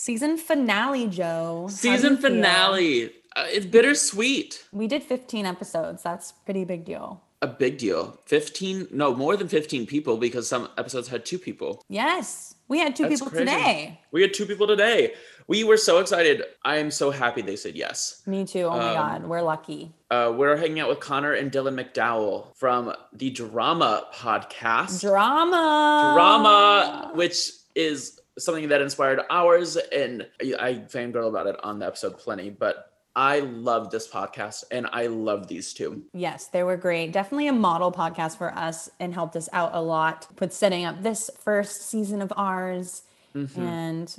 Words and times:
Season 0.00 0.38
finale, 0.38 1.08
Joe. 1.08 1.66
Season 1.70 2.16
finale. 2.16 3.12
Uh, 3.36 3.44
it's 3.48 3.66
bittersweet. 3.66 4.64
We 4.72 4.86
did 4.86 5.02
15 5.02 5.44
episodes. 5.44 6.02
That's 6.02 6.32
pretty 6.32 6.64
big 6.64 6.86
deal. 6.86 7.20
A 7.42 7.46
big 7.46 7.76
deal. 7.76 8.18
15, 8.24 8.88
no, 8.92 9.14
more 9.14 9.36
than 9.36 9.46
15 9.46 9.86
people 9.86 10.16
because 10.16 10.48
some 10.48 10.70
episodes 10.78 11.08
had 11.08 11.26
two 11.26 11.38
people. 11.38 11.84
Yes. 11.90 12.54
We 12.66 12.78
had 12.78 12.96
two 12.96 13.10
That's 13.10 13.20
people 13.20 13.30
crazy. 13.30 13.44
today. 13.44 14.00
We 14.10 14.22
had 14.22 14.32
two 14.32 14.46
people 14.46 14.66
today. 14.66 15.12
We 15.48 15.64
were 15.64 15.76
so 15.76 15.98
excited. 15.98 16.44
I 16.64 16.76
am 16.76 16.90
so 16.90 17.10
happy 17.10 17.42
they 17.42 17.56
said 17.56 17.76
yes. 17.76 18.22
Me 18.26 18.46
too. 18.46 18.62
Oh 18.62 18.70
my 18.70 18.88
Um, 18.88 18.94
God. 18.94 19.24
We're 19.26 19.42
lucky. 19.42 19.92
Uh, 20.10 20.32
we're 20.34 20.56
hanging 20.56 20.80
out 20.80 20.88
with 20.88 21.00
Connor 21.00 21.34
and 21.34 21.52
Dylan 21.52 21.74
MacDowell 21.78 22.56
from 22.56 22.94
the 23.12 23.28
Drama 23.28 24.06
podcast. 24.14 25.02
Drama. 25.02 26.12
Drama, 26.14 27.10
which 27.14 27.50
is 27.74 28.19
something 28.38 28.68
that 28.68 28.80
inspired 28.80 29.20
ours, 29.30 29.76
and 29.76 30.26
I 30.40 30.82
fangirl 30.88 31.28
about 31.28 31.46
it 31.46 31.56
on 31.62 31.78
the 31.78 31.86
episode 31.86 32.18
plenty. 32.18 32.50
But 32.50 32.92
I 33.16 33.40
love 33.40 33.90
this 33.90 34.08
podcast, 34.08 34.64
and 34.70 34.86
I 34.92 35.08
love 35.08 35.48
these 35.48 35.72
two. 35.72 36.04
Yes, 36.12 36.46
they 36.46 36.62
were 36.62 36.76
great. 36.76 37.12
Definitely 37.12 37.48
a 37.48 37.52
model 37.52 37.90
podcast 37.90 38.38
for 38.38 38.54
us 38.56 38.88
and 39.00 39.12
helped 39.12 39.36
us 39.36 39.48
out 39.52 39.74
a 39.74 39.82
lot 39.82 40.28
with 40.38 40.52
setting 40.52 40.84
up 40.84 41.02
this 41.02 41.30
first 41.40 41.82
season 41.82 42.22
of 42.22 42.32
ours. 42.36 43.02
Mm-hmm. 43.34 43.60
And 43.60 44.16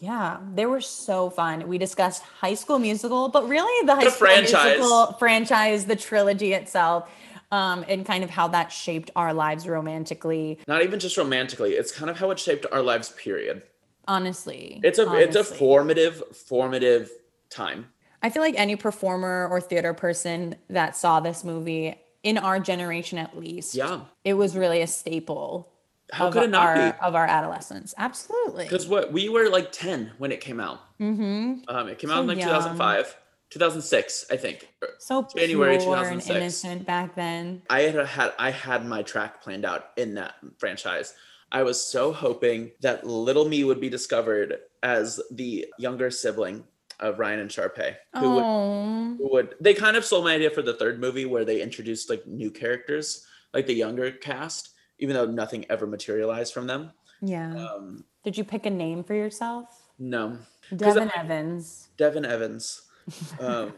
yeah, 0.00 0.38
they 0.54 0.66
were 0.66 0.80
so 0.80 1.30
fun. 1.30 1.68
We 1.68 1.78
discussed 1.78 2.22
High 2.22 2.54
School 2.54 2.80
Musical, 2.80 3.28
but 3.28 3.48
really 3.48 3.86
the 3.86 3.94
High 3.94 4.04
The 4.04 4.10
School 4.10 4.26
franchise. 4.26 4.78
Musical 4.78 5.12
franchise, 5.12 5.84
the 5.86 5.96
trilogy 5.96 6.52
itself, 6.52 7.08
um, 7.52 7.84
and 7.88 8.04
kind 8.04 8.24
of 8.24 8.30
how 8.30 8.48
that 8.48 8.72
shaped 8.72 9.10
our 9.14 9.32
lives 9.32 9.68
romantically. 9.68 10.58
Not 10.66 10.82
even 10.82 10.98
just 10.98 11.16
romantically; 11.16 11.74
it's 11.74 11.92
kind 11.92 12.10
of 12.10 12.18
how 12.18 12.30
it 12.32 12.38
shaped 12.40 12.66
our 12.72 12.82
lives. 12.82 13.10
Period. 13.10 13.62
Honestly, 14.08 14.80
It's 14.82 14.98
a 14.98 15.12
it's 15.14 15.36
a 15.36 15.44
formative 15.44 16.22
formative 16.36 17.08
time. 17.50 17.86
I 18.20 18.30
feel 18.30 18.42
like 18.42 18.54
any 18.56 18.74
performer 18.74 19.46
or 19.48 19.60
theater 19.60 19.94
person 19.94 20.56
that 20.70 20.96
saw 20.96 21.20
this 21.20 21.44
movie 21.44 21.94
in 22.22 22.38
our 22.38 22.58
generation, 22.60 23.18
at 23.18 23.36
least, 23.36 23.74
Yeah. 23.74 24.02
it 24.24 24.34
was 24.34 24.56
really 24.56 24.80
a 24.80 24.86
staple. 24.86 25.68
How 26.12 26.28
of 26.28 26.32
could 26.34 26.42
it 26.44 26.50
not 26.50 26.66
our, 26.66 26.92
be? 26.92 26.98
of 27.00 27.14
our 27.14 27.26
adolescence? 27.26 27.94
Absolutely. 27.98 28.64
Because 28.64 28.86
what 28.86 29.12
we 29.12 29.28
were 29.28 29.48
like 29.48 29.72
ten 29.72 30.12
when 30.18 30.30
it 30.30 30.40
came 30.40 30.60
out. 30.60 30.80
Mm-hmm. 31.00 31.62
Um, 31.68 31.88
it 31.88 31.98
came 31.98 32.10
So 32.10 32.16
out 32.16 32.20
in 32.22 32.26
like 32.28 32.38
2005, 32.40 33.16
2006, 33.52 34.26
I 34.30 34.36
think. 34.36 34.68
So 34.98 35.26
January 35.36 35.78
pure 35.78 35.94
and 35.96 36.20
2006. 36.22 36.30
innocent 36.36 36.86
back 36.86 37.14
then. 37.14 37.62
I 37.70 37.82
had 37.82 38.06
had 38.06 38.32
I 38.38 38.50
had 38.50 38.86
my 38.86 39.02
track 39.02 39.42
planned 39.42 39.64
out 39.64 39.90
in 39.96 40.14
that 40.14 40.34
franchise. 40.58 41.14
I 41.50 41.62
was 41.62 41.82
so 41.82 42.12
hoping 42.12 42.70
that 42.80 43.06
little 43.06 43.46
me 43.46 43.62
would 43.64 43.80
be 43.80 43.90
discovered 43.90 44.58
as 44.82 45.20
the 45.30 45.66
younger 45.78 46.10
sibling 46.10 46.64
of 46.98 47.18
Ryan 47.18 47.40
and 47.40 47.50
Sharpay. 47.50 47.96
Who 48.16 48.30
would, 48.34 48.42
Oh, 48.44 49.14
who 49.18 49.32
would 49.32 49.54
they 49.60 49.74
kind 49.74 49.96
of 49.96 50.04
stole 50.04 50.22
my 50.22 50.34
idea 50.34 50.50
for 50.50 50.62
the 50.62 50.74
third 50.74 50.98
movie 51.00 51.26
where 51.26 51.44
they 51.44 51.60
introduced 51.60 52.08
like 52.08 52.26
new 52.26 52.50
characters, 52.50 53.26
like 53.52 53.66
the 53.66 53.74
younger 53.74 54.10
cast, 54.12 54.70
even 54.98 55.14
though 55.14 55.26
nothing 55.26 55.66
ever 55.68 55.86
materialized 55.86 56.54
from 56.54 56.66
them. 56.66 56.92
yeah. 57.20 57.52
Um, 57.54 58.04
Did 58.24 58.38
you 58.38 58.44
pick 58.44 58.66
a 58.66 58.70
name 58.70 59.04
for 59.04 59.14
yourself? 59.14 59.66
no, 59.98 60.38
Devin 60.74 61.10
Evans. 61.14 61.88
Devin 61.96 62.24
Evans. 62.24 62.82
Um, 63.40 63.72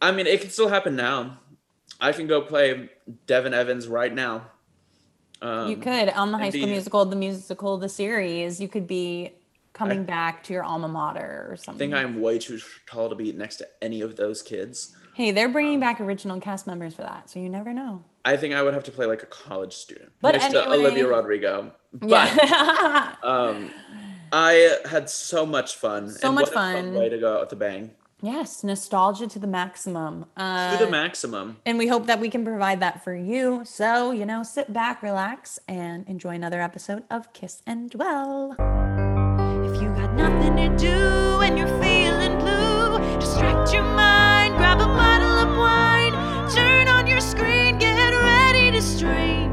I 0.00 0.12
mean, 0.12 0.26
it 0.26 0.40
can 0.40 0.50
still 0.50 0.68
happen 0.68 0.96
now. 0.96 1.40
I 2.00 2.12
can 2.12 2.26
go 2.26 2.40
play 2.40 2.90
Devin 3.26 3.54
Evans 3.54 3.88
right 3.88 4.12
now. 4.12 4.46
Um, 5.40 5.70
you 5.70 5.76
could 5.76 6.08
on 6.10 6.32
the 6.32 6.38
High 6.38 6.50
School 6.50 6.62
indeed. 6.62 6.72
Musical, 6.72 7.04
the 7.04 7.16
musical, 7.16 7.78
the 7.78 7.88
series. 7.88 8.60
You 8.60 8.68
could 8.68 8.86
be 8.86 9.32
coming 9.72 10.04
back 10.04 10.42
to 10.44 10.52
your 10.52 10.64
alma 10.64 10.88
mater 10.88 11.46
or 11.50 11.56
something. 11.56 11.94
I 11.94 11.98
think 11.98 12.14
I'm 12.16 12.20
way 12.20 12.38
too 12.38 12.60
tall 12.86 13.08
to 13.08 13.14
be 13.14 13.32
next 13.32 13.56
to 13.56 13.68
any 13.80 14.00
of 14.00 14.16
those 14.16 14.42
kids. 14.42 14.96
hey, 15.14 15.30
they're 15.30 15.48
bringing 15.48 15.80
back 15.80 16.00
original 16.00 16.40
cast 16.40 16.66
members 16.66 16.94
for 16.94 17.02
that, 17.02 17.30
so 17.30 17.38
you 17.38 17.48
never 17.48 17.72
know. 17.72 18.02
I 18.24 18.36
think 18.36 18.54
I 18.54 18.62
would 18.62 18.74
have 18.74 18.84
to 18.84 18.90
play 18.92 19.06
like 19.06 19.22
a 19.22 19.26
college 19.26 19.72
student 19.72 20.12
But 20.20 20.32
next 20.32 20.52
to 20.52 20.68
Olivia 20.70 21.08
Rodrigo. 21.08 21.72
But 21.92 22.08
Yeah. 22.08 23.14
um, 23.22 23.70
I 24.30 24.76
had 24.84 25.08
so 25.08 25.46
much 25.46 25.76
fun. 25.76 26.10
So 26.10 26.30
much 26.30 26.48
a 26.48 26.52
fun 26.52 26.74
fun. 26.74 26.94
way 26.94 27.08
to 27.08 27.18
go 27.18 27.34
out 27.34 27.40
with 27.40 27.48
the 27.48 27.56
bang 27.56 27.92
yes, 28.20 28.64
nostalgia 28.64 29.26
to 29.28 29.38
the 29.38 29.46
maximum. 29.46 30.26
Uh, 30.36 30.76
to 30.76 30.84
the 30.84 30.90
maximum. 30.90 31.56
And 31.64 31.78
we 31.78 31.86
hope 31.86 32.06
that 32.06 32.20
we 32.20 32.30
can 32.30 32.44
provide 32.44 32.80
that 32.80 33.04
for 33.04 33.14
you. 33.14 33.62
So, 33.64 34.10
you 34.10 34.26
know, 34.26 34.42
sit 34.42 34.72
back, 34.72 35.02
relax, 35.02 35.58
and 35.68 36.06
enjoy 36.08 36.34
another 36.34 36.60
episode 36.60 37.04
of 37.10 37.32
Kiss 37.32 37.62
and 37.66 37.90
Dwell. 37.90 38.52
If 38.52 39.82
you 39.82 39.88
got 39.90 40.14
nothing 40.14 40.56
to 40.56 40.76
do 40.76 41.40
and 41.40 41.58
you're 41.58 41.80
feeling 41.80 42.38
blue, 42.38 42.98
distract 43.18 43.72
your 43.72 43.82
mind, 43.82 44.56
grab 44.56 44.80
a 44.80 44.86
bottle 44.86 45.28
of 45.28 45.56
wine, 45.56 46.12
turn 46.50 46.88
on 46.88 47.06
your 47.06 47.20
screen, 47.20 47.78
get 47.78 48.12
ready 48.12 48.70
to 48.70 48.82
stream. 48.82 49.52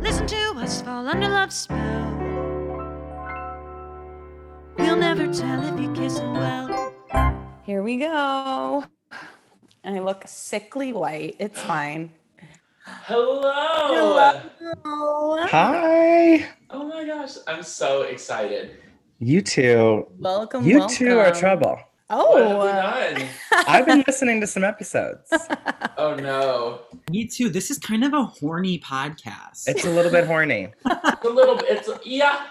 Listen 0.00 0.26
to 0.26 0.52
us 0.56 0.82
fall 0.82 1.06
under 1.06 1.28
love's 1.28 1.54
spell. 1.54 2.18
We'll 4.78 4.96
never 4.96 5.32
tell 5.32 5.62
if 5.62 5.80
you 5.80 5.92
kiss 5.92 6.18
and 6.18 6.32
well. 6.32 6.81
Here 7.64 7.82
we 7.82 7.96
go. 7.98 8.84
And 9.84 9.96
I 9.96 10.00
look 10.00 10.24
sickly 10.26 10.92
white. 10.92 11.36
It's 11.38 11.60
fine. 11.60 12.10
Hello. 12.84 14.40
Oh, 14.84 15.46
Hi. 15.50 16.46
Oh 16.70 16.84
my 16.84 17.04
gosh, 17.04 17.32
I'm 17.46 17.62
so 17.62 18.02
excited. 18.02 18.76
You 19.18 19.40
two. 19.40 20.06
welcome. 20.18 20.64
You 20.66 20.80
welcome. 20.80 20.96
two 20.96 21.18
are 21.18 21.32
trouble. 21.32 21.78
Oh. 22.10 22.32
What 22.32 22.42
have 22.42 22.50
Oh, 22.56 23.14
we 23.14 23.18
done? 23.20 23.28
I've 23.68 23.86
been 23.86 24.04
listening 24.06 24.40
to 24.40 24.46
some 24.46 24.64
episodes. 24.64 25.32
Oh 25.98 26.14
no. 26.16 26.80
Me 27.10 27.26
too. 27.26 27.48
This 27.48 27.70
is 27.70 27.78
kind 27.78 28.02
of 28.02 28.12
a 28.12 28.24
horny 28.24 28.78
podcast. 28.80 29.68
It's 29.68 29.84
a 29.84 29.90
little 29.90 30.10
bit 30.10 30.26
horny. 30.26 30.72
It's 30.84 31.24
a 31.24 31.28
little 31.28 31.54
bit. 31.54 31.66
It's 31.68 31.88
yeah. 32.04 32.46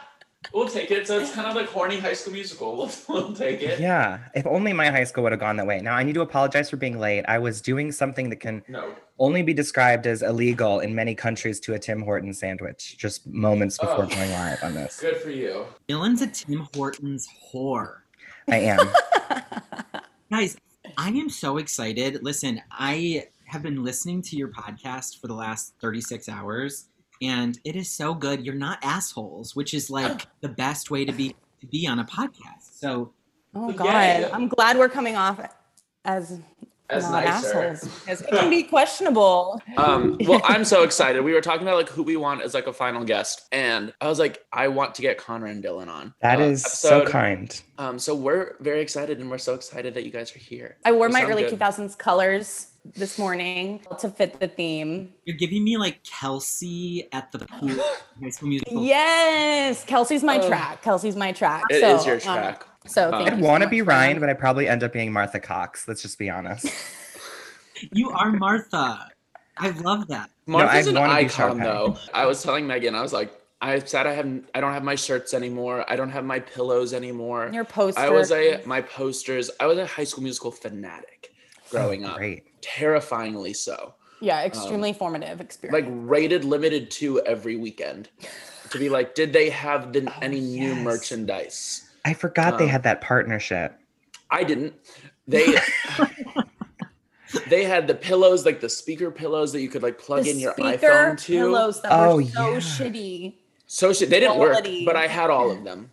We'll 0.53 0.67
take 0.67 0.89
it. 0.91 1.07
So 1.07 1.19
it's 1.19 1.33
kind 1.33 1.47
of 1.47 1.55
like 1.55 1.67
horny 1.67 1.99
High 1.99 2.13
School 2.13 2.33
Musical. 2.33 2.75
We'll, 2.75 2.91
we'll 3.09 3.33
take 3.33 3.61
it. 3.61 3.79
Yeah. 3.79 4.19
If 4.33 4.45
only 4.47 4.73
my 4.73 4.87
high 4.89 5.03
school 5.03 5.23
would 5.23 5.31
have 5.31 5.39
gone 5.39 5.55
that 5.57 5.67
way. 5.67 5.79
Now 5.81 5.95
I 5.95 6.03
need 6.03 6.13
to 6.15 6.21
apologize 6.21 6.69
for 6.69 6.77
being 6.77 6.99
late. 6.99 7.23
I 7.27 7.37
was 7.39 7.61
doing 7.61 7.91
something 7.91 8.29
that 8.31 8.37
can 8.37 8.63
No. 8.67 8.95
only 9.19 9.43
be 9.43 9.53
described 9.53 10.07
as 10.07 10.23
illegal 10.23 10.79
in 10.79 10.95
many 10.95 11.13
countries 11.15 11.59
to 11.61 11.75
a 11.75 11.79
Tim 11.79 12.01
Horton 12.01 12.33
sandwich. 12.33 12.97
Just 12.97 13.27
moments 13.27 13.77
oh. 13.81 13.85
before 13.85 14.05
Oh. 14.05 14.07
going 14.07 14.31
live 14.31 14.63
on 14.63 14.73
this. 14.73 14.99
Good 14.99 15.17
for 15.17 15.29
you. 15.29 15.65
Dylan's 15.87 16.21
a 16.21 16.27
Tim 16.27 16.67
Hortons 16.75 17.27
whore. 17.53 17.97
I 18.49 18.57
am. 18.57 18.89
Guys, 20.31 20.57
I 20.97 21.09
am 21.09 21.29
so 21.29 21.57
excited. 21.57 22.23
Listen, 22.23 22.61
I 22.71 23.27
have 23.45 23.61
been 23.61 23.83
listening 23.83 24.21
to 24.23 24.35
your 24.35 24.47
podcast 24.47 25.19
for 25.19 25.27
the 25.27 25.33
last 25.33 25.73
36 25.81 26.27
hours, 26.29 26.87
and 27.21 27.59
it 27.63 27.75
is 27.75 27.89
so 27.89 28.13
good. 28.13 28.45
You're 28.45 28.55
not 28.55 28.79
assholes, 28.83 29.55
which 29.55 29.73
is 29.73 29.89
like 29.89 30.27
the 30.41 30.49
best 30.49 30.89
way 30.91 31.05
to 31.05 31.11
be 31.11 31.35
to 31.59 31.67
be 31.67 31.87
on 31.87 31.99
a 31.99 32.05
podcast. 32.05 32.79
So 32.79 33.13
oh 33.55 33.69
Yay. 33.69 33.75
God. 33.75 34.31
I'm 34.33 34.47
glad 34.47 34.77
we're 34.77 34.89
coming 34.89 35.15
off 35.15 35.39
as, 36.03 36.39
As 36.89 37.03
not 37.03 37.23
nicer. 37.23 37.63
assholes 37.63 37.99
because 37.99 38.21
it 38.21 38.29
can 38.29 38.49
be 38.49 38.63
questionable. 38.63 39.61
Um, 39.77 40.17
well, 40.27 40.41
I'm 40.43 40.65
so 40.65 40.83
excited. 40.83 41.21
We 41.23 41.33
were 41.33 41.41
talking 41.41 41.61
about 41.61 41.77
like 41.77 41.89
who 41.89 42.01
we 42.01 42.17
want 42.17 42.41
as 42.41 42.53
like 42.55 42.65
a 42.67 42.73
final 42.73 43.03
guest, 43.03 43.47
and 43.51 43.93
I 44.01 44.07
was 44.07 44.17
like, 44.17 44.43
I 44.51 44.67
want 44.67 44.95
to 44.95 45.03
get 45.03 45.17
Connor 45.19 45.45
and 45.45 45.63
Dylan 45.63 45.87
on. 45.87 46.13
That 46.21 46.39
uh, 46.39 46.45
is 46.45 46.63
so 46.63 47.05
kind. 47.05 47.61
Um, 47.77 47.99
so 47.99 48.15
we're 48.15 48.55
very 48.59 48.81
excited, 48.81 49.19
and 49.19 49.29
we're 49.29 49.37
so 49.37 49.53
excited 49.53 49.93
that 49.93 50.03
you 50.03 50.11
guys 50.11 50.35
are 50.35 50.39
here. 50.39 50.77
I 50.83 50.91
wore 50.91 51.07
You 51.07 51.13
my 51.13 51.23
early 51.25 51.43
good. 51.43 51.59
2000s 51.59 51.97
colors 51.97 52.70
this 52.95 53.17
morning 53.19 53.79
to 53.99 54.09
fit 54.09 54.39
the 54.39 54.47
theme. 54.47 55.13
you're 55.25 55.37
giving 55.37 55.63
me 55.63 55.77
like 55.77 56.03
Kelsey 56.03 57.07
at 57.11 57.31
the 57.31 57.39
pool, 57.39 57.69
high 58.21 58.29
school 58.29 58.49
musical. 58.49 58.83
Yes, 58.83 59.83
Kelsey's 59.85 60.23
my 60.23 60.39
Oh. 60.39 60.47
track. 60.47 60.81
Kelsey's 60.81 61.15
my 61.15 61.31
track. 61.31 61.63
It 61.69 61.81
so, 61.81 61.95
is 61.95 62.05
your 62.05 62.15
um, 62.15 62.21
track. 62.21 62.65
so 62.87 63.07
Um, 63.13 63.23
I'd 63.23 63.39
want 63.39 63.61
to 63.61 63.67
much 63.67 63.71
be 63.71 63.81
Ryan, 63.81 64.19
but 64.19 64.29
I'd 64.29 64.39
probably 64.39 64.67
end 64.67 64.83
up 64.83 64.93
being 64.93 65.11
Martha 65.13 65.39
Cox. 65.39 65.87
Let's 65.87 66.01
just 66.01 66.17
be 66.17 66.29
honest. 66.29 66.67
You 67.93 68.11
are 68.11 68.31
Martha. 68.31 69.09
I 69.57 69.69
love 69.71 70.07
that. 70.09 70.29
Martha's 70.45 70.87
I 70.87 70.91
an 70.91 70.97
icon, 70.97 71.57
though. 71.57 71.97
I 72.13 72.27
was 72.27 72.43
telling 72.43 72.67
Meghan, 72.67 72.93
I 72.93 73.01
was 73.01 73.11
like, 73.11 73.33
I 73.59 73.79
said 73.79 74.05
I 74.05 74.13
haven't, 74.13 74.47
I 74.53 74.61
don't 74.61 74.73
have 74.73 74.83
my 74.83 74.93
shirts 74.93 75.33
anymore. 75.33 75.83
I 75.89 75.95
don't 75.95 76.11
have 76.11 76.23
my 76.23 76.39
pillows 76.39 76.93
anymore. 76.93 77.49
Your 77.51 77.63
poster. 77.65 77.99
I 78.01 78.09
was 78.09 78.31
a 78.31 78.61
my 78.65 78.81
posters. 78.81 79.49
I 79.59 79.65
was 79.65 79.79
a 79.79 79.85
High 79.87 80.03
School 80.03 80.23
Musical 80.23 80.51
fanatic 80.51 81.33
growing 81.71 82.05
up, 82.05 82.17
Great. 82.17 82.43
Terrifyingly 82.61 83.53
so. 83.53 83.95
yeah, 84.21 84.43
extremely 84.43 84.93
formative 84.93 85.41
experience. 85.41 85.73
Like 85.87 85.93
rated 86.07 86.43
limited 86.45 86.91
to 86.91 87.19
every 87.21 87.55
weekend 87.55 88.09
to 88.69 88.77
be 88.77 88.89
like, 88.89 89.15
did 89.15 89.33
they 89.33 89.49
have 89.49 89.91
the, 89.93 90.03
Oh, 90.07 90.13
any 90.21 90.39
new 90.39 90.75
merchandise? 90.75 91.89
I 92.05 92.13
forgot 92.13 92.57
they 92.57 92.65
Um, 92.65 92.69
had 92.69 92.83
that 92.83 93.01
partnership. 93.01 93.77
I 94.29 94.43
didn't. 94.43 94.73
They 95.27 95.55
they 97.47 97.63
had 97.63 97.87
the 97.87 97.95
pillows, 97.95 98.45
like 98.45 98.59
the 98.59 98.69
speaker 98.69 99.11
pillows 99.11 99.51
that 99.53 99.61
you 99.61 99.69
could 99.69 99.83
like 99.83 99.97
plug 99.97 100.23
The 100.23 100.31
in 100.31 100.39
your 100.39 100.53
speaker 100.53 100.87
iPhone 100.87 101.17
to. 101.17 101.33
pillows 101.33 101.81
that 101.81 101.91
Oh, 101.93 102.15
were 102.17 102.23
so 102.23 102.53
yeah. 102.53 102.59
shitty. 102.59 103.35
So 103.67 103.93
shit, 103.93 104.09
they 104.09 104.19
didn't 104.19 104.37
work, 104.37 104.65
but 104.85 104.95
I 104.95 105.07
had 105.07 105.29
all 105.29 105.49
of 105.51 105.63
them. 105.63 105.91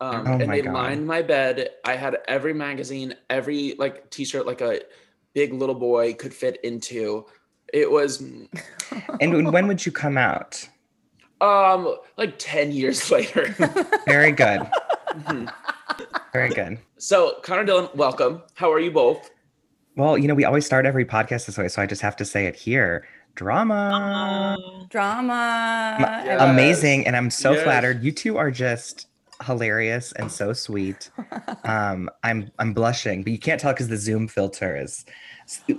Um, 0.00 0.26
Oh 0.26 0.38
and 0.38 0.52
they 0.52 0.60
God. 0.62 0.74
lined 0.74 1.06
my 1.06 1.22
bed. 1.22 1.70
I 1.84 1.96
had 1.96 2.18
every 2.28 2.52
magazine, 2.52 3.14
every 3.30 3.74
like 3.78 4.10
t-shirt, 4.10 4.44
like 4.46 4.60
a 4.60 4.80
big 5.34 5.52
little 5.52 5.74
boy 5.74 6.14
could 6.14 6.32
fit 6.32 6.58
into. 6.64 7.26
It 7.72 7.90
was 7.90 8.20
And 9.20 9.32
when- 9.32 9.52
when 9.52 9.66
would 9.68 9.84
you 9.84 9.92
come 9.92 10.16
out? 10.16 10.66
um 11.40 11.96
like 12.16 12.34
10 12.38 12.70
years 12.72 13.10
later. 13.16 13.48
Very 14.06 14.32
good. 14.32 14.60
Mhm. 15.10 15.52
Very 16.32 16.48
good. 16.48 16.78
so 16.98 17.34
Connor 17.42 17.64
Dylan, 17.66 17.94
welcome. 17.94 18.42
How 18.54 18.72
are 18.72 18.78
you 18.80 18.90
both? 18.92 19.30
Well, 19.96 20.16
you 20.16 20.26
know, 20.26 20.34
we 20.34 20.44
always 20.44 20.64
start 20.64 20.86
every 20.86 21.04
podcast 21.04 21.46
this 21.46 21.58
way, 21.58 21.68
so 21.68 21.82
I 21.82 21.86
just 21.86 22.02
have 22.02 22.16
to 22.16 22.24
say 22.24 22.46
it 22.46 22.56
here. 22.56 23.06
Drama. 23.34 24.56
Drama. 24.90 25.96
Ma- 26.00 26.22
Yes. 26.24 26.40
Amazing. 26.40 27.06
And 27.06 27.16
I'm 27.16 27.30
so 27.30 27.52
Yes. 27.52 27.62
flattered. 27.64 28.02
You 28.02 28.10
two 28.12 28.36
are 28.36 28.50
just 28.50 29.06
hilarious 29.42 30.12
and 30.12 30.30
so 30.30 30.52
sweet. 30.52 31.10
Um, 31.64 32.10
I'm 32.22 32.50
I'm 32.58 32.72
blushing, 32.74 33.22
but 33.22 33.32
you 33.32 33.38
can't 33.38 33.60
tell 33.60 33.72
because 33.72 33.88
the 33.88 33.96
Zoom 33.96 34.28
filter 34.28 34.76
is 34.76 35.04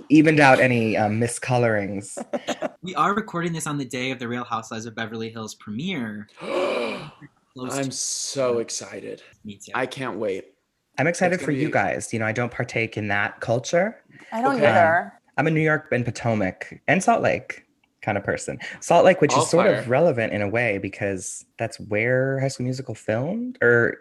evened 0.08 0.40
out 0.40 0.60
any 0.60 0.96
um, 0.96 1.20
miscolorings. 1.20 2.16
We 2.82 2.94
are 2.94 3.14
recording 3.14 3.52
this 3.52 3.66
on 3.66 3.78
the 3.78 3.84
day 3.84 4.12
of 4.12 4.20
the 4.20 4.28
Real 4.28 4.44
Housewives 4.44 4.86
of 4.86 4.94
Beverly 4.94 5.28
Hills 5.28 5.56
premiere. 5.56 6.28
I'm 6.40 7.10
to 7.56 7.90
so 7.90 8.58
excited. 8.58 9.22
me 9.44 9.56
too. 9.56 9.72
I 9.74 9.86
can't 9.86 10.18
wait. 10.18 10.54
I'm 10.96 11.08
excited 11.08 11.40
for 11.40 11.46
gonna 11.46 11.58
you 11.58 11.70
guys. 11.70 12.12
You 12.12 12.20
know, 12.20 12.26
I 12.26 12.32
don't 12.32 12.52
partake 12.52 12.96
in 12.96 13.08
that 13.08 13.40
culture. 13.40 13.96
I 14.30 14.40
don't 14.40 14.54
Okay. 14.54 14.68
either. 14.68 15.12
I'm 15.36 15.48
a 15.48 15.50
New 15.50 15.60
York 15.60 15.88
and 15.90 16.04
Potomac 16.04 16.80
and 16.86 17.02
Salt 17.02 17.22
Lake 17.22 17.65
kind 18.06 18.16
of 18.16 18.24
person. 18.24 18.58
Salt 18.80 19.04
Lake, 19.04 19.20
which 19.20 19.32
All 19.34 19.42
is 19.42 19.50
sort 19.50 19.66
fire. 19.66 19.74
of 19.74 19.90
relevant 19.90 20.32
in 20.32 20.40
a 20.40 20.48
way 20.48 20.78
because 20.78 21.44
that's 21.58 21.78
where 21.80 22.38
High 22.40 22.48
School 22.48 22.64
Musical 22.64 22.94
filmed 22.94 23.58
or 23.60 23.98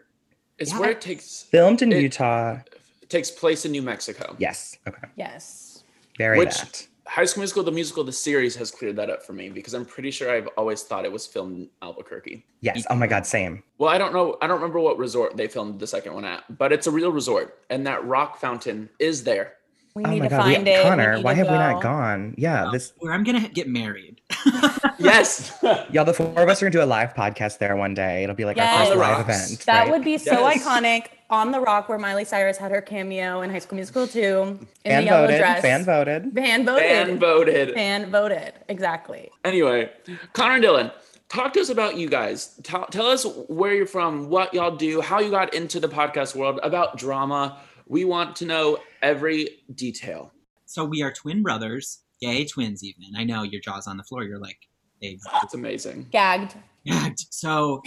It's 0.58 0.72
Yeah. 0.72 0.80
where 0.80 0.92
it 0.92 1.02
takes 1.02 1.44
filmed 1.52 1.82
in 1.82 1.92
It- 1.92 2.02
Utah. 2.02 2.60
it 3.02 3.10
takes 3.10 3.30
place 3.30 3.66
in 3.66 3.72
New 3.74 3.82
Mexico. 3.82 4.38
Yes. 4.40 4.78
Okay. 4.88 5.08
Yes. 5.18 5.84
Very 6.18 6.38
Which- 6.38 6.58
that. 6.62 6.88
High 7.08 7.26
School 7.26 7.42
Musical, 7.42 7.64
the 7.64 7.72
musical, 7.72 8.04
the 8.04 8.12
series 8.14 8.56
has 8.56 8.72
cleared 8.72 8.96
that 8.96 9.10
up 9.12 9.22
for 9.24 9.34
me 9.34 9.50
because 9.50 9.74
I'm 9.76 9.86
pretty 9.86 10.10
sure 10.12 10.32
I've 10.32 10.48
always 10.58 10.82
thought 10.84 11.04
it 11.06 11.12
was 11.12 11.28
filmed 11.28 11.56
in 11.58 11.70
Albuquerque. 11.82 12.46
Yes. 12.62 12.86
Oh 12.90 12.96
my 12.96 13.06
God. 13.06 13.26
Same. 13.28 13.62
Well, 13.80 13.90
I 13.90 13.98
don't 13.98 14.14
know. 14.14 14.38
I 14.42 14.48
don't 14.48 14.56
remember 14.62 14.80
what 14.80 14.98
resort 14.98 15.36
they 15.38 15.48
filmed 15.48 15.80
the 15.80 15.88
second 15.88 16.14
one 16.14 16.26
at, 16.26 16.44
but 16.58 16.72
it's 16.72 16.88
a 16.88 16.92
real 16.92 17.12
resort, 17.12 17.60
and 17.70 17.86
that 17.86 18.06
rock 18.06 18.40
fountain 18.40 18.90
is 19.00 19.24
there. 19.24 19.54
We 19.96 20.04
oh 20.04 20.10
need 20.10 20.20
my 20.20 20.28
to 20.28 20.30
God. 20.36 20.46
we- 20.48 20.56
find 20.56 20.68
it. 20.68 20.84
Connor, 20.84 21.16
need 21.16 21.24
why 21.24 21.32
to 21.34 21.38
have 21.38 21.48
we 21.48 21.54
not 21.54 21.82
gone? 21.82 22.36
Yeah. 22.38 22.70
This 22.72 22.92
Where 23.00 23.14
I'm 23.14 23.24
gonna 23.24 23.48
get 23.50 23.68
married. 23.70 24.20
Yes, 24.98 25.58
y'all, 25.92 26.06
the 26.06 26.14
four 26.14 26.28
of 26.42 26.48
us 26.50 26.62
are 26.64 26.66
gonna 26.66 26.72
do 26.72 26.82
a 26.82 26.86
live 26.86 27.14
podcast 27.14 27.58
there 27.60 27.76
one 27.76 27.94
day. 27.94 28.24
It'll 28.24 28.36
be 28.36 28.46
like 28.46 28.56
Yes. 28.58 28.90
our 28.90 28.96
first 28.96 28.98
live 29.00 29.20
event. 29.30 29.60
That 29.66 29.82
right? 29.84 29.92
would 29.92 30.04
be 30.04 30.18
so 30.18 30.32
Yes. 30.48 30.64
iconic 30.66 31.08
on 31.30 31.52
the 31.52 31.60
rock 31.60 31.90
where 31.90 31.98
Miley 32.00 32.24
Cyrus 32.26 32.58
had 32.58 32.72
her 32.72 32.82
cameo 32.82 33.42
in 33.42 33.50
High 33.50 33.60
School 33.60 33.76
Musical 33.76 34.08
2 34.08 34.20
in 34.22 34.68
fan 34.86 35.02
the 35.02 35.04
yellow 35.04 35.22
voted. 35.28 35.38
dress. 35.40 35.62
Fan 35.62 35.84
voted. 35.86 36.34
Fan 36.34 36.66
voted. 36.66 36.84
fan 36.84 37.20
voted. 37.20 37.74
Fan 37.74 38.10
voted. 38.10 38.54
Exactly. 38.70 39.30
Anyway, 39.44 39.92
Connor 40.34 40.56
and 40.56 40.64
Dylan, 40.64 40.92
talk 41.30 41.54
to 41.54 41.60
us 41.60 41.70
about 41.70 41.98
you 41.98 42.08
guys. 42.10 42.58
Tell, 42.64 42.86
tell 42.88 43.06
us 43.08 43.26
where 43.48 43.74
you're 43.74 43.86
from, 43.86 44.30
what 44.30 44.54
y'all 44.54 44.76
do, 44.76 45.02
how 45.02 45.20
you 45.20 45.30
got 45.30 45.54
into 45.54 45.80
the 45.80 45.90
podcast 45.90 46.36
world, 46.36 46.60
about 46.64 46.98
drama. 46.98 47.58
We 47.88 48.06
want 48.06 48.36
to 48.38 48.46
know 48.46 48.80
every 49.02 49.50
detail. 49.74 50.32
So 50.66 50.84
we 50.84 51.02
are 51.04 51.12
twin 51.12 51.44
brothers, 51.44 52.00
gay 52.20 52.46
twins 52.46 52.84
even. 52.84 53.16
I 53.16 53.24
know 53.24 53.44
your 53.44 53.62
jaw's 53.62 53.88
on 53.88 53.98
the 53.98 54.04
floor. 54.04 54.24
You're 54.24 54.40
like, 54.40 54.58
they 55.02 55.18
It's 55.44 55.54
amazing. 55.54 56.08
Gagged. 56.12 56.56
gagged. 56.86 57.26
So 57.30 57.82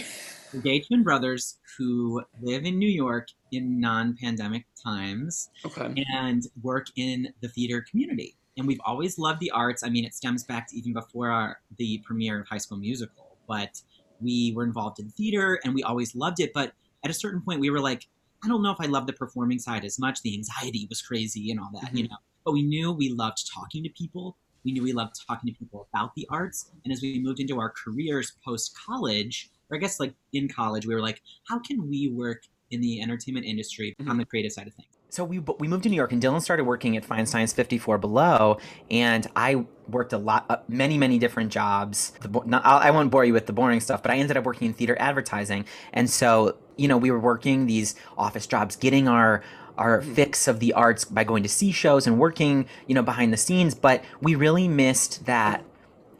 gay 0.63 0.79
twin 0.79 1.03
brothers 1.03 1.57
who 1.77 2.23
live 2.41 2.65
in 2.65 2.77
New 2.79 2.89
York 2.89 3.27
in 3.51 3.79
non-pandemic 3.79 4.65
times 4.83 5.49
Okay. 5.65 5.93
and 6.13 6.43
work 6.61 6.87
in 6.95 7.33
the 7.41 7.49
theater 7.49 7.83
community. 7.89 8.35
And 8.57 8.67
we've 8.67 8.79
always 8.85 9.17
loved 9.17 9.39
the 9.39 9.51
arts. 9.51 9.83
I 9.83 9.89
mean, 9.89 10.05
it 10.05 10.13
stems 10.13 10.43
back 10.43 10.69
to 10.69 10.77
even 10.77 10.93
before 10.93 11.29
our, 11.29 11.59
the 11.77 12.01
premiere 12.05 12.41
of 12.41 12.47
High 12.47 12.57
School 12.57 12.77
Musical, 12.77 13.37
but 13.47 13.81
we 14.21 14.53
were 14.55 14.63
involved 14.63 14.99
in 14.99 15.09
theater 15.09 15.59
and 15.63 15.73
we 15.73 15.83
always 15.83 16.15
loved 16.15 16.39
it. 16.39 16.51
But 16.53 16.73
at 17.03 17.09
a 17.09 17.13
certain 17.13 17.41
point, 17.41 17.59
we 17.61 17.69
were 17.69 17.79
like, 17.79 18.07
I 18.43 18.47
don't 18.47 18.63
know 18.63 18.71
if 18.71 18.79
I 18.79 18.85
love 18.85 19.07
the 19.07 19.13
performing 19.13 19.59
side 19.59 19.83
as 19.83 19.99
much. 19.99 20.21
The 20.21 20.33
anxiety 20.33 20.87
was 20.89 21.01
crazy 21.01 21.51
and 21.51 21.59
all 21.59 21.69
that, 21.81 21.95
you 21.95 22.07
know. 22.07 22.15
But 22.45 22.53
we 22.53 22.63
knew 22.63 22.91
we 22.91 23.09
loved 23.09 23.51
talking 23.53 23.83
to 23.83 23.89
people. 23.89 24.37
We 24.63 24.71
knew 24.71 24.83
we 24.83 24.93
loved 24.93 25.15
talking 25.27 25.51
to 25.51 25.57
people 25.57 25.87
about 25.93 26.15
the 26.15 26.27
arts. 26.29 26.71
And 26.83 26.93
as 26.93 27.01
we 27.01 27.19
moved 27.19 27.39
into 27.39 27.59
our 27.59 27.71
careers 27.71 28.33
post 28.45 28.77
college, 28.85 29.49
or 29.69 29.77
I 29.77 29.79
guess 29.79 29.99
like 29.99 30.13
in 30.33 30.47
college, 30.47 30.85
we 30.85 30.93
were 30.93 31.01
like, 31.01 31.21
how 31.47 31.59
can 31.59 31.89
we 31.89 32.09
work 32.09 32.43
in 32.71 32.81
the 32.81 33.01
entertainment 33.01 33.45
industry 33.45 33.95
on 34.07 34.17
the 34.17 34.25
creative 34.25 34.51
side 34.51 34.67
of 34.67 34.73
things? 34.73 34.89
So 35.11 35.23
we 35.23 35.39
we 35.39 35.67
moved 35.67 35.83
to 35.83 35.89
New 35.89 35.95
York, 35.95 36.11
and 36.11 36.21
Dylan 36.21 36.39
started 36.39 36.65
working 36.65 36.95
at 36.95 37.03
Feinstein's 37.03 37.51
54 37.51 37.97
Below, 37.97 38.59
and 38.91 39.25
I 39.35 39.65
worked 39.87 40.13
a 40.13 40.19
lot, 40.19 40.45
uh, 40.49 40.57
many, 40.67 40.99
many 40.99 41.17
different 41.17 41.51
jobs. 41.51 42.11
The, 42.21 42.41
not, 42.45 42.63
I 42.63 42.91
won't 42.91 43.09
bore 43.09 43.25
you 43.25 43.33
with 43.33 43.47
the 43.47 43.53
boring 43.53 43.79
stuff, 43.79 44.03
but 44.03 44.11
I 44.11 44.17
ended 44.17 44.37
up 44.37 44.43
working 44.43 44.67
in 44.67 44.73
theater 44.75 44.95
advertising, 44.99 45.65
and 45.93 46.07
so 46.07 46.57
you 46.79 46.87
know 46.87 46.97
we 46.97 47.11
were 47.11 47.19
working 47.19 47.65
these 47.65 47.95
office 48.17 48.47
jobs, 48.47 48.75
getting 48.75 49.07
our 49.07 49.43
our 49.77 50.01
mm-hmm. 50.01 50.13
fix 50.13 50.47
of 50.47 50.59
the 50.59 50.73
arts 50.73 51.05
by 51.05 51.23
going 51.23 51.43
to 51.43 51.49
see 51.49 51.71
shows 51.71 52.05
and 52.05 52.19
working, 52.19 52.67
you 52.85 52.93
know, 52.93 53.01
behind 53.01 53.31
the 53.33 53.37
scenes. 53.37 53.73
But 53.73 54.03
we 54.21 54.35
really 54.35 54.67
missed 54.67 55.25
that 55.25 55.63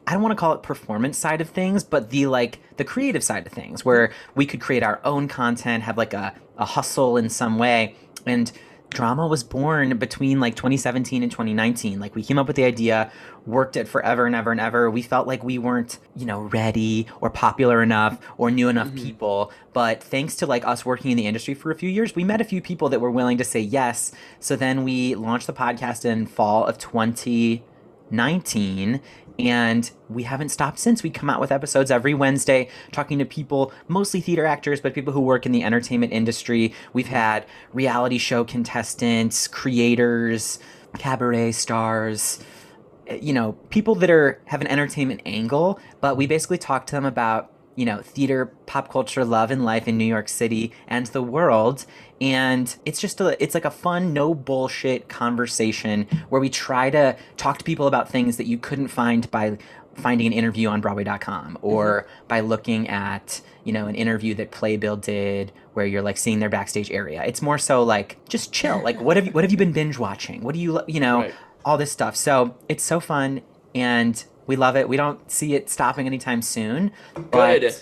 I 0.07 0.13
don't 0.13 0.23
want 0.23 0.31
to 0.31 0.39
call 0.39 0.53
it 0.53 0.63
performance 0.63 1.17
side 1.17 1.41
of 1.41 1.50
things, 1.50 1.83
but 1.83 2.09
the 2.09 2.25
like 2.25 2.59
the 2.77 2.83
creative 2.83 3.23
side 3.23 3.45
of 3.45 3.53
things 3.53 3.85
where 3.85 4.07
mm-hmm. 4.07 4.31
we 4.35 4.45
could 4.45 4.61
create 4.61 4.81
our 4.81 5.00
own 5.03 5.27
content, 5.27 5.83
have 5.83 5.97
like 5.97 6.13
a, 6.13 6.33
a 6.57 6.65
hustle 6.65 7.17
in 7.17 7.29
some 7.29 7.57
way. 7.57 7.95
And 8.25 8.51
drama 8.89 9.27
was 9.27 9.44
born 9.44 9.97
between 9.97 10.39
like 10.39 10.56
2017 10.56 11.24
and 11.24 11.31
2019. 11.31 12.00
Like 12.00 12.15
we 12.15 12.24
came 12.24 12.38
up 12.38 12.47
with 12.47 12.56
the 12.56 12.63
idea, 12.63 13.12
worked 13.45 13.75
it 13.75 13.88
forever 13.88 14.25
and 14.25 14.36
ever 14.36 14.51
and 14.51 14.59
ever. 14.59 14.89
We 14.89 15.01
felt 15.01 15.27
like 15.27 15.44
we 15.44 15.57
weren't, 15.57 16.00
you 16.15 16.25
know, 16.25 16.41
ready 16.41 17.07
or 17.21 17.30
popular 17.30 17.81
enough 17.81 18.19
or 18.38 18.51
knew 18.51 18.69
enough 18.69 18.88
mm-hmm. 18.88 19.06
people. 19.06 19.51
But 19.74 20.03
thanks 20.03 20.36
to 20.38 20.45
like 20.45 20.65
us 20.65 20.86
working 20.86 21.12
in 21.12 21.18
the 21.18 21.27
industry 21.27 21.53
for 21.53 21.71
a 21.71 21.75
few 21.75 21.89
years, 21.89 22.15
we 22.15 22.24
met 22.24 22.41
a 22.41 22.45
few 22.45 22.62
people 22.62 22.89
that 22.89 23.00
were 23.00 23.12
willing 23.12 23.38
to 23.38 23.44
say 23.44 23.59
yes. 23.59 24.12
So 24.39 24.56
then 24.56 24.83
we 24.83 25.15
launched 25.15 25.47
the 25.47 25.53
podcast 25.53 26.06
in 26.06 26.25
fall 26.25 26.65
of 26.65 26.77
20 26.77 27.63
19 28.12 29.01
and 29.39 29.89
we 30.09 30.24
haven't 30.24 30.50
stopped 30.50 30.80
since. 30.80 31.03
We 31.03 31.09
come 31.09 31.30
out 31.30 31.39
with 31.39 31.51
episodes 31.51 31.91
every 31.91 32.13
wednesday 32.13 32.69
talking 32.91 33.19
to 33.19 33.25
people 33.25 33.71
mostly 33.88 34.21
theater 34.21 34.45
actors 34.45 34.81
but 34.81 34.94
people 34.94 35.13
who 35.13 35.21
work 35.21 35.45
in 35.45 35.51
the 35.51 35.63
entertainment 35.63 36.13
industry. 36.13 36.74
We've 36.94 37.07
had 37.07 37.45
reality 37.74 38.18
show 38.18 38.44
contestants 38.44 39.48
creators 39.48 40.60
cabaret 40.98 41.51
stars 41.51 42.39
you 43.22 43.34
know 43.34 43.53
people 43.69 43.96
that 43.96 44.10
are 44.10 44.41
have 44.46 44.62
an 44.62 44.67
entertainment 44.67 45.22
angle 45.25 45.79
but 46.01 46.17
we 46.17 46.27
basically 46.27 46.58
talk 46.58 46.86
to 46.88 46.91
them 46.91 47.05
about 47.05 47.51
you 47.75 47.86
know 47.86 48.01
theater 48.01 48.48
pop 48.65 48.91
culture 48.91 49.24
love 49.24 49.51
and 49.51 49.63
life 49.63 49.88
in 49.88 49.98
new 49.98 50.05
york 50.05 50.27
city 50.27 50.72
and 50.88 51.08
the 51.08 51.22
world 51.22 51.86
and 52.21 52.75
it's 52.85 52.99
just 52.99 53.21
a 53.21 53.41
it's 53.41 53.53
like 53.53 53.65
a 53.65 53.71
fun 53.71 54.13
no 54.13 54.33
bullshit 54.33 55.07
conversation 55.07 56.07
where 56.29 56.41
we 56.41 56.49
try 56.49 56.89
to 56.89 57.15
talk 57.38 57.57
to 57.57 57.63
people 57.63 57.88
about 57.88 58.09
things 58.09 58.38
that 58.38 58.45
you 58.45 58.57
couldn't 58.57 58.89
find 58.89 59.29
by 59.31 59.57
finding 59.95 60.27
an 60.27 60.33
interview 60.33 60.69
on 60.69 60.81
broadway.com 60.81 61.57
or 61.61 62.01
mm-hmm. 62.01 62.27
by 62.27 62.39
looking 62.39 62.88
at 62.88 63.41
you 63.63 63.73
know 63.73 63.88
an 63.88 63.95
interview 63.95 64.33
that 64.33 64.51
playbill 64.51 64.97
did 64.97 65.51
where 65.73 65.85
you're 65.85 66.01
like 66.01 66.17
seeing 66.17 66.39
their 66.39 66.49
backstage 66.49 66.91
area. 66.91 67.23
It's 67.23 67.41
more 67.41 67.57
so 67.57 67.83
like 67.83 68.17
just 68.27 68.51
chill. 68.51 68.81
Like 68.83 68.99
what 68.99 69.15
have 69.17 69.27
you 69.27 69.31
what 69.31 69.43
have 69.43 69.51
you 69.51 69.57
been 69.57 69.71
binge 69.71 69.97
watching? 69.97 70.41
What 70.41 70.55
do 70.55 70.61
you 70.61 70.81
you 70.88 70.99
know 70.99 71.19
Right. 71.19 71.33
all 71.65 71.77
this 71.77 71.91
stuff. 71.91 72.15
So 72.15 72.55
it's 72.67 72.83
so 72.83 72.99
fun 72.99 73.41
and 73.75 74.23
we 74.47 74.55
love 74.55 74.75
it. 74.75 74.89
We 74.89 74.97
don't 74.97 75.29
see 75.29 75.53
it 75.53 75.69
stopping 75.69 76.07
anytime 76.07 76.41
soon 76.41 76.91
but 77.13 77.61
Good. 77.61 77.75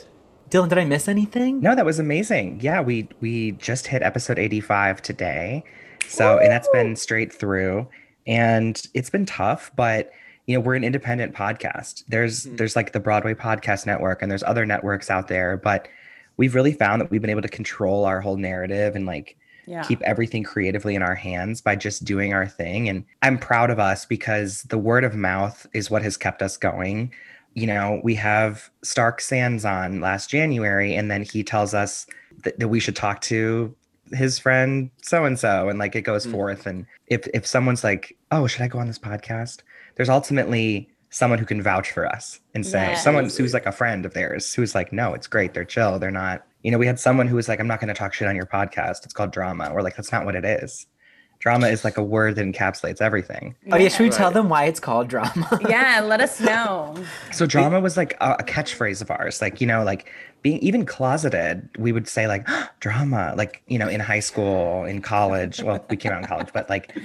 Dylan 0.50 0.70
did 0.70 0.78
i 0.78 0.86
miss 0.86 1.08
anything 1.08 1.60
No, 1.62 1.76
that 1.76 1.86
was 1.86 2.00
amazing. 2.00 2.60
Yeah, 2.62 2.82
we 2.82 3.10
we 3.20 3.52
just 3.54 3.88
hit 3.88 4.02
episode 4.04 4.40
85 4.40 5.02
today. 5.02 5.64
So, 6.08 6.38
and 6.38 6.50
that's 6.50 6.70
been 6.70 6.96
straight 6.96 7.34
through 7.34 7.88
and 8.26 8.82
it's 8.94 9.10
been 9.10 9.26
tough, 9.26 9.72
but 9.76 10.12
you 10.46 10.56
know, 10.56 10.62
we're 10.62 10.76
an 10.76 10.84
independent 10.86 11.34
podcast. 11.34 12.04
There's 12.08 12.46
Mhm. 12.46 12.58
there's 12.58 12.76
like 12.76 12.94
the 12.94 13.00
Broadway 13.02 13.34
Podcast 13.34 13.86
Network 13.86 14.22
and 14.22 14.32
there's 14.32 14.44
other 14.44 14.66
networks 14.66 15.10
out 15.10 15.28
there, 15.28 15.58
but 15.58 15.88
we've 16.38 16.56
really 16.56 16.72
found 16.72 17.02
that 17.02 17.12
we've 17.12 17.22
been 17.22 17.30
able 17.32 17.42
to 17.42 17.50
control 17.50 18.06
our 18.06 18.22
whole 18.22 18.38
narrative 18.38 18.96
and 18.96 19.06
like 19.06 19.36
Yeah. 19.66 19.84
keep 19.84 20.02
everything 20.04 20.44
creatively 20.44 20.96
in 20.96 21.02
our 21.02 21.16
hands 21.16 21.60
by 21.60 21.76
just 21.76 22.06
doing 22.06 22.34
our 22.34 22.48
thing. 22.48 22.88
And 22.88 23.04
I'm 23.22 23.38
proud 23.38 23.70
of 23.70 23.80
us 23.80 24.06
because 24.06 24.64
the 24.64 24.78
word 24.78 25.04
of 25.04 25.14
mouth 25.14 25.68
is 25.74 25.92
what 25.92 26.04
has 26.04 26.16
kept 26.16 26.42
us 26.42 26.56
going. 26.56 27.12
You 27.58 27.66
know, 27.66 28.00
we 28.04 28.14
have 28.14 28.70
Stark 28.84 29.20
Sands 29.20 29.66
on 29.66 30.00
last 30.00 30.30
January, 30.30 30.94
and 30.94 31.10
then 31.10 31.24
he 31.24 31.44
tells 31.44 31.74
us 31.74 32.06
that, 32.44 32.60
that 32.60 32.68
we 32.68 32.80
should 32.80 32.96
talk 32.96 33.20
to 33.22 33.76
his 34.14 34.38
friend 34.38 34.92
so 35.02 35.26
and 35.26 35.40
so, 35.40 35.68
and 35.68 35.80
like 35.80 35.96
it 35.96 36.04
goes 36.04 36.28
Mm. 36.28 36.32
forth. 36.34 36.68
And 36.68 36.86
if 37.08 37.28
if 37.34 37.48
someone's 37.48 37.84
like, 37.84 38.16
"Oh, 38.32 38.46
should 38.46 38.62
I 38.62 38.68
go 38.68 38.78
on 38.78 38.86
this 38.86 39.00
podcast?" 39.00 39.62
There's 39.96 40.08
ultimately 40.08 40.88
someone 41.10 41.40
who 41.40 41.46
can 41.48 41.60
vouch 41.64 41.90
for 41.92 42.06
us 42.06 42.40
and 42.54 42.64
say 42.64 42.90
Yes. 42.92 43.04
someone 43.04 43.24
who's 43.28 43.56
like 43.56 43.66
a 43.66 43.72
friend 43.72 44.06
of 44.06 44.14
theirs 44.14 44.54
who's 44.54 44.76
like, 44.76 44.94
"No, 44.94 45.16
it's 45.16 45.26
great. 45.26 45.56
They're 45.56 45.66
chill. 45.66 45.98
They're 45.98 46.12
not." 46.12 46.46
You 46.62 46.70
know, 46.70 46.78
we 46.78 46.86
had 46.86 47.00
someone 47.00 47.28
who 47.28 47.36
was 47.38 47.48
like, 47.50 47.60
I'm 47.60 47.68
not 47.68 47.80
going 47.80 47.88
to 47.88 47.94
talk 47.96 48.14
shit 48.14 48.28
on 48.28 48.36
your 48.36 48.46
podcast. 48.46 49.04
It's 49.04 49.14
called 49.14 49.32
drama. 49.32 49.72
We're 49.74 49.82
like, 49.82 49.96
that's 49.96 50.12
not 50.12 50.26
what 50.26 50.36
it 50.36 50.46
is. 50.46 50.86
Drama 51.40 51.68
is 51.68 51.84
like 51.84 51.98
a 51.98 52.04
word 52.04 52.36
that 52.36 52.46
encapsulates 52.46 53.02
everything. 53.02 53.56
Oh 53.72 53.78
yeah, 53.78 53.90
should 53.90 54.04
we 54.04 54.10
tell 54.10 54.32
them 54.32 54.50
why 54.50 54.66
it's 54.66 54.80
called 54.80 55.08
drama? 55.08 55.60
Yeah, 55.70 56.02
let 56.02 56.22
us 56.22 56.40
know. 56.42 56.96
So 57.32 57.46
drama 57.46 57.80
was 57.80 57.98
like 57.98 58.14
a, 58.22 58.38
a 58.40 58.44
catchphrase 58.44 59.02
of 59.02 59.12
ours. 59.12 59.42
Like, 59.42 59.62
you 59.62 59.68
know, 59.68 59.84
like 59.84 60.12
being 60.42 60.60
even 60.60 60.86
closeted, 60.86 61.70
we 61.78 61.92
would 61.92 62.08
say 62.08 62.28
like 62.28 62.44
ah, 62.48 62.72
drama, 62.80 63.34
like, 63.38 63.62
you 63.68 63.78
know, 63.78 63.88
in 63.88 64.00
high 64.00 64.20
school, 64.20 64.86
in 64.86 65.02
college. 65.02 65.62
Well, 65.62 65.84
we 65.90 65.98
came 65.98 66.12
out 66.12 66.22
in 66.22 66.28
college, 66.28 66.50
but 66.54 66.70
like, 66.70 66.96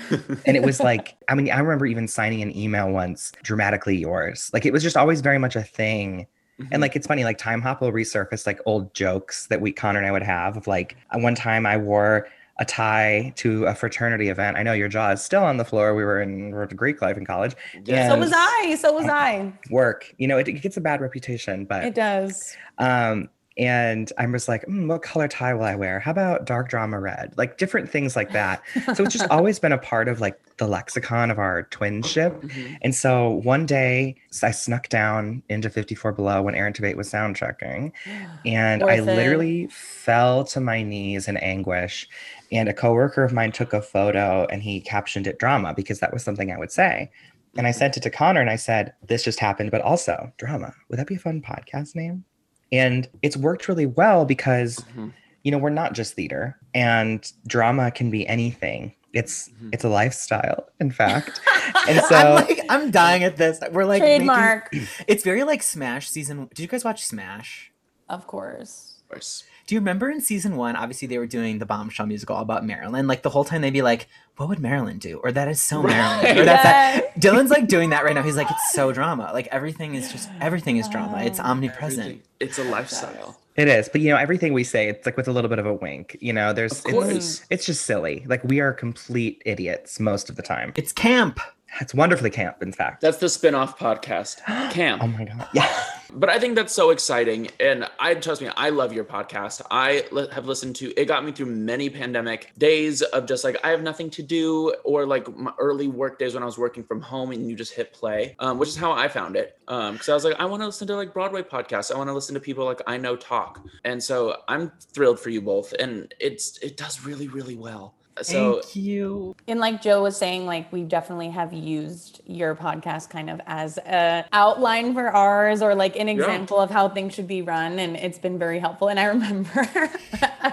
and 0.47 0.57
it 0.57 0.63
was 0.63 0.81
like, 0.81 1.17
I 1.29 1.35
mean, 1.35 1.51
I 1.51 1.59
remember 1.59 1.87
even 1.87 2.09
signing 2.09 2.41
an 2.43 2.57
email 2.57 2.91
once, 2.91 3.33
dramatically 3.43 3.97
yours. 3.97 4.51
Like 4.53 4.65
it 4.65 4.73
was 4.73 4.83
just 4.83 4.97
always 4.97 5.21
very 5.21 5.39
much 5.39 5.57
a 5.57 5.63
thing. 5.63 6.27
And 6.59 6.69
mm-hmm. 6.69 6.83
like 6.83 6.97
it's 6.97 7.07
funny, 7.07 7.25
like 7.25 7.39
Timehop 7.39 7.81
will 7.81 7.93
resurface 7.93 8.47
like 8.47 8.61
old 8.67 8.95
jokes 8.95 9.47
that 9.49 9.61
we 9.61 9.73
Connor 9.73 9.99
and 9.99 10.07
I 10.07 10.13
would 10.13 10.23
have 10.23 10.57
of 10.57 10.67
like 10.67 10.97
one 11.13 11.35
time 11.35 11.67
I 11.67 11.77
wore 11.77 12.29
a 12.59 12.65
tie 12.65 13.33
to 13.37 13.65
a 13.65 13.75
fraternity 13.75 14.29
event. 14.29 14.57
I 14.57 14.63
know 14.63 14.73
your 14.73 14.89
jaw 14.89 15.11
is 15.11 15.23
still 15.23 15.43
on 15.43 15.57
the 15.57 15.65
floor. 15.65 15.95
We 15.95 16.05
were 16.05 16.21
in 16.21 16.51
Greek 16.77 17.01
life 17.03 17.17
in 17.17 17.25
college. 17.25 17.55
Yeah. 17.85 18.09
So 18.11 18.19
was 18.19 18.33
I. 18.35 18.77
So 18.79 18.93
was 18.93 19.07
I. 19.07 19.53
Work, 19.71 20.15
you 20.19 20.29
know, 20.29 20.39
it, 20.39 20.49
it 20.49 20.53
gets 20.63 20.77
a 20.77 20.81
bad 20.81 21.01
reputation, 21.01 21.65
but 21.65 21.85
It 21.85 21.95
does. 21.95 22.55
um, 22.79 23.29
and 23.59 24.11
I'm 24.17 24.33
just 24.33 24.49
like, 24.49 24.65
mm, 24.67 24.87
what 24.89 25.03
color 25.03 25.29
tie 25.29 25.53
will 25.53 25.65
I 25.65 25.75
wear? 25.75 26.01
How 26.01 26.11
about 26.11 26.47
dark 26.47 26.71
drama 26.71 26.99
red? 26.99 27.35
Like 27.37 27.59
different 27.59 27.91
things 27.91 28.17
like 28.17 28.33
that. 28.33 28.63
So 28.95 29.05
it's 29.05 29.13
just 29.13 29.29
always 29.31 29.59
been 29.59 29.73
a 29.73 29.79
part 29.79 30.09
of 30.09 30.23
like 30.23 30.41
the 30.57 30.67
lexicon 30.67 31.31
of 31.31 31.39
our 31.39 31.65
twinship. 31.65 32.41
Mhm. 32.41 32.79
And 32.81 32.95
so 32.95 33.29
one 33.45 33.67
day 33.67 34.15
I 34.43 34.53
snuck 34.53 34.89
down 34.89 35.43
into 35.51 35.69
54 35.69 36.13
Below 36.13 36.41
when 36.41 36.55
Aaron 36.55 36.73
Tveit 36.73 36.97
was 36.97 37.11
sound 37.11 37.37
checking. 37.37 37.93
And 38.47 38.83
I 38.83 38.95
it. 38.95 39.03
literally 39.03 39.67
fell 39.71 40.45
to 40.45 40.61
my 40.61 40.83
knees 40.83 41.29
in 41.29 41.37
anguish. 41.37 42.09
And 42.53 42.69
a 42.69 42.75
coworker 42.75 43.25
of 43.25 43.33
mine 43.33 43.51
took 43.51 43.73
a 43.73 43.81
photo 43.83 44.47
and 44.51 44.63
he 44.63 44.81
captioned 44.81 45.27
it 45.27 45.39
drama 45.39 45.73
because 45.75 46.01
that 46.01 46.13
was 46.13 46.23
something 46.23 46.53
I 46.53 46.59
would 46.59 46.71
say. 46.71 47.11
And 47.57 47.67
I 47.67 47.71
sent 47.71 47.97
it 47.97 48.03
to 48.05 48.11
Connor 48.11 48.41
and 48.41 48.51
I 48.51 48.57
said, 48.57 48.93
This 49.07 49.25
just 49.25 49.41
happened, 49.41 49.71
but 49.71 49.81
also 49.81 50.33
drama. 50.39 50.75
Would 50.89 50.99
that 50.99 51.07
be 51.07 51.17
a 51.17 51.19
fun 51.19 51.43
podcast 51.43 51.95
name? 51.97 52.25
And 52.71 53.09
it's 53.23 53.37
worked 53.37 53.69
really 53.69 53.87
well 53.87 54.25
because, 54.25 54.77
Mhm. 54.97 55.13
you 55.43 55.51
know, 55.51 55.59
we're 55.59 55.71
not 55.71 55.95
just 55.95 56.15
theater 56.15 56.59
and 56.75 57.31
drama 57.47 57.91
can 57.91 58.11
be 58.11 58.27
anything. 58.27 58.95
It's 59.13 59.49
Mhm. 59.51 59.71
it's 59.75 59.85
a 59.85 59.89
lifestyle, 59.91 60.69
in 60.81 60.91
fact. 60.91 61.41
And 61.89 61.99
I'm 62.01 62.05
so 62.07 62.35
like, 62.35 62.61
I'm 62.69 62.91
dying 62.91 63.25
at 63.25 63.37
this. 63.37 63.59
We're 63.73 63.85
like 63.85 64.03
making- 64.03 64.27
Trademark. 64.29 64.71
it's 65.09 65.25
very 65.25 65.43
like 65.43 65.63
Smash 65.63 66.09
season. 66.09 66.47
Did 66.55 66.61
you 66.61 66.69
guys 66.69 66.85
watch 66.85 67.05
Smash? 67.05 67.73
Of 68.09 68.27
course. 68.27 69.01
Of 69.03 69.09
course. 69.09 69.45
Do 69.67 69.75
you 69.75 69.81
remember 69.81 70.11
in 70.11 70.21
season 70.21 70.57
one? 70.57 70.77
Obviously, 70.77 71.09
they 71.09 71.19
were 71.19 71.27
doing 71.27 71.59
the 71.59 71.67
bombshell 71.67 72.07
musical 72.07 72.37
all 72.37 72.43
about 72.43 72.65
Marilyn. 72.67 73.07
Like 73.07 73.23
the 73.23 73.31
whole 73.31 73.45
time, 73.45 73.61
they'd 73.63 73.71
be 73.71 73.83
like, 73.83 74.09
"What 74.37 74.49
would 74.49 74.59
Marilyn 74.59 74.99
do?" 74.99 75.19
Or 75.23 75.31
"That 75.33 75.49
is 75.49 75.61
so 75.61 75.83
Marilyn." 75.83 76.39
Or 76.39 76.45
that's 76.45 76.65
Yeah. 76.65 77.01
that. 77.01 77.15
Dylan's 77.21 77.51
like 77.51 77.69
doing 77.69 77.91
that 77.91 78.05
right 78.05 78.15
now. 78.15 78.23
He's 78.23 78.37
like, 78.37 78.51
"It's 78.51 78.73
so 78.73 78.93
drama. 78.93 79.31
Like 79.33 79.47
everything 79.53 79.95
is 79.95 80.11
just 80.13 80.29
everything 80.41 80.77
is 80.79 80.89
drama. 80.89 81.23
It's 81.25 81.39
Oh. 81.41 81.45
omnipresent." 81.45 82.01
Everything. 82.07 82.23
It's 82.41 82.59
a 82.59 82.65
lifestyle. 82.65 83.39
It 83.55 83.69
is, 83.69 83.89
but 83.91 84.01
you 84.01 84.09
know, 84.09 84.17
everything 84.17 84.55
we 84.55 84.65
say, 84.65 84.89
it's 84.89 85.05
like 85.05 85.17
with 85.19 85.29
a 85.29 85.33
little 85.33 85.51
bit 85.51 85.59
of 85.59 85.67
a 85.67 85.75
wink. 85.75 86.17
You 86.21 86.33
know, 86.33 86.53
there's 86.55 86.83
Of 86.87 87.11
it's 87.11 87.45
it's 87.51 87.67
just 87.67 87.83
silly. 87.85 88.25
Like 88.27 88.43
we 88.45 88.61
are 88.61 88.73
complete 88.73 89.43
idiots 89.45 90.01
most 90.01 90.31
of 90.31 90.37
the 90.37 90.43
time. 90.43 90.73
It's 90.75 90.91
camp. 90.93 91.39
It's 91.81 91.95
wonderfully 91.95 92.31
camp, 92.31 92.63
in 92.63 92.73
fact. 92.73 93.01
That's 93.01 93.19
the 93.19 93.29
spin-off 93.29 93.79
podcast. 93.79 94.43
Camp. 94.73 95.03
oh 95.03 95.07
my 95.07 95.25
god. 95.25 95.49
Yeah. 95.53 95.85
But 96.15 96.29
I 96.29 96.39
think 96.39 96.57
that's 96.57 96.75
so 96.75 96.91
exciting. 96.91 97.49
And 97.59 97.89
I 97.99 98.15
trust 98.15 98.43
me, 98.43 98.51
I 98.55 98.69
love 98.69 98.93
your 98.93 99.03
podcast. 99.05 99.63
I 99.71 100.05
li- 100.13 100.29
have 100.31 100.45
listened 100.45 100.77
to 100.77 100.93
it, 101.01 101.07
got 101.07 101.25
me 101.25 101.33
through 101.33 101.47
many 101.47 101.89
pandemic 101.89 102.53
days 102.59 103.01
of 103.01 103.25
just 103.25 103.45
like, 103.45 103.57
I 103.65 103.71
have 103.71 103.83
nothing 103.83 104.11
to 104.11 104.23
do, 104.23 104.75
or 104.85 105.07
like 105.07 105.35
my 105.35 105.53
early 105.59 105.89
work 105.89 106.19
days 106.19 106.35
when 106.35 106.43
I 106.43 106.47
was 106.47 106.59
working 106.59 106.85
from 106.85 107.01
home 107.01 107.33
and 107.33 107.49
you 107.49 107.57
just 107.57 107.73
hit 107.73 107.95
play, 107.95 108.37
um, 108.41 108.59
which 108.59 108.69
is 108.69 108.77
how 108.77 108.93
I 108.93 109.09
found 109.09 109.37
it. 109.37 109.59
Um, 109.69 109.97
Cause 109.97 110.11
I 110.11 110.15
was 110.15 110.25
like, 110.25 110.39
I 110.39 110.45
want 110.45 110.61
to 110.61 110.67
listen 110.67 110.87
to 110.89 110.97
like 110.97 111.15
Broadway 111.15 111.43
podcasts. 111.43 111.91
I 111.91 111.97
want 111.97 112.09
to 112.09 112.15
listen 112.15 112.35
to 112.35 112.41
people 112.41 112.67
like 112.67 112.83
I 112.87 112.99
know 112.99 113.17
talk. 113.17 113.65
And 113.85 114.03
so 114.03 114.37
I'm 114.49 114.71
thrilled 114.93 115.19
for 115.19 115.31
you 115.31 115.41
both. 115.41 115.73
And 115.73 116.15
it's, 116.21 116.59
it 116.59 116.77
does 116.77 117.07
really, 117.07 117.29
really 117.29 117.57
well. 117.57 117.95
So 118.21 118.61
Thank 118.61 118.77
you. 118.77 119.35
And 119.49 119.59
like 119.59 119.81
Joe 119.81 120.03
was 120.03 120.17
saying, 120.17 120.45
like 120.45 120.71
we 120.71 120.83
definitely 120.83 121.31
have 121.31 121.53
used 121.53 122.21
your 122.27 122.55
podcast 122.55 123.09
kind 123.09 123.31
of 123.31 123.41
as 123.47 123.79
a 123.79 124.27
outline 124.33 124.93
for 124.93 125.09
ours 125.09 125.63
or 125.63 125.75
like 125.75 125.97
an 125.97 126.09
example 126.09 126.59
of 126.59 126.71
how 126.71 126.89
things 126.89 127.15
should 127.15 127.27
be 127.27 127.41
run. 127.41 127.79
And 127.79 127.97
it's 127.97 128.19
been 128.19 128.39
very 128.39 128.59
helpful. 128.59 128.89
And 128.89 129.01
I 129.01 129.05
remember 129.17 129.67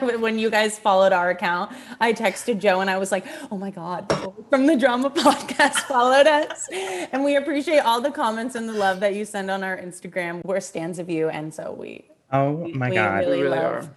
when 0.20 0.40
you 0.40 0.50
guys 0.50 0.80
followed 0.80 1.12
our 1.12 1.32
account, 1.32 1.76
I 2.00 2.14
texted 2.14 2.60
Joe 2.60 2.80
and 2.80 2.90
I 2.90 2.98
was 2.98 3.12
like, 3.12 3.26
oh 3.52 3.58
my 3.58 3.72
God, 3.72 4.12
from 4.50 4.66
the 4.66 4.78
drama 4.78 5.10
podcast 5.10 5.80
followed 5.82 6.28
us. 6.28 6.70
And 6.72 7.24
we 7.24 7.36
appreciate 7.36 7.80
all 7.80 8.00
the 8.00 8.12
comments 8.12 8.56
and 8.56 8.70
the 8.70 8.74
love 8.74 9.02
that 9.02 9.16
you 9.16 9.26
send 9.26 9.52
on 9.52 9.64
our 9.64 9.78
Instagram. 9.78 10.44
We're 10.46 10.62
stands 10.62 10.98
of 10.98 11.10
you. 11.10 11.30
And 11.30 11.54
so 11.54 11.74
we 11.78 12.06
Oh 12.32 12.68
my 12.74 12.90
we 12.90 12.96
god. 12.96 13.20
really, 13.20 13.38
We 13.38 13.44
really 13.44 13.58
love. 13.58 13.86
are. 13.86 13.96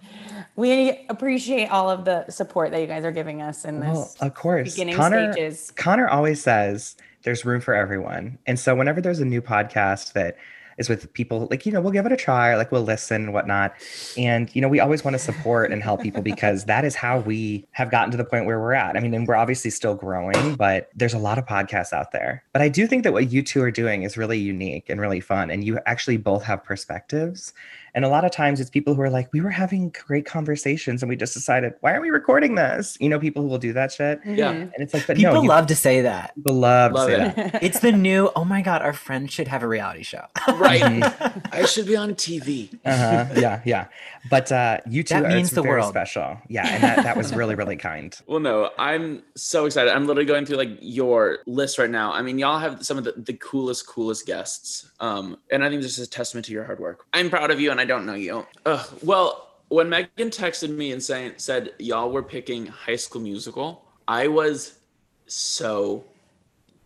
We 0.55 1.05
appreciate 1.09 1.67
all 1.67 1.89
of 1.89 2.05
the 2.05 2.29
support 2.29 2.71
that 2.71 2.81
you 2.81 2.87
guys 2.87 3.05
are 3.05 3.11
giving 3.11 3.41
us 3.41 3.65
in 3.65 3.79
this. 3.79 3.93
Well, 3.93 4.03
this 4.03 4.21
of 4.21 4.33
course. 4.35 4.73
beginning 4.73 4.95
Connor, 4.95 5.33
stages. 5.33 5.71
Connor 5.75 6.07
always 6.07 6.41
says 6.41 6.95
there's 7.23 7.43
room 7.45 7.61
for 7.61 7.73
everyone. 7.73 8.37
And 8.45 8.59
so 8.59 8.75
whenever 8.75 9.01
there's 9.01 9.19
a 9.19 9.25
new 9.25 9.41
podcast 9.41 10.13
that 10.13 10.37
is 10.77 10.89
with 10.89 11.11
people, 11.13 11.47
like, 11.51 11.65
you 11.65 11.71
know, 11.71 11.81
we'll 11.81 11.91
give 11.91 12.05
it 12.05 12.11
a 12.11 12.17
try, 12.17 12.55
like 12.55 12.71
we'll 12.71 12.83
listen 12.83 13.23
and 13.23 13.33
whatnot. 13.33 13.73
And, 14.17 14.53
you 14.55 14.61
know, 14.61 14.67
we 14.67 14.79
always 14.79 15.03
want 15.03 15.13
to 15.13 15.19
support 15.19 15.71
and 15.71 15.81
help 15.81 16.01
people 16.01 16.21
because 16.21 16.65
that 16.65 16.83
is 16.83 16.95
how 16.95 17.19
we 17.19 17.67
have 17.71 17.91
gotten 17.91 18.11
to 18.11 18.17
the 18.17 18.25
point 18.25 18.45
where 18.45 18.59
we're 18.59 18.73
at. 18.73 18.97
I 18.97 18.99
mean, 18.99 19.13
and 19.13 19.27
we're 19.27 19.35
obviously 19.35 19.71
still 19.71 19.95
growing, 19.95 20.55
but 20.55 20.89
there's 20.95 21.13
a 21.13 21.19
lot 21.19 21.37
of 21.37 21.45
podcasts 21.45 21.93
out 21.93 22.11
there. 22.11 22.43
But 22.53 22.61
I 22.61 22.69
do 22.69 22.87
think 22.87 23.03
that 23.03 23.13
what 23.13 23.31
you 23.31 23.43
two 23.43 23.61
are 23.61 23.71
doing 23.71 24.03
is 24.03 24.17
really 24.17 24.39
unique 24.39 24.89
and 24.89 24.99
really 24.99 25.19
fun. 25.19 25.49
And 25.49 25.63
you 25.63 25.79
actually 25.85 26.17
both 26.17 26.43
have 26.43 26.63
perspectives. 26.63 27.53
And 27.95 28.03
a 28.05 28.09
lot 28.09 28.25
of 28.25 28.31
times 28.31 28.59
it's 28.59 28.69
people 28.69 28.95
who 28.95 29.01
are 29.01 29.09
like, 29.09 29.31
we 29.33 29.41
were 29.41 29.49
having 29.51 29.89
great 30.07 30.25
conversations 30.25 31.03
and 31.03 31.09
we 31.09 31.15
just 31.15 31.33
decided, 31.33 31.73
why 31.81 31.91
aren't 31.91 32.01
we 32.03 32.09
recording 32.09 32.55
this? 32.55 32.97
You 32.99 33.09
know, 33.09 33.19
people 33.19 33.41
who 33.43 33.47
will 33.49 33.57
do 33.59 33.73
that 33.73 33.91
shit. 33.91 34.19
Yeah. 34.25 34.53
Mhm. 34.53 34.61
And 34.61 34.73
it's 34.77 34.93
like, 34.93 35.05
but 35.07 35.17
People 35.17 35.33
no, 35.35 35.41
you 35.43 35.47
love 35.49 35.67
to 35.67 35.75
say 35.75 36.01
that. 36.01 36.33
people 36.35 36.55
love, 36.55 36.93
to 36.93 37.05
say 37.05 37.13
it. 37.13 37.35
that. 37.35 37.63
It's 37.63 37.79
the 37.79 37.91
new. 37.91 38.31
Oh 38.35 38.43
my 38.45 38.61
god, 38.61 38.81
our 38.81 38.93
friends 38.93 39.31
should 39.31 39.47
have 39.47 39.63
a 39.63 39.67
reality 39.67 40.03
show. 40.03 40.23
right. 40.55 41.03
I 41.53 41.65
should 41.65 41.85
be 41.87 41.95
on 41.95 42.15
TV. 42.15 42.73
Uh-huh. 42.85 43.25
Yeah, 43.39 43.61
yeah. 43.65 43.85
But 44.29 44.51
uh 44.51 44.79
you 44.89 45.03
two 45.03 45.15
That 45.15 45.25
are 45.25 45.35
means 45.35 45.51
the 45.51 45.61
very 45.61 45.79
world. 45.81 45.89
special. 45.89 46.37
Yeah, 46.47 46.67
and 46.67 46.83
that, 46.83 47.03
that 47.03 47.17
was 47.17 47.33
really, 47.35 47.55
really 47.55 47.75
kind. 47.77 48.15
Well, 48.27 48.39
no, 48.39 48.71
I'm 48.79 49.21
so 49.35 49.65
excited. 49.65 49.91
I'm 49.93 50.07
literally 50.07 50.25
going 50.25 50.45
through 50.45 50.57
like 50.57 50.71
your 50.81 51.39
list 51.45 51.77
right 51.77 51.89
now. 51.89 52.11
I 52.11 52.21
mean, 52.23 52.39
y'all 52.39 52.57
have 52.57 52.83
some 52.85 52.97
of 52.97 53.03
the, 53.03 53.13
the 53.15 53.33
coolest, 53.33 53.85
coolest 53.85 54.25
guests. 54.25 54.89
Um, 54.99 55.37
and 55.51 55.63
I 55.63 55.69
think 55.69 55.81
this 55.83 55.99
is 55.99 56.07
a 56.07 56.09
testament 56.09 56.45
to 56.47 56.51
your 56.51 56.63
hard 56.63 56.79
work. 56.79 57.05
I'm 57.13 57.29
proud 57.29 57.51
of 57.51 57.59
you, 57.59 57.69
and 57.69 57.79
I 57.79 57.82
don't 57.85 58.05
know 58.05 58.13
you. 58.15 58.45
Ugh. 58.65 58.87
Well, 59.03 59.49
when 59.69 59.87
Meghan 59.89 60.07
texted 60.17 60.69
me 60.75 60.91
and 60.91 61.01
saying 61.01 61.33
said 61.37 61.71
y'all 61.79 62.11
were 62.11 62.23
picking 62.23 62.65
High 62.67 62.95
School 62.97 63.21
Musical, 63.21 63.83
I 64.07 64.27
was 64.27 64.79
so 65.27 66.03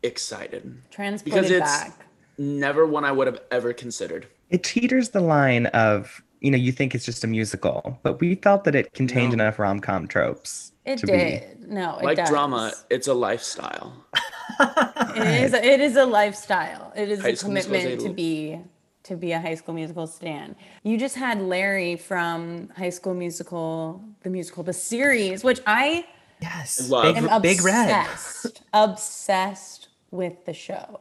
excited. 0.03 0.77
Transported 0.91 1.51
it's- 1.51 1.83
back. 1.83 2.03
Never 2.39 2.85
one 2.85 3.03
I 3.03 3.11
would 3.11 3.25
have 3.25 3.41
ever 3.49 3.73
considered. 3.73 4.27
It 4.51 4.63
teeters 4.63 5.09
the 5.09 5.21
line 5.21 5.65
of, 5.67 6.21
you 6.39 6.51
know, 6.51 6.57
you 6.57 6.71
think 6.71 6.93
it's 6.93 7.03
just 7.03 7.23
a 7.23 7.27
musical, 7.27 7.97
but 8.03 8.19
we 8.21 8.35
felt 8.35 8.63
that 8.65 8.75
it 8.75 8.93
contained 8.93 9.29
No. 9.35 9.43
enough 9.43 9.57
rom-com 9.57 10.07
tropes. 10.07 10.71
It 10.85 10.99
to 10.99 11.07
be- 11.07 11.11
did. 11.13 11.67
No, 11.67 11.97
it 11.97 12.05
like 12.05 12.17
does. 12.17 12.29
drama, 12.29 12.73
it's 12.91 13.07
a 13.07 13.13
lifestyle. 13.13 13.91
It 14.59 15.43
is. 15.45 15.53
It 15.53 15.79
is 15.81 15.95
a 15.95 16.05
lifestyle. 16.05 16.93
It 16.95 17.09
is 17.09 17.21
High 17.21 17.29
a 17.29 17.35
School 17.35 17.51
Musical 17.53 17.75
is 17.75 17.81
commitment 17.83 18.01
a- 18.05 18.07
to 18.07 18.13
be 18.13 18.59
to 19.07 19.15
be 19.15 19.31
a 19.31 19.39
High 19.39 19.55
School 19.55 19.73
Musical 19.75 20.07
stan. 20.07 20.55
You 20.83 20.97
just 20.97 21.15
had 21.15 21.41
Larry 21.41 21.95
from 21.95 22.69
High 22.77 22.89
School 22.89 23.13
Musical, 23.13 24.03
the 24.23 24.29
musical, 24.29 24.63
the 24.63 24.73
series, 24.73 25.43
which 25.43 25.59
I 25.65 26.05
yes, 26.41 26.89
Love. 26.89 27.15
big, 27.15 27.23
am 27.23 27.41
big 27.41 27.63
red. 27.63 27.89
obsessed, 28.05 28.61
obsessed 28.73 29.87
with 30.11 30.45
the 30.45 30.53
show. 30.53 30.99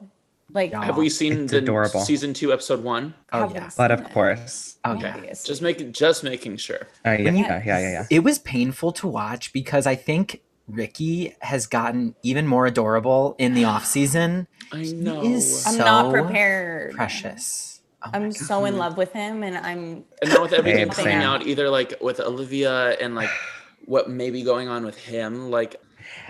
Like, 0.52 0.70
Yeah. 0.70 0.84
Have 0.84 0.96
we 0.96 1.08
seen 1.10 1.42
It's 1.42 1.50
the 1.52 1.58
adorable. 1.58 2.00
season 2.00 2.32
two, 2.32 2.52
episode 2.52 2.82
one? 2.82 3.14
Oh 3.32 3.40
haven't 3.40 3.56
yeah. 3.56 3.70
But 3.76 3.90
of 3.90 4.04
course. 4.12 4.76
Oh 4.84 4.94
yeah. 4.94 5.14
obviously. 5.16 5.48
Just 5.48 5.60
making, 5.62 5.92
just 5.92 6.22
making 6.24 6.56
sure. 6.58 6.86
Uh, 7.04 7.10
yeah, 7.10 7.24
When 7.24 7.36
yeah, 7.36 7.62
yeah, 7.64 7.78
yeah, 7.78 7.90
yeah. 7.90 8.06
It 8.10 8.20
was 8.20 8.38
painful 8.38 8.92
to 8.92 9.08
watch 9.08 9.52
because 9.52 9.86
I 9.86 9.96
think 9.96 10.42
Ricky 10.68 11.34
has 11.40 11.66
gotten 11.66 12.14
even 12.22 12.46
more 12.46 12.66
adorable 12.66 13.34
in 13.38 13.54
the 13.54 13.64
off 13.64 13.84
season. 13.86 14.46
I 14.72 14.82
know. 14.82 15.22
is- 15.24 15.64
I'm 15.66 15.78
not 15.78 16.06
so 16.06 16.10
prepared. 16.12 16.94
Precious. 16.94 17.75
Oh 18.06 18.10
I'm 18.14 18.30
God. 18.30 18.36
so 18.36 18.64
in 18.64 18.76
love 18.78 18.96
with 18.96 19.12
him, 19.12 19.42
and 19.42 19.56
I'm 19.58 20.04
And 20.22 20.30
now 20.30 20.42
with 20.42 20.52
everything 20.52 20.86
Babe, 20.88 20.92
coming 20.94 21.12
same. 21.12 21.22
out, 21.22 21.46
either 21.46 21.68
like 21.70 21.94
with 22.00 22.20
Olivia 22.20 22.90
and 23.00 23.14
like 23.14 23.30
what 23.86 24.10
may 24.10 24.30
be 24.30 24.42
going 24.42 24.68
on 24.68 24.84
with 24.84 24.96
him, 24.98 25.50
like 25.50 25.76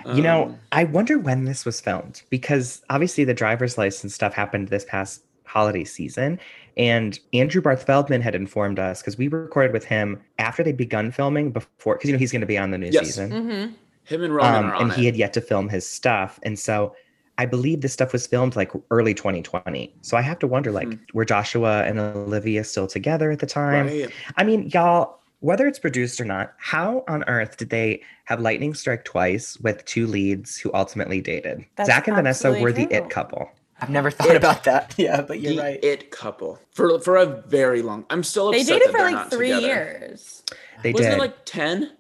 You 0.07 0.23
know, 0.23 0.45
um, 0.45 0.59
I 0.73 0.85
wonder 0.85 1.19
when 1.19 1.45
this 1.45 1.65
was 1.65 1.81
filmed 1.81 2.23
because 2.31 2.83
obviously 2.91 3.25
the 3.25 3.35
driver's 3.35 3.77
license 3.79 4.15
stuff 4.15 4.35
happened 4.35 4.69
this 4.69 4.85
past 4.85 5.23
holiday 5.45 5.85
season. 5.85 6.39
And 6.77 7.19
Andrew 7.33 7.63
Barth 7.63 7.85
Feldman 7.85 8.21
had 8.21 8.35
informed 8.35 8.79
us 8.79 9.01
because 9.01 9.17
we 9.17 9.29
recorded 9.29 9.73
with 9.73 9.85
him 9.85 10.21
after 10.39 10.63
they'd 10.63 10.77
begun 10.77 11.11
filming 11.11 11.51
before, 11.51 11.95
because 11.97 12.09
you 12.09 12.13
know 12.13 12.19
he's 12.19 12.33
going 12.33 12.41
to 12.43 12.47
be 12.47 12.59
on 12.59 12.71
the 12.71 12.79
new 12.79 12.91
Yes. 12.91 13.07
season. 13.07 13.31
Mm-hmm. 13.31 13.75
Him 14.05 14.23
and 14.23 14.35
Roman 14.35 14.55
Um, 14.55 14.71
are 14.71 14.75
on 14.75 14.83
and 14.83 14.93
it. 14.93 14.99
he 14.99 15.07
had 15.07 15.17
yet 15.17 15.33
to 15.35 15.41
film 15.41 15.69
his 15.71 15.89
stuff. 15.89 16.39
And 16.43 16.59
so 16.59 16.95
I 17.39 17.47
believe 17.47 17.81
this 17.83 17.93
stuff 17.93 18.13
was 18.13 18.27
filmed 18.27 18.57
like 18.57 18.73
early 18.91 19.13
2020. 19.15 19.95
So 20.01 20.17
I 20.17 20.23
have 20.23 20.39
to 20.41 20.47
wonder, 20.47 20.73
like, 20.73 20.89
Mhm. 20.89 21.01
were 21.13 21.25
Joshua 21.25 21.83
and 21.85 21.99
Olivia 21.99 22.65
still 22.65 22.87
together 22.87 23.31
at 23.31 23.41
the 23.41 23.47
time? 23.47 23.87
right. 23.87 24.11
I 24.37 24.45
mean, 24.45 24.71
y'all, 24.73 25.21
whether 25.41 25.67
it's 25.67 25.79
produced 25.79 26.19
or 26.21 26.25
not, 26.25 26.55
how 26.59 27.05
on 27.09 27.25
earth 27.29 27.59
did 27.59 27.69
they 27.71 28.01
have 28.25 28.41
lightning 28.41 28.73
strike 28.75 29.05
twice 29.05 29.59
with 29.61 29.85
two 29.85 30.07
leads 30.07 30.57
who 30.57 30.71
ultimately 30.73 31.21
dated? 31.21 31.65
That's 31.77 31.89
Zac 31.91 32.09
and 32.09 32.17
Vanessa 32.17 32.49
were 32.49 32.55
absolutely 32.57 32.85
the 32.85 32.89
true. 32.89 33.05
it 33.07 33.11
couple. 33.11 33.51
I've 33.79 33.91
never 33.91 34.11
thought 34.11 34.29
It- 34.31 34.37
about 34.37 34.65
that. 34.65 34.95
Yeah, 34.99 35.21
but 35.21 35.41
you're 35.41 35.53
the 35.57 35.61
right. 35.61 35.85
it 35.85 36.11
couple 36.11 36.59
for 36.73 36.99
for 37.01 37.17
a 37.19 37.27
very 37.27 37.83
long. 37.83 38.07
I'm 38.09 38.23
still 38.23 38.51
They 38.51 38.63
upset 38.63 38.79
dated 38.81 38.95
that 38.95 38.99
for 39.11 39.11
like 39.15 39.31
three 39.31 39.49
together. 39.51 39.67
years. 39.67 40.43
They 40.83 40.93
Wasn't 40.93 41.11
did. 41.11 41.17
it 41.19 41.21
like 41.21 41.45
ten? 41.45 41.91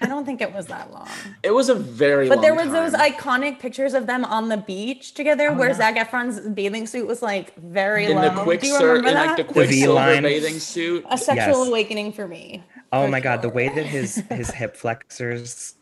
I 0.00 0.06
don't 0.06 0.24
think 0.24 0.40
it 0.40 0.52
was 0.52 0.66
that 0.66 0.92
long. 0.92 1.08
It 1.42 1.52
was 1.52 1.68
a 1.68 1.74
very. 1.74 2.28
But 2.28 2.36
long 2.38 2.42
there 2.42 2.54
was 2.54 2.70
those 2.70 2.92
iconic 2.92 3.58
pictures 3.58 3.94
of 3.94 4.06
them 4.06 4.24
on 4.24 4.48
the 4.48 4.56
beach 4.56 5.14
together, 5.14 5.48
Oh, 5.50 5.54
where 5.54 5.68
yeah. 5.68 5.74
Zac 5.74 5.96
Efron's 5.96 6.40
bathing 6.48 6.86
suit 6.86 7.06
was 7.06 7.22
like 7.22 7.54
very 7.56 8.06
in 8.06 8.16
low. 8.16 8.22
the 8.22 8.56
Do 8.58 8.66
you 8.66 8.78
remember 8.78 9.08
in 9.08 9.14
that? 9.14 9.26
like 9.28 9.36
the 9.36 9.44
Quiksilver 9.52 9.70
V-line. 9.92 10.22
bathing 10.22 10.58
suit. 10.58 11.04
A 11.10 11.16
sexual 11.18 11.60
Yes. 11.60 11.68
awakening 11.68 12.12
for 12.12 12.26
me. 12.28 12.62
oh 12.92 13.04
for 13.04 13.10
my 13.10 13.20
god, 13.20 13.42
the 13.42 13.48
way 13.48 13.68
that 13.68 13.86
his 13.86 14.16
his 14.30 14.50
hip 14.50 14.76
flexors. 14.76 15.74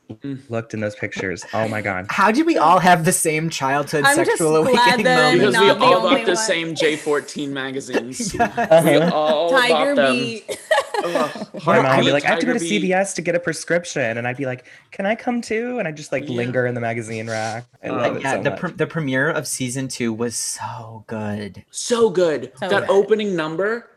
Looked 0.48 0.74
in 0.74 0.80
those 0.80 0.94
pictures. 0.94 1.44
Oh 1.52 1.68
my 1.68 1.80
god. 1.82 2.06
How 2.10 2.30
did 2.30 2.46
we 2.46 2.56
all 2.58 2.78
have 2.78 3.04
the 3.04 3.12
same 3.12 3.50
childhood 3.50 4.04
I'm 4.04 4.16
just 4.16 4.30
sexual 4.30 4.62
glad 4.62 4.74
awakening 4.74 5.04
that 5.04 5.32
moment? 5.34 5.52
because 5.52 5.60
we 5.60 5.70
all 5.86 5.94
only 6.06 6.16
bought 6.18 6.24
the 6.26 6.32
one. 6.32 6.36
same 6.36 6.74
J14 6.74 7.48
magazines. 7.50 8.32
We 8.36 8.40
Uh-huh. 8.40 9.10
all 9.14 9.50
Tiger 9.50 9.94
bought 9.94 9.96
them. 9.96 10.16
Beat. 10.16 10.58
Ugh, 11.04 11.12
My 11.12 11.60
Heartbeat, 11.60 11.82
mom 11.82 11.96
would 11.98 12.04
be 12.06 12.12
like, 12.12 12.24
I 12.24 12.28
have 12.30 12.38
to 12.38 12.46
go 12.46 12.52
to 12.54 12.58
Tiger 12.58 12.74
CVS 12.86 13.14
to 13.16 13.22
get 13.22 13.34
a 13.34 13.40
prescription. 13.40 14.16
And 14.16 14.26
I'd 14.26 14.36
be 14.38 14.46
like, 14.46 14.64
Can 14.92 15.04
I 15.06 15.14
come 15.14 15.40
too? 15.42 15.78
And 15.78 15.86
I 15.86 15.92
just 15.92 16.10
like 16.12 16.24
Yeah. 16.28 16.36
linger 16.36 16.66
in 16.66 16.74
the 16.74 16.80
magazine 16.80 17.28
rack. 17.28 17.66
I 17.84 17.88
Oh, 17.88 17.94
love 17.96 18.16
it 18.16 18.22
yeah, 18.22 18.36
so 18.36 18.42
the 18.42 18.50
much. 18.50 18.58
pre- 18.60 18.72
the 18.72 18.86
premiere 18.86 19.28
of 19.30 19.46
season 19.46 19.88
two 19.88 20.12
was 20.12 20.36
so 20.36 21.04
good. 21.06 21.64
So 21.70 22.10
good. 22.10 22.52
So 22.56 22.68
that 22.68 22.86
good. 22.86 22.90
opening 22.90 23.36
number. 23.36 23.90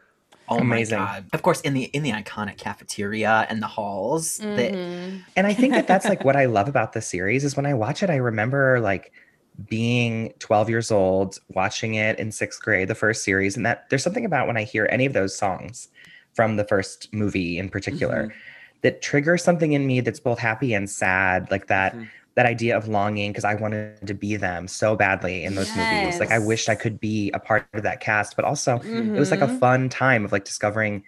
Oh 0.49 0.57
Amazing. 0.57 1.05
Of 1.33 1.41
course, 1.41 1.61
in 1.61 1.73
the 1.73 1.83
in 1.83 2.03
the 2.03 2.11
iconic 2.11 2.57
cafeteria 2.57 3.45
and 3.49 3.61
the 3.61 3.67
halls. 3.67 4.37
that 4.37 4.73
Mhm. 4.73 5.23
And 5.35 5.47
I 5.47 5.53
think 5.53 5.73
that 5.73 5.87
that's 5.87 6.05
like 6.07 6.23
what 6.27 6.35
I 6.35 6.45
love 6.45 6.67
about 6.67 6.93
the 6.93 7.01
series 7.01 7.43
is 7.43 7.55
when 7.55 7.65
I 7.65 7.73
watch 7.73 8.01
it, 8.03 8.09
I 8.09 8.15
remember 8.15 8.79
like 8.79 9.11
being 9.69 10.33
12 10.39 10.69
years 10.69 10.89
old, 10.91 11.37
watching 11.49 11.95
it 11.95 12.17
in 12.17 12.31
sixth 12.31 12.61
grade, 12.61 12.87
the 12.87 12.95
first 12.95 13.23
series. 13.23 13.57
And 13.57 13.65
that 13.65 13.89
there's 13.89 14.03
something 14.03 14.25
about 14.25 14.47
when 14.47 14.57
I 14.57 14.63
hear 14.63 14.87
any 14.91 15.05
of 15.05 15.13
those 15.13 15.37
songs 15.37 15.89
from 16.33 16.55
the 16.55 16.63
first 16.63 17.13
movie 17.13 17.57
in 17.57 17.69
particular 17.69 18.23
Mm-hmm. 18.23 18.37
that 18.81 19.01
triggers 19.01 19.43
something 19.43 19.73
in 19.73 19.85
me 19.85 19.99
that's 19.99 20.19
both 20.21 20.39
happy 20.39 20.73
and 20.73 20.89
sad, 20.89 21.49
like 21.51 21.67
that. 21.67 21.93
Mhm. 21.95 22.07
That 22.39 22.45
idea 22.45 22.77
of 22.77 22.87
longing 22.87 23.31
because 23.31 23.43
I 23.43 23.55
wanted 23.55 24.07
to 24.07 24.13
be 24.13 24.37
them 24.37 24.69
so 24.69 24.95
badly 24.95 25.43
in 25.43 25.55
those 25.55 25.67
movies. 25.75 26.21
Like 26.21 26.31
I 26.31 26.39
wished 26.39 26.69
I 26.69 26.75
could 26.75 26.97
be 26.97 27.29
a 27.31 27.39
part 27.39 27.67
of 27.73 27.83
that 27.83 27.99
cast, 27.99 28.37
but 28.37 28.45
also 28.45 28.77
Mhm. 28.77 29.13
it 29.17 29.19
was 29.19 29.29
like 29.29 29.41
a 29.41 29.47
fun 29.59 29.89
time 29.89 30.23
of 30.23 30.31
like 30.31 30.45
discovering 30.45 31.03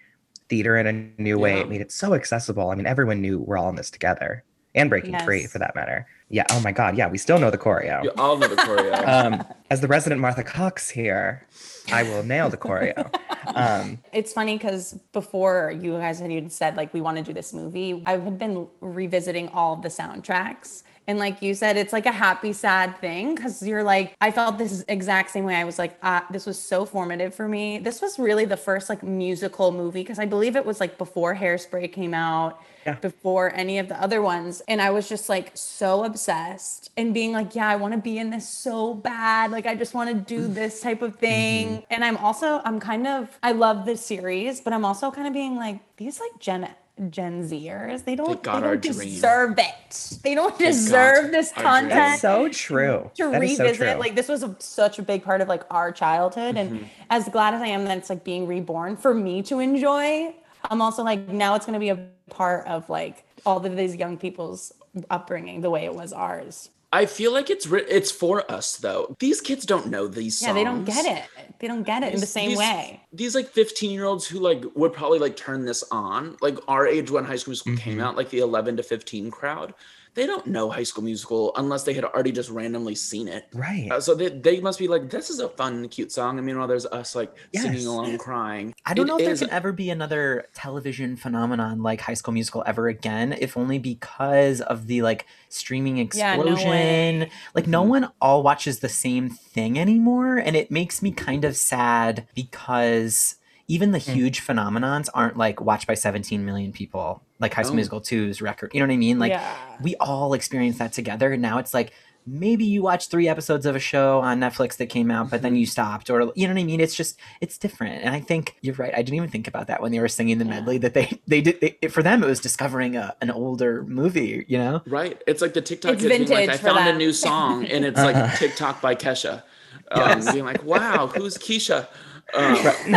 theater 0.50 0.76
in 0.76 0.86
a 0.86 1.22
new 1.22 1.38
way. 1.38 1.54
Yeah. 1.54 1.62
It 1.62 1.70
made 1.70 1.80
it 1.80 1.90
so 1.90 2.12
accessible. 2.12 2.68
I 2.68 2.74
mean, 2.74 2.84
everyone 2.86 3.22
knew 3.22 3.38
we're 3.38 3.56
all 3.56 3.70
in 3.70 3.76
this 3.76 3.90
together 3.90 4.44
and 4.74 4.90
breaking 4.90 5.18
free 5.20 5.46
for 5.46 5.58
that 5.58 5.74
matter. 5.74 6.06
Yeah. 6.28 6.44
Oh 6.50 6.60
my 6.60 6.72
God. 6.72 6.98
Yeah. 6.98 7.08
We 7.08 7.16
still 7.16 7.38
know 7.38 7.50
the 7.50 7.56
choreo. 7.56 8.04
You 8.04 8.12
all 8.18 8.36
know 8.36 8.48
the 8.48 8.56
choreo. 8.56 8.92
Um, 9.08 9.42
as 9.70 9.80
the 9.80 9.88
resident 9.88 10.20
Martha 10.20 10.44
Cox 10.44 10.90
here, 10.90 11.46
I 11.90 12.02
will 12.02 12.22
nail 12.24 12.50
the 12.50 12.58
choreo. 12.58 13.10
Um, 13.54 13.98
It's 14.12 14.32
funny 14.32 14.56
because 14.56 14.92
before 15.12 15.74
you 15.78 15.92
guys 15.98 16.20
had 16.20 16.30
even 16.30 16.48
said 16.48 16.76
like 16.76 16.92
we 16.94 17.00
want 17.00 17.16
to 17.16 17.22
do 17.24 17.32
this 17.32 17.52
movie, 17.54 18.02
I 18.06 18.12
had 18.18 18.38
been 18.38 18.68
revisiting 18.80 19.48
all 19.48 19.76
the 19.76 19.88
soundtracks. 19.88 20.84
And 21.08 21.18
like 21.18 21.42
you 21.42 21.54
said, 21.54 21.76
it's 21.76 21.92
like 21.92 22.06
a 22.06 22.12
happy, 22.12 22.52
sad 22.52 22.96
thing 22.98 23.34
because 23.34 23.60
you're 23.66 23.82
like, 23.82 24.14
I 24.20 24.30
felt 24.30 24.56
this 24.58 24.84
exact 24.88 25.30
same 25.30 25.44
way. 25.44 25.56
I 25.56 25.64
was 25.64 25.78
like, 25.78 25.98
uh, 26.02 26.20
this 26.30 26.46
was 26.46 26.60
so 26.60 26.84
formative 26.86 27.34
for 27.34 27.48
me. 27.48 27.78
This 27.78 28.00
was 28.00 28.18
really 28.18 28.44
the 28.44 28.56
first 28.56 28.88
like 28.88 29.02
musical 29.02 29.72
movie 29.72 30.02
because 30.02 30.18
I 30.20 30.26
believe 30.26 30.54
it 30.54 30.64
was 30.64 30.78
like 30.78 30.98
before 30.98 31.34
Hairspray 31.34 31.92
came 31.92 32.14
out, 32.14 32.60
Yeah. 32.86 32.94
before 32.94 33.52
any 33.54 33.78
of 33.80 33.88
the 33.88 34.00
other 34.00 34.22
ones. 34.22 34.62
And 34.68 34.80
I 34.80 34.90
was 34.90 35.08
just 35.08 35.28
like 35.28 35.50
so 35.54 36.04
obsessed 36.04 36.90
and 36.96 37.12
being 37.12 37.32
like, 37.32 37.54
yeah, 37.56 37.68
I 37.68 37.76
want 37.76 37.94
to 37.94 38.00
be 38.00 38.18
in 38.18 38.30
this 38.30 38.48
so 38.48 38.94
bad. 38.94 39.50
Like, 39.50 39.66
I 39.66 39.74
just 39.74 39.94
want 39.94 40.08
to 40.10 40.14
do 40.14 40.46
this 40.46 40.80
type 40.80 41.02
of 41.02 41.16
thing. 41.16 41.84
And 41.90 42.04
I'm 42.04 42.16
also, 42.18 42.60
I'm 42.64 42.78
kind 42.78 43.06
of, 43.08 43.38
I 43.42 43.52
love 43.52 43.86
this 43.86 44.04
series, 44.06 44.60
but 44.60 44.72
I'm 44.72 44.84
also 44.84 45.10
kind 45.10 45.26
of 45.26 45.32
being 45.32 45.56
like, 45.56 45.80
these 45.96 46.20
like 46.20 46.38
Gen 46.38 46.68
Gen 47.08 47.42
Zers, 47.42 48.04
they 48.04 48.14
don't, 48.14 48.28
they, 48.42 48.42
got 48.50 48.62
our 48.62 48.76
don't 48.76 48.94
dream. 48.96 49.08
deserve 49.08 49.58
it. 49.58 50.18
They 50.22 50.34
don't 50.34 50.56
They 50.58 50.66
deserve 50.66 51.30
this 51.30 51.50
our 51.56 51.62
content 51.62 51.90
dream. 51.90 51.98
that's 51.98 52.20
so 52.20 52.48
true. 52.50 53.10
to 53.16 53.30
That 53.30 53.42
is 53.42 53.56
so 53.56 53.64
revisit 53.64 53.76
true. 53.92 54.00
like 54.00 54.14
this 54.14 54.28
was 54.28 54.42
a, 54.42 54.54
such 54.58 54.98
a 54.98 55.02
big 55.02 55.24
part 55.24 55.40
of 55.40 55.48
like 55.48 55.62
our 55.70 55.90
childhood 55.90 56.54
Mm-hmm. 56.56 56.76
and 56.76 56.88
as 57.10 57.28
glad 57.30 57.54
as 57.54 57.62
i 57.62 57.66
am 57.66 57.84
that 57.86 57.96
it's 57.98 58.10
like 58.10 58.24
being 58.24 58.46
reborn 58.46 58.96
for 58.96 59.14
me 59.14 59.42
to 59.42 59.58
enjoy 59.58 60.34
i'm 60.70 60.82
also 60.82 61.02
like 61.02 61.28
now 61.28 61.54
it's 61.54 61.64
going 61.66 61.74
to 61.74 61.80
be 61.80 61.88
a 61.88 62.08
part 62.30 62.66
of 62.66 62.88
like 62.90 63.24
all 63.46 63.64
of 63.64 63.76
these 63.76 63.96
young 63.96 64.16
people's 64.18 64.72
upbringing 65.10 65.60
the 65.62 65.70
way 65.70 65.84
it 65.86 65.94
was 65.94 66.12
ours 66.12 66.68
I 66.94 67.06
feel 67.06 67.32
like 67.32 67.48
it's 67.48 67.66
ri- 67.66 67.86
it's 67.88 68.10
for 68.12 68.44
us 68.52 68.76
though. 68.76 69.16
These 69.18 69.40
kids 69.40 69.64
don't 69.64 69.86
know 69.86 70.08
these 70.08 70.38
songs. 70.38 70.48
yeah 70.48 70.52
they 70.52 70.62
don't 70.62 70.84
get 70.84 71.06
it 71.06 71.51
they 71.62 71.68
don't 71.68 71.84
get 71.84 72.02
it 72.02 72.12
in 72.12 72.20
the 72.20 72.26
same 72.26 72.50
these- 72.50 72.58
way 72.58 73.00
These 73.12 73.34
like 73.36 73.48
15 73.48 73.90
year 73.92 74.04
olds 74.04 74.26
who 74.26 74.40
like 74.40 74.64
would 74.74 74.92
probably 74.92 75.20
like 75.20 75.36
turn 75.36 75.64
this 75.64 75.82
on, 75.92 76.36
like 76.42 76.58
our 76.68 76.86
age 76.86 77.10
when 77.10 77.24
High 77.24 77.36
School 77.36 77.52
Musical 77.52 77.76
came 77.76 77.98
Mhm. 77.98 78.02
out, 78.02 78.16
like 78.16 78.28
the 78.30 78.40
11 78.40 78.76
to 78.78 78.82
15 78.82 79.30
crowd. 79.30 79.72
They 80.14 80.26
don't 80.26 80.46
know 80.46 80.68
High 80.70 80.82
School 80.82 81.04
Musical 81.04 81.52
unless 81.56 81.84
they 81.84 81.94
had 81.94 82.04
already 82.04 82.32
just 82.32 82.50
randomly 82.50 82.94
seen 82.94 83.28
it. 83.28 83.46
right. 83.54 83.88
Uh, 83.90 83.98
so 84.00 84.14
they, 84.14 84.28
they 84.28 84.60
must 84.60 84.78
be 84.78 84.86
like, 84.86 85.08
this 85.08 85.30
is 85.30 85.40
a 85.40 85.48
fun, 85.48 85.88
cute 85.88 86.12
song. 86.12 86.38
I 86.38 86.42
mean, 86.42 86.58
while 86.58 86.68
there's 86.68 86.84
us 86.86 87.14
like 87.14 87.34
Yes. 87.52 87.62
singing 87.62 87.86
along, 87.86 88.18
crying. 88.18 88.74
I 88.84 88.92
don't 88.92 89.06
It 89.06 89.08
know 89.08 89.18
if 89.18 89.26
is- 89.28 89.40
there 89.40 89.48
can 89.48 89.56
ever 89.56 89.72
be 89.72 89.88
another 89.88 90.46
television 90.54 91.16
phenomenon 91.16 91.82
like 91.82 92.02
High 92.02 92.14
School 92.14 92.34
Musical 92.34 92.62
ever 92.66 92.88
again, 92.88 93.32
if 93.40 93.56
only 93.56 93.78
because 93.78 94.60
of 94.60 94.86
the 94.86 95.00
like 95.02 95.26
streaming 95.48 95.96
Yeah, 95.96 96.36
no 96.36 96.42
explosion. 96.42 96.70
way. 96.70 97.30
like 97.54 97.66
no 97.66 97.82
Mhm. 97.84 97.88
one 97.88 98.10
all 98.20 98.42
watches 98.42 98.80
the 98.80 98.88
same 98.90 99.30
thing 99.30 99.78
anymore, 99.78 100.36
and 100.36 100.54
it 100.56 100.70
makes 100.70 101.00
me 101.00 101.10
kind 101.12 101.44
of 101.44 101.56
sad 101.56 102.26
because 102.34 103.36
even 103.68 103.92
the 103.92 103.98
Mm. 103.98 104.14
huge 104.14 104.44
phenomenons 104.46 105.08
aren't 105.14 105.36
like 105.36 105.60
watched 105.60 105.86
by 105.86 105.94
17 105.94 106.44
million 106.44 106.72
people, 106.72 107.22
like 107.38 107.54
High 107.54 107.62
School 107.62 107.72
Oh. 107.72 107.76
Musical 107.76 108.00
2's 108.00 108.42
record. 108.42 108.70
You 108.74 108.80
know 108.80 108.86
what 108.86 108.94
I 108.94 108.96
mean? 108.98 109.18
Like 109.18 109.32
yeah 109.32 109.54
we 109.82 109.96
all 109.96 110.32
experience 110.34 110.78
that 110.78 110.92
together. 110.92 111.32
And 111.32 111.42
now 111.42 111.58
it's 111.58 111.72
like 111.74 111.92
maybe 112.24 112.64
you 112.64 112.82
watch 112.82 113.08
three 113.08 113.26
episodes 113.26 113.66
of 113.66 113.74
a 113.74 113.80
show 113.80 114.20
on 114.20 114.38
Netflix 114.38 114.76
that 114.76 114.86
came 114.86 115.10
out, 115.10 115.28
but 115.28 115.42
then 115.42 115.56
you 115.56 115.66
stopped, 115.66 116.08
or 116.08 116.20
you 116.36 116.46
know 116.46 116.54
what 116.54 116.60
I 116.60 116.64
mean? 116.64 116.80
It's 116.80 116.94
just 116.94 117.18
it's 117.40 117.58
different. 117.58 118.04
And 118.04 118.14
I 118.14 118.20
think 118.20 118.54
you're 118.60 118.76
right. 118.76 118.92
I 118.94 118.98
didn't 119.02 119.14
even 119.16 119.28
think 119.28 119.48
about 119.48 119.66
that 119.66 119.82
when 119.82 119.90
they 119.90 119.98
were 119.98 120.06
singing 120.06 120.38
the 120.38 120.44
Yeah. 120.44 120.50
medley 120.52 120.78
that 120.78 120.94
they 120.94 121.20
they 121.26 121.40
did. 121.40 121.60
They, 121.60 121.88
for 121.88 122.02
them, 122.02 122.22
it 122.22 122.26
was 122.26 122.38
discovering 122.38 122.96
a, 122.96 123.16
an 123.20 123.30
older 123.32 123.82
movie. 123.84 124.44
You 124.46 124.58
know? 124.58 124.82
Right. 124.86 125.20
It's 125.26 125.42
like 125.42 125.54
the 125.54 125.62
TikTok 125.62 125.94
It's 125.94 126.02
kids 126.02 126.10
being 126.16 126.20
like, 126.28 126.28
vintage 126.28 126.54
I 126.54 126.56
for 126.58 126.74
found 126.78 126.88
a 126.88 126.96
new 126.96 127.12
song 127.12 127.64
and 127.66 127.84
it's 127.84 127.98
Uh-huh. 127.98 128.12
like 128.12 128.38
TikTok 128.38 128.80
by 128.80 128.94
Kesha. 128.94 129.42
Um, 129.90 130.00
Yes. 130.00 130.32
Being 130.32 130.44
like, 130.44 130.62
wow, 130.64 131.08
who's 131.08 131.36
Keisha? 131.38 131.88
Um, 132.34 132.56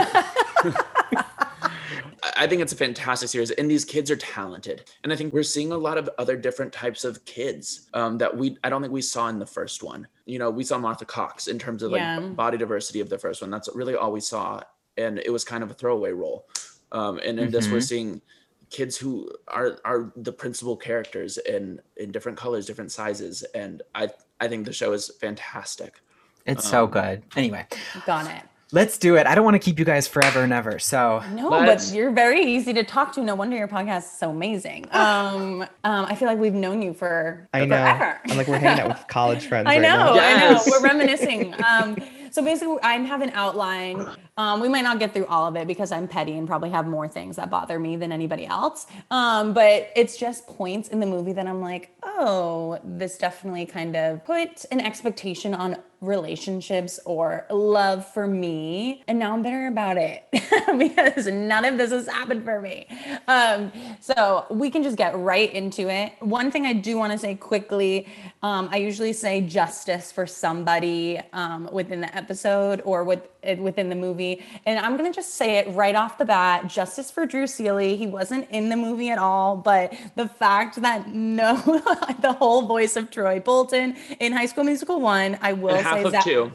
I- 1.13 2.33
I 2.37 2.47
think 2.47 2.61
it's 2.61 2.73
a 2.73 2.75
fantastic 2.75 3.29
series, 3.29 3.51
and 3.51 3.69
these 3.69 3.85
kids 3.85 4.09
are 4.11 4.15
talented. 4.15 4.83
And 5.03 5.13
I 5.13 5.15
think 5.15 5.33
we're 5.33 5.43
seeing 5.43 5.71
a 5.71 5.77
lot 5.77 5.97
of 5.97 6.09
other 6.17 6.35
different 6.35 6.73
types 6.73 7.05
of 7.05 7.23
kids 7.25 7.87
um, 7.93 8.17
that 8.17 8.35
we 8.35 8.57
I 8.63 8.69
don't 8.69 8.81
think 8.81 8.91
we 8.93 9.01
saw 9.01 9.27
in 9.29 9.39
the 9.39 9.45
first 9.45 9.83
one. 9.83 10.07
You 10.25 10.39
know, 10.39 10.49
we 10.49 10.63
saw 10.63 10.77
Martha 10.77 11.05
Cox 11.05 11.47
in 11.47 11.59
terms 11.59 11.81
of 11.83 11.91
like 11.91 11.99
Yeah. 12.01 12.19
body 12.19 12.57
diversity 12.57 12.99
of 12.99 13.09
the 13.09 13.17
first 13.17 13.41
one. 13.41 13.51
That's 13.51 13.69
really 13.73 13.95
all 13.95 14.11
we 14.11 14.19
saw, 14.21 14.61
and 14.97 15.19
it 15.19 15.29
was 15.31 15.43
kind 15.45 15.63
of 15.63 15.71
a 15.71 15.73
throwaway 15.73 16.11
role. 16.11 16.47
Um, 16.91 17.19
and 17.23 17.39
in 17.39 17.51
this, 17.51 17.69
we're 17.69 17.77
Mhm. 17.77 17.83
seeing 17.87 18.21
kids 18.69 18.97
who 18.97 19.31
are 19.47 19.77
are 19.85 20.11
the 20.15 20.31
principal 20.33 20.75
characters 20.75 21.37
in 21.37 21.79
in 21.97 22.11
different 22.11 22.37
colors, 22.37 22.65
different 22.65 22.91
sizes, 22.91 23.43
and 23.53 23.81
I 23.93 24.09
I 24.41 24.47
think 24.47 24.65
the 24.65 24.73
show 24.73 24.91
is 24.93 25.09
fantastic. 25.21 26.01
It's 26.45 26.67
so 26.67 26.83
Um, 26.85 26.91
good. 26.91 27.23
Anyway, 27.35 27.65
Got 28.05 28.29
it. 28.29 28.43
Let's 28.75 28.97
do 28.99 29.15
it. 29.15 29.25
I 29.25 29.33
don't 29.33 29.43
want 29.45 29.55
to 29.55 29.59
keep 29.59 29.79
you 29.79 29.85
guys 29.85 30.07
forever 30.07 30.43
and 30.43 30.53
ever. 30.53 30.77
So 30.79 31.23
No, 31.33 31.49
Let's- 31.49 31.89
but 31.89 31.95
you're 31.97 32.11
very 32.11 32.41
easy 32.43 32.73
to 32.73 32.83
talk 32.83 33.13
to. 33.13 33.21
No 33.21 33.33
wonder 33.33 33.55
your 33.57 33.67
podcast 33.67 33.99
is 34.03 34.11
so 34.11 34.29
amazing. 34.29 34.85
Um, 34.93 35.61
um, 35.83 36.05
I 36.05 36.15
feel 36.15 36.27
like 36.27 36.37
we've 36.39 36.53
known 36.53 36.81
you 36.81 36.93
for 36.93 37.47
I 37.53 37.65
know. 37.65 37.75
forever. 37.77 38.19
I'm 38.29 38.37
like, 38.37 38.47
we're 38.47 38.57
hanging 38.59 38.81
out 38.83 38.89
with 38.89 39.07
college 39.07 39.45
friends 39.49 39.67
I 39.67 39.73
right 39.75 39.81
know, 39.81 40.13
now. 40.15 40.19
I 40.19 40.53
know. 40.53 40.61
We're 40.67 40.81
reminiscing. 40.81 41.55
Um, 41.63 41.95
So 42.31 42.43
basically, 42.43 42.77
I 42.83 42.93
have 42.97 43.21
an 43.21 43.31
outline. 43.33 44.05
Um, 44.37 44.59
we 44.59 44.67
might 44.67 44.83
not 44.83 44.99
get 44.99 45.13
through 45.13 45.27
all 45.27 45.47
of 45.47 45.55
it 45.55 45.67
because 45.67 45.91
I'm 45.91 46.07
petty 46.07 46.33
and 46.33 46.47
probably 46.47 46.69
have 46.71 46.87
more 46.87 47.07
things 47.07 47.37
that 47.37 47.49
bother 47.49 47.79
me 47.79 47.95
than 47.95 48.11
anybody 48.11 48.45
else. 48.45 48.85
Um, 49.09 49.53
but 49.53 49.89
it's 49.95 50.17
just 50.17 50.45
points 50.47 50.89
in 50.89 50.99
the 50.99 51.05
movie 51.05 51.33
that 51.33 51.47
I'm 51.47 51.61
like, 51.61 51.95
oh, 52.03 52.79
this 52.83 53.17
definitely 53.17 53.65
kind 53.65 53.95
of 53.95 54.25
put 54.25 54.65
an 54.71 54.81
expectation 54.81 55.53
on 55.53 55.77
relationships 56.01 56.99
or 57.05 57.45
love 57.49 58.05
for 58.13 58.27
me. 58.27 59.03
And 59.07 59.17
now 59.17 59.33
I'm 59.33 59.41
bitter 59.41 59.67
about 59.67 59.97
it 59.97 60.23
because 60.77 61.27
none 61.27 61.65
of 61.65 61.77
this 61.77 61.91
has 61.91 62.07
happened 62.07 62.43
for 62.43 62.61
me. 62.61 62.87
Um, 63.27 63.71
so 64.01 64.45
we 64.49 64.69
can 64.69 64.83
just 64.83 64.97
get 64.97 65.17
right 65.17 65.51
into 65.51 65.89
it. 65.89 66.13
One 66.19 66.51
thing 66.51 66.65
I 66.65 66.73
do 66.73 66.97
want 66.97 67.13
to 67.13 67.17
say 67.17 67.35
quickly 67.35 68.07
um, 68.43 68.69
I 68.71 68.77
usually 68.77 69.13
say 69.13 69.41
justice 69.41 70.11
for 70.11 70.27
somebody 70.27 71.19
um, 71.33 71.67
within 71.71 72.01
the 72.01 72.15
episode 72.15 72.79
or 72.85 73.03
with, 73.03 73.27
within 73.57 73.89
the 73.89 73.95
movie. 73.95 74.24
And 74.65 74.79
I'm 74.79 74.97
going 74.97 75.11
to 75.11 75.15
just 75.15 75.35
say 75.35 75.57
it 75.57 75.67
right 75.73 75.95
off 75.95 76.17
the 76.17 76.25
bat 76.25 76.67
justice 76.67 77.09
for 77.11 77.25
Drew 77.25 77.47
Seeley. 77.47 77.95
He 77.97 78.07
wasn't 78.07 78.49
in 78.51 78.69
the 78.69 78.75
movie 78.75 79.09
at 79.09 79.17
all, 79.17 79.57
but 79.57 79.93
the 80.15 80.27
fact 80.27 80.81
that 80.81 81.07
no, 81.09 81.55
the 82.21 82.33
whole 82.33 82.63
voice 82.63 82.95
of 82.95 83.11
Troy 83.11 83.39
Bolton 83.39 83.95
in 84.19 84.31
High 84.33 84.45
School 84.47 84.63
Musical 84.63 84.99
1, 85.01 85.39
I 85.41 85.53
will 85.53 85.75
And 85.75 85.85
half 85.85 85.97
say 85.97 86.03
of 86.03 86.11
that. 86.13 86.23
two. 86.23 86.51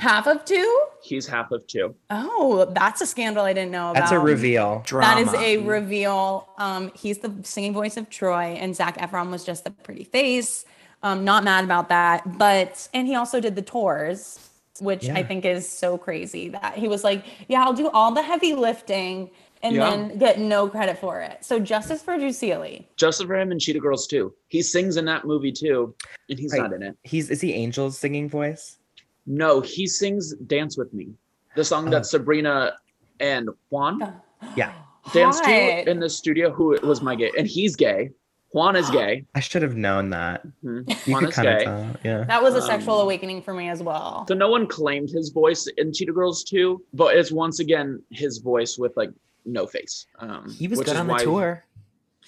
Half 0.00 0.26
of 0.26 0.44
two? 0.44 0.80
He's 1.00 1.28
half 1.28 1.52
of 1.52 1.64
two. 1.68 1.94
Oh, 2.10 2.64
that's 2.74 3.00
a 3.00 3.06
scandal 3.06 3.44
I 3.44 3.52
didn't 3.52 3.70
know 3.70 3.92
about. 3.92 4.00
That's 4.00 4.10
a 4.12 4.18
reveal. 4.18 4.78
That 4.78 4.86
Drama. 4.86 5.20
is 5.20 5.34
a 5.34 5.58
reveal. 5.58 6.48
Um, 6.58 6.90
he's 6.94 7.18
the 7.18 7.32
singing 7.44 7.72
voice 7.72 7.96
of 7.96 8.10
Troy, 8.10 8.56
and 8.58 8.74
Zac 8.74 8.98
Efron 8.98 9.30
was 9.30 9.44
just 9.44 9.62
the 9.62 9.70
pretty 9.70 10.02
face. 10.02 10.64
Um, 11.04 11.24
not 11.24 11.44
mad 11.44 11.62
about 11.64 11.88
that, 11.90 12.36
but 12.38 12.88
and 12.92 13.06
he 13.06 13.14
also 13.14 13.38
did 13.38 13.54
the 13.54 13.62
tours, 13.62 14.40
which 14.80 15.08
I 15.08 15.22
think 15.22 15.44
is 15.44 15.68
so 15.68 15.98
crazy 15.98 16.48
that 16.50 16.76
he 16.76 16.88
was 16.88 17.04
like, 17.04 17.24
"Yeah, 17.48 17.64
I'll 17.64 17.72
do 17.74 17.88
all 17.90 18.12
the 18.12 18.22
heavy 18.22 18.54
lifting." 18.54 19.30
And 19.64 19.76
Yeah. 19.76 19.90
then 19.90 20.18
get 20.18 20.40
no 20.40 20.68
credit 20.68 20.98
for 20.98 21.20
it. 21.20 21.44
So 21.44 21.60
justice 21.60 22.02
for 22.02 22.18
Drew 22.18 22.32
Seeley. 22.32 22.88
Justice 22.96 23.26
for 23.28 23.36
him 23.36 23.52
and 23.52 23.60
Cheetah 23.60 23.78
Girls 23.78 24.08
too. 24.08 24.34
He 24.48 24.60
sings 24.60 24.96
in 24.96 25.04
that 25.04 25.24
movie 25.24 25.52
too, 25.52 25.94
and 26.28 26.36
he's 26.36 26.52
Right. 26.52 26.62
not 26.62 26.72
in 26.72 26.82
it. 26.82 26.96
He's 27.04 27.30
is 27.30 27.40
he 27.40 27.54
Angel's 27.54 27.96
singing 27.96 28.28
voice? 28.28 28.78
No, 29.24 29.60
he 29.60 29.86
sings 29.86 30.34
"Dance 30.46 30.76
with 30.76 30.92
Me," 30.92 31.10
the 31.54 31.64
song 31.64 31.90
that 31.90 32.00
Oh. 32.00 32.02
Sabrina 32.02 32.72
and 33.20 33.50
Juan 33.70 34.20
Yeah. 34.56 34.72
danced 35.12 35.44
Hot. 35.44 35.50
to 35.84 35.88
in 35.90 36.00
the 36.00 36.10
studio. 36.10 36.50
Who 36.50 36.76
was 36.82 37.00
my 37.00 37.14
gay? 37.14 37.30
And 37.38 37.46
he's 37.46 37.76
gay. 37.76 38.10
Juan 38.52 38.76
is 38.76 38.88
gay. 38.98 39.24
I 39.34 39.40
should 39.40 39.62
have 39.62 39.76
known 39.76 40.10
that. 40.10 40.42
Mhm. 40.64 40.90
Juan 41.10 41.24
is 41.26 41.36
gay. 41.36 41.64
tell. 41.64 41.86
Yeah. 42.04 42.24
That 42.24 42.42
was 42.42 42.54
a 42.54 42.58
Um, 42.58 42.66
sexual 42.66 43.00
awakening 43.00 43.42
for 43.42 43.54
me 43.54 43.68
as 43.68 43.82
well. 43.82 44.24
So 44.28 44.34
no 44.34 44.48
one 44.48 44.66
claimed 44.66 45.10
his 45.10 45.30
voice 45.30 45.66
in 45.76 45.92
Cheetah 45.92 46.12
Girls 46.12 46.44
2, 46.44 46.82
but 46.94 47.16
it's 47.16 47.32
once 47.32 47.60
again 47.60 48.02
his 48.10 48.38
voice 48.38 48.78
with 48.78 48.96
like 48.96 49.10
no 49.44 49.66
face. 49.66 50.06
Um, 50.20 50.50
He 50.50 50.68
was 50.68 50.80
good 50.80 50.96
on 50.96 51.06
the 51.06 51.16
tour. 51.18 51.64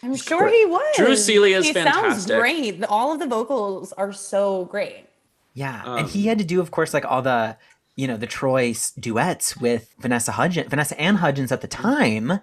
I'm 0.03 0.17
sure 0.17 0.49
he 0.49 0.65
was. 0.67 0.97
Drew 0.97 1.17
Seeley 1.17 1.53
is 1.53 1.65
he 1.67 1.73
sounds 1.73 1.89
fantastic. 2.27 2.39
great. 2.39 2.85
All 2.85 3.13
of 3.13 3.21
the 3.21 3.27
vocals 3.27 3.93
are 3.93 4.13
so 4.13 4.65
great. 4.67 5.07
Yeah, 5.55 5.83
Um, 5.85 5.99
and 5.99 6.09
he 6.09 6.27
had 6.27 6.39
to 6.39 6.45
do, 6.45 6.61
of 6.61 6.73
course, 6.73 6.93
like 6.93 7.05
all 7.05 7.23
the, 7.23 7.57
you 7.97 8.09
know, 8.09 8.17
the 8.17 8.27
Troy 8.27 8.75
duets 8.99 9.57
with 9.57 9.95
Vanessa 10.01 10.33
Hudgens, 10.33 10.69
Vanessa 10.69 10.99
Ann 11.01 11.17
Hudgens 11.17 11.53
at 11.53 11.61
the 11.61 11.69
time, 11.69 12.41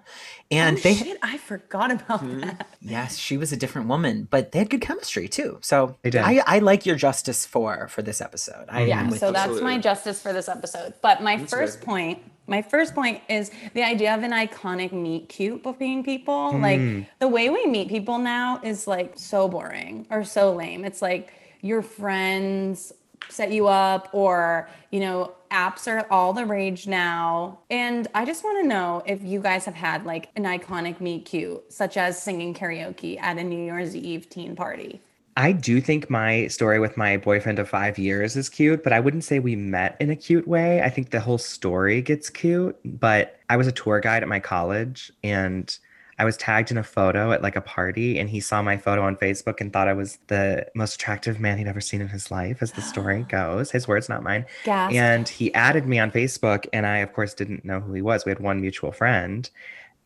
and 0.50 0.78
oh, 0.78 0.80
they, 0.80 0.94
shit, 0.94 1.18
I 1.22 1.36
forgot 1.38 1.90
about 1.90 2.20
Hmm. 2.20 2.40
that. 2.40 2.66
yes, 2.80 3.18
she 3.18 3.36
was 3.36 3.52
a 3.52 3.56
different 3.56 3.88
woman, 3.88 4.28
but 4.30 4.52
they 4.52 4.60
had 4.60 4.70
good 4.70 4.80
chemistry 4.80 5.28
too. 5.28 5.58
So 5.60 5.96
They 6.02 6.10
did. 6.10 6.22
I, 6.22 6.42
I 6.46 6.58
like 6.60 6.86
your 6.86 6.96
justice 6.96 7.44
for 7.44 7.88
for 7.88 8.00
this 8.02 8.20
episode. 8.20 8.64
I 8.68 8.84
Yeah, 8.84 9.00
am 9.00 9.10
with 9.10 9.20
so 9.20 9.26
you. 9.28 9.32
that's 9.34 9.60
my 9.60 9.78
justice 9.78 10.22
for 10.22 10.32
this 10.32 10.48
episode. 10.48 10.94
But 11.02 11.22
my 11.22 11.36
That's 11.36 11.52
first 11.52 11.80
good. 11.80 11.86
point, 11.86 12.18
my 12.46 12.62
first 12.62 12.94
point 12.94 13.20
is 13.28 13.50
the 13.74 13.82
idea 13.82 14.14
of 14.14 14.22
an 14.22 14.32
iconic 14.32 14.92
meet 14.92 15.28
cute 15.28 15.62
between 15.62 16.02
people. 16.02 16.58
Like 16.58 16.80
Mm. 16.80 17.06
the 17.18 17.28
way 17.28 17.50
we 17.50 17.66
meet 17.66 17.88
people 17.88 18.18
now 18.18 18.58
is 18.62 18.86
like 18.86 19.12
so 19.16 19.48
boring 19.48 20.06
or 20.10 20.24
so 20.24 20.52
lame. 20.54 20.84
It's 20.86 21.02
like 21.02 21.30
your 21.60 21.82
friends 21.82 22.92
set 23.28 23.50
you 23.52 23.68
up 23.68 24.08
or 24.12 24.68
you 24.90 25.00
know 25.00 25.32
apps 25.50 25.86
are 25.86 26.06
all 26.10 26.32
the 26.32 26.44
rage 26.44 26.86
now 26.86 27.58
and 27.70 28.08
i 28.14 28.24
just 28.24 28.42
want 28.44 28.62
to 28.62 28.66
know 28.66 29.02
if 29.06 29.22
you 29.22 29.40
guys 29.40 29.64
have 29.64 29.74
had 29.74 30.04
like 30.04 30.30
an 30.36 30.44
iconic 30.44 31.00
meet 31.00 31.24
cute 31.24 31.70
such 31.72 31.96
as 31.96 32.20
singing 32.20 32.54
karaoke 32.54 33.20
at 33.20 33.38
a 33.38 33.44
new 33.44 33.64
year's 33.64 33.94
eve 33.94 34.28
teen 34.28 34.56
party 34.56 35.00
I 35.36 35.52
do 35.52 35.80
think 35.80 36.10
my 36.10 36.46
story 36.48 36.78
with 36.78 36.98
my 36.98 37.16
boyfriend 37.16 37.58
of 37.58 37.68
five 37.68 37.98
years 37.98 38.36
is 38.36 38.50
cute, 38.50 38.84
but 38.84 38.92
I 38.92 39.00
wouldn't 39.00 39.24
say 39.24 39.38
we 39.38 39.56
met 39.56 39.96
in 39.98 40.10
a 40.10 40.16
cute 40.16 40.46
way. 40.46 40.82
I 40.82 40.90
think 40.90 41.10
the 41.10 41.20
whole 41.20 41.38
story 41.38 42.02
gets 42.02 42.28
cute, 42.28 42.78
but 42.84 43.40
I 43.48 43.56
was 43.56 43.66
a 43.66 43.72
tour 43.72 43.98
guide 44.00 44.22
at 44.22 44.28
my 44.28 44.40
college 44.40 45.10
and 45.24 45.74
I 46.18 46.24
was 46.24 46.36
tagged 46.36 46.70
in 46.70 46.76
a 46.76 46.82
photo 46.82 47.32
at 47.32 47.42
like 47.42 47.56
a 47.56 47.60
party 47.60 48.18
and 48.18 48.28
he 48.28 48.38
saw 48.38 48.60
my 48.62 48.76
photo 48.76 49.02
on 49.02 49.16
Facebook 49.16 49.60
and 49.60 49.72
thought 49.72 49.88
I 49.88 49.94
was 49.94 50.18
the 50.26 50.66
most 50.74 50.96
attractive 50.96 51.40
man 51.40 51.58
he'd 51.58 51.66
ever 51.66 51.80
seen 51.80 52.00
in 52.00 52.08
his 52.08 52.30
life, 52.30 52.58
as 52.60 52.72
the 52.72 52.82
story 52.82 53.22
goes. 53.28 53.70
His 53.70 53.88
words, 53.88 54.08
not 54.08 54.22
mine. 54.22 54.44
Gasp. 54.64 54.94
And 54.94 55.28
he 55.28 55.52
added 55.54 55.86
me 55.86 55.98
on 55.98 56.10
Facebook, 56.10 56.66
and 56.72 56.86
I, 56.86 56.98
of 56.98 57.12
course, 57.12 57.34
didn't 57.34 57.64
know 57.64 57.80
who 57.80 57.94
he 57.94 58.02
was. 58.02 58.24
We 58.24 58.30
had 58.30 58.40
one 58.40 58.60
mutual 58.60 58.92
friend, 58.92 59.48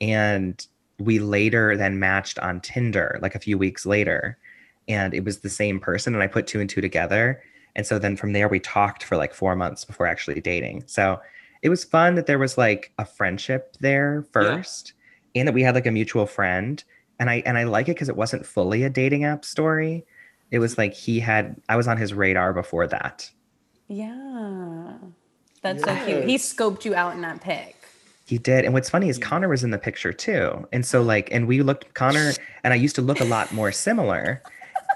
and 0.00 0.64
we 0.98 1.18
later 1.18 1.76
then 1.76 1.98
matched 1.98 2.38
on 2.38 2.60
Tinder, 2.60 3.18
like 3.20 3.34
a 3.34 3.40
few 3.40 3.58
weeks 3.58 3.84
later, 3.84 4.38
and 4.88 5.12
it 5.12 5.24
was 5.24 5.40
the 5.40 5.50
same 5.50 5.80
person. 5.80 6.14
And 6.14 6.22
I 6.22 6.28
put 6.28 6.46
two 6.46 6.60
and 6.60 6.70
two 6.70 6.80
together, 6.80 7.42
and 7.74 7.84
so 7.84 7.98
then 7.98 8.16
from 8.16 8.32
there 8.32 8.48
we 8.48 8.60
talked 8.60 9.02
for 9.02 9.16
like 9.16 9.34
four 9.34 9.56
months 9.56 9.84
before 9.84 10.06
actually 10.06 10.40
dating. 10.40 10.84
So 10.86 11.20
it 11.62 11.68
was 11.68 11.84
fun 11.84 12.14
that 12.14 12.26
there 12.26 12.38
was 12.38 12.56
like 12.56 12.92
a 12.98 13.04
friendship 13.04 13.76
there 13.80 14.24
first, 14.32 14.92
and 15.38 15.48
that 15.48 15.52
we 15.52 15.62
had 15.62 15.74
like 15.74 15.86
a 15.86 15.90
mutual 15.90 16.26
friend. 16.26 16.82
And 17.18 17.30
I 17.30 17.42
and 17.46 17.56
I 17.56 17.64
like 17.64 17.88
it 17.88 17.94
because 17.94 18.08
it 18.08 18.16
wasn't 18.16 18.44
fully 18.44 18.82
a 18.82 18.90
dating 18.90 19.24
app 19.24 19.44
story. 19.44 20.04
It 20.50 20.58
was 20.58 20.78
like 20.78 20.94
he 20.94 21.20
had 21.20 21.56
I 21.68 21.76
was 21.76 21.88
on 21.88 21.96
his 21.96 22.12
radar 22.12 22.52
before 22.52 22.86
that. 22.88 23.30
Yeah. 23.88 24.94
That's 25.62 25.82
so 25.82 25.96
cute. 26.04 26.24
He 26.24 26.36
scoped 26.36 26.84
you 26.84 26.94
out 26.94 27.14
in 27.14 27.22
that 27.22 27.40
pic. 27.40 27.76
He 28.26 28.38
did. 28.38 28.64
And 28.64 28.74
what's 28.74 28.90
funny 28.90 29.08
is 29.08 29.18
Connor 29.18 29.48
was 29.48 29.64
in 29.64 29.70
the 29.70 29.78
picture 29.78 30.12
too. 30.12 30.66
And 30.72 30.84
so 30.84 31.02
like 31.02 31.28
and 31.32 31.46
we 31.46 31.62
looked 31.62 31.94
Connor 31.94 32.32
and 32.64 32.72
I 32.72 32.76
used 32.76 32.96
to 32.96 33.02
look 33.02 33.20
a 33.20 33.24
lot 33.24 33.52
more 33.52 33.72
similar. 33.72 34.42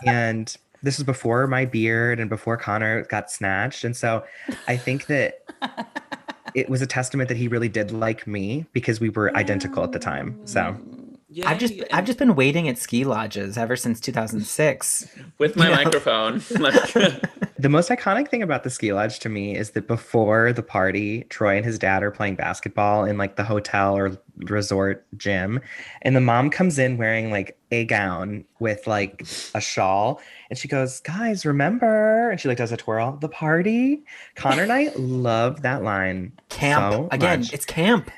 and 0.06 0.56
this 0.82 0.98
was 0.98 1.04
before 1.04 1.46
my 1.46 1.64
beard 1.64 2.20
and 2.20 2.30
before 2.30 2.56
Connor 2.56 3.04
got 3.04 3.30
snatched. 3.30 3.84
And 3.84 3.96
so 3.96 4.24
I 4.66 4.76
think 4.76 5.06
that 5.06 5.44
it 6.54 6.68
was 6.68 6.82
a 6.82 6.86
testament 6.86 7.28
that 7.28 7.36
he 7.36 7.48
really 7.48 7.68
did 7.68 7.92
like 7.92 8.26
me 8.26 8.66
because 8.72 9.00
we 9.00 9.10
were 9.10 9.34
identical 9.36 9.82
at 9.84 9.92
the 9.92 9.98
time. 9.98 10.38
So 10.46 10.60
mm, 10.60 11.16
Yeah, 11.28 11.48
I've 11.50 11.58
just 11.58 11.74
he- 11.74 11.90
I've 11.92 12.04
just 12.04 12.18
been 12.18 12.34
waiting 12.34 12.68
at 12.68 12.78
ski 12.78 13.04
lodges 13.04 13.56
ever 13.56 13.76
since 13.76 14.00
2006. 14.00 15.06
with 15.38 15.56
my 15.56 15.68
you 15.70 15.74
microphone. 15.74 16.42
The 17.60 17.68
most 17.68 17.90
iconic 17.90 18.28
thing 18.28 18.42
about 18.42 18.64
the 18.64 18.70
ski 18.70 18.94
lodge 18.94 19.18
to 19.18 19.28
me 19.28 19.54
is 19.54 19.72
that 19.72 19.86
before 19.86 20.50
the 20.50 20.62
party, 20.62 21.24
Troy 21.24 21.56
and 21.56 21.64
his 21.66 21.78
dad 21.78 22.02
are 22.02 22.10
playing 22.10 22.36
basketball 22.36 23.04
in 23.04 23.18
like 23.18 23.36
the 23.36 23.44
hotel 23.44 23.94
or 23.94 24.16
resort 24.38 25.04
gym. 25.18 25.60
And 26.00 26.16
the 26.16 26.22
mom 26.22 26.48
comes 26.48 26.78
in 26.78 26.96
wearing 26.96 27.30
like 27.30 27.58
a 27.70 27.84
gown 27.84 28.46
with 28.60 28.86
like 28.86 29.26
a 29.54 29.60
shawl. 29.60 30.22
And 30.50 30.58
she 30.58 30.68
goes, 30.68 31.00
Guys, 31.00 31.46
remember? 31.46 32.30
And 32.30 32.40
she 32.40 32.48
like 32.48 32.58
does 32.58 32.72
a 32.72 32.76
twirl, 32.76 33.16
the 33.20 33.28
party. 33.28 34.02
Connor 34.34 34.64
and 34.64 34.72
I 34.72 34.90
love 34.96 35.62
that 35.62 35.82
line. 35.82 36.32
Camp 36.48 36.92
so 36.92 37.08
again. 37.12 37.40
much. 37.40 37.52
It's 37.52 37.64
camp. 37.64 38.10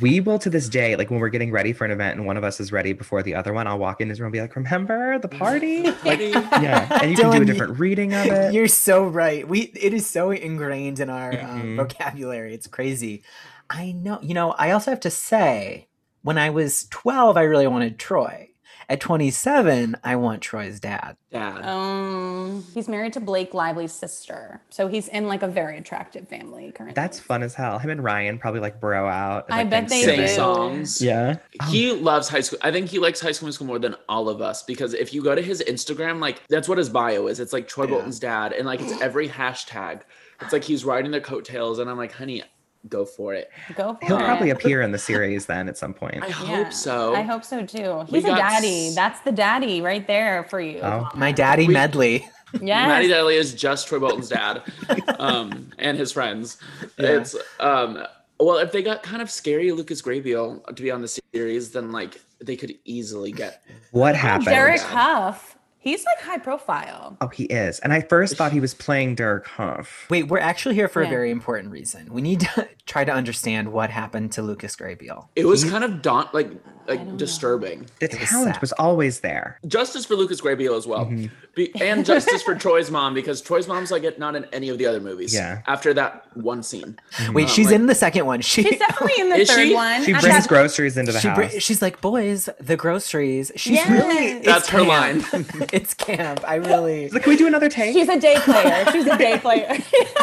We 0.00 0.18
will 0.18 0.40
to 0.40 0.50
this 0.50 0.68
day, 0.68 0.96
like 0.96 1.10
when 1.10 1.20
we're 1.20 1.28
getting 1.28 1.52
ready 1.52 1.72
for 1.72 1.84
an 1.84 1.92
event 1.92 2.16
and 2.16 2.26
one 2.26 2.36
of 2.36 2.42
us 2.42 2.58
is 2.58 2.72
ready 2.72 2.92
before 2.94 3.22
the 3.22 3.36
other 3.36 3.52
one, 3.52 3.68
I'll 3.68 3.78
walk 3.78 4.00
in 4.00 4.08
his 4.08 4.18
room 4.18 4.26
and 4.28 4.32
be 4.32 4.40
like, 4.40 4.56
Remember 4.56 5.18
the 5.20 5.28
party? 5.28 5.82
Buddy. 6.04 6.30
yeah. 6.30 6.88
And 7.00 7.10
you 7.12 7.16
can 7.16 7.30
do 7.30 7.42
a 7.42 7.44
different 7.44 7.78
reading 7.78 8.12
of 8.12 8.26
it. 8.26 8.54
You're 8.54 8.66
so 8.66 9.06
right. 9.06 9.46
We 9.46 9.60
it 9.80 9.92
is 9.94 10.06
so 10.06 10.30
ingrained 10.32 10.98
in 11.00 11.10
our 11.10 11.30
um, 11.32 11.62
Mhm. 11.62 11.76
vocabulary. 11.76 12.54
It's 12.54 12.66
crazy. 12.66 13.22
I 13.70 13.92
know. 13.92 14.18
You 14.22 14.34
know. 14.34 14.52
I 14.52 14.70
also 14.72 14.90
have 14.90 15.00
to 15.00 15.10
say, 15.10 15.86
when 16.22 16.38
I 16.38 16.50
was 16.50 16.86
12, 16.90 17.36
I 17.36 17.42
really 17.42 17.66
wanted 17.68 17.98
Troy. 17.98 18.48
At 18.88 19.00
27, 19.00 19.96
I 20.04 20.16
want 20.16 20.42
Troy's 20.42 20.78
dad. 20.80 21.16
Dad. 21.32 21.62
Um, 21.64 22.64
he's 22.74 22.86
married 22.88 23.12
to 23.14 23.20
Blake 23.20 23.54
Lively's 23.54 23.92
sister, 23.92 24.60
so 24.70 24.88
he's 24.88 25.08
in 25.08 25.26
like 25.26 25.42
a 25.42 25.48
very 25.48 25.78
attractive 25.78 26.28
family 26.28 26.70
currently. 26.72 26.94
That's 26.94 27.18
fun 27.18 27.42
as 27.42 27.54
hell. 27.54 27.78
Him 27.78 27.90
and 27.90 28.04
Ryan 28.04 28.38
probably 28.38 28.60
like 28.60 28.80
bro 28.80 29.06
out. 29.08 29.46
at, 29.48 29.54
I 29.54 29.58
like, 29.62 29.70
bet 29.70 29.88
they 29.88 30.00
Sing 30.02 30.10
do. 30.10 30.16
Thanksgiving. 30.16 30.36
songs. 30.36 31.02
Yeah. 31.02 31.38
He 31.70 31.92
loves 31.92 32.28
high 32.28 32.40
school. 32.40 32.58
I 32.62 32.70
think 32.70 32.88
he 32.88 32.98
likes 32.98 33.20
high 33.20 33.32
school 33.32 33.46
musical 33.46 33.66
more 33.66 33.78
than 33.78 33.96
all 34.08 34.28
of 34.28 34.40
us 34.40 34.62
because 34.62 34.94
if 34.94 35.12
you 35.14 35.22
go 35.22 35.34
to 35.34 35.42
his 35.42 35.62
Instagram, 35.66 36.20
like 36.20 36.42
that's 36.48 36.68
what 36.68 36.78
his 36.78 36.88
bio 36.88 37.26
is. 37.26 37.40
It's 37.40 37.52
like 37.52 37.66
Troy 37.68 37.84
Yeah. 37.84 37.90
Bolton's 37.90 38.18
dad, 38.20 38.52
and 38.52 38.66
like 38.66 38.80
it's 38.80 39.00
every 39.00 39.28
hashtag. 39.28 40.02
It's 40.40 40.52
like 40.52 40.64
he's 40.64 40.84
riding 40.84 41.10
the 41.10 41.20
coattails, 41.20 41.78
and 41.78 41.88
I'm 41.88 41.96
like, 41.96 42.12
honey, 42.12 42.42
go 42.88 43.04
for 43.04 43.34
it. 43.34 43.50
Go 43.76 43.94
for 43.94 43.98
it. 44.02 44.06
He'll 44.06 44.18
it. 44.18 44.24
probably 44.24 44.50
appear 44.50 44.82
in 44.82 44.92
the 44.92 44.98
series 44.98 45.46
then 45.46 45.68
at 45.68 45.76
some 45.78 45.94
point. 45.94 46.22
I 46.22 46.30
hope 46.30 46.48
Yeah, 46.48 46.68
so. 46.70 47.14
I 47.14 47.22
hope 47.22 47.44
so 47.44 47.64
too. 47.64 48.04
We 48.10 48.20
He's 48.20 48.24
a 48.24 48.34
daddy. 48.34 48.88
s- 48.88 48.94
That's 48.94 49.20
the 49.20 49.32
daddy 49.32 49.80
right 49.80 50.06
there 50.06 50.44
for 50.50 50.60
you. 50.60 50.80
Oh. 50.82 51.08
My 51.14 51.32
daddy 51.32 51.66
We- 51.66 51.74
medley. 51.74 52.28
Yeah. 52.60 52.86
Maddie 52.86 53.08
Deli 53.08 53.34
is 53.34 53.52
just 53.52 53.88
Troy 53.88 53.98
Bolton's 53.98 54.28
dad, 54.28 54.62
um, 55.18 55.72
and 55.78 55.98
his 55.98 56.12
friends. 56.12 56.58
It's 56.98 57.34
um, 57.58 58.06
well, 58.38 58.58
if 58.58 58.70
they 58.70 58.80
got 58.80 59.02
kind 59.02 59.20
of 59.20 59.28
scary 59.28 59.72
Lucas 59.72 60.00
Grabeel 60.00 60.64
to 60.66 60.80
be 60.80 60.90
on 60.92 61.02
the 61.02 61.08
series, 61.32 61.72
then 61.72 61.90
like 61.90 62.20
they 62.40 62.54
could 62.54 62.74
easily 62.84 63.32
get. 63.32 63.64
What 63.90 64.14
happened? 64.14 64.46
Derek 64.46 64.80
Hough. 64.82 65.56
He's 65.84 66.04
like 66.06 66.18
high 66.22 66.38
profile. 66.38 67.16
Oh, 67.20 67.28
he 67.28 67.44
is. 67.44 67.78
And 67.80 67.92
I 67.92 68.00
first 68.00 68.36
thought 68.36 68.52
he 68.52 68.58
was 68.60 68.72
playing 68.72 69.16
Derek 69.16 69.46
Hough. 69.46 70.06
Wait, 70.08 70.28
we're 70.28 70.38
actually 70.38 70.74
here 70.74 70.88
for 70.88 71.02
Yeah. 71.02 71.08
a 71.08 71.10
very 71.10 71.30
important 71.30 71.70
reason. 71.70 72.10
We 72.10 72.22
need 72.22 72.40
to 72.40 72.66
try 72.86 73.04
to 73.04 73.12
understand 73.12 73.70
what 73.70 73.90
happened 73.90 74.32
to 74.32 74.42
Lucas 74.42 74.74
Grabeel. 74.76 75.28
It 75.36 75.44
was 75.44 75.62
kind 75.62 75.84
of 75.84 76.00
daunt 76.00 76.32
like 76.32 76.48
don't 76.48 76.83
like 76.86 77.04
know. 77.04 77.16
disturbing. 77.16 77.86
The 78.00 78.08
was 78.08 78.28
talent 78.28 78.54
sad. 78.54 78.60
was 78.60 78.72
always 78.72 79.20
there. 79.20 79.58
Justice 79.66 80.04
for 80.04 80.14
Lucas 80.16 80.40
Grabeel 80.40 80.76
as 80.76 80.86
well, 80.86 81.06
Mm-hmm. 81.06 81.26
Be- 81.54 81.72
and 81.80 82.04
justice 82.04 82.42
for 82.42 82.56
Troy's 82.56 82.90
mom 82.90 83.14
because 83.14 83.40
Troy's 83.40 83.68
mom's 83.68 83.92
like 83.92 84.02
it 84.02 84.18
not 84.18 84.34
in 84.34 84.44
any 84.52 84.70
of 84.70 84.78
the 84.78 84.86
other 84.86 85.00
movies. 85.00 85.32
Yeah. 85.32 85.62
After 85.68 85.94
that 85.94 86.26
one 86.36 86.64
scene, 86.64 86.98
Wait, 87.30 87.44
Uh, 87.44 87.48
she's 87.48 87.66
like- 87.66 87.76
in 87.76 87.86
the 87.86 87.94
second 87.94 88.26
one. 88.26 88.40
She, 88.40 88.64
She's 88.64 88.78
definitely 88.78 89.20
in 89.22 89.28
the 89.30 89.44
third 89.44 89.68
she? 89.68 89.74
one. 89.74 90.02
She 90.04 90.10
brings 90.12 90.24
that- 90.24 90.48
groceries 90.48 90.96
into 90.96 91.12
the 91.12 91.20
she 91.20 91.28
house. 91.28 91.52
br- 91.52 91.58
she's 91.60 91.80
like, 91.80 92.00
boys, 92.00 92.48
the 92.60 92.76
groceries. 92.76 93.52
She's 93.54 93.74
Yes. 93.76 93.88
really 93.88 94.32
it's 94.32 94.46
That's 94.46 94.68
her 94.70 94.82
camp. 94.84 95.24
it's 95.72 95.94
camp. 95.94 96.40
I 96.46 96.56
really. 96.56 97.08
Like, 97.10 97.22
can 97.22 97.30
we 97.30 97.36
do 97.36 97.46
another 97.46 97.68
take? 97.68 97.92
She's 97.92 98.08
a 98.08 98.18
day 98.18 98.36
player. 98.40 98.84
She's 98.90 99.06
a 99.06 99.16
day 99.16 99.38
player. 99.42 99.68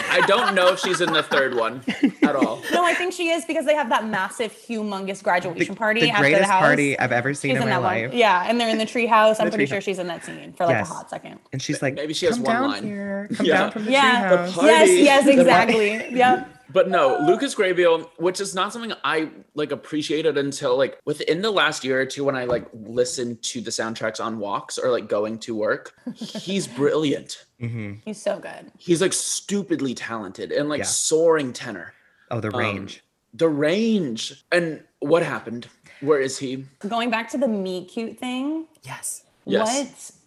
I 0.09 0.21
don't 0.27 0.53
know 0.53 0.67
if 0.73 0.79
she's 0.79 0.99
in 0.99 1.13
the 1.13 1.23
third 1.23 1.55
one 1.55 1.81
at 2.23 2.35
all. 2.35 2.61
no, 2.73 2.83
I 2.83 2.93
think 2.93 3.13
she 3.13 3.29
is 3.29 3.45
because 3.45 3.65
they 3.65 3.75
have 3.75 3.87
that 3.89 4.05
massive, 4.05 4.51
humongous 4.51 5.23
graduation 5.23 5.75
party 5.75 6.01
the 6.01 6.09
after 6.11 6.23
greatest 6.23 6.43
the 6.43 6.50
house. 6.51 6.61
party 6.61 6.97
I've 6.99 7.11
ever 7.11 7.33
seen 7.33 7.51
She's 7.51 7.57
in 7.57 7.63
in 7.63 7.69
my 7.69 7.77
life. 7.77 8.09
one. 8.09 8.17
Yeah, 8.17 8.43
and 8.47 8.59
they're 8.59 8.69
in 8.69 8.77
the 8.77 8.85
treehouse. 8.95 9.39
I'm 9.39 9.45
The 9.45 9.51
pretty 9.51 9.65
treehouse. 9.65 9.69
sure 9.69 9.81
she's 9.81 9.99
in 9.99 10.07
that 10.07 10.23
scene 10.25 10.53
for 10.53 10.65
like 10.65 10.75
Yes. 10.75 10.89
a 10.89 10.93
hot 10.93 11.09
second. 11.09 11.39
And 11.53 11.61
she's 11.61 11.81
like, 11.81 11.95
Maybe 11.95 12.13
she 12.13 12.25
has 12.27 12.35
come 12.35 12.43
one 12.45 12.53
down 12.55 12.69
line." 12.71 12.83
here. 12.83 13.29
Come 13.35 13.45
Yeah. 13.45 13.57
down 13.57 13.71
from 13.71 13.85
the 13.85 13.91
Yeah. 13.91 14.47
treehouse. 14.47 14.63
Yes, 14.63 14.89
yes, 14.89 15.27
exactly. 15.27 16.15
yep. 16.15 16.47
But 16.73 16.87
no, 16.89 17.17
Lucas 17.27 17.53
Grabeel, 17.53 18.07
which 18.15 18.39
is 18.39 18.55
not 18.55 18.71
something 18.71 18.93
I 19.03 19.27
like 19.55 19.73
appreciated 19.73 20.37
until 20.37 20.77
like 20.77 20.97
within 21.03 21.41
the 21.41 21.51
last 21.51 21.83
year 21.83 21.99
or 21.99 22.05
two 22.05 22.23
when 22.23 22.37
I 22.37 22.45
like 22.45 22.65
listened 22.73 23.43
to 23.43 23.59
the 23.59 23.71
soundtracks 23.71 24.23
on 24.23 24.39
walks 24.39 24.77
or 24.77 24.89
like 24.89 25.09
going 25.09 25.37
to 25.39 25.53
work. 25.53 25.93
He's 26.15 26.67
brilliant. 26.67 27.43
hmm 27.59 27.95
He's 28.05 28.21
so 28.21 28.39
good. 28.39 28.71
He's 28.77 29.01
like 29.01 29.11
stupidly 29.11 29.93
talented 29.93 30.53
and 30.53 30.69
like 30.69 30.77
Yeah. 30.79 30.85
soaring 30.85 31.51
tenor. 31.51 31.91
Oh, 32.29 32.39
the 32.39 32.53
Um, 32.53 32.59
range. 32.61 33.03
The 33.33 33.49
range. 33.49 34.41
And 34.49 34.81
what 34.99 35.23
happened? 35.23 35.67
Where 36.01 36.19
is 36.19 36.37
he? 36.37 36.65
Going 36.87 37.09
back 37.09 37.29
to 37.31 37.37
the 37.37 37.47
meet 37.47 37.87
cute 37.89 38.17
thing, 38.17 38.65
Yes. 38.83 39.23
Yes. 39.45 39.67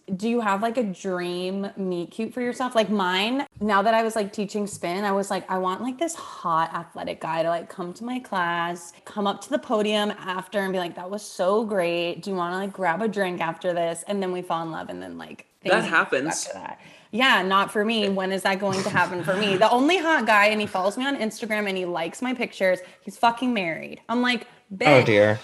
what 0.07 0.17
do 0.17 0.29
you 0.29 0.39
have 0.41 0.61
like 0.61 0.77
a 0.77 0.83
dream 0.83 1.67
meet 1.77 2.11
cute 2.11 2.33
for 2.33 2.41
yourself? 2.41 2.75
Like 2.75 2.89
mine, 2.89 3.45
now 3.59 3.81
that 3.81 3.93
I 3.93 4.03
was 4.03 4.15
like 4.15 4.31
teaching 4.33 4.67
spin, 4.67 5.03
I 5.03 5.11
was 5.11 5.31
like, 5.31 5.49
I 5.49 5.57
want 5.57 5.81
like 5.81 5.97
this 5.97 6.13
hot 6.15 6.73
athletic 6.73 7.21
guy 7.21 7.43
to 7.43 7.49
like 7.49 7.69
come 7.69 7.93
to 7.93 8.03
my 8.03 8.19
class, 8.19 8.93
come 9.05 9.25
up 9.25 9.41
to 9.41 9.49
the 9.49 9.57
podium 9.59 10.11
after 10.11 10.59
and 10.59 10.71
be 10.73 10.79
like, 10.79 10.95
that 10.95 11.09
was 11.09 11.23
so 11.23 11.63
great. 11.65 12.21
Do 12.21 12.29
you 12.29 12.35
want 12.35 12.53
to 12.53 12.57
like 12.57 12.73
grab 12.73 13.01
a 13.01 13.07
drink 13.07 13.41
after 13.41 13.73
this? 13.73 14.03
And 14.07 14.21
then 14.21 14.31
we 14.31 14.41
fall 14.41 14.63
in 14.63 14.71
love 14.71 14.89
and 14.89 15.01
then 15.01 15.17
like 15.17 15.45
That 15.63 15.83
happens. 15.85 16.45
after 16.45 16.53
that. 16.59 16.79
Yeah, 17.11 17.41
not 17.43 17.71
for 17.71 17.85
me. 17.85 18.09
When 18.09 18.31
is 18.33 18.43
that 18.43 18.59
going 18.59 18.83
to 18.83 18.89
happen 18.89 19.23
for 19.23 19.35
me? 19.37 19.55
The 19.55 19.69
only 19.71 19.97
hot 19.97 20.25
guy, 20.25 20.47
and 20.47 20.59
he 20.59 20.67
follows 20.67 20.97
me 20.97 21.05
on 21.07 21.15
Instagram 21.15 21.67
and 21.69 21.77
he 21.77 21.85
likes 21.85 22.21
my 22.21 22.33
pictures. 22.33 22.79
He's 23.01 23.17
fucking 23.17 23.53
married. 23.53 24.01
I'm 24.09 24.21
like, 24.21 24.45
oh, 24.71 24.75
bitch, 24.75 25.01
Oh 25.01 25.05
dear. 25.05 25.39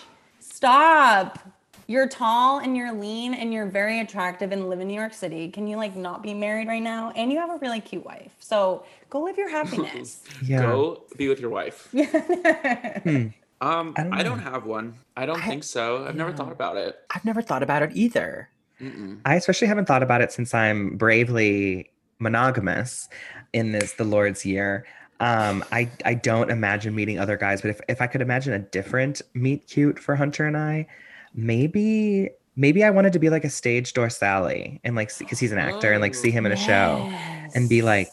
Stop. 0.62 1.39
You're 1.88 2.08
tall 2.08 2.60
and 2.60 2.78
you're 2.78 2.93
lean 2.93 3.34
and 3.34 3.52
you're 3.52 3.65
very 3.65 4.00
attractive 4.00 4.52
and 4.52 4.69
live 4.69 4.80
in 4.80 4.88
New 4.88 4.93
York 4.93 5.12
City. 5.12 5.50
Can 5.50 5.65
you 5.67 5.76
like 5.76 5.95
not 5.95 6.21
be 6.21 6.36
married 6.36 6.67
right 6.67 6.84
now? 6.84 7.10
And 7.15 7.32
you 7.32 7.39
have 7.39 7.50
a 7.50 7.58
really 7.58 7.82
cute 7.82 8.06
wife. 8.06 8.32
So 8.38 8.86
go 9.10 9.24
live 9.24 9.38
your 9.39 9.50
happiness. 9.50 10.21
Yeah. 10.43 10.62
Go 10.62 11.04
be 11.17 11.28
with 11.28 11.39
your 11.39 11.50
wife. 11.50 11.93
Um, 13.62 13.93
I 13.95 14.02
don't 14.02 14.13
I 14.13 14.24
don't, 14.24 14.39
have 14.39 14.65
one. 14.65 14.95
I 15.15 15.28
don't 15.28 15.39
think 15.39 15.63
so. 15.63 16.04
I've 16.08 16.15
never 16.15 16.34
thought 16.34 16.52
about 16.52 16.78
it. 16.78 16.97
I've 17.12 17.24
never 17.24 17.43
thought 17.43 17.62
about 17.62 17.84
it 17.84 17.91
either. 17.93 18.50
Mm-mm. 18.82 19.19
I 19.24 19.36
especially 19.36 19.67
haven't 19.67 19.86
thought 19.86 20.02
about 20.02 20.21
it 20.21 20.32
since 20.32 20.56
I'm 20.56 20.97
bravely 20.97 21.91
monogamous 22.17 23.08
in 23.54 23.71
this 23.71 23.93
the 23.93 24.04
Lord's 24.04 24.47
year. 24.47 24.88
Um, 25.21 25.63
I 25.71 25.89
I 26.03 26.15
don't 26.15 26.49
imagine 26.51 26.95
meeting 26.95 27.19
other 27.19 27.38
guys, 27.38 27.62
but 27.62 27.69
if, 27.71 27.79
if 27.88 28.01
I 28.01 28.07
could 28.07 28.21
imagine 28.21 28.53
a 28.53 28.60
different 28.60 29.21
meet 29.34 29.67
cute 29.67 29.99
for 29.99 30.15
Hunter 30.15 30.45
and 30.45 30.57
I, 30.57 30.88
maybe 31.36 32.29
maybe 32.55 32.84
I 32.84 32.89
wanted 32.89 33.13
to 33.13 33.19
be 33.19 33.29
like 33.29 33.45
a 33.45 33.49
stage 33.49 33.93
door 33.93 34.10
Sally 34.10 34.81
and 34.84 34.95
like 34.95 35.17
because 35.17 35.39
he's 35.39 35.51
an 35.53 35.57
actor 35.60 35.91
and 35.93 36.01
like 36.01 36.15
see 36.15 36.31
him 36.31 36.45
in 36.45 36.51
a 36.51 36.57
show 36.57 37.07
and 37.53 37.69
be 37.69 37.81
like 37.81 38.12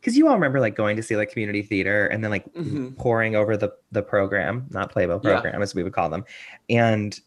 because 0.00 0.16
you 0.16 0.28
all 0.28 0.34
remember 0.34 0.60
like 0.60 0.76
going 0.76 0.96
to 0.96 1.02
see 1.02 1.16
like 1.16 1.30
community 1.30 1.62
theater 1.62 2.06
and 2.06 2.22
then 2.24 2.30
like 2.30 2.44
Mhm. 2.54 2.96
pouring 2.98 3.36
over 3.36 3.56
the 3.56 3.72
the 3.92 4.02
program, 4.02 4.66
not 4.70 4.92
Yeah. 4.96 5.10
program 5.20 5.62
as 5.62 5.74
we 5.74 5.82
would 5.82 5.92
call 5.92 6.08
them, 6.08 6.24
and 6.70 7.18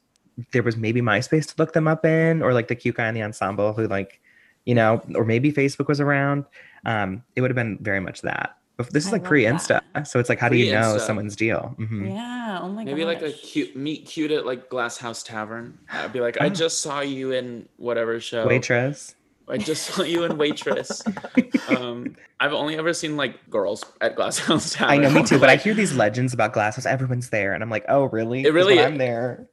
there 0.51 0.63
was 0.63 0.77
maybe 0.77 1.01
MySpace 1.01 1.47
to 1.47 1.55
look 1.57 1.73
them 1.73 1.87
up 1.87 2.05
in, 2.05 2.41
or 2.43 2.53
like 2.53 2.67
the 2.67 2.75
cute 2.75 2.95
guy 2.95 3.07
in 3.07 3.15
the 3.15 3.23
ensemble 3.23 3.73
who 3.73 3.87
like, 3.87 4.21
you 4.65 4.75
know, 4.75 5.01
or 5.15 5.25
maybe 5.25 5.51
Facebook 5.51 5.87
was 5.87 5.99
around. 5.99 6.45
Um, 6.85 7.23
it 7.35 7.41
would 7.41 7.49
have 7.49 7.55
been 7.55 7.77
very 7.81 7.99
much 7.99 8.21
that. 8.21 8.56
But 8.77 8.93
this 8.93 9.05
is 9.05 9.09
I 9.09 9.13
like 9.13 9.23
pre 9.23 9.43
Insta, 9.43 9.81
so 10.05 10.19
it's 10.19 10.29
like, 10.29 10.37
how 10.39 10.49
do 10.49 10.55
you 10.55 10.71
know 10.71 10.93
Pre-Insta. 10.93 10.99
some's 11.07 11.35
deal? 11.35 11.75
Mhm. 11.79 12.13
Yeah. 12.13 12.59
Oh 12.61 12.69
my 12.69 12.83
god. 12.83 12.85
Maybe 12.91 13.05
like 13.05 13.21
a 13.23 13.31
cute 13.31 13.75
meet 13.75 14.05
cute 14.05 14.29
at 14.31 14.45
like 14.45 14.69
Glass 14.69 14.97
House 14.97 15.23
Tavern. 15.23 15.77
I'd 15.91 16.13
be 16.13 16.21
like, 16.21 16.39
I 16.39 16.45
Oh. 16.45 16.49
just 16.49 16.79
saw 16.81 16.99
you 17.01 17.31
in 17.31 17.67
whatever 17.77 18.19
show. 18.19 18.45
Waitress. 18.47 19.15
I 19.49 19.57
just 19.57 19.85
saw 19.87 20.03
you 20.03 20.25
in 20.25 20.37
Waitress. 20.37 21.01
um, 21.69 22.15
I've 22.39 22.53
only 22.53 22.77
ever 22.77 22.93
seen 22.93 23.15
like 23.17 23.49
girls 23.49 23.83
at 24.01 24.15
Glass 24.15 24.37
House 24.47 24.73
Tavern. 24.73 24.91
I 24.93 24.97
know, 24.97 25.09
me 25.09 25.23
too. 25.23 25.39
But 25.39 25.49
I 25.49 25.55
hear 25.65 25.73
these 25.73 25.95
legends 25.95 26.33
about 26.33 26.53
Glasshouse. 26.53 26.85
Everyone's 26.85 27.29
there, 27.29 27.53
and 27.53 27.63
I'm 27.63 27.69
like, 27.71 27.85
oh, 27.89 28.03
really? 28.05 28.41
It 28.41 28.45
'Cause 28.45 28.53
really- 28.53 28.75
When 28.75 28.85
I'm 28.85 28.97
there. 28.99 29.47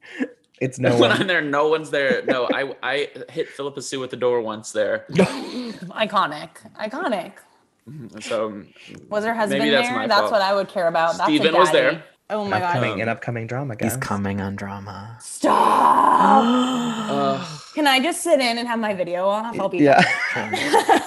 It's 0.60 0.78
no 0.78 0.90
when 0.92 1.10
one. 1.10 1.12
I'm 1.20 1.26
there, 1.26 1.40
no 1.42 1.68
one's 1.68 1.90
there. 1.90 2.22
No, 2.26 2.46
I 2.52 2.74
I 2.82 3.08
hit 3.30 3.48
Phillipa 3.48 3.82
Soo 3.82 4.00
with 4.00 4.10
the 4.10 4.16
door 4.16 4.40
once 4.40 4.70
there. 4.72 5.04
iconic. 5.10 6.48
Iconic. 6.78 7.32
So 8.20 8.62
Was 9.10 9.24
her 9.24 9.34
husband 9.34 9.60
Maybe 9.60 9.70
that's 9.70 9.88
there? 9.88 10.08
That's 10.08 10.30
what 10.30 10.40
I 10.40 10.54
would 10.54 10.68
care 10.68 10.88
about. 10.88 11.18
That's 11.18 11.28
a 11.30 11.36
Steven 11.36 11.54
was 11.54 11.70
daddy. 11.70 11.96
there. 11.96 12.04
Oh 12.30 12.44
my 12.46 12.58
god. 12.58 12.76
upcoming, 12.76 13.02
an 13.02 13.08
upcoming 13.10 13.46
drama, 13.46 13.76
guys. 13.76 13.92
He's 13.92 14.02
coming 14.02 14.40
on 14.40 14.56
drama. 14.56 15.18
Stop. 15.20 16.42
uh, 17.10 17.46
Can 17.74 17.86
I 17.86 18.00
just 18.00 18.22
sit 18.22 18.40
in 18.40 18.56
and 18.56 18.66
have 18.66 18.78
my 18.78 18.94
video 18.94 19.26
off? 19.28 19.60
I'll 19.60 19.68
be 19.68 19.78
Yeah. 19.78 20.02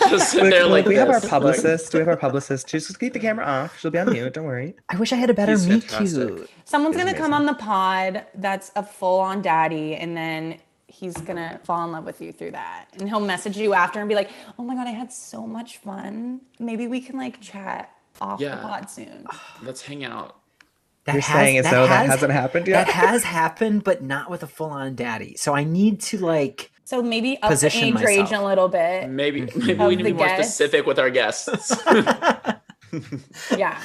just 0.09 0.31
sit 0.31 0.43
there 0.43 0.67
like, 0.67 0.85
we 0.85 0.93
have 0.95 1.09
our 1.09 1.19
this, 1.19 1.27
publicist. 1.29 1.93
we 1.93 1.99
have 1.99 2.07
our 2.07 2.17
publicist. 2.17 2.69
She's 2.69 2.85
just 2.85 2.99
keep 2.99 3.13
the 3.13 3.19
camera 3.19 3.45
off. 3.45 3.79
She'll 3.79 3.89
be 3.89 3.97
on 3.97 4.11
mute. 4.11 4.31
Don't 4.35 4.45
worry. 4.45 4.75
I 4.89 4.97
wish 4.97 5.11
I 5.11 5.15
had 5.15 5.31
a 5.31 5.33
better 5.33 5.53
He's 5.53 5.67
meet 5.67 5.83
fantastic. 5.85 6.27
cute. 6.35 6.49
Someone's 6.65 6.95
It's 6.95 7.03
gonna 7.03 7.17
come 7.17 7.33
on 7.33 7.47
the 7.47 7.55
pod 7.55 8.25
that's 8.35 8.71
a 8.75 8.83
full 8.83 9.19
on 9.19 9.41
daddy, 9.41 9.95
and 9.95 10.15
then 10.15 10.59
he's 10.87 11.15
gonna 11.17 11.59
fall 11.63 11.83
in 11.85 11.91
love 11.91 12.05
with 12.05 12.21
you 12.21 12.31
through 12.31 12.51
that. 12.51 12.87
And 12.93 13.07
he'll 13.07 13.19
message 13.19 13.57
you 13.57 13.73
after 13.73 13.99
and 13.99 14.09
be 14.09 14.15
like, 14.15 14.29
Oh 14.57 14.63
my 14.63 14.75
god, 14.75 14.87
I 14.87 14.91
had 14.91 15.11
so 15.11 15.45
much 15.45 15.77
fun. 15.77 16.41
Maybe 16.59 16.87
we 16.87 17.01
can 17.01 17.17
like 17.17 17.41
chat 17.41 17.91
off 18.21 18.39
Yeah. 18.39 18.55
the 18.55 18.61
pod 18.61 18.89
soon. 18.89 19.27
Let's 19.63 19.81
hang 19.81 20.03
out. 20.03 20.37
That 21.05 21.13
You're 21.13 21.21
saying 21.21 21.57
as 21.59 21.69
though 21.69 21.87
that 21.87 22.05
hasn't 22.05 22.33
happened 22.33 22.67
yet? 22.67 22.87
That 22.87 22.93
has 22.93 23.23
happened, 23.23 23.85
but 23.85 24.03
not 24.03 24.29
with 24.29 24.43
a 24.43 24.47
full-on 24.47 24.95
daddy. 24.95 25.35
So 25.37 25.53
I 25.53 25.63
need 25.63 26.01
to 26.01 26.17
like. 26.17 26.69
So 26.83 27.01
maybe 27.01 27.37
up 27.37 27.43
the 27.43 27.55
Position 27.55 27.97
age 27.97 28.03
range 28.03 28.19
myself. 28.23 28.43
a 28.43 28.45
little 28.45 28.67
bit. 28.67 29.09
Maybe 29.09 29.41
mm-hmm. 29.41 29.67
maybe 29.67 29.79
we 29.79 29.95
need 29.95 29.97
to 29.99 30.03
the 30.03 30.11
be 30.11 30.17
more 30.17 30.27
specific 30.27 30.85
with 30.85 30.99
our 30.99 31.09
guests. 31.09 31.47
Yeah. 33.57 33.79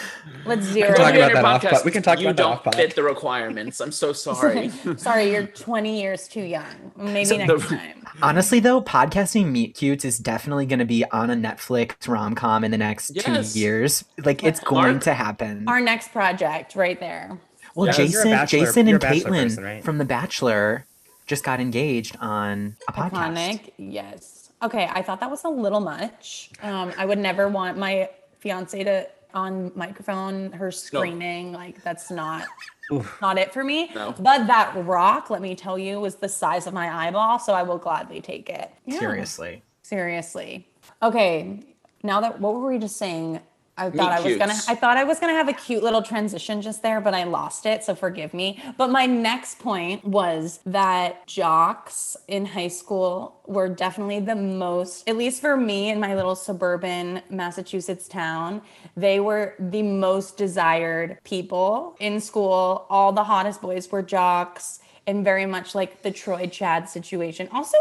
Let's 0.45 0.67
can 0.67 0.73
zero. 0.75 0.89
talk 0.95 0.99
about 0.99 1.15
in 1.15 1.21
your 1.21 1.29
that 1.35 1.45
off 1.45 1.63
podcast, 1.63 1.71
pod. 1.71 1.85
We 1.85 1.91
can 1.91 2.03
talk 2.03 2.21
you 2.21 2.29
about 2.29 2.37
that 2.37 2.43
don't 2.65 2.67
off 2.69 2.75
fit 2.77 2.95
the 2.95 3.03
requirements. 3.03 3.81
I'm 3.81 3.93
so 3.93 4.13
sorry. 4.13 4.69
Sorry, 4.97 5.31
you're 5.33 5.47
20 5.47 6.01
years 6.01 6.29
too 6.29 6.43
young. 6.43 6.93
Maybe 6.97 7.25
So 7.25 7.37
next 7.37 7.69
the- 7.69 7.77
time. 7.77 8.07
Honestly, 8.21 8.61
though, 8.61 8.83
podcasting 8.83 9.47
meet 9.51 9.75
cutes 9.75 10.05
is 10.05 10.19
definitely 10.19 10.67
going 10.67 10.79
to 10.81 10.85
be 10.85 11.05
on 11.11 11.31
a 11.31 11.35
Netflix 11.35 12.07
rom 12.09 12.35
com 12.35 12.63
in 12.65 12.71
the 12.71 12.79
next 12.79 13.13
Yes. 13.15 13.53
two 13.55 13.59
years. 13.59 14.05
Like 14.25 14.45
it's 14.45 14.61
Mark- 14.63 14.69
going 14.71 14.99
to 15.01 15.15
happen. 15.15 15.65
Our 15.69 15.81
next 15.81 16.13
project 16.13 16.77
right 16.77 16.99
there. 17.01 17.39
well, 17.75 17.87
Yeah, 17.87 17.93
Jason, 17.93 18.31
Bachelor- 18.31 18.67
Jason, 18.67 18.89
and 18.89 19.01
Kaitlyn 19.01 19.43
person, 19.45 19.65
right? 19.65 19.85
from 19.85 19.99
The 19.99 20.05
Bachelor 20.05 20.85
just 21.27 21.45
got 21.45 21.61
engaged 21.61 22.17
on 22.21 22.77
a 22.89 22.93
podcast. 22.93 23.11
Iconic. 23.37 23.71
Yes. 23.79 24.51
Okay, 24.63 24.89
I 24.93 25.03
thought 25.03 25.21
that 25.21 25.31
was 25.31 25.43
a 25.45 25.49
little 25.49 25.81
much. 25.81 26.51
Um, 26.63 26.93
I 26.97 27.05
would 27.05 27.19
never 27.19 27.49
want 27.49 27.79
my 27.79 28.09
fiance 28.43 28.83
to 28.85 29.09
on 29.35 29.73
microphone, 29.75 30.53
her 30.53 30.71
screaming. 30.71 31.53
Like 31.53 31.83
that's 31.83 32.11
not 32.11 32.47
not 33.23 33.39
it 33.39 33.53
for 33.53 33.65
me. 33.65 33.91
No. 33.95 34.13
But 34.19 34.47
that 34.49 34.75
rock, 34.85 35.31
let 35.31 35.41
me 35.41 35.55
tell 35.55 35.79
you, 35.79 36.01
was 36.01 36.17
the 36.17 36.29
size 36.29 36.67
of 36.67 36.75
my 36.75 37.07
eyeball, 37.07 37.39
so 37.39 37.55
I 37.55 37.63
will 37.63 37.79
gladly 37.79 38.21
take 38.21 38.51
it. 38.51 38.71
Yeah. 38.85 38.99
Seriously. 38.99 39.63
Seriously. 39.83 40.69
Okay. 41.03 41.61
Now 42.03 42.21
that 42.21 42.41
what 42.41 42.55
were 42.55 42.69
we 42.69 42.79
just 42.79 42.97
saying? 42.97 43.41
I 43.87 43.91
thought 43.91 44.13
I 44.13 44.21
was 44.21 44.37
gonna. 44.37 44.55
I 44.69 44.75
thought 44.75 44.97
I 44.97 45.05
was 45.05 45.19
gonna 45.19 45.33
have 45.33 45.49
a 45.49 45.53
cute 45.53 45.83
little 45.83 46.03
transition 46.03 46.63
just 46.63 46.83
there, 46.83 47.01
but 47.01 47.15
I 47.15 47.25
lost 47.25 47.67
it, 47.67 47.83
so 47.85 47.95
forgive 47.95 48.33
me. 48.33 48.63
But 48.77 48.91
my 48.91 49.07
next 49.07 49.59
point 49.59 50.05
was 50.05 50.61
that 50.67 51.27
jocks 51.27 52.17
in 52.29 52.47
high 52.47 52.69
school 52.69 53.41
were 53.47 53.69
definitely 53.69 54.21
the 54.21 54.37
most, 54.37 55.09
at 55.09 55.17
least 55.17 55.41
for 55.41 55.57
me 55.57 55.91
in 55.91 55.99
my 55.99 56.15
little 56.15 56.37
suburban 56.37 57.23
Massachusetts 57.31 58.09
town, 58.09 58.63
they 58.97 59.21
were 59.21 59.55
the 59.59 59.83
most 59.83 60.37
desired 60.37 61.19
people 61.25 61.97
in 61.99 62.21
school. 62.21 62.87
All 62.89 63.13
the 63.13 63.25
hottest 63.25 63.61
boys 63.61 63.91
were 63.91 64.03
jocks, 64.03 64.81
and 65.07 65.25
very 65.25 65.47
much 65.47 65.75
like 65.75 66.03
the 66.03 66.11
Troy 66.11 66.47
Chad 66.47 66.89
situation. 66.89 67.49
Also, 67.53 67.79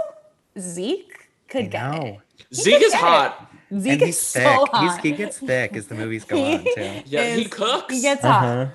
Zeke 0.58 1.30
could 1.48 1.70
get 1.72 2.04
it. 2.04 2.20
Zeke 2.54 2.82
is 2.82 2.92
get 2.92 3.32
it. 3.42 3.48
Hot. 3.72 3.82
Zeke 3.82 3.94
and 3.94 4.02
is 4.02 4.08
he's 4.08 4.20
so 4.20 4.66
hot. 4.72 4.84
He's, 4.84 4.98
he 4.98 5.12
gets 5.12 5.40
thick 5.40 5.76
as 5.76 5.88
the 5.88 5.96
movies 5.96 6.26
go 6.26 6.44
on 6.54 6.64
too. 6.64 7.02
Yeah, 7.06 7.36
he 7.36 7.46
cooks. 7.46 7.94
He 7.94 8.02
gets 8.02 8.22
hot. 8.22 8.44
Uh-huh. 8.44 8.72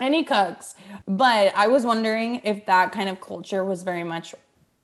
And 0.00 0.14
he 0.14 0.24
cooks. 0.24 0.74
But 1.06 1.52
I 1.54 1.66
was 1.66 1.84
wondering 1.84 2.40
if 2.44 2.64
that 2.66 2.92
kind 2.92 3.08
of 3.08 3.20
culture 3.20 3.64
was 3.64 3.82
very 3.82 4.04
much 4.04 4.34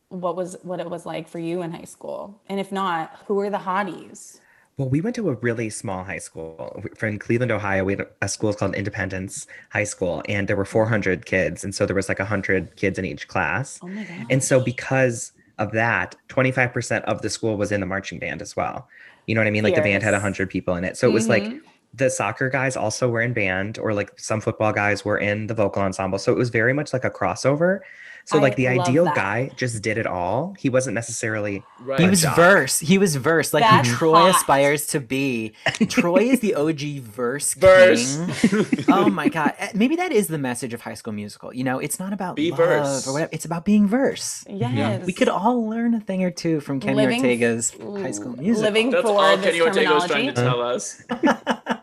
what 0.09 0.37
was 0.37 0.57
what 0.63 0.79
it 0.81 0.89
was 0.89 1.07
like 1.07 1.29
for 1.29 1.39
you 1.39 1.63
in 1.63 1.73
high 1.73 1.85
school. 1.85 2.41
And 2.49 2.61
if 2.61 2.71
not, 2.71 3.19
who 3.27 3.35
were 3.35 3.51
the 3.51 3.59
hotties? 3.59 4.41
Well, 4.79 4.91
we 4.91 5.01
went 5.01 5.17
to 5.17 5.31
a 5.31 5.35
really 5.37 5.71
small 5.71 6.05
high 6.05 6.19
school. 6.19 6.79
We're 7.01 7.17
Cleveland, 7.17 7.51
Ohio. 7.51 7.83
We 7.83 7.95
had 7.95 8.07
a 8.21 8.29
school 8.29 8.53
called 8.53 8.75
Independence 8.75 9.47
High 9.71 9.85
School, 9.85 10.23
and 10.29 10.47
there 10.49 10.57
were 10.57 10.67
400 10.67 11.25
kids. 11.25 11.65
And 11.65 11.75
so 11.75 11.87
there 11.87 11.97
was 11.97 12.11
like 12.11 12.19
100 12.19 12.77
kids 12.77 12.99
in 12.99 13.07
each 13.07 13.27
class. 13.27 13.81
Oh 13.83 13.89
my 13.89 14.05
god. 14.05 14.27
And 14.29 14.45
so 14.45 14.61
because 14.61 15.33
of 15.59 15.73
that, 15.73 16.15
25% 16.29 17.03
of 17.05 17.23
the 17.23 17.31
school 17.31 17.57
was 17.57 17.73
in 17.73 17.81
the 17.81 17.87
marching 17.87 18.19
band 18.19 18.43
as 18.43 18.55
well. 18.55 18.87
You 19.27 19.35
know 19.35 19.41
what 19.41 19.49
I 19.49 19.51
mean? 19.51 19.65
Like 19.65 19.75
the 19.75 19.81
band 19.83 20.03
had 20.03 20.11
Fierce. 20.11 20.23
100 20.23 20.51
people 20.51 20.77
in 20.77 20.85
it. 20.85 20.97
So 20.97 21.09
it 21.09 21.13
was 21.13 21.29
like 21.29 21.45
Mhm. 21.45 21.61
the 21.95 22.11
soccer 22.11 22.49
guys 22.49 22.77
also 22.77 23.09
were 23.09 23.21
in 23.21 23.33
band, 23.33 23.79
or 23.79 23.93
like 23.93 24.13
some 24.17 24.41
football 24.41 24.73
guys 24.73 25.05
were 25.05 25.19
in 25.19 25.47
the 25.49 25.55
vocal 25.55 25.83
ensemble. 25.83 26.19
So 26.19 26.33
it 26.33 26.37
was 26.39 26.51
very 26.51 26.73
much 26.73 26.93
like 26.93 27.05
a 27.05 27.11
crossover. 27.11 27.81
So 28.29 28.39
I 28.39 28.43
like 28.43 28.57
the 28.57 28.67
love 28.77 28.89
ideal 28.89 29.05
that. 29.05 29.15
guy 29.15 29.51
just 29.57 29.81
did 29.83 29.99
it 29.99 30.07
all. 30.07 30.55
He 30.59 30.69
wasn't 30.69 30.95
necessarily 30.95 31.63
Right. 31.81 32.01
He 32.01 32.09
was 32.09 32.23
jock. 32.23 32.35
verse. 32.35 32.81
He 32.81 32.99
was 32.99 33.15
verse, 33.15 33.55
like 33.55 33.63
That's 33.63 33.89
who 33.89 33.95
Troy 33.95 34.15
hot. 34.17 34.31
aspires 34.37 34.87
to 34.89 34.99
be. 35.01 35.53
Troy 35.89 36.23
is 36.23 36.41
the 36.41 36.57
OG 36.57 37.03
verse 37.03 37.55
Verse. 37.55 38.17
king. 38.49 38.67
oh 38.89 39.09
my 39.09 39.29
god! 39.29 39.55
Eh, 39.59 39.71
Maybe 39.75 39.95
that 39.97 40.11
is 40.11 40.27
the 40.27 40.39
message 40.39 40.75
of 40.75 40.81
High 40.81 40.95
School 40.95 41.13
Musical. 41.13 41.55
You 41.55 41.63
know, 41.63 41.79
it's 41.79 42.01
not 42.01 42.13
about 42.13 42.35
Be 42.35 42.51
love 42.51 42.59
verse. 42.59 43.07
or 43.07 43.13
whatever. 43.13 43.31
It's 43.33 43.45
about 43.45 43.65
being 43.65 43.87
verse. 43.87 44.45
yes. 44.51 45.07
We 45.07 45.13
could 45.13 45.29
all 45.29 45.69
learn 45.71 45.95
a 45.95 46.01
thing 46.01 46.25
or 46.25 46.33
two 46.33 46.59
from 46.59 46.81
Kenny 46.81 46.97
Living- 46.97 47.21
Ortega's 47.23 47.71
High 47.71 48.11
School 48.11 48.37
Musical. 48.37 48.63
living 48.63 48.91
That's 48.91 49.03
for 49.03 49.09
all 49.21 49.37
this 49.37 49.47
Kenny 49.47 49.61
Ortega 49.61 49.95
was 49.95 50.07
trying 50.07 50.35
terminology. 50.35 50.97
to 51.05 51.15
tell 51.15 51.71
us. 51.71 51.81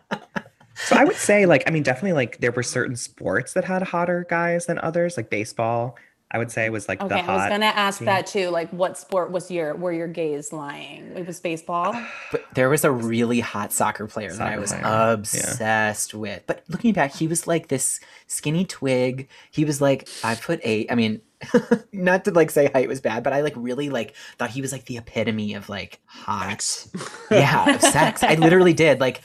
So 0.76 0.96
I 0.96 1.04
would 1.04 1.16
say, 1.16 1.46
like, 1.46 1.62
I 1.66 1.70
mean, 1.70 1.82
definitely, 1.82 2.12
like, 2.12 2.38
there 2.40 2.50
were 2.52 2.62
certain 2.64 2.96
sports 2.96 3.54
that 3.54 3.64
had 3.64 3.80
hotter 3.82 4.26
guys 4.28 4.66
than 4.66 4.78
others. 4.80 5.16
Like 5.16 5.30
baseball, 5.30 5.96
I 6.34 6.38
would 6.38 6.50
say 6.50 6.68
was 6.68 6.88
like 6.88 7.00
Okay, 7.00 7.22
the 7.22 7.30
I 7.30 7.36
was 7.36 7.48
gonna 7.48 7.66
ask 7.66 8.00
team. 8.00 8.06
that 8.06 8.26
too. 8.26 8.48
Like, 8.50 8.68
what 8.70 8.98
sport 8.98 9.30
was 9.30 9.52
your 9.52 9.76
were 9.76 9.92
your 9.92 10.08
gaze 10.08 10.52
lying? 10.52 11.12
It 11.16 11.26
was 11.26 11.38
baseball. 11.38 11.94
But 12.32 12.44
there 12.54 12.68
was 12.68 12.84
a 12.84 12.90
really 12.90 13.38
hot 13.38 13.72
soccer 13.72 14.08
player 14.08 14.32
that 14.32 14.52
I 14.52 14.58
was 14.58 14.72
player, 14.72 14.82
yeah. 14.82 15.12
obsessed 15.12 16.12
with. 16.12 16.42
But 16.48 16.64
looking 16.68 16.92
back, 16.92 17.14
he 17.14 17.28
was 17.28 17.46
like 17.46 17.68
this 17.68 18.00
skinny 18.26 18.64
twig. 18.64 19.28
He 19.52 19.64
was 19.64 19.80
like 19.80 20.08
five 20.08 20.40
foot 20.40 20.58
eight. 20.64 20.90
I 20.90 20.96
mean, 20.96 21.20
not 21.92 22.24
to 22.24 22.32
like 22.32 22.50
say 22.50 22.68
height 22.74 22.88
was 22.88 23.00
bad, 23.00 23.22
but 23.22 23.32
I 23.32 23.42
like 23.42 23.54
really 23.56 23.88
like 23.88 24.14
thought 24.36 24.50
he 24.50 24.60
was 24.60 24.72
like 24.72 24.86
the 24.86 24.96
epitome 24.96 25.54
of 25.54 25.68
like 25.68 26.00
hot. 26.06 26.86
yeah, 27.30 27.76
of 27.76 27.80
sex. 27.80 28.24
I 28.24 28.34
literally 28.34 28.72
did 28.72 28.98
like. 28.98 29.20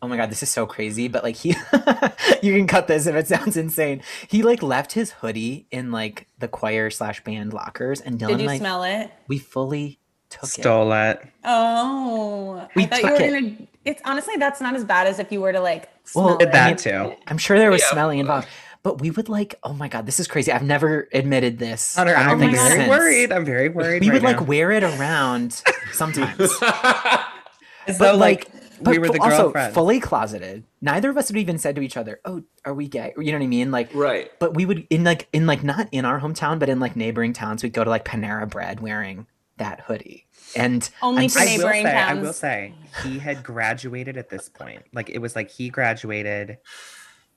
Oh 0.00 0.06
my 0.08 0.16
god, 0.16 0.30
this 0.30 0.42
is 0.44 0.50
so 0.50 0.64
crazy, 0.66 1.08
but 1.08 1.24
like 1.24 1.34
he 1.36 1.48
you 2.42 2.54
can 2.54 2.66
cut 2.68 2.86
this 2.86 3.06
if 3.06 3.14
it 3.16 3.26
sounds 3.26 3.56
insane. 3.56 4.02
He 4.28 4.42
like 4.42 4.62
left 4.62 4.92
his 4.92 5.10
hoodie 5.10 5.66
in 5.72 5.90
like 5.90 6.28
the 6.38 6.46
choir 6.48 6.88
slash 6.90 7.22
band 7.24 7.52
lockers 7.52 8.00
and 8.00 8.18
Dylan 8.18 8.28
Did 8.28 8.40
you 8.42 8.46
like 8.46 8.60
smell 8.60 8.84
it? 8.84 9.10
we 9.26 9.38
fully 9.38 9.98
took. 10.30 10.46
Stole 10.46 10.92
it. 10.92 11.20
Oh, 11.44 12.68
We 12.76 12.84
I 12.84 12.86
thought 12.86 13.02
you 13.02 13.08
took 13.08 13.18
were 13.18 13.24
it. 13.24 13.32
gonna. 13.32 13.68
It's 13.84 14.02
honestly 14.04 14.36
that's 14.36 14.60
not 14.60 14.74
as 14.76 14.84
bad 14.84 15.06
as 15.08 15.18
if 15.18 15.32
you 15.32 15.40
were 15.40 15.52
to 15.52 15.60
like 15.60 15.88
Well, 16.14 16.26
smell 16.26 16.38
Did 16.38 16.48
it. 16.48 16.52
that 16.52 16.66
mean- 16.68 16.76
too. 17.16 17.22
I'm 17.26 17.38
sure 17.38 17.58
there 17.58 17.70
was 17.70 17.80
Yeah. 17.80 17.90
smelling 17.90 18.18
involved, 18.20 18.46
but 18.84 19.00
we 19.00 19.10
would 19.10 19.28
like, 19.28 19.56
oh 19.64 19.72
my 19.72 19.88
god, 19.88 20.06
this 20.06 20.20
is 20.20 20.28
crazy. 20.28 20.52
I've 20.52 20.62
never 20.62 21.08
admitted 21.12 21.58
this. 21.58 21.96
Hunter, 21.96 22.14
I 22.16 22.22
don't 22.24 22.32
I'm 22.34 22.38
think 22.38 22.52
my 22.52 22.58
God. 22.58 22.68
very 22.68 22.78
since. 22.80 22.88
worried. 22.90 23.32
I'm 23.32 23.44
very 23.44 23.68
worried. 23.68 24.02
We 24.02 24.10
right 24.10 24.14
would 24.14 24.22
like 24.22 24.46
wear 24.46 24.70
it 24.70 24.84
around 24.84 25.60
sometimes, 25.92 26.38
As 26.40 26.58
but 27.98 28.12
though, 28.12 28.16
like, 28.16 28.46
but 28.82 28.90
we 28.92 28.98
were 28.98 29.06
fu- 29.06 29.12
the 29.14 29.20
also 29.22 29.42
girlfriends. 29.44 29.74
fully 29.74 30.00
closeted. 30.00 30.64
Neither 30.80 31.10
of 31.10 31.16
us 31.16 31.30
would 31.30 31.36
even 31.38 31.58
said 31.58 31.76
to 31.76 31.82
each 31.82 31.96
other, 31.96 32.20
"Oh, 32.24 32.42
are 32.64 32.74
we 32.74 32.88
gay?" 32.88 33.12
You 33.16 33.32
know 33.32 33.38
what 33.38 33.44
I 33.44 33.48
mean? 33.48 33.70
Like, 33.70 33.90
right. 33.94 34.30
but 34.38 34.54
we 34.54 34.64
would 34.66 34.86
in 34.90 35.04
like 35.04 35.28
in 35.32 35.46
like 35.46 35.62
not 35.64 35.88
in 35.92 36.04
our 36.04 36.20
hometown, 36.20 36.58
but 36.58 36.68
in 36.68 36.80
like 36.80 36.96
neighboring 36.96 37.32
towns, 37.32 37.62
we'd 37.62 37.72
go 37.72 37.84
to 37.84 37.90
like 37.90 38.04
Panera 38.04 38.48
Bread 38.48 38.80
wearing 38.80 39.26
that 39.56 39.80
hoodie, 39.80 40.26
and 40.54 40.88
Only 41.02 41.24
I'm 41.24 41.28
to 41.30 41.38
I 41.40 41.42
s- 41.42 41.48
will 41.48 41.56
neighboring 41.66 41.84
say, 41.84 41.96
I 41.96 42.14
will 42.14 42.32
say, 42.32 42.74
he 43.02 43.18
had 43.18 43.42
graduated 43.42 44.16
at 44.16 44.28
this 44.28 44.48
point. 44.48 44.84
Like 44.92 45.10
it 45.10 45.18
was 45.18 45.34
like 45.34 45.50
he 45.50 45.68
graduated, 45.68 46.58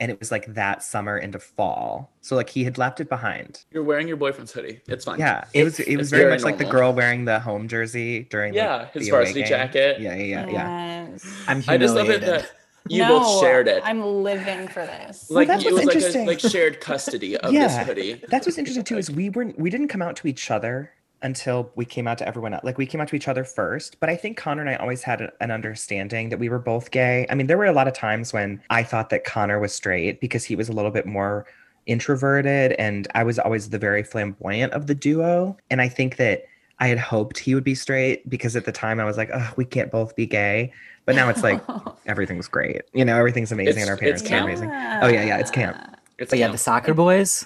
and 0.01 0.09
it 0.09 0.19
was 0.19 0.31
like 0.31 0.47
that 0.55 0.81
summer 0.81 1.15
into 1.17 1.39
fall. 1.39 2.11
So 2.21 2.35
like 2.35 2.49
he 2.49 2.63
had 2.63 2.79
left 2.79 2.99
it 2.99 3.07
behind. 3.07 3.63
You're 3.71 3.83
wearing 3.83 4.07
your 4.07 4.17
boyfriend's 4.17 4.51
hoodie. 4.51 4.81
It's 4.87 5.05
fine. 5.05 5.19
Yeah, 5.19 5.45
it 5.53 5.63
was. 5.63 5.79
It 5.79 5.95
was 5.95 6.09
very 6.09 6.23
very 6.23 6.33
much 6.33 6.43
like 6.43 6.57
the 6.57 6.65
girl 6.65 6.91
wearing 6.91 7.25
the 7.25 7.39
home 7.39 7.67
jersey 7.67 8.23
during. 8.23 8.55
Yeah, 8.55 8.77
like, 8.77 8.93
his 8.93 9.05
the 9.05 9.11
varsity 9.11 9.41
game. 9.41 9.49
jacket. 9.49 10.01
Yeah, 10.01 10.15
yeah, 10.15 10.23
yeah, 10.23 10.49
yeah. 10.49 11.07
Yes. 11.11 11.43
I'm 11.47 11.63
I 11.67 11.77
just 11.77 11.93
love 11.93 12.09
it 12.09 12.21
that 12.21 12.51
you 12.89 13.03
no, 13.03 13.19
both 13.19 13.41
shared 13.41 13.67
it. 13.67 13.83
I'm 13.85 14.03
living 14.03 14.67
for 14.67 14.85
this. 14.85 15.29
like 15.29 15.47
that's 15.47 15.63
it 15.63 15.71
was 15.71 15.85
what's 15.85 16.03
like 16.03 16.15
a 16.15 16.25
like 16.25 16.39
shared 16.39 16.81
custody 16.81 17.37
of 17.37 17.53
Yeah, 17.53 17.67
this 17.67 17.87
hoodie. 17.87 18.23
That's 18.27 18.47
what's 18.47 18.57
interesting 18.57 18.83
too 18.83 18.97
is 18.97 19.11
we 19.11 19.29
weren't 19.29 19.57
we 19.59 19.69
didn't 19.69 19.89
come 19.89 20.01
out 20.01 20.15
to 20.17 20.27
each 20.27 20.49
other 20.49 20.91
until 21.23 21.71
we 21.75 21.85
came 21.85 22.07
out 22.07 22.17
to 22.17 22.27
everyone 22.27 22.53
else. 22.53 22.63
Like 22.63 22.77
we 22.77 22.85
came 22.85 22.99
out 23.01 23.07
to 23.09 23.15
each 23.15 23.27
other 23.27 23.43
first, 23.43 23.99
but 23.99 24.09
I 24.09 24.15
think 24.15 24.37
Connor 24.37 24.61
and 24.61 24.69
I 24.69 24.75
always 24.75 25.03
had 25.03 25.21
a- 25.21 25.31
an 25.41 25.51
understanding 25.51 26.29
that 26.29 26.39
we 26.39 26.49
were 26.49 26.59
both 26.59 26.91
gay. 26.91 27.25
I 27.29 27.35
mean, 27.35 27.47
there 27.47 27.57
were 27.57 27.65
a 27.65 27.73
lot 27.73 27.87
of 27.87 27.93
times 27.93 28.33
when 28.33 28.61
I 28.69 28.83
thought 28.83 29.09
that 29.11 29.23
Connor 29.23 29.59
was 29.59 29.73
straight 29.73 30.19
because 30.19 30.43
he 30.43 30.55
was 30.55 30.67
a 30.69 30.71
little 30.73 30.91
bit 30.91 31.05
more 31.05 31.45
introverted 31.85 32.73
and 32.73 33.07
I 33.15 33.23
was 33.23 33.37
always 33.39 33.69
the 33.69 33.77
very 33.79 34.03
flamboyant 34.03 34.73
of 34.73 34.87
the 34.87 34.95
duo. 34.95 35.57
And 35.69 35.81
I 35.81 35.89
think 35.89 36.17
that 36.17 36.45
I 36.79 36.87
had 36.87 36.97
hoped 36.97 37.37
he 37.37 37.53
would 37.53 37.63
be 37.63 37.75
straight 37.75 38.27
because 38.29 38.55
at 38.55 38.65
the 38.65 38.71
time 38.71 38.99
I 38.99 39.05
was 39.05 39.17
like, 39.17 39.29
oh, 39.33 39.51
we 39.55 39.65
can't 39.65 39.91
both 39.91 40.15
be 40.15 40.25
gay. 40.25 40.73
But 41.05 41.15
now 41.15 41.29
it's 41.29 41.43
like 41.43 41.61
everything's 42.07 42.47
great. 42.47 42.81
You 42.93 43.05
know, 43.05 43.17
everything's 43.17 43.51
amazing 43.51 43.69
It's- 43.81 43.83
and 43.83 43.89
our 43.91 43.97
parents 43.97 44.23
are 44.23 44.27
camp. 44.27 44.45
amazing. 44.47 44.69
Oh 44.69 45.07
yeah, 45.07 45.23
yeah, 45.23 45.37
it's 45.37 45.51
camp. 45.51 45.77
It's 46.17 46.29
But 46.29 46.39
yeah, 46.39 46.47
the 46.47 46.57
soccer 46.57 46.93
boys 46.93 47.45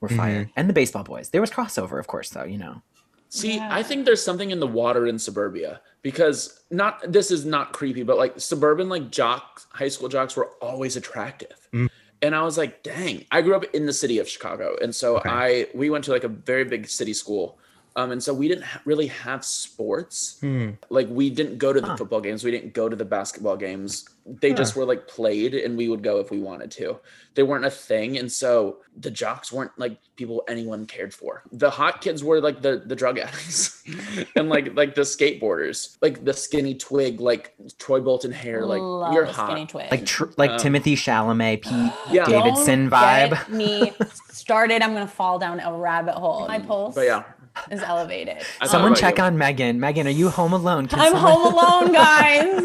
were 0.00 0.08
Mhm. 0.08 0.16
fire, 0.16 0.50
and 0.56 0.68
the 0.68 0.72
baseball 0.74 1.04
boys. 1.04 1.28
There 1.30 1.40
was 1.40 1.50
crossover, 1.50 1.98
of 1.98 2.06
course, 2.06 2.30
though. 2.30 2.44
You 2.44 2.58
know. 2.58 2.82
See, 3.28 3.56
Yeah. 3.56 3.68
I 3.70 3.82
think 3.82 4.04
there's 4.06 4.22
something 4.22 4.50
in 4.50 4.60
the 4.60 4.66
water 4.66 5.06
in 5.06 5.18
suburbia 5.18 5.80
because 6.02 6.60
not 6.70 7.00
this 7.10 7.30
is 7.30 7.44
not 7.44 7.72
creepy, 7.72 8.02
but 8.02 8.16
like 8.16 8.38
suburban 8.40 8.88
like 8.88 9.10
jocks, 9.10 9.66
high 9.70 9.88
school 9.88 10.08
jocks 10.08 10.36
were 10.36 10.46
always 10.62 10.96
attractive. 10.96 11.68
Mm. 11.72 11.88
And 12.22 12.34
I 12.34 12.42
was 12.42 12.56
like, 12.56 12.82
dang, 12.82 13.24
I 13.30 13.42
grew 13.42 13.54
up 13.54 13.64
in 13.74 13.84
the 13.86 13.92
city 13.92 14.18
of 14.18 14.28
Chicago. 14.28 14.76
And 14.80 14.94
so 14.94 15.16
Okay. 15.18 15.28
I 15.28 15.66
we 15.74 15.90
went 15.90 16.04
to 16.04 16.12
like 16.12 16.24
a 16.24 16.28
very 16.28 16.64
big 16.64 16.88
city 16.88 17.12
school. 17.12 17.58
Um, 17.96 18.12
and 18.12 18.22
so 18.22 18.34
we 18.34 18.46
didn't 18.46 18.64
ha- 18.64 18.82
really 18.84 19.06
have 19.06 19.42
sports. 19.44 20.36
Hmm. 20.40 20.70
Like 20.90 21.08
we 21.10 21.30
didn't 21.30 21.58
go 21.58 21.72
to 21.72 21.80
the 21.80 21.86
Huh. 21.88 21.96
football 21.96 22.20
games, 22.20 22.44
we 22.44 22.50
didn't 22.50 22.74
go 22.74 22.88
to 22.88 22.96
the 22.96 23.04
basketball 23.04 23.56
games. 23.56 24.04
They 24.26 24.52
just 24.52 24.74
were 24.74 24.84
like 24.84 25.06
played 25.06 25.54
and 25.54 25.76
we 25.78 25.88
would 25.88 26.02
go 26.02 26.18
if 26.18 26.30
we 26.32 26.40
wanted 26.40 26.70
to. 26.72 26.98
They 27.34 27.44
weren't 27.44 27.64
a 27.64 27.70
thing. 27.70 28.18
And 28.18 28.30
so 28.30 28.78
the 28.98 29.10
jocks 29.10 29.52
weren't 29.52 29.70
like 29.78 29.98
people 30.16 30.42
anyone 30.48 30.84
cared 30.84 31.14
for. 31.14 31.44
The 31.52 31.70
hot 31.70 32.00
kids 32.00 32.24
were 32.24 32.40
like 32.40 32.60
the 32.60 32.82
the 32.84 32.96
drug 32.96 33.18
addicts 33.18 33.84
and 34.36 34.48
like 34.48 34.74
like 34.74 34.94
the 34.96 35.02
skateboarders, 35.02 35.96
like 36.02 36.24
the 36.24 36.32
skinny 36.32 36.74
twig, 36.74 37.20
like 37.20 37.54
Troy 37.78 38.00
Bolton 38.00 38.32
hair, 38.32 38.66
like 38.66 38.80
Love 38.82 39.14
you're 39.14 39.26
hot. 39.26 39.46
skinny 39.50 39.66
twig. 39.66 39.90
like 39.92 40.04
tr- 40.04 40.24
like 40.36 40.50
Um, 40.52 40.58
Timothy 40.58 40.96
Chalamet, 40.96 41.62
Pete 41.62 41.92
Yeah. 42.10 42.24
Davidson 42.26 42.88
Don't 42.88 42.98
vibe. 43.00 43.30
Get 43.30 43.50
me 43.52 43.92
started. 44.30 44.82
I'm 44.82 44.92
gonna 44.92 45.06
fall 45.06 45.38
down 45.38 45.60
a 45.60 45.72
rabbit 45.72 46.14
hole. 46.14 46.48
My 46.48 46.58
pulse 46.58 46.96
But 46.96 47.06
yeah. 47.06 47.22
Is 47.70 47.82
elevated. 47.82 48.38
Someone 48.64 48.94
check 48.94 49.18
you. 49.18 49.24
on 49.24 49.36
Meghan. 49.36 49.78
Meghan, 49.78 50.06
are 50.06 50.10
you 50.10 50.28
home 50.28 50.52
alone? 50.52 50.86
Can 50.86 51.00
I'm 51.00 51.12
someone- 51.12 51.32
home 51.32 51.52
alone, 51.52 51.92
guys. 51.92 52.64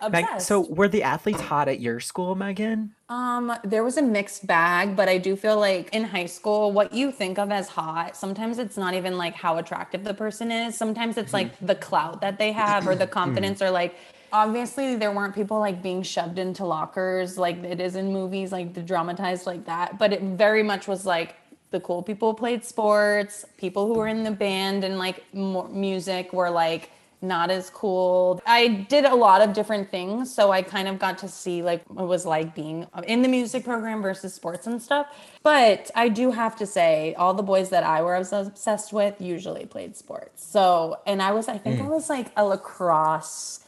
Meg- 0.10 0.40
so 0.40 0.60
were 0.60 0.88
the 0.88 1.02
athletes 1.02 1.40
hot 1.40 1.68
at 1.68 1.80
your 1.80 2.00
school, 2.00 2.36
Meghan? 2.36 2.90
Um, 3.08 3.52
there 3.64 3.82
was 3.82 3.96
a 3.96 4.02
mixed 4.02 4.46
bag, 4.46 4.94
but 4.96 5.08
I 5.08 5.18
do 5.18 5.36
feel 5.36 5.58
like 5.58 5.92
in 5.94 6.04
high 6.04 6.26
school, 6.26 6.72
what 6.72 6.92
you 6.92 7.10
think 7.10 7.38
of 7.38 7.50
as 7.50 7.68
hot, 7.68 8.16
sometimes 8.16 8.58
it's 8.58 8.76
not 8.76 8.94
even 8.94 9.16
like 9.16 9.34
how 9.34 9.58
attractive 9.58 10.04
the 10.04 10.14
person 10.14 10.50
is. 10.52 10.76
Sometimes 10.76 11.16
it's 11.16 11.32
like 11.32 11.52
the 11.60 11.74
clout 11.74 12.20
that 12.20 12.38
they 12.38 12.52
have 12.52 12.86
or 12.86 12.94
the 12.94 13.06
confidence 13.06 13.62
or 13.62 13.70
like 13.70 13.96
obviously 14.32 14.96
there 14.96 15.12
weren't 15.12 15.34
people 15.34 15.58
like 15.58 15.82
being 15.82 16.02
shoved 16.02 16.38
into 16.38 16.64
lockers 16.64 17.38
like 17.38 17.56
it 17.64 17.80
is 17.80 17.96
in 17.96 18.12
movies, 18.12 18.52
like 18.52 18.74
the 18.74 18.82
dramatized 18.82 19.46
like 19.46 19.64
that. 19.66 19.98
But 19.98 20.12
it 20.12 20.22
very 20.22 20.62
much 20.62 20.86
was 20.86 21.06
like 21.06 21.36
the 21.70 21.80
cool 21.80 22.02
people 22.02 22.34
played 22.34 22.64
sports, 22.64 23.44
people 23.56 23.86
who 23.86 23.94
were 23.94 24.08
in 24.08 24.22
the 24.22 24.30
band 24.30 24.84
and 24.84 24.98
like 24.98 25.24
music 25.34 26.32
were 26.32 26.50
like 26.50 26.90
not 27.22 27.50
as 27.50 27.70
cool. 27.70 28.40
I 28.46 28.68
did 28.68 29.04
a 29.04 29.14
lot 29.14 29.40
of 29.42 29.52
different 29.52 29.90
things, 29.90 30.32
so 30.32 30.50
I 30.50 30.62
kind 30.62 30.86
of 30.86 30.98
got 30.98 31.18
to 31.18 31.28
see 31.28 31.62
like 31.62 31.82
what 31.88 32.04
it 32.04 32.06
was 32.06 32.26
like 32.26 32.54
being 32.54 32.86
in 33.06 33.22
the 33.22 33.28
music 33.28 33.64
program 33.64 34.02
versus 34.02 34.34
sports 34.34 34.66
and 34.66 34.80
stuff. 34.80 35.06
But 35.42 35.90
I 35.94 36.08
do 36.08 36.30
have 36.30 36.56
to 36.56 36.66
say, 36.66 37.14
all 37.14 37.34
the 37.34 37.42
boys 37.42 37.70
that 37.70 37.84
I 37.84 38.02
was 38.02 38.32
obsessed 38.32 38.92
with 38.92 39.20
usually 39.20 39.66
played 39.66 39.96
sports. 39.96 40.44
So, 40.44 40.96
and 41.06 41.22
I 41.22 41.32
was, 41.32 41.48
I 41.48 41.58
think 41.58 41.80
hmm. 41.80 41.86
I 41.86 41.88
was 41.88 42.08
like 42.08 42.30
a 42.36 42.44
lacrosse 42.44 43.60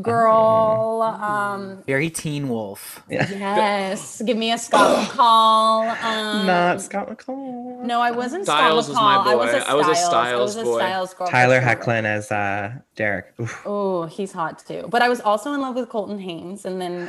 girl. 0.00 1.02
Um, 1.02 1.82
Very 1.86 2.10
teen 2.10 2.48
wolf. 2.48 3.02
yes, 3.08 4.22
give 4.24 4.36
me 4.36 4.52
a 4.52 4.58
Scott 4.58 5.08
McCall. 5.08 6.02
Um, 6.02 6.46
Not 6.46 6.80
Scott 6.80 7.08
McCall. 7.08 7.80
no, 7.82 8.00
I 8.00 8.10
wasn't 8.10 8.44
Stiles 8.44 8.86
Scott 8.86 8.94
was 8.94 8.96
my 8.96 9.16
McCall. 9.18 9.26
I 9.26 9.34
was 9.34 9.50
boy. 9.50 9.58
a 9.58 9.62
I 9.64 9.74
was 9.74 9.86
a 9.88 9.94
Stiles. 9.94 10.06
Stiles 10.06 10.56
I 10.56 10.60
was 10.60 10.68
a. 10.68 10.74
Stiles 10.74 11.14
girl. 11.14 11.26
Tyler 11.28 11.60
sure. 11.60 11.68
Hoechlin 11.76 12.04
as 12.04 12.30
uh, 12.32 12.72
Derek. 12.96 13.34
Oh, 13.64 14.04
he's 14.06 14.32
hot 14.32 14.58
too. 14.66 14.86
But 14.90 15.02
I 15.02 15.08
was 15.08 15.20
also 15.20 15.52
in 15.52 15.60
love 15.60 15.74
with 15.74 15.88
Colton 15.88 16.18
Haynes, 16.18 16.64
and 16.64 16.80
then 16.80 17.08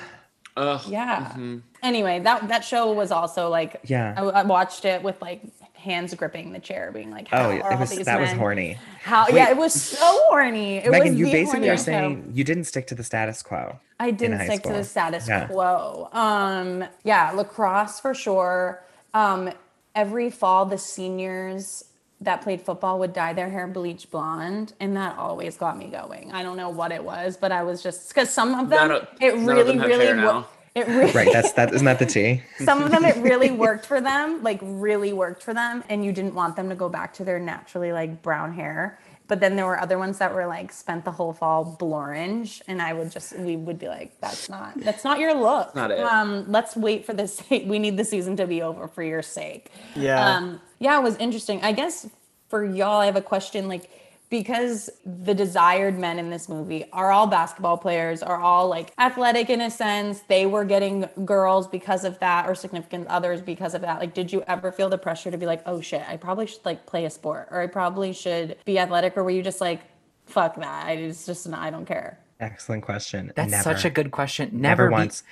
Ugh. 0.57 0.81
yeah. 0.87 1.31
Mm-hmm. 1.31 1.57
Anyway, 1.81 2.19
that 2.19 2.47
that 2.47 2.63
show 2.63 2.91
was 2.93 3.11
also 3.11 3.49
like 3.49 3.81
Yeah. 3.85 4.13
I, 4.17 4.21
I 4.21 4.43
watched 4.43 4.85
it 4.85 5.03
with 5.03 5.21
like 5.21 5.41
hands 5.83 6.13
gripping 6.15 6.53
the 6.53 6.59
chair, 6.59 6.91
being 6.93 7.11
like, 7.11 7.27
how 7.27 7.43
Oh, 7.47 7.49
are 7.51 7.53
it 7.57 7.61
all 7.63 7.77
was 7.77 7.89
these 7.91 8.05
that 8.05 8.19
was 8.19 8.31
horny. 8.31 8.77
How? 9.03 9.25
Wait. 9.25 9.35
Yeah, 9.35 9.49
it 9.51 9.57
was 9.57 9.73
so 9.73 9.97
horny. 10.29 10.77
It 10.77 10.85
Meghan, 10.85 11.09
was 11.09 11.15
you 11.19 11.25
basically 11.25 11.69
are 11.69 11.73
horniest 11.73 11.77
show. 11.79 11.83
saying 11.83 12.31
you 12.33 12.43
didn't 12.45 12.63
stick 12.63 12.87
to 12.87 12.95
the 12.95 13.03
status 13.03 13.41
quo. 13.43 13.79
I 13.99 14.11
didn't 14.11 14.37
high 14.37 14.45
stick 14.47 14.63
to 14.63 14.73
the 14.73 14.83
status 14.83 15.27
Yeah. 15.27 15.47
quo. 15.47 16.09
Um, 16.13 16.85
yeah, 17.03 17.31
lacrosse 17.31 17.99
for 17.99 18.13
sure. 18.13 18.81
Um, 19.13 19.51
every 19.93 20.29
fall, 20.29 20.65
the 20.65 20.77
seniors 20.77 21.83
that 22.21 22.41
played 22.41 22.61
football 22.61 22.99
would 22.99 23.11
dye 23.11 23.33
their 23.33 23.49
hair 23.49 23.67
bleach 23.67 24.09
blonde, 24.09 24.71
and 24.79 24.95
that 24.95 25.17
always 25.17 25.57
got 25.57 25.77
me 25.77 25.87
going. 25.89 26.31
I 26.31 26.41
don't 26.41 26.55
know 26.55 26.69
what 26.69 26.93
it 26.93 27.03
was, 27.03 27.35
but 27.35 27.51
I 27.51 27.63
was 27.63 27.83
just 27.83 28.07
because 28.07 28.29
some 28.29 28.53
of 28.57 28.69
them, 28.69 28.87
None 28.87 28.91
of- 28.91 29.07
it 29.19 29.35
none 29.35 29.41
of 29.41 29.47
really, 29.47 29.63
them 29.63 29.79
have 29.79 29.87
really, 29.89 30.05
hair 30.05 30.15
now. 30.15 30.47
It 30.75 30.87
really, 30.87 31.11
Right. 31.11 31.31
That's 31.31 31.51
that. 31.53 31.73
Isn't 31.73 31.85
that 31.85 31.99
the 31.99 32.05
T? 32.05 32.41
some 32.57 32.81
of 32.81 32.89
them 32.89 33.05
it 33.05 33.15
really 33.17 33.51
worked 33.51 33.85
for 33.85 34.01
them, 34.01 34.41
like 34.41 34.59
really 34.61 35.13
worked 35.13 35.43
for 35.43 35.53
them, 35.53 35.83
and 35.89 36.03
you 36.03 36.11
didn't 36.11 36.33
want 36.33 36.55
them 36.55 36.69
to 36.69 36.75
go 36.75 36.89
back 36.89 37.13
to 37.15 37.23
their 37.23 37.39
naturally 37.39 37.91
like 37.91 38.21
brown 38.21 38.53
hair. 38.53 38.99
But 39.27 39.39
then 39.39 39.55
there 39.55 39.65
were 39.65 39.79
other 39.79 39.97
ones 39.97 40.17
that 40.17 40.33
were 40.33 40.47
like 40.47 40.71
spent 40.71 41.05
the 41.05 41.11
whole 41.11 41.31
fall 41.31 41.77
blorange, 41.79 42.61
and 42.67 42.81
I 42.81 42.93
would 42.93 43.11
just 43.11 43.37
we 43.37 43.55
would 43.55 43.77
be 43.77 43.87
like, 43.87 44.19
that's 44.19 44.49
not 44.49 44.79
that's 44.79 45.03
not 45.03 45.19
your 45.19 45.33
look. 45.35 45.75
Not 45.75 45.91
it. 45.91 45.99
Um, 45.99 46.45
let's 46.51 46.75
wait 46.75 47.05
for 47.05 47.13
this. 47.13 47.41
We 47.49 47.79
need 47.79 47.97
the 47.97 48.05
season 48.05 48.35
to 48.37 48.47
be 48.47 48.61
over 48.61 48.87
for 48.87 49.03
your 49.03 49.21
sake. 49.21 49.71
Yeah. 49.95 50.37
Um, 50.37 50.59
yeah, 50.79 50.99
it 50.99 51.03
was 51.03 51.15
interesting. 51.17 51.61
I 51.61 51.71
guess 51.71 52.09
for 52.49 52.65
y'all, 52.65 52.99
I 52.99 53.05
have 53.05 53.15
a 53.15 53.21
question 53.21 53.67
like 53.67 53.89
because 54.33 54.89
the 55.05 55.35
desired 55.35 55.99
men 55.99 56.17
in 56.17 56.31
this 56.31 56.49
movie 56.49 56.85
are 56.91 57.11
all 57.11 57.27
basketball 57.27 57.77
players, 57.77 58.23
are 58.23 58.41
all 58.41 58.67
like 58.67 58.91
athletic 58.97 59.51
in 59.51 59.61
a 59.61 59.69
sense. 59.69 60.21
They 60.21 60.47
were 60.47 60.65
getting 60.65 61.07
girls 61.23 61.67
because 61.67 62.03
of 62.03 62.17
that, 62.17 62.49
or 62.49 62.55
significant 62.55 63.05
others 63.09 63.43
because 63.43 63.75
of 63.75 63.81
that. 63.81 63.99
Like, 63.99 64.15
did 64.15 64.33
you 64.33 64.43
ever 64.47 64.71
feel 64.71 64.89
the 64.89 64.97
pressure 64.97 65.29
to 65.29 65.37
be 65.37 65.45
like, 65.45 65.61
oh 65.67 65.81
shit, 65.81 66.01
I 66.09 66.17
probably 66.17 66.47
should 66.47 66.65
like 66.65 66.87
play 66.87 67.05
a 67.05 67.11
sport, 67.11 67.49
or 67.51 67.61
I 67.61 67.67
probably 67.67 68.11
should 68.11 68.57
be 68.65 68.79
athletic, 68.79 69.15
or 69.15 69.23
were 69.23 69.29
you 69.29 69.43
just 69.43 69.61
like, 69.61 69.81
fuck 70.25 70.55
that, 70.55 70.87
I 70.87 70.93
it's 70.93 71.27
just 71.27 71.47
I 71.53 71.69
don't 71.69 71.85
care. 71.85 72.17
Excellent 72.39 72.81
question. 72.81 73.31
That's 73.35 73.51
Never. 73.51 73.63
such 73.63 73.85
a 73.85 73.91
good 73.91 74.09
question. 74.09 74.49
Never, 74.51 74.85
Never, 74.85 74.89
be- 74.89 74.93
once. 74.93 75.23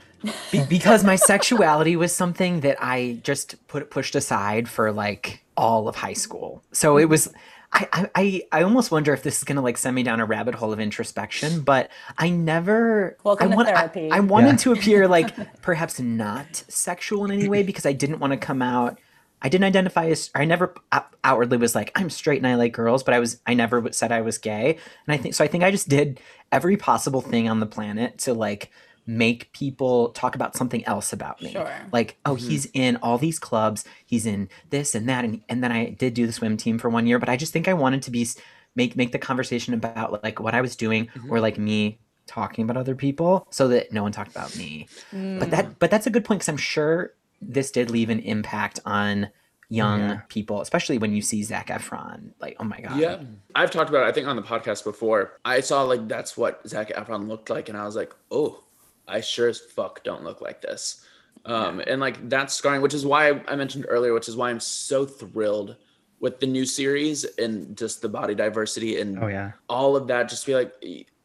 be- 0.50 0.64
because 0.68 1.04
my 1.04 1.14
sexuality 1.14 1.94
was 1.94 2.12
something 2.12 2.62
that 2.62 2.76
I 2.80 3.20
just 3.22 3.68
put 3.68 3.88
pushed 3.92 4.16
aside 4.16 4.68
for 4.68 4.90
like 4.90 5.44
all 5.56 5.86
of 5.86 5.94
high 5.94 6.12
school. 6.14 6.60
So 6.72 6.98
it 6.98 7.08
was 7.08 7.32
I 7.72 7.88
I 7.92 8.10
I, 8.14 8.42
I 8.52 8.62
almost 8.62 8.90
wonder 8.90 9.12
if 9.12 9.22
this 9.22 9.38
is 9.38 9.44
gonna 9.44 9.62
like 9.62 9.76
send 9.78 9.94
me 9.94 10.02
down 10.02 10.20
a 10.20 10.24
rabbit 10.26 10.54
hole 10.54 10.72
of 10.72 10.80
introspection, 10.80 11.60
but 11.60 11.90
I 12.16 12.30
never 12.30 13.16
Welcome 13.24 13.48
I 13.48 13.50
to 13.50 13.56
want- 13.56 13.68
I- 13.68 13.74
therapy. 13.88 14.10
I, 14.10 14.20
wanted 14.20 14.52
Yeah. 14.52 14.56
to 14.56 14.72
appear 14.72 15.08
like 15.16 15.60
perhaps 15.62 16.00
not 16.00 16.56
sexual 16.68 17.24
in 17.24 17.30
any 17.32 17.48
way 17.48 17.62
because 17.62 17.86
I 17.86 17.92
didn't 17.92 18.18
want 18.20 18.32
to 18.32 18.36
come 18.38 18.62
out 18.62 18.98
I 19.40 19.48
didn't 19.48 19.66
identify 19.66 20.06
as 20.06 20.30
I 20.34 20.44
never 20.46 20.74
outwardly 21.22 21.58
was 21.58 21.74
like 21.74 21.92
I'm 21.94 22.10
straight 22.10 22.38
and 22.38 22.46
I 22.46 22.56
like 22.56 22.72
girls, 22.72 23.04
but 23.04 23.14
I 23.14 23.20
was 23.20 23.40
I 23.46 23.54
never 23.54 23.92
said 23.92 24.10
I 24.10 24.20
was 24.22 24.36
gay. 24.38 24.78
And 25.06 25.14
I 25.14 25.16
think 25.16 25.34
so 25.34 25.44
I 25.44 25.46
think 25.48 25.62
I 25.62 25.70
just 25.70 25.88
did 25.88 26.20
every 26.50 26.76
possible 26.76 27.20
thing 27.20 27.48
on 27.48 27.60
the 27.60 27.66
planet 27.66 28.18
to 28.18 28.34
like 28.34 28.70
make 29.08 29.50
people 29.52 30.10
talk 30.10 30.34
about 30.34 30.54
something 30.54 30.84
else 30.84 31.14
about 31.14 31.40
me. 31.40 31.50
Sure. 31.50 31.72
Like, 31.90 32.18
oh, 32.26 32.34
mm-hmm. 32.34 32.46
he's 32.46 32.68
in 32.74 32.96
all 32.96 33.16
these 33.16 33.38
clubs, 33.38 33.84
he's 34.04 34.26
in 34.26 34.50
this 34.68 34.94
and 34.94 35.08
that 35.08 35.24
and 35.24 35.42
and 35.48 35.64
then 35.64 35.72
I 35.72 35.90
did 35.90 36.12
do 36.12 36.26
the 36.26 36.32
swim 36.32 36.58
team 36.58 36.78
for 36.78 36.90
one 36.90 37.06
year, 37.06 37.18
but 37.18 37.30
I 37.30 37.36
just 37.36 37.52
think 37.52 37.66
I 37.66 37.74
wanted 37.74 38.02
to 38.02 38.10
be 38.10 38.28
make 38.76 38.96
make 38.96 39.12
the 39.12 39.18
conversation 39.18 39.72
about 39.72 40.22
like 40.22 40.38
what 40.38 40.54
I 40.54 40.60
was 40.60 40.76
doing 40.76 41.06
mm-hmm. 41.06 41.32
or 41.32 41.40
like 41.40 41.58
me 41.58 41.98
talking 42.26 42.62
about 42.64 42.76
other 42.76 42.94
people 42.94 43.46
so 43.50 43.68
that 43.68 43.90
no 43.90 44.02
one 44.02 44.12
talked 44.12 44.30
about 44.30 44.54
me. 44.56 44.86
Mm. 45.10 45.40
But 45.40 45.50
that 45.50 45.78
but 45.78 45.90
that's 45.90 46.06
a 46.06 46.10
good 46.10 46.26
point 46.26 46.42
cuz 46.42 46.48
I'm 46.50 46.58
sure 46.58 47.14
this 47.40 47.70
did 47.70 47.90
leave 47.90 48.10
an 48.10 48.20
impact 48.20 48.78
on 48.84 49.30
young 49.70 50.00
Yeah. 50.00 50.20
people, 50.28 50.60
especially 50.60 50.98
when 50.98 51.14
you 51.14 51.22
see 51.22 51.42
Zac 51.42 51.68
Efron. 51.68 52.32
Like, 52.40 52.56
oh 52.60 52.64
my 52.64 52.80
god. 52.80 52.98
Yeah, 52.98 53.20
I've 53.54 53.70
talked 53.70 53.88
about 53.88 54.04
it. 54.04 54.08
I 54.08 54.12
think 54.12 54.26
on 54.26 54.36
the 54.36 54.42
podcast 54.42 54.84
before. 54.84 55.32
I 55.46 55.60
saw 55.60 55.82
like 55.82 56.08
that's 56.08 56.36
what 56.36 56.60
Zac 56.68 56.90
Efron 56.90 57.26
looked 57.26 57.48
like, 57.48 57.70
and 57.70 57.78
I 57.78 57.84
was 57.86 57.96
like, 57.96 58.14
oh, 58.30 58.62
I 59.08 59.20
sure 59.20 59.48
as 59.48 59.58
fuck 59.60 60.02
don't 60.04 60.24
look 60.24 60.40
like 60.40 60.60
this. 60.60 61.04
Um, 61.44 61.80
and 61.86 62.00
like 62.00 62.28
that's 62.28 62.54
scarring, 62.54 62.82
which 62.82 62.94
is 62.94 63.06
why 63.06 63.40
I, 63.48 63.56
mentioned 63.56 63.86
earlier, 63.88 64.12
which 64.12 64.28
is 64.28 64.36
why 64.36 64.50
I'm 64.50 64.60
so 64.60 65.06
thrilled 65.06 65.76
with 66.20 66.40
the 66.40 66.46
new 66.46 66.66
series 66.66 67.24
and 67.38 67.76
just 67.76 68.02
the 68.02 68.08
body 68.08 68.34
diversity 68.34 69.00
and 69.00 69.22
Oh 69.22 69.28
yeah. 69.28 69.52
all 69.68 69.96
of 69.96 70.08
that. 70.08 70.28
Just 70.28 70.44
feel 70.44 70.58
like 70.58 70.72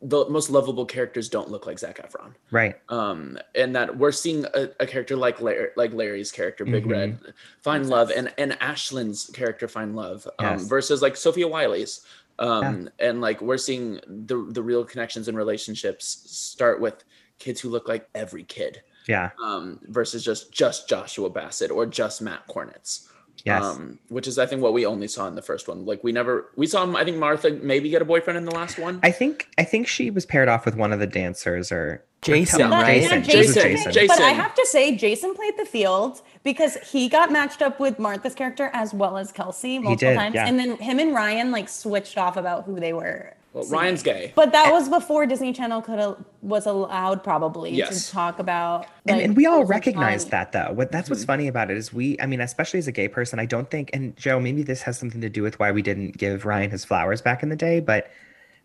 the 0.02 0.26
most 0.30 0.50
lovable 0.50 0.86
characters 0.86 1.30
don't 1.30 1.50
look 1.50 1.66
like 1.66 1.80
Zac 1.80 1.98
Efron. 1.98 2.34
Right. 2.52 2.76
um, 2.90 3.38
and 3.56 3.76
that 3.76 3.98
we're 3.98 4.12
seeing 4.12 4.46
a, 4.54 4.70
a 4.80 4.86
character 4.86 5.16
like 5.16 5.42
Larry, 5.42 5.70
like 5.76 5.94
Larry's 5.94 6.32
character, 6.32 6.64
Big 6.64 6.86
Mhm. 6.86 6.92
Red, 6.92 7.20
find 7.62 7.90
love, 7.90 8.12
and 8.16 8.32
and 8.38 8.52
Ashlyn's 8.60 9.30
character 9.34 9.68
find 9.68 9.96
love, 9.96 10.28
um, 10.40 10.46
Yes. 10.46 10.64
versus 10.66 11.02
like 11.02 11.16
Sofia 11.18 11.48
Wylie's, 11.48 12.06
um, 12.40 12.88
and 13.00 13.20
like 13.20 13.42
we're 13.42 13.58
seeing 13.58 14.00
the 14.08 14.46
the 14.52 14.62
real 14.62 14.84
connections 14.86 15.28
and 15.28 15.36
relationships 15.38 16.22
start 16.30 16.80
with 16.80 17.04
kids 17.40 17.60
who 17.62 17.70
look 17.70 17.88
like 17.88 18.08
every 18.16 18.44
kid, 18.44 18.82
Yeah. 19.08 19.32
um, 19.44 19.80
versus 19.88 20.24
just 20.24 20.52
just 20.52 20.88
Joshua 20.90 21.30
Bassett 21.30 21.72
or 21.72 21.86
just 21.86 22.22
Matt 22.22 22.48
Cornett. 22.48 23.08
Yes. 23.46 23.64
Um, 23.64 24.00
which 24.10 24.28
is 24.28 24.38
I 24.40 24.46
think 24.46 24.62
what 24.62 24.74
we 24.74 24.86
only 24.86 25.08
saw 25.08 25.28
in 25.28 25.36
the 25.36 25.42
first 25.42 25.68
one. 25.68 25.86
Like 25.86 26.04
we 26.04 26.12
never 26.12 26.52
we 26.56 26.66
saw 26.68 26.90
I 26.96 27.04
think 27.04 27.18
Martha 27.18 27.50
maybe 27.52 27.90
get 27.90 28.02
a 28.02 28.06
boyfriend 28.06 28.38
in 28.38 28.46
the 28.46 28.54
last 28.56 28.78
one. 28.80 29.00
I 29.04 29.12
think 29.12 29.48
I 29.58 29.64
think 29.64 29.88
she 29.88 30.12
was 30.12 30.26
paired 30.26 30.48
off 30.48 30.66
with 30.66 30.76
one 30.76 30.94
of 30.94 31.00
the 31.00 31.08
dancers 31.08 31.72
or 31.72 32.06
Jason, 32.22 32.62
or- 32.62 32.70
right? 32.70 33.02
Jason. 33.02 33.24
Yeah, 33.24 33.30
She 33.32 33.38
was 33.40 33.48
Jason. 33.54 33.64
Jason. 33.72 33.92
Jason. 33.92 34.08
But 34.08 34.22
I 34.22 34.30
have 34.30 34.56
to 34.56 34.66
say, 34.68 34.96
Jason 34.96 35.36
played 35.36 35.58
the 35.58 35.66
field 35.66 36.22
because 36.44 36.78
he 36.78 37.10
got 37.10 37.34
matched 37.34 37.62
up 37.62 37.82
with 37.82 38.00
Martha's 38.00 38.34
character 38.34 38.70
as 38.72 38.94
well 38.94 39.18
as 39.18 39.34
Kelsey 39.34 39.78
multiple 39.78 40.12
did, 40.12 40.16
times, 40.16 40.36
yeah. 40.36 40.46
and 40.48 40.58
then 40.58 40.78
him 40.78 41.00
and 41.00 41.14
Ryan 41.14 41.52
like 41.52 41.68
switched 41.68 42.18
off 42.18 42.38
about 42.38 42.64
who 42.64 42.80
they 42.80 42.94
were. 42.94 43.34
Well, 43.54 43.64
singing. 43.64 43.80
Ryan's 43.80 44.04
gay. 44.04 44.34
But 44.36 44.52
that 44.52 44.72
was 44.72 44.90
before 44.90 45.26
Disney 45.26 45.54
Channel 45.54 45.82
could 45.82 46.16
was 46.42 46.66
allowed 46.66 47.24
probably 47.24 47.72
Yes. 47.72 48.08
to 48.08 48.12
talk 48.12 48.40
about. 48.40 48.88
and, 49.06 49.18
like, 49.18 49.26
and 49.26 49.38
we 49.38 49.46
all 49.46 49.62
who's 49.62 49.70
recognize 49.70 50.26
that 50.26 50.52
though 50.52 50.72
what 50.74 50.92
that's 50.92 51.10
what's 51.10 51.22
mm-hmm. 51.22 51.28
funny 51.28 51.48
about 51.48 51.70
it 51.70 51.78
is 51.78 51.94
we 51.94 52.18
i 52.20 52.26
mean 52.26 52.42
especially 52.42 52.80
as 52.80 52.88
a 52.88 52.92
gay 52.92 53.08
person 53.08 53.40
i 53.40 53.46
don't 53.46 53.70
think 53.70 53.90
and 53.94 54.16
joe 54.18 54.40
maybe 54.40 54.64
this 54.64 54.82
has 54.82 54.98
something 54.98 55.22
to 55.22 55.30
do 55.30 55.44
with 55.44 55.60
why 55.60 55.72
we 55.72 55.82
didn't 55.82 56.18
give 56.18 56.46
ryan 56.46 56.72
his 56.72 56.86
flowers 56.86 57.22
back 57.22 57.44
in 57.44 57.50
the 57.50 57.56
day 57.56 57.80
but 57.80 58.10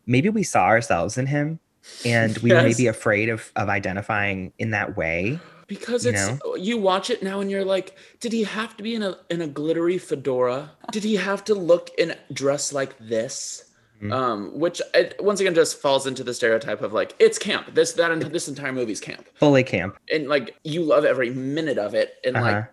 maybe 0.06 0.28
we 0.28 0.42
saw 0.42 0.64
ourselves 0.64 1.18
in 1.18 1.26
him 1.26 1.58
and 2.04 2.38
we 2.38 2.50
were 2.50 2.56
Yes. 2.56 2.78
maybe 2.78 2.86
afraid 2.86 3.28
of 3.28 3.52
of 3.56 3.68
identifying 3.68 4.52
in 4.58 4.70
that 4.70 4.96
way 4.96 5.38
because 5.66 6.04
you 6.04 6.12
it's 6.12 6.28
uh, 6.28 6.54
you 6.54 6.78
watch 6.78 7.10
it 7.10 7.22
now 7.22 7.40
and 7.40 7.50
you're 7.50 7.64
like 7.64 7.96
did 8.20 8.32
he 8.32 8.44
have 8.44 8.76
to 8.76 8.82
be 8.82 8.94
in 8.94 9.02
a 9.02 9.16
in 9.30 9.40
a 9.40 9.46
glittery 9.46 9.98
fedora 9.98 10.70
did 10.92 11.04
he 11.04 11.16
have 11.16 11.44
to 11.44 11.54
look 11.54 11.90
and 11.98 12.16
dress 12.32 12.72
like 12.72 12.96
this 12.98 13.67
Mhm. 14.02 14.12
um 14.12 14.58
which 14.58 14.80
it, 14.94 15.16
once 15.18 15.40
again 15.40 15.54
just 15.54 15.80
falls 15.80 16.06
into 16.06 16.22
the 16.22 16.32
stereotype 16.32 16.82
of 16.82 16.92
like 16.92 17.14
it's 17.18 17.38
camp 17.38 17.74
this 17.74 17.92
that 17.94 18.10
and 18.12 18.22
this 18.22 18.46
entire 18.48 18.72
movie's 18.72 19.00
camp 19.00 19.26
fully 19.34 19.64
camp 19.64 19.96
and 20.12 20.28
like 20.28 20.54
you 20.62 20.82
love 20.82 21.04
every 21.04 21.30
minute 21.30 21.78
of 21.78 21.94
it 21.94 22.14
and 22.24 22.36
Uh-huh. 22.36 22.46
like 22.46 22.64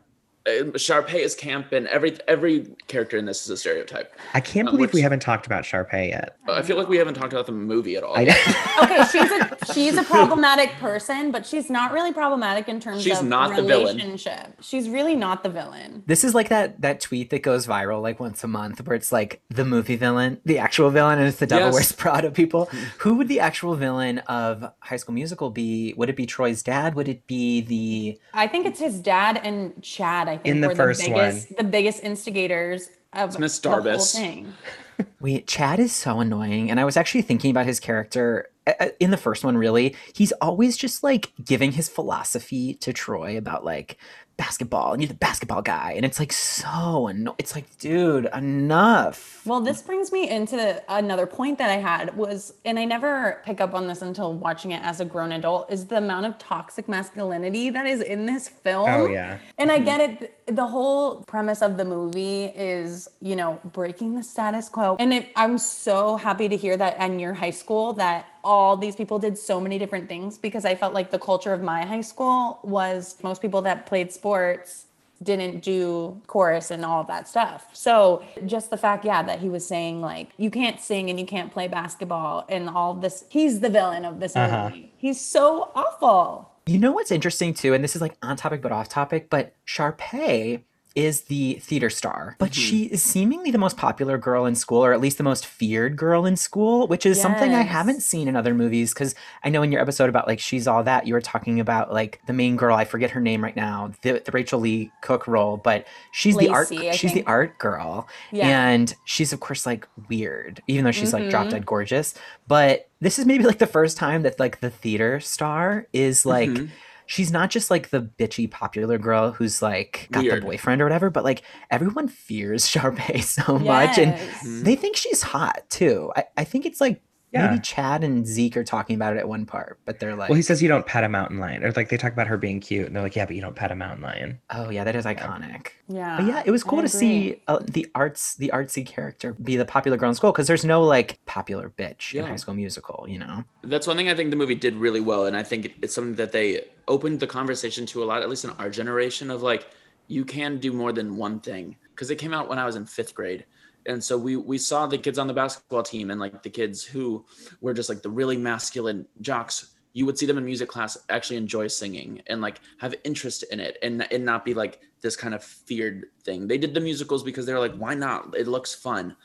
Sharpay 0.45 1.15
is 1.15 1.33
camp 1.35 1.71
and 1.71 1.87
every 1.87 2.17
every 2.27 2.67
character 2.87 3.17
in 3.17 3.25
this 3.25 3.43
is 3.43 3.49
a 3.49 3.57
stereotype 3.57 4.13
i 4.35 4.39
can't 4.39 4.67
Um, 4.67 4.75
believe 4.75 4.93
we 4.93 5.01
haven't 5.01 5.21
talked 5.21 5.45
about 5.47 5.63
Sharpay 5.63 6.09
yet 6.09 6.37
i 6.47 6.61
feel 6.61 6.77
like 6.77 6.87
we 6.87 6.97
haven't 6.97 7.15
talked 7.15 7.33
about 7.33 7.47
the 7.47 7.51
movie 7.51 7.95
at 7.95 8.03
all 8.03 8.15
Okay, 8.83 9.03
she's 9.11 9.31
a 9.31 9.57
she's 9.73 9.97
a 9.97 10.03
problematic 10.03 10.69
person, 10.73 11.31
but 11.31 11.45
she's 11.45 11.69
not 11.69 11.91
really 11.93 12.11
problematic 12.13 12.67
in 12.67 12.79
terms 12.79 13.01
She's 13.03 13.19
of 13.19 13.25
not 13.25 13.55
the 13.55 13.63
villain. 13.63 13.95
relationship. 13.95 14.53
She's 14.61 14.89
really 14.89 15.15
not 15.15 15.43
the 15.43 15.49
villain. 15.49 16.03
This 16.05 16.23
is 16.25 16.35
like 16.35 16.49
that 16.49 16.81
that 16.81 16.99
tweet 16.99 17.29
that 17.29 17.41
goes 17.41 17.65
viral 17.65 18.01
like 18.01 18.19
once 18.19 18.43
a 18.43 18.47
month 18.47 18.85
where 18.85 18.95
it's 18.95 19.11
like 19.13 19.41
the 19.49 19.63
movie 19.65 19.95
villain, 19.95 20.39
the 20.45 20.59
actual 20.59 20.89
villain, 20.89 21.19
and 21.19 21.27
it's 21.27 21.37
the 21.37 21.47
Devil 21.47 21.67
Yes. 21.67 21.73
Wears 21.73 21.91
Prada 21.93 22.31
people. 22.31 22.65
Who 22.99 23.15
would 23.15 23.27
the 23.29 23.39
actual 23.39 23.75
villain 23.75 24.19
of 24.19 24.69
High 24.81 24.97
School 24.97 25.15
Musical 25.15 25.49
be? 25.49 25.93
Would 25.97 26.09
it 26.09 26.15
be 26.17 26.25
Troy's 26.25 26.61
dad? 26.61 26.93
Would 26.95 27.07
it 27.07 27.25
be 27.27 27.61
the 27.61 28.19
I 28.33 28.47
think 28.47 28.65
it's 28.65 28.79
his 28.79 28.99
dad 28.99 29.39
and 29.43 29.81
Chad. 29.81 30.27
I 30.27 30.34
think 30.37 30.45
In 30.47 30.61
the 30.61 30.69
were 30.69 30.75
first 30.75 31.03
the 31.03 31.11
biggest 31.11 31.57
the 31.57 31.63
biggest 31.63 32.03
instigators 32.03 32.89
of 33.13 33.39
Miss 33.39 33.59
the 33.59 33.69
whole 33.69 33.79
Darbus. 33.81 34.13
thing. 34.13 34.53
Wait, 35.19 35.47
Chad 35.47 35.79
is 35.79 35.93
so 35.93 36.19
annoying. 36.19 36.69
And 36.69 36.79
I 36.79 36.85
was 36.85 36.97
actually 36.97 37.21
thinking 37.23 37.51
about 37.51 37.65
his 37.65 37.79
character 37.79 38.49
uh, 38.67 38.73
uh, 38.79 38.87
in 38.99 39.11
the 39.11 39.17
first 39.17 39.43
one, 39.43 39.57
really. 39.57 39.95
He's 40.13 40.31
always 40.33 40.77
just 40.77 41.03
like 41.03 41.31
giving 41.43 41.73
his 41.73 41.89
philosophy 41.89 42.75
to 42.75 42.93
Troy 42.93 43.37
about 43.37 43.65
like 43.65 43.97
basketball 44.37 44.93
and 44.93 45.01
you're 45.01 45.07
the 45.07 45.15
basketball 45.15 45.61
guy. 45.61 45.93
And 45.95 46.05
it's 46.05 46.19
like 46.19 46.33
so 46.33 47.07
annoying. 47.07 47.35
It's 47.39 47.55
like, 47.55 47.77
dude, 47.77 48.27
enough. 48.33 49.41
Well, 49.45 49.61
this 49.61 49.81
brings 49.81 50.11
me 50.11 50.29
into 50.29 50.83
another 50.89 51.25
point 51.25 51.57
that 51.57 51.69
I 51.69 51.77
had 51.77 52.15
was, 52.15 52.53
and 52.65 52.77
I 52.77 52.85
never 52.85 53.41
pick 53.45 53.61
up 53.61 53.73
on 53.73 53.87
this 53.87 54.01
until 54.01 54.33
watching 54.33 54.71
it 54.71 54.81
as 54.83 54.99
a 54.99 55.05
grown 55.05 55.31
adult, 55.31 55.71
is 55.71 55.85
the 55.85 55.97
amount 55.97 56.25
of 56.25 56.37
toxic 56.37 56.87
masculinity 56.87 57.69
that 57.69 57.85
is 57.85 58.01
in 58.01 58.25
this 58.25 58.47
film. 58.47 58.89
Oh, 58.89 59.07
yeah. 59.07 59.37
And 59.57 59.71
I 59.71 59.79
get 59.79 60.01
mm-hmm. 60.01 60.23
it. 60.23 60.55
The 60.55 60.67
whole 60.67 61.23
premise 61.23 61.61
of 61.61 61.77
the 61.77 61.85
movie 61.85 62.45
is, 62.45 63.07
you 63.21 63.35
know, 63.35 63.59
breaking 63.63 64.15
the 64.15 64.23
status 64.23 64.69
quo. 64.69 64.95
And 64.99 65.13
it, 65.13 65.29
I'm 65.35 65.57
so 65.57 66.17
happy 66.17 66.49
to 66.49 66.57
hear 66.57 66.77
that 66.77 66.99
in 67.01 67.19
your 67.19 67.33
high 67.33 67.51
school 67.51 67.93
that 67.93 68.27
all 68.45 68.77
these 68.77 68.95
people 68.95 69.17
did 69.19 69.37
so 69.37 69.59
many 69.59 69.77
different 69.79 70.07
things 70.07 70.37
because 70.37 70.63
I 70.63 70.75
felt 70.75 70.93
like 70.93 71.09
the 71.11 71.19
culture 71.19 71.51
of 71.51 71.61
my 71.61 71.83
high 71.85 72.01
school 72.01 72.59
was 72.63 73.17
most 73.23 73.41
people 73.41 73.61
that 73.63 73.85
played 73.87 74.11
sports 74.13 74.85
didn't 75.23 75.61
do 75.63 76.21
chorus 76.27 76.69
and 76.71 76.85
all 76.85 77.01
of 77.01 77.07
that 77.07 77.27
stuff. 77.27 77.67
So 77.73 78.23
just 78.45 78.69
the 78.69 78.77
fact, 78.77 79.03
yeah, 79.05 79.23
that 79.23 79.39
he 79.39 79.49
was 79.49 79.65
saying 79.65 80.01
like 80.01 80.29
you 80.37 80.51
can't 80.51 80.79
sing 80.79 81.09
and 81.09 81.19
you 81.19 81.25
can't 81.25 81.51
play 81.51 81.67
basketball 81.67 82.45
and 82.49 82.69
all 82.69 82.93
this. 82.93 83.25
He's 83.29 83.61
the 83.61 83.69
villain 83.69 84.05
of 84.05 84.19
this 84.19 84.35
Uh-huh. 84.35 84.69
movie. 84.69 84.91
He's 84.97 85.19
so 85.19 85.71
awful. 85.73 86.51
You 86.67 86.79
know 86.79 86.91
what's 86.91 87.11
interesting 87.11 87.53
too, 87.53 87.73
and 87.73 87.83
this 87.83 87.95
is 87.95 88.01
like 88.01 88.17
on 88.21 88.35
topic 88.37 88.61
but 88.61 88.71
off 88.71 88.89
topic, 88.89 89.29
but 89.29 89.53
Sharpay 89.67 90.61
is 90.95 91.23
the 91.23 91.55
theater 91.55 91.89
star, 91.89 92.35
but 92.39 92.55
she 92.55 92.83
is 92.85 93.03
seemingly 93.03 93.51
the 93.51 93.57
most 93.57 93.75
popular 93.75 94.17
girl 94.17 94.45
in 94.45 94.55
school, 94.55 94.83
or 94.83 94.93
at 94.93 95.01
least 95.01 95.17
the 95.17 95.23
most 95.23 95.45
feared 95.45 95.97
girl 95.97 96.25
in 96.25 96.37
school, 96.37 96.87
which 96.87 97.05
is 97.05 97.19
something 97.21 97.53
I 97.53 97.61
haven't 97.63 98.01
seen 98.01 98.27
in 98.29 98.35
other 98.37 98.53
movies. 98.53 98.93
Because 98.93 99.13
I 99.43 99.49
know 99.49 99.61
in 99.61 99.71
your 99.73 99.81
episode 99.81 100.07
about 100.09 100.25
like 100.27 100.39
she's 100.39 100.67
all 100.67 100.83
that, 100.83 101.05
you 101.05 101.13
were 101.13 101.19
talking 101.21 101.59
about 101.59 101.91
like 101.93 102.21
the 102.27 102.33
main 102.33 102.55
girl. 102.55 102.75
I 102.77 102.85
forget 102.85 103.11
her 103.11 103.19
name 103.19 103.43
right 103.43 103.55
now, 103.55 103.91
the, 104.03 104.21
the 104.25 104.31
Rachael 104.31 104.61
Leigh 104.61 104.89
Cook 105.01 105.27
role, 105.27 105.57
but 105.57 105.85
she's 106.11 106.37
the 106.37 106.47
art. 106.49 106.71
I 106.71 106.91
She's 106.91 107.11
think. 107.11 107.25
the 107.25 107.29
art 107.29 107.57
girl, 107.59 108.07
Yeah. 108.31 108.47
and 108.69 108.93
she's 109.03 109.33
of 109.33 109.41
course 109.41 109.65
like 109.65 109.87
weird, 110.09 110.61
even 110.67 110.85
though 110.85 110.91
she's 110.91 111.11
like 111.13 111.29
drop 111.29 111.47
Mhm. 111.47 111.51
dead 111.51 111.65
gorgeous. 111.65 112.13
But 112.47 112.87
this 113.01 113.19
is 113.19 113.25
maybe 113.25 113.43
like 113.43 113.57
the 113.59 113.67
first 113.67 113.97
time 113.97 114.21
that 114.23 114.39
like 114.39 114.61
the 114.61 114.69
theater 114.69 115.19
star 115.19 115.87
is 115.91 116.25
like 116.25 116.49
Mhm. 116.49 116.69
She's 117.07 117.31
not 117.31 117.49
just 117.49 117.69
like 117.71 117.89
the 117.89 118.01
bitchy 118.01 118.49
popular 118.49 118.97
girl 118.97 119.31
who's 119.31 119.61
like 119.61 120.07
got 120.11 120.23
Weird. 120.23 120.41
the 120.41 120.45
boyfriend 120.45 120.81
or 120.81 120.85
whatever, 120.85 121.09
but 121.09 121.23
like 121.23 121.43
everyone 121.71 122.07
fears 122.07 122.67
Sharpay 122.67 123.21
so 123.23 123.59
much 123.59 123.97
and 123.97 124.11
Yes. 124.11 124.41
Hmm. 124.41 124.63
they 124.63 124.75
think 124.75 124.95
she's 124.95 125.21
hot 125.21 125.61
too. 125.69 126.11
I, 126.15 126.25
I 126.37 126.43
think 126.43 126.65
it's 126.65 126.81
like 126.81 127.01
Yeah. 127.35 127.47
maybe 127.49 127.61
Chad 127.61 128.03
and 128.03 128.25
Zeke 128.25 128.57
are 128.57 128.63
talking 128.63 128.95
about 128.95 129.15
it 129.15 129.19
at 129.19 129.27
one 129.27 129.45
part, 129.45 129.77
but 129.85 129.99
they're 129.99 130.15
like, 130.15 130.29
Well, 130.29 130.37
he 130.37 130.41
says 130.41 130.61
you 130.61 130.69
don't 130.69 130.85
pet 130.85 131.03
a 131.03 131.09
mountain 131.09 131.37
lion, 131.39 131.63
or 131.63 131.71
like 131.73 131.89
they 131.89 131.97
talk 131.97 132.13
about 132.13 132.27
her 132.27 132.37
being 132.37 132.59
cute, 132.59 132.87
and 132.87 132.95
they're 132.95 133.03
like, 133.03 133.15
yeah, 133.15 133.25
but 133.25 133.35
you 133.35 133.41
don't 133.41 133.55
pet 133.55 133.71
a 133.71 133.75
mountain 133.75 134.01
lion. 134.01 134.39
oh 134.51 134.69
yeah, 134.69 134.83
that 134.83 134.95
is 134.95 135.05
iconic. 135.05 135.67
Yeah. 135.87 136.17
But 136.17 136.25
yeah, 136.27 136.43
it 136.45 136.51
was 136.51 136.63
cool 136.63 136.81
to 136.81 136.87
see 136.89 137.41
uh, 137.47 137.59
the 137.61 137.87
arts, 137.93 138.35
the 138.35 138.51
artsy 138.53 138.85
character 138.85 139.33
be 139.33 139.55
the 139.57 139.65
popular 139.65 139.97
girl 139.97 140.09
in 140.09 140.15
school 140.15 140.31
because 140.31 140.47
there's 140.47 140.65
no 140.65 140.81
like 140.83 141.19
popular 141.25 141.69
bitch 141.69 142.13
in 142.15 142.25
High 142.25 142.37
School 142.37 142.53
Musical, 142.55 143.05
you 143.07 143.19
know. 143.19 143.43
That's 143.63 143.85
one 143.87 143.97
thing 143.97 144.09
I 144.09 144.15
think 144.15 144.29
the 144.29 144.35
movie 144.37 144.55
did 144.55 144.75
really 144.75 145.01
well, 145.01 145.25
and 145.25 145.35
I 145.35 145.43
think 145.43 145.75
it's 145.81 145.93
something 145.93 146.15
that 146.15 146.31
they 146.31 146.65
opened 146.87 147.19
the 147.19 147.27
conversation 147.27 147.85
to 147.87 148.03
a 148.03 148.05
lot, 148.05 148.21
at 148.21 148.29
least 148.29 148.45
in 148.45 148.51
our 148.51 148.69
generation, 148.69 149.29
of 149.29 149.41
like 149.43 149.67
you 150.07 150.23
can 150.23 150.57
do 150.59 150.71
more 150.71 150.93
than 150.93 151.17
one 151.17 151.39
thing. 151.39 151.75
Because 151.93 152.11
it 152.11 152.17
came 152.17 152.33
out 152.33 152.49
when 152.49 152.59
I 152.59 152.65
was 152.65 152.75
in 152.75 152.85
fifth 152.85 153.15
grade, 153.15 153.45
and 153.87 154.03
so 154.03 154.17
we 154.17 154.35
we 154.35 154.57
saw 154.57 154.87
the 154.87 154.97
kids 154.97 155.17
on 155.19 155.27
the 155.27 155.33
basketball 155.33 155.83
team 155.83 156.11
and 156.11 156.19
like 156.19 156.43
the 156.43 156.49
kids 156.49 156.83
who 156.83 157.25
were 157.61 157.73
just 157.73 157.89
like 157.89 158.01
the 158.01 158.09
really 158.09 158.37
masculine 158.37 159.05
jocks. 159.21 159.71
You 159.93 160.05
would 160.05 160.17
see 160.17 160.25
them 160.25 160.37
in 160.37 160.43
music 160.43 160.67
class 160.67 160.97
actually 161.09 161.37
enjoy 161.37 161.67
singing 161.67 162.21
and 162.27 162.41
like 162.41 162.59
have 162.79 162.93
interest 163.03 163.43
in 163.51 163.59
it, 163.59 163.77
and 163.81 164.05
and 164.11 164.25
not 164.25 164.43
be 164.43 164.53
like 164.53 164.81
this 165.01 165.15
kind 165.15 165.33
of 165.33 165.43
feared 165.43 166.07
thing. 166.23 166.47
They 166.47 166.57
did 166.57 166.73
the 166.73 166.81
musicals 166.81 167.23
because 167.23 167.45
they 167.45 167.53
were 167.53 167.59
like, 167.59 167.75
why 167.75 167.93
not? 167.93 168.35
It 168.35 168.47
looks 168.47 168.75
fun. 168.75 169.15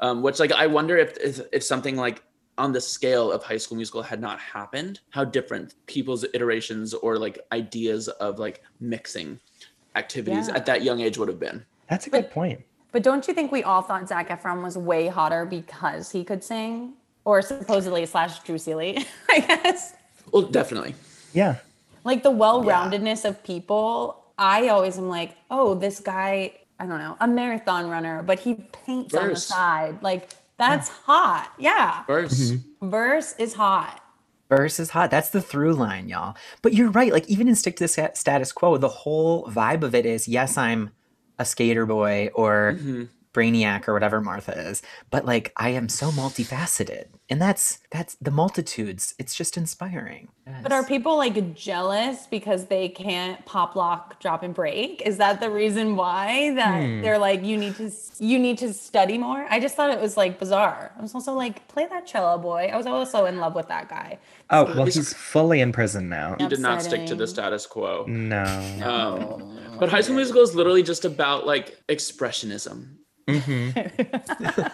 Um, 0.00 0.22
which 0.22 0.38
like 0.38 0.52
I 0.52 0.66
wonder 0.66 0.96
if, 0.98 1.16
if 1.18 1.40
if 1.52 1.62
something 1.64 1.96
like 1.96 2.22
on 2.58 2.72
the 2.72 2.80
scale 2.80 3.30
of 3.32 3.42
High 3.42 3.56
School 3.56 3.76
Musical 3.76 4.02
had 4.02 4.20
not 4.20 4.38
happened, 4.40 5.00
how 5.10 5.24
different 5.24 5.74
people's 5.86 6.24
iterations 6.34 6.92
or 6.92 7.16
like 7.16 7.38
ideas 7.52 8.08
of 8.08 8.38
like 8.38 8.62
mixing 8.80 9.38
activities 9.96 10.48
Yeah. 10.48 10.56
at 10.56 10.66
that 10.66 10.82
young 10.82 11.00
age 11.00 11.16
would 11.18 11.28
have 11.28 11.40
been. 11.40 11.64
That's 11.88 12.06
a 12.06 12.10
good 12.10 12.30
point. 12.30 12.60
But 12.92 13.02
don't 13.02 13.26
you 13.28 13.34
think 13.34 13.52
we 13.52 13.62
all 13.62 13.82
thought 13.82 14.08
Zac 14.08 14.28
Efron 14.28 14.62
was 14.62 14.78
way 14.78 15.08
hotter 15.08 15.44
because 15.44 16.10
he 16.10 16.24
could 16.24 16.42
sing? 16.42 16.94
Or 17.24 17.42
supposedly 17.42 18.06
slash 18.06 18.38
Drew 18.40 18.56
Seeley, 18.56 19.04
I 19.28 19.40
guess. 19.40 19.94
Well, 20.32 20.42
definitely. 20.42 20.94
Yeah. 21.34 21.56
Like 22.04 22.22
the 22.22 22.30
well-roundedness 22.30 23.24
of 23.26 23.42
people, 23.44 24.24
I 24.38 24.68
always 24.68 24.96
am 24.96 25.08
like, 25.08 25.36
oh, 25.50 25.74
this 25.74 26.00
guy, 26.00 26.52
I 26.78 26.86
don't 26.86 26.98
know, 26.98 27.16
a 27.20 27.28
marathon 27.28 27.90
runner, 27.90 28.22
but 28.22 28.40
he 28.40 28.54
paints 28.54 29.14
on 29.14 29.28
the 29.28 29.36
side. 29.36 30.02
Like 30.02 30.30
that's 30.58 30.88
hot. 30.88 31.52
Yeah. 31.58 32.04
1st 32.08 32.52
mm-hmm. 32.52 32.90
Verse 32.90 33.34
is 33.38 33.54
hot. 33.54 34.02
Verse 34.48 34.80
is 34.80 34.90
hot. 34.90 35.10
That's 35.10 35.28
the 35.28 35.42
through 35.42 35.74
line, 35.74 36.08
y'all. 36.08 36.34
But 36.62 36.72
you're 36.72 36.90
right. 36.90 37.12
Like 37.12 37.28
even 37.28 37.48
in 37.48 37.54
Stick 37.54 37.76
to 37.76 37.84
the 37.84 38.10
Status 38.14 38.52
Quo, 38.52 38.78
the 38.78 38.88
whole 38.88 39.46
vibe 39.46 39.82
of 39.82 39.94
it 39.94 40.06
is 40.06 40.26
yes, 40.26 40.56
I'm 40.56 40.90
a 41.38 41.44
skater 41.44 41.86
boy 41.86 42.30
or 42.34 42.74
Mm-hmm. 42.78 43.04
Brainiac 43.32 43.86
or 43.88 43.92
whatever 43.94 44.20
Martha 44.20 44.52
is, 44.58 44.82
but 45.10 45.24
like 45.24 45.52
I 45.56 45.68
am 45.70 45.88
so 45.88 46.10
multifaceted, 46.10 47.06
and 47.28 47.40
that's 47.40 47.78
that's 47.90 48.14
the 48.16 48.30
multitudes. 48.30 49.14
It's 49.18 49.34
just 49.34 49.56
inspiring. 49.56 50.28
But 50.62 50.72
are 50.72 50.82
people 50.82 51.18
like 51.18 51.54
jealous 51.54 52.26
because 52.26 52.66
they 52.66 52.88
can't 52.88 53.44
pop 53.44 53.76
lock, 53.76 54.18
drop 54.18 54.42
and 54.42 54.54
break? 54.54 55.02
Is 55.02 55.18
that 55.18 55.40
the 55.40 55.50
reason 55.50 55.94
why 55.94 56.54
that 56.54 56.82
Hmm. 56.82 57.02
they're 57.02 57.18
like 57.18 57.44
you 57.44 57.56
need 57.58 57.76
to 57.76 57.90
you 58.18 58.38
need 58.38 58.56
to 58.58 58.72
study 58.72 59.18
more? 59.18 59.46
I 59.50 59.60
just 59.60 59.76
thought 59.76 59.90
it 59.90 60.00
was 60.00 60.16
like 60.16 60.38
bizarre. 60.38 60.92
I 60.98 61.02
was 61.02 61.14
also 61.14 61.34
like 61.34 61.68
play 61.68 61.86
that 61.86 62.06
cello 62.06 62.38
boy. 62.38 62.70
I 62.72 62.76
was 62.76 62.86
also 62.86 63.26
in 63.26 63.38
love 63.38 63.54
with 63.54 63.68
that 63.68 63.88
guy. 63.90 64.18
Oh, 64.50 64.64
well, 64.64 64.84
He's- 64.84 64.94
he's 64.94 65.12
fully 65.12 65.60
in 65.60 65.70
prison 65.72 66.08
now. 66.08 66.34
He 66.38 66.48
did 66.48 66.60
not 66.60 66.82
stick 66.82 67.04
to 67.06 67.14
the 67.14 67.26
status 67.26 67.66
quo. 67.66 68.06
No. 68.08 68.44
Um, 68.82 69.76
but 69.78 69.90
High 69.90 70.00
School 70.00 70.16
Musical 70.16 70.40
is 70.42 70.54
literally 70.54 70.82
just 70.82 71.04
about 71.04 71.46
like 71.46 71.76
expressionism. 71.88 72.94
Hmm 73.28 73.70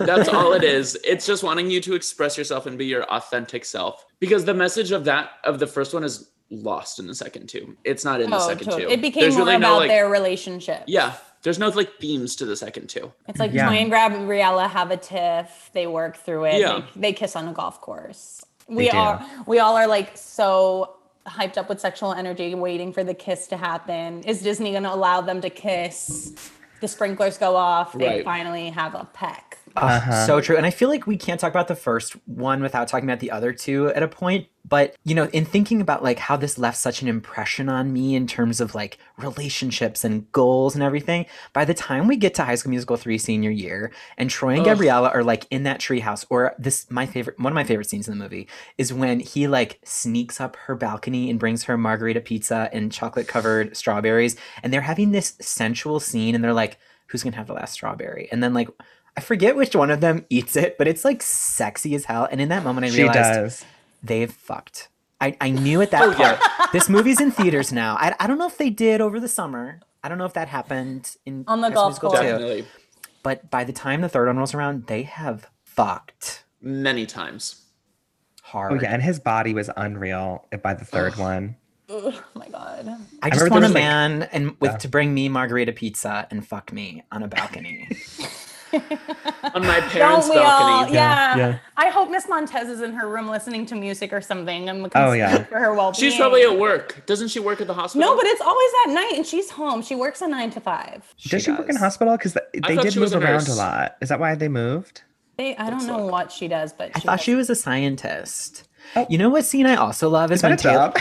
That's 0.05 0.29
all 0.29 0.53
it 0.53 0.63
is. 0.65 0.97
It's 1.05 1.27
just 1.27 1.43
wanting 1.43 1.71
you 1.71 1.81
to 1.83 1.95
express 1.95 2.39
yourself 2.39 2.67
and 2.67 2.79
be 2.79 2.87
your 2.87 3.03
authentic 3.05 3.65
self. 3.65 4.05
Because 4.21 4.45
the 4.45 4.55
message 4.55 4.93
of 4.93 5.05
that 5.05 5.31
of 5.45 5.59
the 5.59 5.67
first 5.67 5.93
one 5.95 6.05
is 6.05 6.31
lost 6.51 6.99
in 6.99 7.07
the 7.07 7.15
second 7.15 7.49
two. 7.49 7.77
It's 7.85 8.05
not 8.05 8.21
in 8.21 8.31
the 8.31 8.37
Oh, 8.37 8.49
second 8.49 8.67
totally. 8.67 8.85
two. 8.85 8.91
It 8.91 9.01
became 9.03 9.23
There's 9.23 9.37
more 9.37 9.47
really 9.47 9.57
about 9.57 9.69
no 9.73 9.77
like 9.79 9.89
their 9.89 10.09
relationship. 10.09 10.85
yeah. 10.87 11.15
There's 11.43 11.59
no 11.59 11.69
like 11.69 11.99
themes 12.01 12.37
to 12.37 12.47
the 12.47 12.57
second 12.57 12.89
two. 12.89 13.13
It's 13.29 13.39
like 13.39 13.53
Yeah. 13.53 13.69
Toy 13.69 13.75
and 13.75 13.91
Gabriella 13.91 14.67
have 14.69 14.91
a 14.91 14.97
tiff. 14.97 15.71
They 15.75 15.87
work 15.87 16.17
through 16.17 16.45
it. 16.47 16.61
Yeah. 16.61 16.83
They, 16.95 17.01
they 17.01 17.13
kiss 17.13 17.37
on 17.37 17.49
a 17.49 17.53
golf 17.53 17.81
course. 17.83 18.43
We 18.67 18.89
are 18.91 19.23
we 19.47 19.59
all 19.59 19.77
are 19.77 19.87
like 19.87 20.17
so 20.17 20.97
hyped 21.27 21.59
up 21.59 21.69
with 21.69 21.81
sexual 21.81 22.13
energy, 22.15 22.55
waiting 22.55 22.93
for 22.95 23.05
the 23.05 23.13
kiss 23.15 23.47
to 23.49 23.57
happen. 23.59 24.23
Is 24.23 24.41
Disney 24.43 24.71
going 24.71 24.83
to 24.85 24.93
allow 24.95 25.21
them 25.23 25.41
to 25.43 25.51
kiss? 25.51 26.35
The 26.81 26.89
sprinklers 26.89 27.39
go 27.39 27.57
off. 27.57 27.93
They 27.93 28.07
Right. 28.07 28.25
finally 28.25 28.71
have 28.71 28.95
a 28.95 29.05
peck. 29.13 29.54
Uh-huh. 29.77 30.27
So 30.27 30.41
true. 30.41 30.57
And 30.57 30.67
I 30.67 30.71
feel 30.71 30.89
like 30.89 31.07
we 31.07 31.17
can't 31.17 31.41
talk 31.41 31.51
about 31.51 31.69
the 31.69 31.77
first 31.77 32.13
one 32.27 32.63
without 32.63 32.89
talking 32.89 33.09
about 33.09 33.21
the 33.21 33.31
other 33.31 33.53
two 33.53 33.89
at 33.89 34.03
a 34.03 34.09
point. 34.09 34.47
But, 34.67 34.97
you 35.05 35.15
know, 35.15 35.25
in 35.33 35.45
thinking 35.45 35.83
about 35.83 36.03
like 36.03 36.19
how 36.19 36.37
this 36.37 36.57
left 36.59 36.79
such 36.79 37.03
an 37.03 37.09
impression 37.09 37.69
on 37.69 37.93
me 37.93 38.15
in 38.15 38.27
terms 38.27 38.61
of 38.61 38.75
like 38.75 38.99
relationships 39.19 40.05
and 40.05 40.31
goals 40.33 40.75
and 40.75 40.83
everything, 40.83 41.27
by 41.53 41.67
the 41.67 41.75
time 41.75 42.07
we 42.07 42.17
get 42.17 42.35
to 42.35 42.45
High 42.45 42.55
School 42.55 42.71
Musical 42.71 42.97
3 42.97 43.19
senior 43.19 43.51
year 43.51 43.93
and 44.17 44.31
Troy 44.31 44.51
and 44.51 44.61
Ugh. 44.61 44.67
Gabriella 44.67 45.11
are 45.11 45.23
like 45.23 45.47
in 45.51 45.65
that 45.65 45.81
treehouse, 45.81 46.25
or 46.31 46.55
this, 46.59 46.91
my 46.91 47.05
favorite, 47.05 47.39
one 47.39 47.53
of 47.53 47.55
my 47.55 47.65
favorite 47.65 47.91
scenes 47.91 48.09
in 48.09 48.17
the 48.17 48.25
movie 48.25 48.49
is 48.79 48.93
when 48.93 49.21
he 49.21 49.47
like 49.47 49.81
sneaks 49.85 50.41
up 50.41 50.57
her 50.57 50.75
balcony 50.75 51.29
and 51.29 51.39
brings 51.39 51.65
her 51.65 51.77
margarita 51.77 52.21
pizza 52.21 52.71
and 52.73 52.91
chocolate 52.91 53.29
covered 53.29 53.77
strawberries. 53.77 54.35
And 54.63 54.73
they're 54.73 54.81
having 54.81 55.11
this 55.11 55.35
sensual 55.41 56.01
scene 56.01 56.35
and 56.35 56.43
they're 56.43 56.55
like, 56.55 56.79
who's 57.09 57.23
going 57.23 57.33
to 57.33 57.39
have 57.39 57.49
the 57.49 57.53
last 57.53 57.75
strawberry? 57.75 58.29
And 58.33 58.43
then 58.43 58.55
like, 58.55 58.71
I 59.17 59.21
forget 59.21 59.55
which 59.57 59.75
one 59.77 59.91
of 59.91 60.01
them 60.01 60.25
eats 60.29 60.57
it, 60.57 60.77
but 60.77 60.89
it's 60.89 61.05
like 61.05 61.23
sexy 61.23 61.95
as 61.95 62.05
hell. 62.07 62.27
And 62.31 62.41
in 62.41 62.49
that 62.49 62.65
moment, 62.65 62.87
I 62.87 62.91
She 62.91 63.03
realized 63.03 63.19
does. 63.41 63.65
they've 64.03 64.31
fucked. 64.33 64.89
I, 65.21 65.37
I 65.41 65.51
knew 65.51 65.81
at 65.81 65.93
that 65.93 66.03
Oh, 66.03 66.11
yeah. 66.19 66.67
This 66.73 66.89
movie's 66.89 67.21
in 67.21 67.31
theaters 67.31 67.73
now. 67.73 67.95
I, 67.99 68.15
I 68.19 68.27
don't 68.27 68.39
know 68.39 68.49
if 68.49 68.59
they 68.59 68.71
did 68.71 69.01
over 69.01 69.21
the 69.21 69.29
summer. 69.29 69.81
I 70.03 70.09
don't 70.09 70.19
know 70.19 70.25
if 70.27 70.35
that 70.35 70.49
happened 70.49 71.17
in 71.25 71.45
On 71.47 71.61
the 71.61 71.69
High 71.69 71.75
golf 71.75 72.01
course. 72.01 72.19
too. 72.19 72.25
Definitely. 72.27 72.67
But 73.23 73.51
by 73.51 73.65
the 73.65 73.73
time 73.73 74.01
the 74.01 74.09
third 74.09 74.27
one 74.27 74.37
rolls 74.37 74.53
around, 74.53 74.87
they 74.89 75.05
have 75.05 75.49
fucked 75.63 76.45
Many 76.61 77.07
times. 77.07 77.63
hard. 78.43 78.73
Oh 78.73 78.79
yeah, 78.83 78.93
and 78.93 79.03
his 79.03 79.19
body 79.21 79.55
was 79.55 79.71
unreal 79.77 80.47
by 80.63 80.75
the 80.75 80.85
third 80.85 81.17
one. 81.17 81.57
Oh 81.89 82.21
my 82.35 82.49
god. 82.49 82.89
I 83.23 83.31
just 83.31 83.51
want 83.51 83.65
a 83.65 83.69
was, 83.69 83.75
like- 83.75 83.83
man 83.83 84.23
and 84.33 84.57
with 84.61 84.73
Yeah. 84.73 84.77
to 84.79 84.89
bring 84.89 85.15
me 85.15 85.29
margarita 85.29 85.73
pizza 85.73 86.27
and 86.31 86.47
fuck 86.47 86.73
me 86.73 87.05
on 87.13 87.23
a 87.23 87.29
balcony. 87.29 87.89
on 89.55 89.63
my 89.67 89.81
parents' 89.81 90.27
Don't 90.27 90.31
we 90.31 90.37
all? 90.41 90.45
balcony. 90.81 90.95
Yeah. 90.95 91.37
Yeah. 91.37 91.59
I 91.77 91.89
hope 91.91 92.11
Miss 92.11 92.29
Montez 92.29 92.69
is 92.69 92.81
in 92.81 92.93
her 92.95 93.09
room 93.09 93.29
listening 93.29 93.67
to 93.67 93.75
music 93.75 94.13
or 94.13 94.21
something. 94.21 94.69
I'm 94.69 94.89
Oh, 94.95 95.13
yeah. 95.13 95.45
for 95.45 95.59
her 95.59 95.75
well-being. 95.75 96.01
She's 96.11 96.17
probably 96.19 96.43
at 96.43 96.59
work. 96.59 97.05
Doesn't 97.07 97.29
she 97.29 97.41
work 97.41 97.61
at 97.61 97.67
the 97.67 97.75
hospital? 97.75 98.09
No, 98.09 98.17
but 98.17 98.27
it's 98.27 98.41
always 98.41 98.71
at 98.87 98.93
night, 98.93 99.13
and 99.17 99.27
she's 99.27 99.51
home. 99.51 99.83
She 99.83 99.95
works 99.95 100.21
a 100.23 100.29
nine 100.29 100.51
to 100.53 100.61
five. 100.61 101.15
Does 101.23 101.43
she 101.43 101.51
work 101.51 101.69
in 101.69 101.77
hospital? 101.77 102.17
Because 102.17 102.35
they 102.35 102.61
thought 102.75 102.83
did 102.85 102.97
move 102.97 103.13
a 103.15 103.19
around 103.19 103.49
a 103.49 103.55
lot. 103.55 103.97
Is 104.01 104.09
that 104.09 104.21
why 104.21 104.35
they 104.35 104.49
moved? 104.49 105.03
They, 105.37 105.57
I 105.57 105.69
don't 105.71 105.87
know 105.87 105.99
suck. 105.99 106.13
what 106.13 106.33
she 106.33 106.47
does, 106.47 106.73
but 106.73 106.91
I 106.95 107.01
thought 107.01 107.17
does. 107.17 107.21
she 107.25 107.35
was 107.35 107.51
a 107.51 107.57
scientist. 107.57 108.69
Oh. 108.97 109.07
You 109.09 109.19
know 109.19 109.29
what 109.31 109.45
scene 109.45 109.67
I 109.67 109.75
also 109.77 110.09
love 110.09 110.31
is, 110.33 110.39
Is 110.41 110.43
when 110.45 110.57
Taylor. 110.57 110.93
job? 110.93 110.99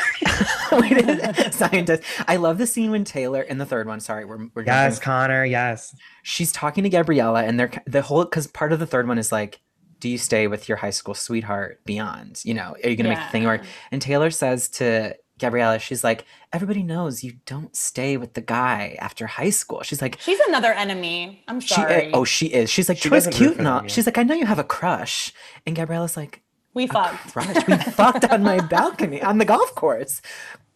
Wait, 0.82 0.92
is 0.94 1.06
it- 1.08 1.54
scientist. 1.54 2.04
I 2.28 2.38
love 2.38 2.58
the 2.58 2.66
scene 2.68 2.92
when 2.92 3.04
Taylor 3.04 3.42
in 3.42 3.58
the 3.58 3.66
third 3.66 3.88
one. 3.88 4.00
Sorry, 4.00 4.26
we're 4.26 4.48
we're 4.56 4.64
yes, 4.64 4.96
jumping. 4.96 5.04
Connor. 5.06 5.46
Yes. 5.46 5.96
She's 6.24 6.52
talking 6.52 6.84
to 6.84 6.90
Gabriella, 6.90 7.44
and 7.44 7.60
they're 7.60 7.72
the 7.86 8.02
whole 8.02 8.24
because 8.26 8.48
part 8.48 8.74
of 8.74 8.80
the 8.80 8.88
third 8.88 9.08
one 9.08 9.18
is 9.18 9.32
like, 9.32 9.60
do 10.00 10.10
you 10.10 10.18
stay 10.18 10.48
with 10.48 10.68
your 10.68 10.78
high 10.78 10.90
school 10.90 11.14
sweetheart 11.14 11.80
beyond? 11.86 12.42
You 12.44 12.54
know, 12.56 12.76
are 12.84 12.90
you 12.90 12.96
gonna 12.96 13.10
make 13.10 13.20
the 13.20 13.32
thing 13.32 13.44
work? 13.46 13.64
And 13.92 14.02
Taylor 14.02 14.32
says 14.32 14.68
to 14.70 15.16
Gabriella, 15.40 15.80
she's 15.80 16.04
like, 16.04 16.26
everybody 16.52 16.84
knows 16.84 17.24
you 17.24 17.34
don't 17.46 17.76
stay 17.76 18.18
with 18.18 18.34
the 18.34 18.42
guy 18.42 18.96
after 19.00 19.28
high 19.28 19.50
school. 19.50 19.82
She's 19.84 20.02
like, 20.02 20.20
She's 20.20 20.40
another 20.48 20.72
enemy. 20.74 21.44
I'm 21.48 21.60
she 21.60 21.74
sorry. 21.74 22.06
is. 22.08 22.12
Oh, 22.14 22.24
she 22.24 22.48
is. 22.48 22.70
She's 22.70 22.88
like, 22.88 22.98
She 22.98 23.10
Troy's 23.10 23.26
doesn't 23.26 23.38
cute 23.44 23.58
and 23.58 23.68
all. 23.68 23.88
She's 23.88 24.06
like, 24.06 24.18
I 24.18 24.24
know 24.24 24.36
you 24.36 24.46
have 24.46 24.60
a 24.60 24.64
crush. 24.64 25.34
And 25.66 25.76
Gabriella's 25.76 26.16
like, 26.16 26.43
we 26.74 26.88
fucked. 26.88 27.32
crush? 27.34 27.68
We 27.68 27.78
fucked 27.92 28.26
on 28.26 28.44
my 28.44 28.60
balcony 28.62 29.22
on 29.22 29.38
the 29.38 29.46
golf 29.46 29.74
course. 29.76 30.22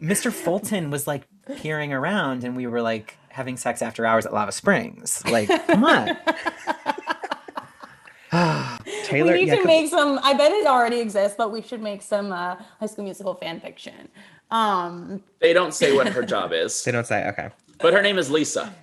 Mr. 0.01 0.31
Fulton 0.31 0.91
was 0.91 1.07
like 1.07 1.27
peering 1.57 1.91
around, 1.93 2.43
and 2.43 2.55
we 2.55 2.67
were 2.67 2.81
like 2.81 3.17
having 3.29 3.57
sex 3.57 3.81
after 3.81 4.05
hours 4.05 4.25
at 4.25 4.33
Lava 4.33 4.51
Springs. 4.51 5.23
Like, 5.25 5.47
come 5.67 5.83
on. 5.83 6.17
Taylor. 9.05 9.31
we 9.33 9.39
need 9.39 9.47
yeah, 9.47 9.55
to 9.55 9.65
make 9.65 9.89
some. 9.89 10.19
I 10.21 10.33
bet 10.33 10.51
it 10.51 10.67
already 10.67 10.99
exists, 10.99 11.35
but 11.37 11.51
we 11.51 11.61
should 11.61 11.81
make 11.81 12.01
some 12.01 12.31
uh, 12.31 12.55
High 12.79 12.85
School 12.87 13.05
Musical 13.05 13.33
fan 13.35 13.59
fiction. 13.59 14.09
Um, 14.51 15.23
They 15.39 15.53
don't 15.53 15.73
say 15.73 15.93
what 15.95 16.07
her 16.07 16.23
job 16.23 16.51
is, 16.53 16.83
They 16.85 16.91
don't 16.91 17.07
say. 17.07 17.27
Okay. 17.29 17.49
but 17.79 17.93
her 17.93 18.01
name 18.01 18.17
is 18.17 18.29
Lisa. 18.29 18.73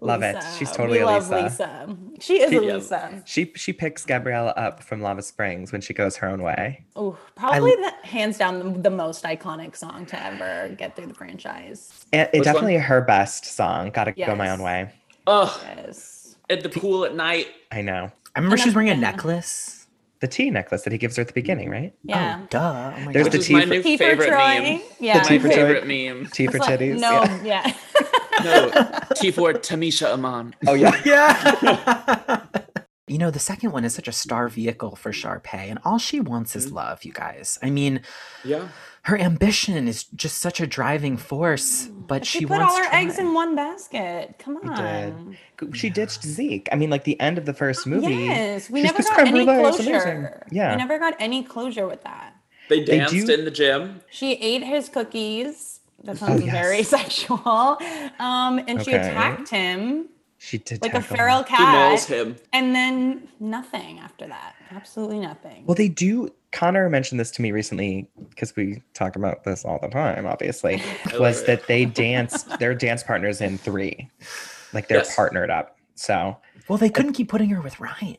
Love 0.00 0.22
it. 0.22 0.42
She's 0.58 0.70
totally 0.72 0.98
we 0.98 1.04
a 1.04 1.16
Lisa. 1.18 1.42
Lisa. 1.42 1.96
She 2.20 2.40
is 2.40 2.52
a 2.52 2.60
Lisa. 2.60 3.22
She 3.24 3.52
she 3.56 3.72
picks 3.72 4.04
Gabriella 4.04 4.52
up 4.56 4.82
from 4.82 5.00
Lava 5.00 5.22
Springs 5.22 5.72
when 5.72 5.80
she 5.80 5.92
goes 5.92 6.16
her 6.16 6.28
own 6.28 6.42
way. 6.42 6.84
Ooh, 6.98 7.16
probably 7.34 7.74
the, 7.76 7.92
hands 8.02 8.38
down 8.38 8.58
the, 8.58 8.80
the 8.80 8.90
most 8.90 9.24
iconic 9.24 9.76
song 9.76 10.06
to 10.06 10.22
ever 10.24 10.74
get 10.76 10.96
through 10.96 11.06
the 11.06 11.14
franchise. 11.14 12.06
And 12.12 12.28
it 12.32 12.38
Which 12.38 12.44
definitely 12.44 12.76
her 12.76 13.00
best 13.00 13.44
song. 13.44 13.90
Gotta 13.90 14.12
go 14.12 14.34
my 14.34 14.50
own 14.50 14.62
way. 14.62 14.90
Oh, 15.26 15.60
Yes. 15.76 16.36
at 16.48 16.62
the 16.62 16.68
pool 16.68 17.04
at 17.04 17.14
night. 17.14 17.48
I 17.72 17.82
know. 17.82 18.10
I 18.34 18.38
remember 18.38 18.56
she 18.56 18.68
was 18.68 18.74
wearing 18.74 18.90
a 18.90 18.96
necklace. 18.96 19.75
The 20.20 20.28
tea 20.28 20.50
necklace 20.50 20.82
that 20.82 20.92
he 20.92 20.98
gives 20.98 21.16
her 21.16 21.20
at 21.22 21.26
the 21.28 21.34
beginning, 21.34 21.68
right? 21.70 21.92
Yeah. 22.02 22.40
Oh, 22.42 22.46
duh. 22.48 22.92
Oh 22.96 23.00
my 23.00 23.12
There's. 23.12 23.24
Which 23.24 23.32
the 23.34 23.38
is 23.40 23.46
tea 23.46 23.52
my 23.52 23.60
for- 23.62 23.66
new 23.68 23.82
Tea 23.82 23.96
for 23.98 24.04
favorite 24.04 24.30
meme. 24.30 24.80
Yeah. 24.98 25.22
tea 25.22 25.38
for 25.38 25.48
Troy. 25.48 25.54
favorite 25.56 25.86
meme. 25.86 26.26
Tea 26.32 26.46
for 26.46 26.58
like, 26.58 26.80
titties. 26.80 26.98
no, 27.00 27.22
Yeah. 27.44 27.44
yeah. 27.44 27.72
No, 28.44 28.70
T 29.16 29.30
for 29.30 29.52
Tamisha 29.54 30.12
Aman. 30.12 30.54
Oh 30.66 30.74
yeah. 30.74 31.00
Yeah. 31.04 32.42
you 33.08 33.18
know, 33.18 33.30
the 33.30 33.38
second 33.38 33.72
one 33.72 33.84
is 33.84 33.94
such 33.94 34.08
a 34.08 34.12
star 34.12 34.48
vehicle 34.48 34.96
for 34.96 35.12
Sharpay, 35.12 35.70
and 35.70 35.78
all 35.84 35.98
she 35.98 36.20
wants 36.20 36.50
Mm-hmm. 36.52 36.58
is 36.58 36.72
love, 36.72 37.04
you 37.04 37.12
guys. 37.12 37.58
I 37.62 37.70
mean, 37.70 38.00
Yeah. 38.44 38.68
Her 39.06 39.16
ambition 39.18 39.86
is 39.86 40.04
just 40.16 40.38
such 40.38 40.60
a 40.60 40.66
driving 40.66 41.16
force, 41.16 41.86
but 41.86 42.26
She, 42.26 42.40
she, 42.40 42.46
put 42.46 42.58
wants 42.58 42.72
all 42.74 42.78
her 42.82 42.88
Troy. 42.90 42.98
eggs 42.98 43.18
in 43.20 43.34
one 43.34 43.54
basket. 43.54 44.34
Come 44.40 44.56
on. 44.58 45.36
did. 45.58 45.76
She 45.76 45.90
ditched 45.90 46.22
Zeke. 46.24 46.68
I 46.72 46.74
mean, 46.76 46.90
like 46.90 47.04
the 47.04 47.18
end 47.20 47.38
of 47.38 47.44
the 47.46 47.54
first 47.54 47.86
movie. 47.86 48.14
Yes, 48.14 48.68
we 48.68 48.82
never 48.82 49.00
got 49.02 49.18
any 49.20 49.30
brulee, 49.44 49.60
amazing. 49.60 49.84
closure. 49.86 50.46
Yeah. 50.50 50.72
We 50.72 50.76
never 50.78 50.98
got 50.98 51.14
any 51.20 51.44
closure 51.44 51.86
with 51.86 52.02
that. 52.02 52.34
They 52.68 52.82
They 52.82 52.98
danced 52.98 53.14
do- 53.26 53.32
in 53.32 53.44
the 53.44 53.50
gym. 53.52 54.00
She 54.10 54.32
ate 54.32 54.64
his 54.64 54.88
cookies. 54.88 55.80
That 56.02 56.18
sounds 56.18 56.42
Oh, 56.42 56.44
yes. 56.44 56.52
very 56.52 56.82
sexual. 56.96 57.78
Um, 58.18 58.58
and 58.66 58.82
she 58.84 58.92
attacked 58.92 59.48
him 59.50 60.08
She 60.38 60.58
did 60.58 60.82
like 60.82 60.94
a 60.94 61.00
feral 61.00 61.44
him. 61.44 61.56
He 61.58 61.62
mauls 61.64 62.06
cat. 62.06 62.16
him. 62.16 62.36
And 62.52 62.74
then 62.74 63.28
nothing 63.38 64.00
after 64.00 64.26
that. 64.26 64.56
Absolutely 64.72 65.20
nothing. 65.20 65.64
Well, 65.64 65.76
they 65.76 65.88
do. 65.88 66.30
Connor 66.56 66.88
mentioned 66.88 67.20
this 67.20 67.30
to 67.32 67.42
me 67.42 67.52
recently 67.52 68.08
because 68.30 68.56
we 68.56 68.82
talk 68.94 69.14
about 69.14 69.44
this 69.44 69.62
all 69.66 69.78
the 69.82 69.88
time. 69.88 70.24
Obviously, 70.26 70.80
was 71.20 71.42
it. 71.42 71.46
that 71.46 71.66
they 71.66 71.84
danced? 71.84 72.58
They're 72.58 72.74
dance 72.74 73.02
partners 73.02 73.42
in 73.42 73.58
three, 73.58 74.08
like 74.72 74.88
they're 74.88 74.98
Yes. 74.98 75.14
partnered 75.14 75.50
up. 75.50 75.76
So, 75.96 76.34
Well, 76.66 76.78
they 76.78 76.88
couldn't 76.88 77.12
keep 77.12 77.28
putting 77.28 77.50
her 77.50 77.60
with 77.60 77.78
Ryan. 77.78 78.16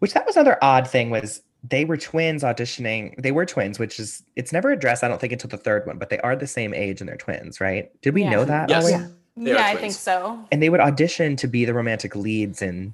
which 0.00 0.12
that 0.12 0.26
was 0.26 0.34
another 0.36 0.58
odd 0.60 0.88
thing 0.88 1.08
was 1.10 1.40
they 1.62 1.84
were 1.84 1.96
twins 1.96 2.42
auditioning. 2.42 3.14
They 3.22 3.30
were 3.30 3.46
twins, 3.46 3.78
which 3.78 4.00
is 4.00 4.24
it's 4.34 4.52
never 4.52 4.72
addressed. 4.72 5.04
I 5.04 5.08
don't 5.08 5.20
think 5.20 5.32
until 5.32 5.48
the 5.50 5.56
third 5.56 5.86
one, 5.86 5.98
but 5.98 6.10
they 6.10 6.18
are 6.18 6.34
the 6.34 6.48
same 6.48 6.74
age 6.74 7.00
and 7.00 7.08
they're 7.08 7.16
twins, 7.16 7.60
right? 7.60 7.90
Did 8.02 8.12
we 8.14 8.22
Yeah. 8.22 8.30
know 8.30 8.44
that? 8.44 8.68
Yes. 8.68 8.84
always? 8.84 9.08
They 9.36 9.52
yeah, 9.52 9.66
I 9.66 9.76
think 9.76 9.92
so. 9.92 10.44
And 10.50 10.60
they 10.60 10.68
would 10.68 10.80
audition 10.80 11.36
to 11.36 11.46
be 11.46 11.64
the 11.64 11.74
romantic 11.74 12.16
leads 12.16 12.60
in 12.60 12.92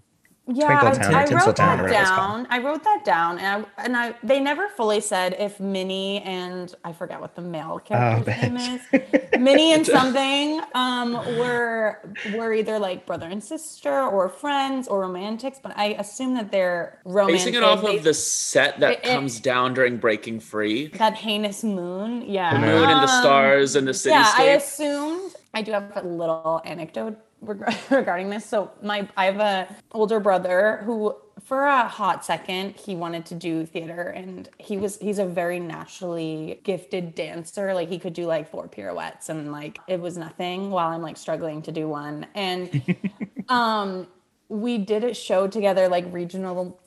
Yeah, 0.53 0.81
Twinkletown 0.81 1.05
I, 1.05 1.13
or 1.13 1.17
I 1.17 1.21
wrote 1.21 1.29
Tinseltown 1.29 1.57
that 1.57 1.83
whatever 1.83 1.89
it's 1.89 2.11
called. 2.11 2.37
down. 2.39 2.47
I 2.51 2.59
wrote 2.59 2.85
that 2.85 3.05
down, 3.05 3.39
and 3.39 3.67
I, 3.79 3.83
and 3.85 3.97
I 3.97 4.15
they 4.23 4.41
never 4.41 4.69
fully 4.71 5.01
said 5.01 5.37
if 5.39 5.61
Minnie 5.61 6.23
and 6.23 6.75
I 6.85 6.93
forget 6.93 7.21
what 7.21 7.35
the 7.37 7.43
male 7.43 7.79
character's 7.79 8.27
name 8.43 8.57
is. 8.57 8.81
Minnie 9.39 9.73
and 9.77 9.87
something 9.87 10.61
um, 10.75 11.13
were 11.39 12.01
were 12.35 12.53
either 12.53 12.79
like 12.79 13.07
brother 13.07 13.27
and 13.27 13.43
sister 13.43 14.03
or 14.03 14.29
friends 14.29 14.89
or 14.89 15.01
romantics, 15.01 15.59
but 15.63 15.73
I 15.77 15.95
assume 15.99 16.35
that 16.35 16.51
they're 16.51 16.99
romantic. 17.05 17.39
Basing 17.45 17.55
it 17.55 17.63
off 17.63 17.83
They- 17.83 17.97
of 17.99 18.05
the 18.05 18.15
set 18.15 18.81
that 18.81 18.93
It- 18.93 19.01
it- 19.05 19.13
comes 19.15 19.41
down 19.41 19.75
during 19.75 19.99
Breaking 19.99 20.41
Free. 20.41 20.89
that 20.99 21.15
heinous 21.15 21.63
moon. 21.63 22.23
Yeah, 22.27 22.55
The 22.55 22.59
moon 22.61 22.89
and 22.91 23.03
the 23.03 23.13
Um, 23.13 23.21
stars 23.23 23.77
and 23.77 23.87
the 23.87 23.93
cityscape. 23.93 24.11
Yeah, 24.11 24.33
I 24.37 24.43
assumed. 24.51 25.35
I 25.53 25.63
do 25.63 25.73
have 25.73 25.93
a 25.97 26.03
little 26.07 26.61
anecdote 26.65 27.07
reg- 27.07 27.17
regarding 27.91 28.31
this. 28.31 28.45
So 28.47 28.71
my, 28.83 29.09
I 29.17 29.27
have 29.27 29.39
a 29.41 29.75
older 29.93 30.21
brother 30.21 30.83
who, 30.85 31.17
for 31.45 31.65
a 31.67 31.89
hot 31.89 32.25
second, 32.25 32.77
he 32.77 32.95
wanted 32.95 33.25
to 33.27 33.35
do 33.35 33.65
theater, 33.67 34.03
and 34.03 34.49
he 34.59 34.77
was 34.77 34.99
he's 34.99 35.19
a 35.19 35.25
very 35.25 35.59
naturally 35.59 36.61
gifted 36.65 37.15
dancer. 37.15 37.73
Like 37.75 37.89
he 37.89 37.99
could 37.99 38.13
do 38.13 38.27
like 38.27 38.51
four 38.51 38.69
pirouettes, 38.69 39.29
and 39.31 39.51
like 39.53 39.79
it 39.89 40.01
was 40.01 40.19
nothing. 40.19 40.71
While 40.71 40.89
I'm 40.91 41.03
like 41.03 41.17
struggling 41.17 41.63
to 41.63 41.73
do 41.73 41.89
one, 41.89 42.27
and 42.35 42.83
um, 43.49 44.07
we 44.49 44.79
did 44.79 45.03
a 45.05 45.15
show 45.15 45.47
together, 45.49 45.89
like 45.89 46.05
regional. 46.13 46.79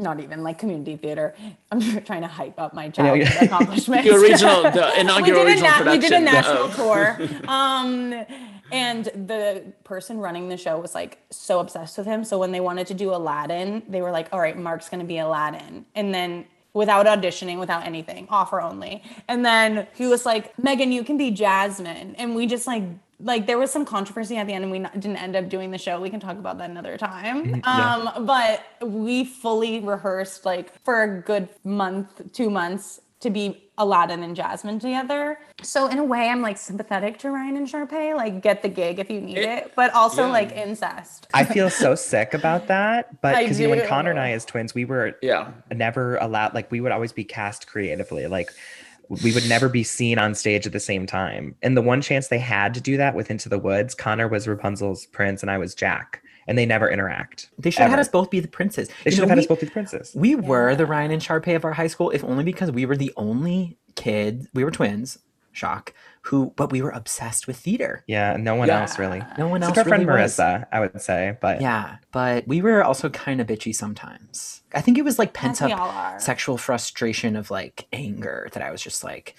Not 0.00 0.20
even 0.20 0.44
like 0.44 0.58
community 0.60 0.96
theater. 0.96 1.34
I'm 1.72 1.80
trying 2.04 2.20
to 2.22 2.28
hype 2.28 2.60
up 2.60 2.72
my 2.72 2.84
yeah. 2.84 2.90
childhood 2.92 3.42
accomplishments. 3.42 4.08
The 4.08 4.14
original, 4.14 4.62
the 4.62 4.92
we 5.16 5.22
did, 5.24 5.36
a 5.36 5.44
regional 5.44 5.84
na- 5.84 5.90
we 5.90 5.98
did 5.98 6.12
a 6.12 6.18
production. 6.18 6.24
national 6.24 6.70
Oh. 6.70 6.70
tour 6.76 7.18
um 7.48 8.24
and 8.72 9.04
the 9.04 9.72
person 9.84 10.18
running 10.18 10.48
the 10.48 10.56
show 10.56 10.78
was 10.78 10.94
like 10.94 11.18
so 11.30 11.60
obsessed 11.60 11.98
with 11.98 12.06
him. 12.06 12.24
So 12.24 12.38
when 12.38 12.52
they 12.52 12.60
wanted 12.60 12.86
to 12.88 12.94
do 12.94 13.14
aladdin 13.14 13.82
they 13.88 14.02
were 14.02 14.10
like 14.10 14.28
all 14.32 14.40
right 14.40 14.56
mark's 14.56 14.88
gonna 14.88 15.04
be 15.04 15.18
aladdin. 15.18 15.86
And 15.94 16.14
then 16.14 16.46
without 16.74 17.06
auditioning 17.06 17.58
without 17.58 17.84
anything 17.84 18.26
offer 18.30 18.60
only. 18.60 19.02
And 19.26 19.44
then 19.44 19.86
he 19.94 20.06
was 20.06 20.26
like 20.26 20.54
meghan 20.56 20.92
you 20.92 21.04
can 21.04 21.16
be 21.16 21.30
jasmine. 21.30 22.14
And 22.16 22.34
we 22.34 22.46
just 22.46 22.66
like 22.66 22.84
like 23.20 23.46
there 23.46 23.58
was 23.58 23.70
some 23.72 23.84
controversy 23.84 24.36
at 24.36 24.46
the 24.46 24.52
end 24.52 24.62
and 24.62 24.70
we 24.70 24.78
not, 24.78 24.94
didn't 24.94 25.16
end 25.16 25.34
up 25.34 25.48
doing 25.48 25.72
the 25.72 25.78
show. 25.78 26.00
We 26.00 26.08
can 26.08 26.20
talk 26.20 26.38
about 26.38 26.58
that 26.58 26.70
another 26.70 26.96
time. 26.96 27.56
Yeah. 27.56 27.94
um 28.14 28.26
but 28.26 28.62
we 28.80 29.24
fully 29.24 29.80
rehearsed 29.80 30.44
like 30.44 30.72
for 30.84 31.02
a 31.02 31.20
good 31.20 31.48
month 31.64 32.32
two 32.32 32.50
months 32.50 33.00
to 33.20 33.30
be 33.30 33.64
Aladdin 33.78 34.22
and 34.22 34.34
Jasmine 34.36 34.78
together. 34.78 35.38
So 35.62 35.88
in 35.88 35.98
a 35.98 36.04
way, 36.04 36.28
I'm 36.28 36.40
like 36.42 36.56
sympathetic 36.56 37.18
to 37.18 37.30
Ryan 37.30 37.56
and 37.56 37.66
Sharpay. 37.66 38.16
Like, 38.16 38.42
get 38.42 38.62
the 38.62 38.68
gig 38.68 38.98
if 38.98 39.10
you 39.10 39.20
need 39.20 39.38
It- 39.38 39.44
it, 39.66 39.72
but 39.76 39.92
also 39.92 40.26
yeah. 40.26 40.32
like 40.32 40.52
incest. 40.52 41.26
I 41.34 41.44
feel 41.44 41.68
so 41.70 41.94
sick 41.94 42.34
about 42.34 42.68
that. 42.68 43.20
But 43.20 43.38
because 43.38 43.58
you 43.58 43.68
know, 43.68 43.76
when. 43.76 43.86
Connor 43.88 44.10
and 44.10 44.20
I 44.20 44.30
as 44.32 44.44
twins, 44.44 44.74
we 44.74 44.84
were 44.84 45.16
Yeah. 45.22 45.50
never 45.72 46.16
allowed 46.16 46.54
like 46.54 46.70
we 46.70 46.80
would 46.80 46.92
always 46.92 47.12
be 47.12 47.24
cast 47.24 47.66
creatively. 47.66 48.26
Like 48.26 48.50
we 49.08 49.32
would 49.32 49.48
never 49.48 49.68
be 49.68 49.82
seen 49.82 50.18
on 50.18 50.34
stage 50.34 50.66
at 50.66 50.72
the 50.72 50.80
same 50.80 51.06
time. 51.06 51.54
And 51.62 51.76
the 51.76 51.82
one 51.82 52.00
chance 52.02 52.28
they 52.28 52.38
had 52.38 52.74
to 52.74 52.80
do 52.80 52.96
that 52.98 53.14
with 53.14 53.30
Into 53.30 53.48
the 53.48 53.58
Woods, 53.58 53.94
Connor 53.94 54.28
was 54.28 54.46
Rapunzel's 54.46 55.06
prince 55.06 55.42
and 55.42 55.50
I 55.50 55.58
was 55.58 55.74
Jack. 55.74 56.22
And 56.48 56.56
they 56.58 56.66
never 56.66 56.90
interact. 56.90 57.50
They 57.58 57.70
should 57.70 57.82
have 57.82 57.90
had 57.90 57.98
us 58.00 58.08
both 58.08 58.30
be 58.30 58.40
the 58.40 58.48
princes. 58.48 58.88
They 58.88 58.94
You 59.04 59.10
should 59.12 59.18
know, 59.18 59.22
have 59.24 59.28
had 59.30 59.36
we- 59.38 59.42
us 59.42 59.46
both 59.46 59.60
be 59.60 59.66
the 59.66 59.72
princes. 59.72 60.12
We 60.16 60.34
were 60.34 60.74
the 60.74 60.86
Ryan 60.86 61.10
and 61.12 61.22
Sharpay 61.22 61.54
of 61.54 61.64
our 61.64 61.74
high 61.74 61.86
school, 61.88 62.10
if 62.10 62.24
only 62.24 62.42
because 62.42 62.70
we 62.72 62.86
were 62.86 62.96
the 62.96 63.12
only 63.16 63.76
kids. 63.94 64.48
We 64.54 64.64
were 64.64 64.70
twins, 64.70 65.18
shock. 65.52 65.92
Who, 66.22 66.52
but 66.56 66.70
we 66.72 66.82
were 66.82 66.90
obsessed 66.90 67.46
with 67.46 67.56
theater. 67.56 68.02
Yeah, 68.06 68.36
no 68.38 68.54
one 68.54 68.68
Yeah. 68.68 68.80
else 68.80 68.98
really. 68.98 69.22
No 69.38 69.48
one 69.48 69.62
else 69.62 69.70
Except 69.70 69.86
our 69.86 69.88
friend 69.90 70.06
really 70.06 70.22
was. 70.22 70.36
Marissa, 70.36 70.66
I 70.72 70.80
would 70.80 71.00
say. 71.00 71.36
But 71.40 71.60
Yeah, 71.62 71.96
but 72.12 72.46
we 72.46 72.60
were 72.60 72.82
also 72.84 73.08
kind 73.08 73.40
of 73.40 73.46
bitchy 73.46 73.74
sometimes. 73.74 74.62
I 74.74 74.80
think 74.82 74.98
it 74.98 75.04
was 75.04 75.18
like 75.18 75.32
pent 75.32 75.62
up 75.62 76.20
sexual 76.20 76.58
frustration 76.58 77.34
of 77.36 77.50
like 77.50 77.86
anger 77.92 78.48
that 78.52 78.62
I 78.62 78.70
was 78.70 78.82
just 78.82 79.02
like, 79.04 79.34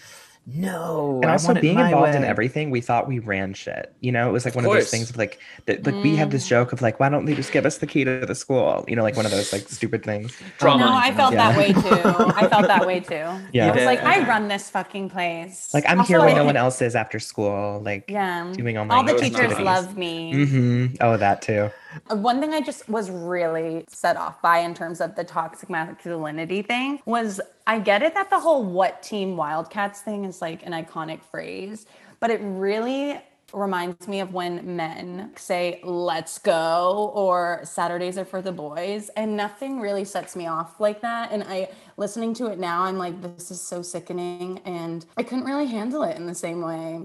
no. 0.54 1.20
and 1.22 1.26
I 1.26 1.34
also 1.34 1.50
want 1.50 1.62
being 1.62 1.76
my 1.76 1.86
involved 1.89 2.16
in 2.16 2.24
everything 2.24 2.70
we 2.70 2.82
thought 2.82 3.08
we 3.08 3.20
ran 3.20 3.54
shit 3.54 3.93
you 4.02 4.12
know 4.12 4.28
it 4.30 4.32
was 4.32 4.45
like 4.45 4.56
one 4.56 4.66
of, 4.66 4.70
course. 4.70 4.86
those 4.86 4.91
things 4.91 5.10
of 5.10 5.18
like 5.18 5.39
that 5.66 5.86
like 5.86 5.95
we 6.04 6.16
had 6.16 6.32
this 6.32 6.47
joke 6.47 6.74
of 6.74 6.82
like 6.82 7.00
why 7.00 7.10
don't 7.10 7.26
they 7.26 7.36
just 7.36 7.52
give 7.52 7.66
us 7.66 7.78
the 7.80 7.88
key 7.88 8.04
to 8.04 8.26
the 8.26 8.36
school 8.36 8.86
you 8.88 8.95
know 8.95 9.04
like 9.04 9.16
one 9.16 9.26
of 9.26 9.32
those 9.32 9.52
like 9.54 9.68
stupid 9.70 10.04
things 10.04 10.36
Drama. 10.58 10.86
No, 10.86 10.93
I 10.95 11.14
felt 11.14 11.34
Yeah. 11.34 11.52
that 11.52 11.58
way 11.58 11.74
too. 11.74 12.34
I 12.36 12.47
felt 12.47 12.68
that 12.68 12.86
way 12.88 13.00
too. 13.00 13.16
Yeah. 13.54 13.72
I 13.72 13.76
was 13.76 13.86
like, 13.86 14.00
did? 14.00 14.08
I 14.08 14.28
run 14.28 14.47
this 14.47 14.70
fucking 14.70 15.10
place. 15.10 15.74
like 15.74 15.84
i'm 15.88 16.00
Also, 16.00 16.08
here 16.14 16.20
when 16.20 16.30
I- 16.30 16.34
no 16.36 16.45
one 16.45 16.58
else 16.58 16.82
is 16.82 16.95
after 16.95 17.20
school 17.20 17.82
like 17.84 18.06
Yeah. 18.10 18.52
doing 18.56 18.78
all 18.78 18.86
my 18.86 18.95
All 18.95 19.04
the 19.04 19.16
teachers 19.18 19.58
love 19.60 19.97
me. 19.97 20.34
Mm-hmm. 20.34 20.95
oh 21.02 21.18
that 21.18 21.41
too 21.41 21.70
Uh, 22.10 22.16
one 22.16 22.40
thing 22.40 22.54
I 22.54 22.62
just 22.62 22.88
was 22.90 23.10
really 23.10 23.86
set 23.88 24.18
off 24.18 24.42
by 24.42 24.60
in 24.60 24.74
terms 24.74 25.02
of 25.02 25.16
the 25.16 25.24
toxic 25.24 25.70
masculinity 25.70 26.62
thing 26.62 27.00
was 27.06 27.42
I 27.68 27.80
get 27.80 28.04
it 28.04 28.14
that 28.14 28.30
the 28.30 28.40
whole 28.40 28.64
what 28.64 29.02
team 29.02 29.38
Wildcats 29.38 30.02
thing 30.02 30.26
is 30.26 30.42
like 30.42 30.66
an 30.66 30.74
iconic 30.74 31.22
phrase, 31.24 31.86
but 32.20 32.30
it 32.30 32.40
really 32.44 33.22
reminds 33.54 34.08
me 34.08 34.20
of 34.20 34.34
when 34.34 34.76
men 34.76 35.32
say 35.36 35.80
let's 35.84 36.38
go 36.38 37.12
or 37.16 37.62
Saturdays 37.64 38.18
are 38.18 38.26
for 38.26 38.42
the 38.42 38.52
boys 38.52 39.10
and 39.16 39.36
nothing 39.36 39.80
really 39.80 40.06
sets 40.06 40.36
me 40.36 40.46
off 40.46 40.80
like 40.80 41.02
that 41.02 41.32
and 41.32 41.44
I 41.44 41.70
listening 41.98 42.36
to 42.36 42.48
it 42.48 42.60
now 42.60 42.84
I'm 42.84 43.00
like 43.00 43.20
this 43.22 43.50
is 43.50 43.60
so 43.60 43.82
sickening 43.82 44.60
and 44.66 45.04
I 45.18 45.24
couldn't 45.24 45.46
really 45.46 45.66
handle 45.66 46.04
it 46.04 46.16
in 46.16 46.28
the 46.28 46.36
same 46.36 46.62
way. 46.62 47.02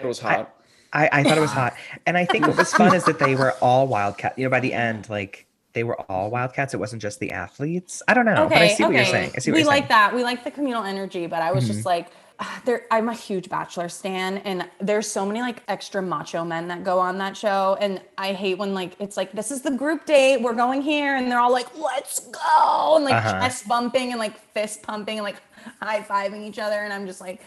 It 0.00 0.06
was 0.06 0.18
hot. 0.18 0.52
I, 0.56 0.59
I 0.92 1.22
thought 1.24 1.38
it 1.38 1.40
was 1.40 1.52
hot. 1.52 1.74
And 2.06 2.16
I 2.18 2.24
think 2.24 2.46
what 2.46 2.56
was 2.56 2.72
fun 2.72 2.94
is 2.94 3.04
that 3.04 3.18
they 3.18 3.36
were 3.36 3.52
all 3.62 3.86
wildcat. 3.86 4.36
You 4.38 4.44
know, 4.44 4.50
by 4.50 4.60
the 4.60 4.72
end, 4.72 5.08
like 5.08 5.46
they 5.72 5.84
were 5.84 6.00
all 6.10 6.30
wildcats. 6.30 6.74
It 6.74 6.78
wasn't 6.78 7.00
just 7.02 7.20
the 7.20 7.30
athletes. 7.30 8.02
I 8.08 8.14
don't 8.14 8.24
know. 8.24 8.48
but 8.48 8.58
I 8.58 8.68
see 8.68 8.82
what 8.84 8.92
you're 8.94 9.04
saying. 9.04 9.32
I 9.36 9.38
see 9.38 9.52
what 9.52 9.58
we 9.58 9.64
like 9.64 9.82
saying. 9.82 9.88
that. 9.90 10.14
We 10.14 10.22
like 10.24 10.42
the 10.44 10.50
communal 10.50 10.82
energy, 10.84 11.26
but 11.26 11.42
I 11.42 11.52
was 11.52 11.64
Mm-hmm. 11.64 11.72
just 11.74 11.86
like, 11.86 12.08
ah, 12.40 12.60
there. 12.64 12.86
I'm 12.90 13.08
a 13.08 13.14
huge 13.14 13.48
Bachelor 13.48 13.88
stan, 13.88 14.38
and 14.38 14.68
there's 14.80 15.06
so 15.06 15.24
many 15.24 15.40
like 15.42 15.62
extra 15.68 16.02
macho 16.02 16.44
men 16.44 16.66
that 16.68 16.82
go 16.82 16.98
on 16.98 17.18
that 17.18 17.36
show, 17.36 17.76
and 17.80 18.00
I 18.18 18.32
hate 18.32 18.58
when 18.58 18.74
like 18.74 18.96
it's 18.98 19.16
like 19.16 19.30
this 19.30 19.52
is 19.52 19.62
the 19.62 19.70
group 19.70 20.06
date, 20.06 20.38
we're 20.42 20.54
going 20.54 20.82
here, 20.82 21.14
and 21.16 21.30
they're 21.30 21.38
all 21.38 21.52
like, 21.52 21.68
let's 21.78 22.18
go, 22.30 22.96
and 22.96 23.04
like 23.04 23.14
Uh-huh. 23.14 23.40
chest 23.40 23.68
bumping 23.68 24.10
and 24.10 24.18
like 24.18 24.36
fist 24.52 24.82
pumping 24.82 25.18
and 25.18 25.24
like 25.24 25.36
high 25.80 26.00
fiving 26.00 26.42
each 26.48 26.58
other, 26.58 26.82
and 26.82 26.92
I'm 26.92 27.06
just 27.06 27.20
like, 27.20 27.40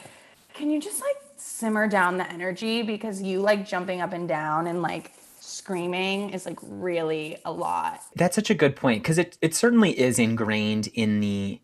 can 0.53 0.69
you 0.69 0.79
just 0.79 1.01
like 1.01 1.17
simmer 1.43 1.87
down 1.87 2.17
the 2.17 2.31
energy 2.31 2.81
because 2.81 3.21
you 3.21 3.39
like 3.39 3.67
jumping 3.67 4.01
up 4.01 4.13
and 4.13 4.27
down 4.27 4.67
and 4.67 4.81
like 4.81 5.11
screaming 5.39 6.29
is 6.29 6.45
like 6.45 6.57
really 6.61 7.37
a 7.43 7.51
lot. 7.51 8.01
That's 8.15 8.35
such 8.35 8.49
a 8.49 8.55
good 8.55 8.75
point 8.75 9.03
because 9.03 9.17
it 9.17 9.37
it 9.41 9.53
certainly 9.53 9.97
is 9.99 10.19
ingrained 10.19 10.87
in 10.93 11.19
the 11.19 11.59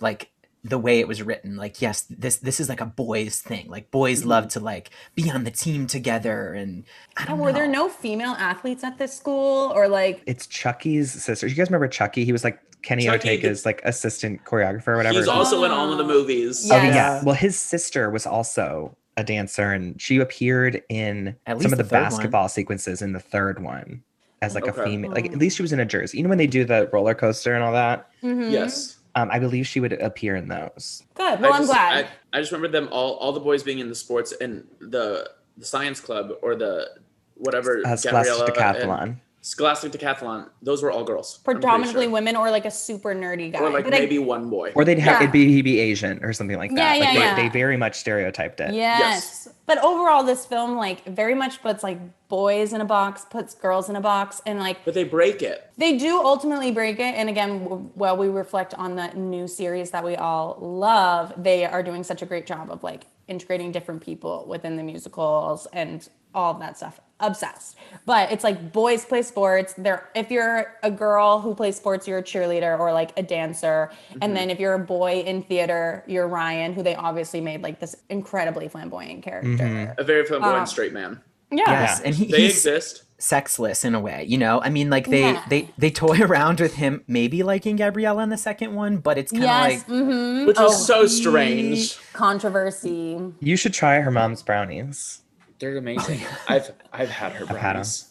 like 0.00 0.30
the 0.64 0.78
way 0.78 1.00
it 1.00 1.08
was 1.08 1.22
written. 1.22 1.56
Like, 1.56 1.80
yes, 1.80 2.02
this 2.10 2.36
this 2.36 2.60
is 2.60 2.68
like 2.68 2.80
a 2.80 2.86
boys 2.86 3.40
thing. 3.40 3.68
Like 3.68 3.90
boys 3.90 4.20
mm-hmm. 4.20 4.28
love 4.28 4.48
to 4.48 4.60
like 4.60 4.90
be 5.14 5.30
on 5.30 5.44
the 5.44 5.50
team 5.50 5.86
together, 5.86 6.52
and 6.52 6.84
I 7.16 7.24
Oh, 7.24 7.26
don't 7.28 7.38
were 7.38 7.52
there 7.52 7.66
no 7.66 7.88
female 7.88 8.36
athletes 8.38 8.84
at 8.84 8.98
this 8.98 9.16
school 9.16 9.72
or 9.74 9.88
like 9.88 10.22
It's 10.26 10.46
Chucky's 10.46 11.10
sister. 11.10 11.46
You 11.46 11.54
guys 11.54 11.68
remember 11.68 11.88
Chucky? 11.88 12.24
He 12.24 12.32
was 12.32 12.44
like 12.44 12.60
Kenny 12.82 13.04
Chucky, 13.04 13.30
Ortega's 13.30 13.64
like 13.64 13.80
assistant 13.84 14.44
choreographer 14.44 14.88
or 14.88 14.96
whatever. 14.98 15.18
He's 15.18 15.28
also 15.28 15.64
in 15.64 15.70
all 15.70 15.90
of 15.90 15.96
the 15.98 16.04
oh. 16.04 16.08
movies. 16.08 16.66
Yeah. 16.68 16.74
Oh 16.74 16.82
yeah. 16.82 17.24
Well, 17.24 17.34
his 17.34 17.58
sister 17.58 18.10
was 18.10 18.26
also 18.26 18.96
a 19.16 19.24
dancer, 19.24 19.72
and 19.72 20.00
she 20.00 20.18
appeared 20.18 20.82
in 20.88 21.36
At 21.46 21.60
some 21.60 21.72
of 21.72 21.78
the, 21.78 21.82
the 21.84 21.88
third 21.88 22.02
one. 22.02 22.10
basketball 22.10 22.48
sequences 22.48 23.02
in 23.02 23.12
the 23.12 23.20
third 23.20 23.62
one 23.62 24.02
as 24.40 24.54
like 24.54 24.66
a 24.66 24.72
female. 24.72 25.12
Like 25.12 25.26
at 25.26 25.38
least 25.38 25.56
she 25.56 25.62
was 25.62 25.72
in 25.72 25.80
a 25.80 25.84
jersey. 25.84 26.18
You 26.18 26.24
know 26.24 26.28
when 26.28 26.38
they 26.38 26.46
do 26.46 26.64
the 26.64 26.88
roller 26.92 27.14
coaster 27.14 27.54
and 27.54 27.62
all 27.62 27.72
that. 27.72 28.08
Mhm. 28.22 28.50
Yes. 28.50 28.98
Um, 29.14 29.28
I 29.30 29.38
believe 29.38 29.66
she 29.66 29.78
would 29.78 29.92
appear 29.92 30.36
in 30.36 30.48
those. 30.48 31.02
Good. 31.14 31.40
Well, 31.40 31.52
I 31.52 31.56
I'm 31.56 31.62
just, 31.62 31.72
glad. 31.72 32.08
I, 32.32 32.38
I 32.38 32.40
just 32.40 32.50
remember 32.50 32.68
them 32.68 32.88
all, 32.90 33.14
all 33.16 33.32
the 33.32 33.40
boys 33.40 33.62
being 33.62 33.78
in 33.78 33.88
the 33.88 33.94
sports 33.94 34.32
and 34.40 34.66
the 34.80 35.30
the 35.58 35.66
science 35.66 36.00
club 36.00 36.32
or 36.40 36.56
the 36.56 36.88
whatever. 37.36 37.82
Uh, 37.84 37.94
Scholastic 37.96 38.54
Gabriella 38.54 38.74
and 38.74 39.16
Decathlon. 39.16 39.16
Scholastic 39.44 39.90
Decathlon. 39.90 40.48
Those 40.62 40.84
were 40.84 40.92
all 40.92 41.02
girls. 41.02 41.38
Predominantly 41.38 42.04
sure. 42.04 42.12
women 42.12 42.36
or 42.36 42.48
like 42.52 42.64
a 42.64 42.70
super 42.70 43.12
nerdy 43.12 43.52
guy. 43.52 43.58
Or 43.58 43.70
like 43.70 43.82
But 43.84 43.94
I- 43.94 43.98
maybe 43.98 44.20
one 44.20 44.48
boy. 44.48 44.70
Or 44.76 44.84
they'd 44.84 45.00
have 45.00 45.14
Yeah. 45.14 45.22
it'd 45.24 45.32
be 45.32 45.48
he'd 45.48 45.62
be 45.62 45.80
Asian 45.80 46.24
or 46.24 46.32
something 46.32 46.56
like 46.56 46.70
Yeah, 46.70 46.76
that. 46.76 47.00
like 47.00 47.08
yeah, 47.08 47.14
they, 47.14 47.18
yeah. 47.18 47.34
they 47.34 47.48
very 47.48 47.76
much 47.76 47.96
stereotyped 47.96 48.60
it. 48.60 48.72
yes. 48.72 49.48
But 49.66 49.82
overall, 49.82 50.22
this 50.22 50.46
film 50.46 50.76
like 50.76 51.04
very 51.06 51.34
much 51.34 51.60
puts 51.60 51.82
like 51.82 51.98
boys 52.28 52.72
in 52.72 52.80
a 52.80 52.84
box, 52.84 53.24
puts 53.28 53.54
girls 53.54 53.88
in 53.90 53.96
a 53.96 54.00
box, 54.00 54.40
and 54.46 54.60
like 54.60 54.84
but 54.84 54.94
they 54.94 55.04
break 55.04 55.42
it. 55.42 55.70
they 55.76 55.98
do 55.98 56.20
ultimately 56.22 56.70
break 56.70 57.00
it. 57.00 57.14
And 57.16 57.28
again, 57.28 57.90
while 57.94 58.16
we 58.16 58.28
reflect 58.28 58.74
on 58.74 58.94
the 58.94 59.08
new 59.14 59.48
series 59.48 59.90
that 59.90 60.04
we 60.04 60.14
all 60.14 60.56
love, 60.60 61.32
they 61.36 61.64
are 61.64 61.82
doing 61.82 62.04
such 62.04 62.22
a 62.22 62.26
great 62.26 62.46
job 62.46 62.70
of 62.70 62.84
like 62.84 63.06
integrating 63.26 63.72
different 63.72 64.02
people 64.02 64.44
within 64.48 64.76
the 64.76 64.82
musicals 64.84 65.66
and 65.72 66.08
all 66.34 66.52
of 66.54 66.60
that 66.60 66.76
stuff. 66.76 67.00
Obsessed. 67.22 67.76
But 68.04 68.32
it's 68.32 68.42
like 68.42 68.72
boys 68.72 69.04
play 69.04 69.22
sports. 69.22 69.74
They're 69.78 70.08
if 70.14 70.30
you're 70.30 70.74
a 70.82 70.90
girl 70.90 71.40
who 71.40 71.54
plays 71.54 71.76
sports, 71.76 72.08
you're 72.08 72.18
a 72.18 72.22
cheerleader 72.22 72.78
or 72.78 72.92
like 72.92 73.16
a 73.18 73.22
dancer. 73.22 73.90
And 74.20 74.36
then 74.36 74.50
if 74.50 74.58
you're 74.58 74.74
a 74.74 74.78
boy 74.78 75.20
in 75.20 75.42
theater, 75.42 76.02
you're 76.06 76.26
Ryan, 76.26 76.72
who 76.72 76.82
they 76.82 76.94
obviously 76.96 77.40
made 77.40 77.62
like 77.62 77.78
this 77.80 77.94
incredibly 78.08 78.68
flamboyant 78.68 79.22
character. 79.22 79.94
A 79.98 80.04
very 80.04 80.24
flamboyant 80.26 80.58
Um, 80.60 80.66
straight 80.66 80.92
man. 80.92 81.20
Yeah. 81.50 81.64
Yes, 81.68 82.00
and 82.00 82.14
he, 82.14 82.24
They 82.26 82.40
he's 82.42 82.52
exist. 82.56 83.02
sexless 83.18 83.84
in 83.84 83.94
a 83.94 84.00
way. 84.00 84.24
You 84.26 84.38
know, 84.38 84.62
I 84.62 84.70
mean, 84.70 84.88
like 84.88 85.06
they 85.08 85.20
Yeah. 85.20 85.44
they 85.50 85.68
they 85.78 85.90
toy 85.90 86.18
around 86.28 86.60
with 86.60 86.74
him, 86.76 87.04
maybe 87.06 87.42
liking 87.42 87.76
Gabriella 87.76 88.22
in 88.22 88.30
the 88.30 88.38
second 88.38 88.74
one, 88.74 88.96
but 88.96 89.18
it's 89.18 89.30
kind 89.30 89.44
of 89.44 89.48
Yes. 89.50 89.70
like 89.70 89.86
hmm 89.86 90.46
Which 90.46 90.58
was 90.58 90.86
so 90.86 91.06
strange. 91.06 91.98
Controversy. 92.14 93.20
You 93.40 93.56
should 93.56 93.74
try 93.74 94.00
her 94.00 94.10
mom's 94.10 94.42
brownies. 94.42 95.21
They're 95.62 95.76
amazing. 95.78 96.20
I've 96.48 96.72
I've 96.92 97.08
had 97.08 97.32
her 97.32 97.46
had 97.46 97.54
'em. 97.54 97.60
brownies. 97.60 98.08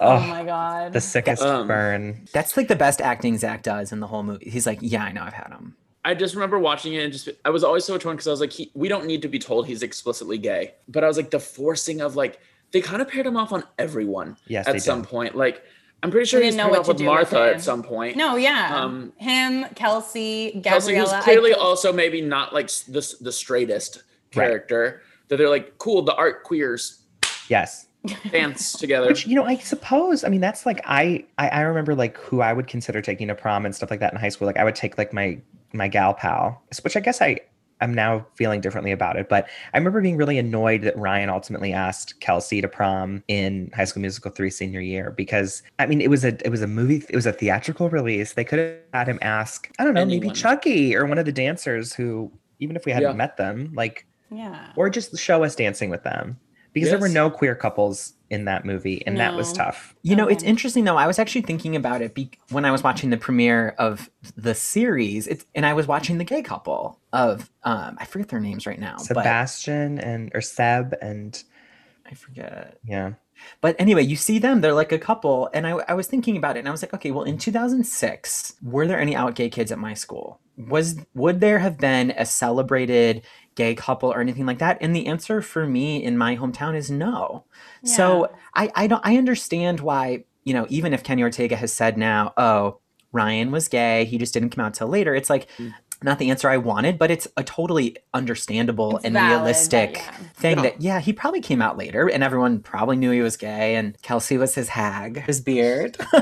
Oh, 0.00 0.12
Oh, 0.16 0.20
my 0.28 0.44
god. 0.44 0.92
the 0.92 1.00
sickest 1.00 1.42
Um, 1.42 1.66
burn. 1.66 2.28
that's 2.32 2.56
like 2.56 2.68
the 2.68 2.76
best 2.76 3.00
acting 3.00 3.36
Zac 3.36 3.64
does 3.64 3.90
in 3.90 3.98
the 3.98 4.06
whole 4.06 4.22
movie. 4.22 4.48
He's 4.48 4.64
like, 4.64 4.78
yeah, 4.80 5.02
I 5.02 5.10
know, 5.10 5.22
I've 5.24 5.32
had 5.32 5.48
him. 5.48 5.74
I 6.04 6.14
just 6.14 6.36
remember 6.36 6.56
watching 6.60 6.94
it 6.94 7.02
and 7.02 7.12
just 7.12 7.28
I 7.44 7.50
was 7.50 7.64
always 7.64 7.84
so 7.84 7.98
torn 7.98 8.14
because 8.14 8.28
I 8.28 8.30
was 8.30 8.38
like, 8.40 8.52
he, 8.52 8.70
we 8.74 8.86
don't 8.86 9.06
need 9.06 9.22
to 9.22 9.28
be 9.28 9.40
told 9.40 9.66
he's 9.66 9.82
explicitly 9.82 10.38
gay, 10.38 10.74
but 10.86 11.02
I 11.02 11.08
was 11.08 11.16
like 11.16 11.30
the 11.32 11.40
forcing 11.40 12.00
of 12.00 12.14
like 12.14 12.38
they 12.70 12.80
kind 12.80 13.02
of 13.02 13.08
paired 13.08 13.26
him 13.26 13.36
off 13.36 13.52
on 13.52 13.64
everyone 13.76 14.36
Yes, 14.46 14.68
at 14.68 14.80
some 14.80 15.00
did. 15.02 15.10
point. 15.10 15.34
Like 15.34 15.64
I'm 16.04 16.12
pretty 16.12 16.26
sure 16.26 16.40
he's 16.40 16.54
didn't 16.54 16.58
know 16.58 16.62
paired 16.64 16.70
what 16.72 16.78
off 16.80 16.84
to 16.86 16.90
with 16.92 16.98
do 16.98 17.04
with 17.04 17.32
Martha 17.32 17.54
at 17.56 17.60
some 17.60 17.82
point. 17.82 18.16
No, 18.16 18.36
yeah. 18.36 18.70
Um, 18.84 19.12
Him, 19.16 19.64
Kelsey, 19.74 20.60
Kelsey, 20.62 20.92
Gabriella. 20.92 21.16
who's 21.16 21.24
clearly 21.24 21.52
I- 21.54 21.58
also 21.58 21.92
maybe 21.92 22.20
not 22.20 22.54
like 22.54 22.68
the 22.86 23.16
the 23.20 23.32
straightest 23.32 24.04
Right. 24.36 24.46
character. 24.46 25.02
That 25.28 25.36
they're 25.36 25.48
like, 25.48 25.78
cool, 25.78 26.02
the 26.02 26.14
art 26.14 26.42
queers 26.44 27.02
Yes. 27.48 27.86
dance 28.30 28.72
together. 28.78 29.08
Which 29.08 29.26
you 29.26 29.34
know, 29.34 29.44
I 29.44 29.56
suppose. 29.56 30.24
I 30.24 30.28
mean, 30.28 30.40
that's 30.40 30.64
like 30.66 30.80
I, 30.84 31.24
I 31.38 31.48
I 31.48 31.60
remember 31.62 31.94
like 31.94 32.16
who 32.18 32.40
I 32.40 32.52
would 32.52 32.66
consider 32.66 33.00
taking 33.02 33.28
to 33.28 33.34
prom 33.34 33.64
and 33.66 33.74
stuff 33.74 33.90
like 33.90 34.00
that 34.00 34.12
in 34.12 34.18
high 34.18 34.28
school. 34.30 34.46
Like 34.46 34.56
I 34.56 34.64
would 34.64 34.74
take 34.76 34.96
like 34.98 35.12
my 35.12 35.38
my 35.72 35.88
gal 35.88 36.14
pal, 36.14 36.62
which 36.82 36.96
I 36.96 37.00
guess 37.00 37.20
I 37.20 37.38
I'm 37.80 37.94
now 37.94 38.26
feeling 38.34 38.60
differently 38.60 38.90
about 38.90 39.16
it. 39.16 39.28
But 39.28 39.48
I 39.72 39.78
remember 39.78 40.00
being 40.00 40.16
really 40.16 40.38
annoyed 40.38 40.82
that 40.82 40.96
Ryan 40.98 41.28
ultimately 41.28 41.72
asked 41.72 42.18
Kelsey 42.20 42.60
to 42.60 42.66
prom 42.68 43.22
in 43.28 43.70
High 43.74 43.84
School 43.84 44.00
Musical 44.00 44.30
three 44.30 44.50
senior 44.50 44.80
year 44.80 45.10
because 45.10 45.62
I 45.78 45.86
mean 45.86 46.00
it 46.00 46.08
was 46.10 46.24
a 46.24 46.28
it 46.46 46.50
was 46.50 46.62
a 46.62 46.66
movie 46.66 47.04
it 47.08 47.14
was 47.16 47.26
a 47.26 47.32
theatrical 47.32 47.90
release. 47.90 48.32
They 48.32 48.44
could 48.44 48.58
have 48.58 48.76
had 48.94 49.08
him 49.08 49.18
ask 49.22 49.70
I 49.78 49.84
don't 49.84 49.94
know 49.94 50.04
maybe 50.06 50.30
Chucky 50.30 50.96
or 50.96 51.04
one 51.06 51.18
of 51.18 51.26
the 51.26 51.32
dancers 51.32 51.92
who 51.92 52.32
even 52.60 52.74
if 52.76 52.84
we 52.86 52.92
hadn't 52.92 53.10
Yeah. 53.10 53.16
met 53.16 53.36
them 53.36 53.72
like 53.74 54.06
yeah. 54.30 54.72
or 54.76 54.90
just 54.90 55.18
show 55.18 55.44
us 55.44 55.54
dancing 55.54 55.90
with 55.90 56.02
them 56.02 56.38
because 56.72 56.90
there 56.90 56.98
were 56.98 57.08
no 57.08 57.30
queer 57.30 57.54
couples 57.54 58.14
in 58.30 58.44
that 58.44 58.64
movie 58.64 59.02
and 59.06 59.18
that 59.18 59.34
was 59.34 59.52
tough. 59.52 59.94
You 60.02 60.16
know, 60.16 60.28
it's 60.28 60.44
interesting 60.44 60.84
though. 60.84 60.96
I 60.96 61.06
was 61.06 61.18
actually 61.18 61.42
thinking 61.42 61.76
about 61.76 62.02
it 62.02 62.14
be- 62.14 62.30
when 62.50 62.64
I 62.64 62.70
was 62.70 62.82
watching 62.82 63.10
the 63.10 63.16
premiere 63.16 63.74
of 63.78 64.10
the 64.36 64.54
series, 64.54 65.26
it's, 65.26 65.44
and 65.54 65.64
I 65.64 65.72
was 65.72 65.86
watching 65.86 66.18
the 66.18 66.24
gay 66.24 66.42
couple 66.42 67.00
of 67.12 67.50
um, 67.64 67.96
I 67.98 68.04
forget 68.04 68.28
their 68.28 68.40
names 68.40 68.66
right 68.66 68.78
now, 68.78 68.96
but 68.96 69.06
Sebastian 69.06 69.98
and 69.98 70.30
or 70.34 70.40
Seb 70.40 70.94
and 71.00 71.42
I 72.06 72.14
forget. 72.14 72.78
yeah. 72.84 73.12
But 73.60 73.76
anyway, 73.78 74.02
you 74.02 74.16
see 74.16 74.40
them; 74.40 74.60
they're 74.60 74.72
like 74.72 74.90
a 74.90 74.98
couple, 74.98 75.48
and 75.54 75.64
I, 75.64 75.70
I 75.88 75.94
was 75.94 76.08
thinking 76.08 76.36
about 76.36 76.56
it, 76.56 76.60
and 76.60 76.68
I 76.68 76.72
was 76.72 76.82
like, 76.82 76.92
okay, 76.92 77.12
well, 77.12 77.22
in 77.22 77.38
2006, 77.38 78.56
were 78.62 78.86
there 78.86 78.98
any 78.98 79.14
out 79.14 79.36
gay 79.36 79.48
kids 79.48 79.70
at 79.70 79.78
my 79.78 79.94
school? 79.94 80.40
Was 80.56 80.96
would 81.14 81.38
there 81.38 81.60
have 81.60 81.78
been 81.78 82.10
a 82.10 82.26
celebrated 82.26 83.22
gay 83.58 83.74
couple 83.74 84.10
or 84.10 84.20
anything 84.22 84.46
like 84.46 84.58
that? 84.60 84.78
And 84.80 84.96
the 84.96 85.06
answer 85.06 85.42
for 85.42 85.66
me 85.66 86.02
in 86.02 86.16
my 86.16 86.36
hometown 86.36 86.74
is 86.74 86.90
no. 86.90 87.44
So 87.84 88.30
I 88.54 88.70
I 88.74 88.86
don't 88.86 89.04
I 89.04 89.16
understand 89.18 89.80
why 89.80 90.24
you 90.44 90.54
know 90.54 90.66
even 90.70 90.94
if 90.94 91.02
Kenny 91.04 91.22
Ortega 91.22 91.56
has 91.56 91.72
said 91.72 91.98
now, 91.98 92.32
oh 92.38 92.78
Ryan 93.12 93.50
was 93.50 93.68
gay, 93.68 94.04
he 94.06 94.16
just 94.18 94.32
didn't 94.34 94.50
come 94.50 94.64
out 94.64 94.72
till 94.74 94.88
later. 94.88 95.14
It's 95.14 95.28
like. 95.30 95.48
Mm. 95.58 95.74
Not 96.00 96.20
the 96.20 96.30
answer 96.30 96.48
I 96.48 96.58
wanted, 96.58 96.96
but 96.96 97.10
it's 97.10 97.26
a 97.36 97.42
totally 97.42 97.96
understandable 98.14 98.98
It's 98.98 99.06
and 99.06 99.14
valid 99.14 99.40
realistic 99.40 99.96
yeah. 99.96 100.12
thing 100.34 100.56
Yeah. 100.58 100.62
that 100.62 100.80
yeah 100.80 101.00
he 101.00 101.12
probably 101.12 101.40
came 101.40 101.60
out 101.60 101.76
later 101.76 102.08
and 102.08 102.22
everyone 102.22 102.60
probably 102.60 102.94
knew 102.96 103.10
he 103.10 103.20
was 103.20 103.36
gay 103.36 103.74
and 103.74 104.00
kelsey 104.00 104.38
was 104.38 104.54
his 104.54 104.68
hag 104.68 105.24
his 105.24 105.40
beard 105.40 105.96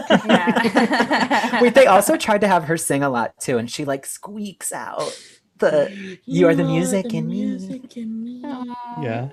wait 1.60 1.74
they 1.74 1.86
also 1.86 2.16
tried 2.16 2.40
to 2.40 2.48
have 2.48 2.64
her 2.64 2.78
sing 2.78 3.02
a 3.02 3.10
lot 3.10 3.36
too 3.38 3.58
and 3.58 3.70
she 3.70 3.84
like 3.84 4.06
squeaks 4.06 4.72
out 4.72 5.12
the 5.58 6.18
you 6.24 6.46
are 6.48 6.54
the 6.54 6.64
music 6.64 7.12
in 7.12 7.28
me. 7.28 8.40
Yeah. 9.02 9.30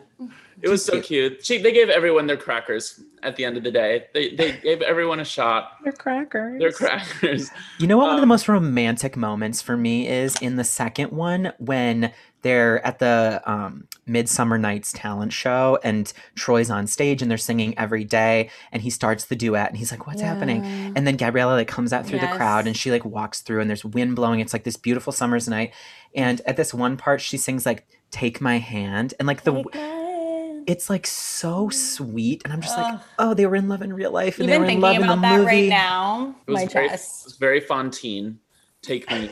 It 0.61 0.69
was 0.69 0.85
so 0.85 1.01
cute. 1.01 1.45
She, 1.45 1.61
they 1.61 1.73
gave 1.73 1.89
everyone 1.89 2.25
their 2.25 2.37
crackers 2.37 3.01
at 3.21 3.35
the 3.35 3.43
end 3.43 3.57
of 3.57 3.63
the 3.63 3.71
day. 3.71 4.05
They, 4.13 4.33
they 4.33 4.53
gave 4.63 4.81
everyone 4.81 5.19
a 5.19 5.25
shot. 5.25 5.73
They're 5.83 5.91
crackers. 5.91 6.59
Their 6.59 6.71
crackers. 6.71 7.49
You 7.79 7.87
know 7.87 7.97
what 7.97 8.05
one 8.07 8.15
of 8.15 8.21
the 8.21 8.23
Um, 8.23 8.29
most 8.29 8.47
romantic 8.47 9.17
moments 9.17 9.61
for 9.61 9.75
me 9.75 10.07
is 10.07 10.37
in 10.41 10.55
the 10.55 10.63
second 10.63 11.11
one 11.11 11.51
when 11.57 12.13
they're 12.43 12.85
at 12.85 12.99
the 12.99 13.41
um, 13.45 13.87
Midsummer 14.05 14.57
Nights 14.57 14.91
talent 14.93 15.33
show 15.33 15.79
and 15.83 16.11
Troy's 16.35 16.69
on 16.69 16.85
stage 16.87 17.21
and 17.21 17.31
they're 17.31 17.37
singing 17.39 17.77
every 17.77 18.03
day 18.03 18.49
and 18.71 18.81
he 18.83 18.89
starts 18.91 19.25
the 19.25 19.35
duet 19.35 19.69
and 19.69 19.77
he's 19.77 19.91
like, 19.91 20.05
"What's 20.05 20.21
happening?" 20.21 20.63
And 20.95 21.07
then 21.07 21.17
Gabriella 21.17 21.53
like 21.53 21.67
comes 21.67 21.91
out 21.91 22.05
through 22.05 22.19
the 22.19 22.27
crowd 22.27 22.67
and 22.67 22.77
she 22.77 22.91
like 22.91 23.03
walks 23.05 23.41
through 23.41 23.61
and 23.61 23.69
there's 23.69 23.83
wind 23.83 24.15
blowing. 24.15 24.39
It's 24.39 24.53
like 24.53 24.63
this 24.63 24.77
beautiful 24.77 25.11
summer's 25.11 25.47
night. 25.47 25.73
And 26.15 26.41
at 26.45 26.57
this 26.57 26.73
one 26.73 26.95
part, 26.97 27.21
she 27.21 27.37
sings 27.37 27.65
like 27.65 27.87
"Take 28.11 28.39
My 28.39 28.59
Hand" 28.59 29.13
and 29.17 29.27
like 29.27 29.43
the 29.43 29.63
hand. 29.73 30.63
it's 30.67 30.89
like 30.89 31.07
so 31.07 31.69
sweet 31.69 32.41
and 32.43 32.53
I'm 32.53 32.61
just 32.61 32.77
like, 32.77 32.99
oh, 33.19 33.33
they 33.33 33.45
were 33.47 33.55
in 33.55 33.67
love 33.67 33.81
in 33.81 33.91
real 33.93 34.11
life 34.11 34.37
and 34.39 34.47
Even 34.49 34.61
they 34.61 34.65
were 34.67 34.71
in 34.71 34.81
love 34.81 34.91
thinking 34.95 35.01
in 35.01 35.07
the 35.07 35.13
about 35.13 35.21
that 35.21 35.37
movie. 35.39 35.45
right 35.47 35.69
now, 35.69 36.35
It 36.47 36.51
was 36.51 36.61
my 36.61 36.67
very, 36.67 36.85
it 36.85 36.89
chest. 36.89 37.25
was 37.25 37.35
very 37.37 37.59
Fantine. 37.61 38.39
Take 38.81 39.09
me. 39.09 39.31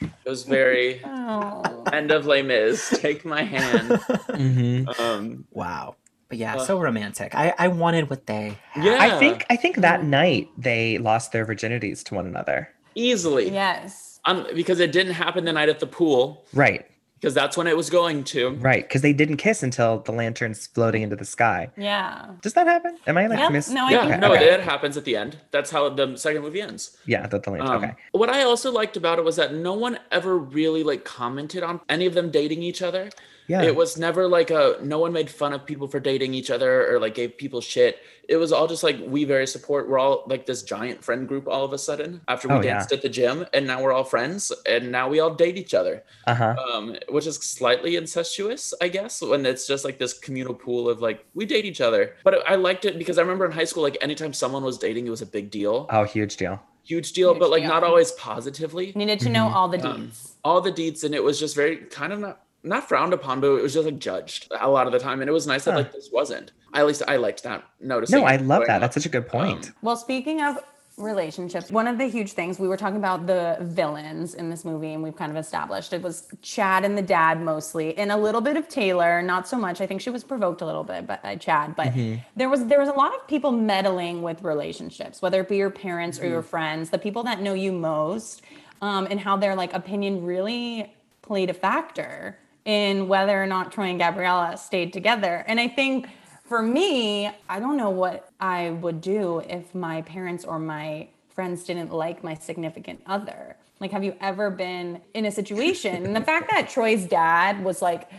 It 0.00 0.28
was 0.28 0.44
very 0.44 1.00
Oh. 1.04 1.84
end 1.92 2.10
of 2.10 2.26
Les 2.26 2.42
Mis. 2.42 2.90
Take 3.00 3.24
my 3.24 3.42
hand. 3.42 3.88
Mhm. 4.30 4.98
Um, 5.00 5.44
Wow. 5.50 5.96
But 6.28 6.38
yeah, 6.38 6.56
Uh, 6.56 6.64
so 6.64 6.80
romantic. 6.80 7.34
I, 7.34 7.52
I 7.58 7.68
wanted 7.68 8.08
what 8.08 8.26
they 8.26 8.56
had. 8.70 8.84
yeah, 8.84 8.96
I 9.00 9.18
think 9.18 9.44
I 9.50 9.56
think 9.56 9.76
that 9.78 10.04
night 10.04 10.48
they 10.56 10.98
lost 10.98 11.32
their 11.32 11.44
virginities 11.44 12.04
to 12.04 12.14
one 12.14 12.26
another. 12.26 12.68
easily. 12.96 13.50
Yes. 13.50 14.18
Um, 14.26 14.46
because 14.54 14.80
it 14.80 14.90
didn't 14.92 15.12
happen 15.14 15.44
the 15.44 15.52
night 15.52 15.68
at 15.68 15.78
the 15.80 15.86
pool. 15.86 16.44
Right. 16.52 16.86
Because 17.20 17.34
that's 17.34 17.54
when 17.56 17.66
it 17.66 17.76
was 17.76 17.90
going 17.90 18.24
to. 18.24 18.50
Right. 18.56 18.82
Because 18.82 19.02
they 19.02 19.12
didn't 19.12 19.36
kiss 19.36 19.62
until 19.62 19.98
the 20.00 20.12
lantern's 20.12 20.66
floating 20.68 21.02
into 21.02 21.16
the 21.16 21.24
sky. 21.26 21.68
Yeah. 21.76 22.30
Does 22.40 22.54
that 22.54 22.66
happen? 22.66 22.96
Am 23.06 23.18
I 23.18 23.26
like 23.26 23.38
Yeah, 23.38 23.50
miss? 23.50 23.68
no, 23.68 23.86
I 23.86 23.90
Yeah, 23.90 24.08
think 24.08 24.20
no, 24.22 24.32
Okay. 24.32 24.44
it 24.54 24.60
happens 24.60 24.96
at 24.96 25.04
the 25.04 25.16
end. 25.16 25.36
That's 25.50 25.70
how 25.70 25.90
the 25.90 26.16
second 26.16 26.40
movie 26.42 26.62
ends. 26.62 26.96
Yeah, 27.04 27.26
the, 27.26 27.38
the 27.38 27.50
lantern. 27.50 27.68
Um, 27.68 27.84
okay. 27.84 27.94
What 28.12 28.30
I 28.30 28.42
also 28.44 28.72
liked 28.72 28.96
about 28.96 29.18
it 29.18 29.24
was 29.24 29.36
that 29.36 29.52
no 29.52 29.74
one 29.74 29.98
ever 30.10 30.38
really 30.38 30.82
like 30.82 31.04
commented 31.04 31.62
on 31.62 31.80
any 31.90 32.06
of 32.06 32.14
them 32.14 32.30
dating 32.30 32.62
each 32.62 32.80
other. 32.80 33.10
Yeah. 33.48 33.62
It 33.62 33.74
was 33.74 33.98
never 33.98 34.28
like 34.28 34.50
a 34.52 34.76
no 34.80 35.00
one 35.00 35.12
made 35.12 35.28
fun 35.28 35.52
of 35.52 35.66
people 35.66 35.88
for 35.88 35.98
dating 35.98 36.34
each 36.34 36.50
other 36.52 36.88
or 36.94 37.00
like 37.00 37.16
gave 37.16 37.36
people 37.36 37.60
shit. 37.60 37.98
It 38.28 38.36
was 38.36 38.52
all 38.52 38.68
just 38.68 38.84
like 38.84 38.96
we 39.04 39.24
very 39.24 39.48
support. 39.48 39.88
We're 39.88 39.98
all 39.98 40.22
like 40.28 40.46
this 40.46 40.62
giant 40.62 41.02
friend 41.02 41.26
group 41.26 41.48
all 41.48 41.64
of 41.64 41.72
a 41.72 41.78
sudden 41.78 42.20
after 42.28 42.46
we 42.46 42.54
Oh, 42.54 42.60
yeah. 42.62 42.74
danced 42.74 42.92
at 42.92 43.02
the 43.02 43.08
gym, 43.08 43.44
and 43.52 43.66
now 43.66 43.82
we're 43.82 43.90
all 43.92 44.04
friends, 44.04 44.52
and 44.66 44.92
now 44.92 45.08
we 45.08 45.18
all 45.18 45.34
date 45.34 45.56
each 45.56 45.74
other. 45.74 46.04
Uh 46.28 46.34
huh. 46.36 46.54
Um, 46.72 46.94
which 47.12 47.26
is 47.26 47.36
slightly 47.36 47.96
incestuous, 47.96 48.74
I 48.80 48.88
guess, 48.88 49.20
when 49.22 49.46
it's 49.46 49.66
just 49.66 49.84
like 49.84 49.98
this 49.98 50.12
communal 50.18 50.54
pool 50.54 50.88
of 50.88 51.00
like 51.00 51.24
we 51.34 51.46
date 51.46 51.64
each 51.64 51.80
other. 51.80 52.14
But 52.24 52.48
I 52.48 52.54
liked 52.56 52.84
it 52.84 52.98
because 52.98 53.18
I 53.18 53.22
remember 53.22 53.44
in 53.46 53.52
high 53.52 53.64
school, 53.64 53.82
like 53.82 53.98
anytime 54.00 54.32
someone 54.32 54.62
was 54.64 54.78
dating, 54.78 55.06
it 55.06 55.10
was 55.10 55.22
a 55.22 55.26
big 55.26 55.50
deal, 55.50 55.86
Oh, 55.90 56.04
huge 56.04 56.36
deal. 56.36 56.60
huge 56.84 57.12
deal, 57.12 57.30
Huge 57.32 57.40
but 57.40 57.50
like 57.50 57.62
deal. 57.62 57.70
not 57.70 57.84
always 57.84 58.12
positively 58.12 58.92
Needed 58.94 59.20
to 59.20 59.28
know 59.28 59.48
all 59.48 59.68
the 59.68 59.78
deeds. 59.78 59.86
um, 59.88 60.10
all 60.44 60.60
the 60.60 60.72
deeds 60.72 61.04
and 61.04 61.14
it 61.14 61.22
was 61.22 61.38
just 61.38 61.54
very 61.54 61.76
kind 61.76 62.12
of 62.12 62.18
not 62.20 62.42
not 62.62 62.86
frowned 62.88 63.12
upon 63.14 63.40
but 63.40 63.48
it 63.54 63.62
was 63.62 63.72
just 63.74 63.86
like 63.86 63.98
judged 63.98 64.46
a 64.60 64.68
lot 64.68 64.86
of 64.86 64.92
the 64.92 64.98
time 64.98 65.20
and 65.22 65.28
it 65.30 65.32
was 65.32 65.46
nice 65.46 65.64
that 65.64 65.74
like 65.74 65.92
this 65.92 66.10
wasn't 66.12 66.52
I, 66.74 66.80
at 66.80 66.86
least 66.86 67.02
i 67.08 67.16
liked 67.16 67.42
that 67.44 67.64
noticing 67.80 68.20
No, 68.20 68.26
I 68.26 68.36
love 68.36 68.64
that. 68.66 68.76
up. 68.76 68.80
That's 68.82 68.94
such 68.94 69.06
a 69.06 69.08
good 69.08 69.26
point. 69.26 69.68
Um, 69.68 69.74
Well, 69.82 69.96
speaking 69.96 70.42
of 70.42 70.58
relationships, 71.00 71.70
one 71.70 71.86
of 71.86 71.98
the 71.98 72.06
huge 72.06 72.32
things 72.32 72.58
we 72.58 72.68
were 72.68 72.76
talking 72.76 72.96
about 72.96 73.26
the 73.26 73.56
villains 73.60 74.34
in 74.34 74.50
this 74.50 74.64
movie, 74.64 74.92
and 74.92 75.02
we've 75.02 75.16
kind 75.16 75.30
of 75.30 75.36
established 75.36 75.92
it 75.92 76.02
was 76.02 76.28
Chad 76.42 76.84
and 76.84 76.96
the 76.96 77.02
dad 77.02 77.40
mostly, 77.40 77.96
and 77.98 78.12
a 78.12 78.16
little 78.16 78.40
bit 78.40 78.56
of 78.56 78.68
Taylor, 78.68 79.22
not 79.22 79.48
so 79.48 79.56
much. 79.56 79.80
I 79.80 79.86
think 79.86 80.00
she 80.00 80.10
was 80.10 80.24
provoked 80.24 80.60
a 80.60 80.66
little 80.66 80.84
bit 80.84 81.06
by 81.06 81.36
Chad, 81.36 81.74
but 81.76 81.92
there 82.36 82.48
was 82.48 82.66
there 82.66 82.80
was 82.80 82.88
a 82.88 82.92
lot 82.92 83.14
of 83.14 83.26
people 83.26 83.52
meddling 83.52 84.22
with 84.22 84.42
relationships, 84.42 85.22
whether 85.22 85.40
it 85.40 85.48
be 85.48 85.56
your 85.56 85.70
parents 85.70 86.20
or 86.20 86.26
your 86.26 86.42
friends, 86.42 86.90
the 86.90 86.98
people 86.98 87.22
that 87.24 87.40
know 87.40 87.54
you 87.54 87.72
most, 87.72 88.42
um, 88.82 89.06
and 89.10 89.18
how 89.20 89.36
their 89.36 89.54
like 89.54 89.72
opinion 89.72 90.24
really 90.24 90.94
played 91.22 91.50
a 91.50 91.54
factor 91.54 92.38
in 92.64 93.08
whether 93.08 93.42
or 93.42 93.46
not 93.46 93.72
Troy 93.72 93.84
and 93.84 93.98
Gabriella 93.98 94.56
stayed 94.56 94.92
together. 94.92 95.44
And 95.46 95.58
I 95.58 95.68
think 95.68 96.08
for 96.50 96.62
me, 96.62 97.30
I 97.48 97.60
don't 97.60 97.76
know 97.76 97.90
what 97.90 98.28
I 98.40 98.70
would 98.70 99.00
do 99.00 99.38
if 99.48 99.72
my 99.72 100.02
parents 100.02 100.44
or 100.44 100.58
my 100.58 101.06
friends 101.28 101.62
didn't 101.62 101.92
like 101.92 102.24
my 102.24 102.34
significant 102.34 103.00
other. 103.06 103.54
Like, 103.78 103.92
have 103.92 104.02
you 104.02 104.16
ever 104.20 104.50
been 104.50 105.00
in 105.14 105.26
a 105.26 105.30
situation? 105.30 106.04
And 106.04 106.14
the 106.14 106.20
fact 106.20 106.50
that 106.50 106.68
Troy's 106.68 107.06
dad 107.06 107.62
was 107.62 107.80
like 107.80 108.10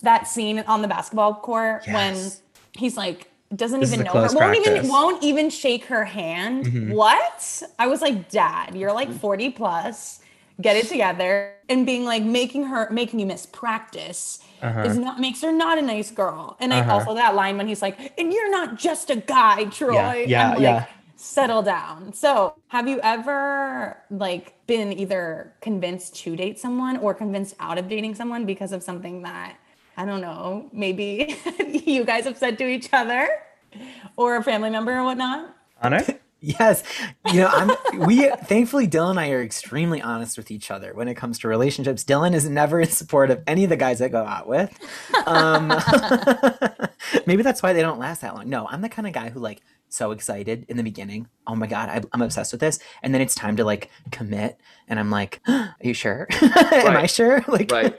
that 0.00 0.26
scene 0.26 0.60
on 0.60 0.80
the 0.80 0.88
basketball 0.88 1.34
court 1.34 1.86
when 1.86 2.16
he's 2.72 2.96
like, 2.96 3.30
doesn't 3.54 3.80
This 3.80 3.92
even 3.92 4.06
know 4.06 4.12
her, 4.12 4.34
won't 4.34 4.66
even 4.66 4.88
won't 4.88 5.22
even 5.22 5.50
shake 5.50 5.84
her 5.84 6.06
hand. 6.06 6.64
Mm-hmm. 6.64 6.92
What? 6.92 7.62
I 7.78 7.86
was 7.86 8.00
like, 8.00 8.30
Dad, 8.30 8.74
you're 8.74 8.94
like 8.94 9.12
40 9.12 9.50
plus. 9.50 10.20
Get 10.58 10.76
it 10.76 10.88
together. 10.88 11.52
And 11.68 11.84
being 11.84 12.06
like 12.06 12.22
making 12.22 12.64
her 12.64 12.88
making 12.90 13.20
you 13.20 13.26
miss 13.26 13.44
practice 13.44 14.43
Uh-huh. 14.62 14.82
is 14.82 14.96
not 14.96 15.20
makes 15.20 15.42
her 15.42 15.52
not 15.52 15.78
a 15.78 15.82
nice 15.82 16.10
girl. 16.10 16.56
And 16.60 16.72
I 16.72 16.88
also 16.88 17.14
that 17.14 17.34
line 17.34 17.58
when 17.58 17.68
he's 17.68 17.82
like, 17.82 18.14
and 18.18 18.32
you're 18.32 18.50
not 18.50 18.78
just 18.78 19.10
a 19.10 19.16
guy, 19.16 19.64
Troy. 19.66 20.24
yeah, 20.26 20.48
I'm 20.48 20.50
like, 20.54 20.60
yeah. 20.62 20.86
settle 21.16 21.62
down. 21.62 22.12
So 22.12 22.54
have 22.68 22.88
you 22.88 23.00
ever 23.02 23.98
like 24.10 24.54
been 24.66 24.92
either 24.92 25.52
convinced 25.60 26.16
to 26.16 26.36
date 26.36 26.58
someone 26.58 26.96
or 26.98 27.14
convinced 27.14 27.56
out 27.60 27.78
of 27.78 27.88
dating 27.88 28.14
someone 28.14 28.46
because 28.46 28.72
of 28.72 28.82
something 28.82 29.22
that 29.22 29.56
I 29.96 30.04
don't 30.04 30.20
know, 30.20 30.68
maybe 30.72 31.36
you 31.68 32.04
guys 32.04 32.24
have 32.24 32.38
said 32.38 32.58
to 32.58 32.66
each 32.66 32.88
other 32.92 33.28
or 34.16 34.36
a 34.36 34.42
family 34.42 34.70
member 34.70 34.96
or 34.98 35.04
whatnot? 35.04 35.54
Honor? 35.82 36.04
Yes, 36.44 36.82
you 37.32 37.40
know, 37.40 37.48
I'm. 37.48 37.70
We 38.06 38.28
thankfully, 38.28 38.86
Dylan 38.88 39.10
and 39.12 39.20
I 39.20 39.30
are 39.30 39.42
extremely 39.42 40.02
honest 40.02 40.36
with 40.36 40.50
each 40.50 40.70
other 40.70 40.92
when 40.94 41.08
it 41.08 41.14
comes 41.14 41.38
to 41.38 41.48
relationships. 41.48 42.04
Dylan 42.04 42.34
is 42.34 42.48
never 42.48 42.80
in 42.80 42.88
support 42.88 43.30
of 43.30 43.42
any 43.46 43.64
of 43.64 43.70
the 43.70 43.76
guys 43.76 44.02
I 44.02 44.08
go 44.08 44.24
out 44.24 44.48
with. 44.48 44.76
Um, 45.26 45.68
maybe 47.26 47.42
that's 47.42 47.62
why 47.62 47.72
they 47.72 47.82
don't 47.82 47.98
last 47.98 48.20
that 48.22 48.34
long. 48.34 48.48
No, 48.48 48.66
I'm 48.68 48.80
the 48.82 48.88
kind 48.88 49.06
of 49.06 49.12
guy 49.14 49.30
who 49.30 49.40
like 49.40 49.62
so 49.88 50.10
excited 50.10 50.66
in 50.68 50.76
the 50.76 50.82
beginning. 50.82 51.28
Oh 51.46 51.54
my 51.54 51.66
god, 51.66 51.88
I, 51.88 52.02
I'm 52.12 52.20
obsessed 52.22 52.52
with 52.52 52.60
this, 52.60 52.78
and 53.02 53.14
then 53.14 53.20
it's 53.20 53.34
time 53.34 53.56
to 53.56 53.64
like 53.64 53.90
commit, 54.10 54.58
and 54.88 54.98
I'm 54.98 55.10
like, 55.10 55.40
Are 55.48 55.74
you 55.82 55.94
sure? 55.94 56.26
Am 56.42 56.96
I 56.96 57.06
sure? 57.06 57.44
Like, 57.46 57.70
Right. 57.70 57.98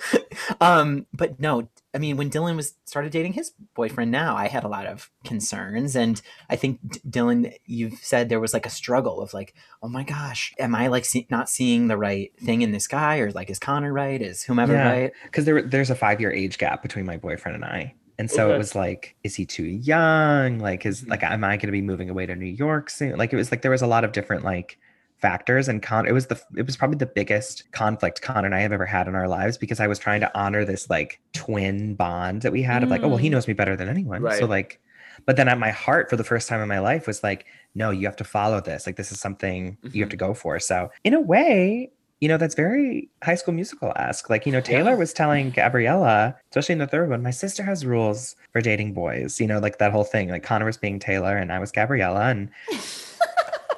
um, 0.61 1.05
but 1.13 1.39
no, 1.39 1.69
I 1.95 1.97
mean, 1.97 2.17
when 2.17 2.29
Dylan 2.29 2.57
was 2.57 2.75
started 2.85 3.11
dating 3.13 3.33
his 3.33 3.53
boyfriend 3.73 4.11
now, 4.11 4.35
I 4.35 4.47
had 4.49 4.65
a 4.65 4.67
lot 4.67 4.85
of 4.85 5.09
concerns, 5.23 5.95
and 5.95 6.21
I 6.49 6.55
think 6.57 6.79
D- 6.91 6.99
Dylan, 7.09 7.53
you've 7.65 7.99
said 8.01 8.27
there 8.27 8.39
was 8.41 8.53
like 8.53 8.65
a 8.65 8.69
struggle 8.69 9.21
of 9.21 9.33
like, 9.33 9.53
oh 9.81 9.87
my 9.87 10.03
gosh, 10.03 10.53
am 10.59 10.75
I 10.75 10.87
like 10.87 11.05
see- 11.05 11.27
not 11.29 11.49
seeing 11.49 11.87
the 11.87 11.97
right 11.97 12.31
thing 12.43 12.61
in 12.61 12.71
this 12.71 12.87
guy, 12.87 13.19
or 13.19 13.31
like 13.31 13.49
is 13.49 13.59
Connor 13.59 13.93
right? 13.93 14.21
Is 14.21 14.43
whomever 14.43 14.73
Yeah. 14.73 14.91
right? 14.91 15.11
Because 15.23 15.45
there, 15.45 15.61
there's 15.61 15.89
a 15.89 15.95
five 15.95 16.19
year 16.19 16.31
age 16.31 16.57
gap 16.57 16.81
between 16.81 17.05
my 17.05 17.17
boyfriend 17.17 17.55
and 17.55 17.65
I. 17.65 17.95
And 18.17 18.31
so 18.31 18.45
Okay. 18.47 18.55
it 18.55 18.57
was 18.57 18.75
like, 18.75 19.15
is 19.23 19.35
he 19.35 19.45
too 19.45 19.65
young? 19.65 20.59
Like, 20.59 20.85
is 20.85 21.03
Mhm. 21.03 21.09
like, 21.09 21.23
am 21.23 21.43
I 21.43 21.57
going 21.57 21.67
to 21.67 21.71
be 21.71 21.81
moving 21.81 22.09
away 22.09 22.25
to 22.25 22.35
New 22.35 22.45
York 22.45 22.89
soon? 22.89 23.17
Like, 23.17 23.33
it 23.33 23.35
was 23.35 23.51
like 23.51 23.61
there 23.61 23.71
was 23.71 23.81
a 23.81 23.87
lot 23.87 24.03
of 24.05 24.11
different 24.13 24.43
like 24.43 24.77
factors, 25.29 25.67
and 25.67 25.81
con. 25.81 26.05
It 26.07 26.11
was 26.11 26.27
the 26.27 26.39
it 26.55 26.65
was 26.67 26.77
probably 26.77 26.97
the 26.97 27.07
biggest 27.07 27.71
conflict 27.71 28.21
Connor 28.21 28.45
and 28.45 28.53
I 28.53 28.59
have 28.59 28.71
ever 28.71 28.85
had 28.85 29.07
in 29.07 29.15
our 29.15 29.27
lives 29.27 29.57
because 29.57 29.79
I 29.79 29.87
was 29.87 29.97
trying 29.97 30.21
to 30.21 30.31
honor 30.37 30.63
this 30.65 30.87
like 30.87 31.19
twin 31.33 31.95
bond 31.95 32.43
that 32.43 32.51
we 32.51 32.61
had 32.61 32.83
of 32.83 32.89
like, 32.89 33.01
oh 33.01 33.07
well, 33.07 33.17
he 33.17 33.29
Mm. 33.29 33.31
knows 33.31 33.47
me 33.47 33.55
better 33.55 33.75
than 33.75 33.89
anyone. 33.89 34.21
Right. 34.21 34.37
So 34.37 34.45
like, 34.45 34.79
but 35.25 35.35
then 35.35 35.47
at 35.47 35.57
my 35.57 35.71
heart 35.71 36.09
for 36.11 36.15
the 36.15 36.23
first 36.23 36.47
time 36.47 36.61
in 36.61 36.67
my 36.67 36.77
life 36.79 37.07
was 37.07 37.23
like, 37.23 37.45
no, 37.73 37.89
you 37.89 38.05
have 38.05 38.17
to 38.17 38.23
follow 38.23 38.61
this. 38.61 38.85
Like, 38.85 38.97
this 38.97 39.11
is 39.11 39.19
something 39.19 39.77
you 39.91 40.01
have 40.03 40.09
Mhm. 40.09 40.11
to 40.11 40.17
go 40.17 40.33
for. 40.35 40.59
So 40.59 40.91
in 41.03 41.13
a 41.15 41.19
way, 41.21 41.89
you 42.21 42.27
know, 42.29 42.37
that's 42.37 42.55
very 42.55 43.09
high 43.23 43.35
school 43.35 43.53
musical 43.53 43.91
esque. 43.97 44.29
Like, 44.29 44.45
you 44.45 44.51
know, 44.51 44.61
Taylor 44.61 44.91
Yeah. 44.91 44.97
was 45.03 45.11
telling 45.13 45.49
Gabriella, 45.49 46.35
especially 46.51 46.73
in 46.73 46.79
the 46.79 46.87
third 46.87 47.09
one, 47.09 47.21
my 47.23 47.31
sister 47.31 47.63
has 47.63 47.85
rules 47.85 48.35
for 48.53 48.61
dating 48.61 48.93
boys, 48.93 49.39
you 49.41 49.47
know, 49.47 49.59
like 49.59 49.79
that 49.79 49.91
whole 49.91 50.05
thing. 50.05 50.29
Like 50.29 50.43
Connor 50.43 50.65
was 50.65 50.77
being 50.77 50.99
Taylor 50.99 51.35
and 51.35 51.51
I 51.51 51.59
was 51.59 51.71
Gabriella 51.71 52.25
and 52.29 52.49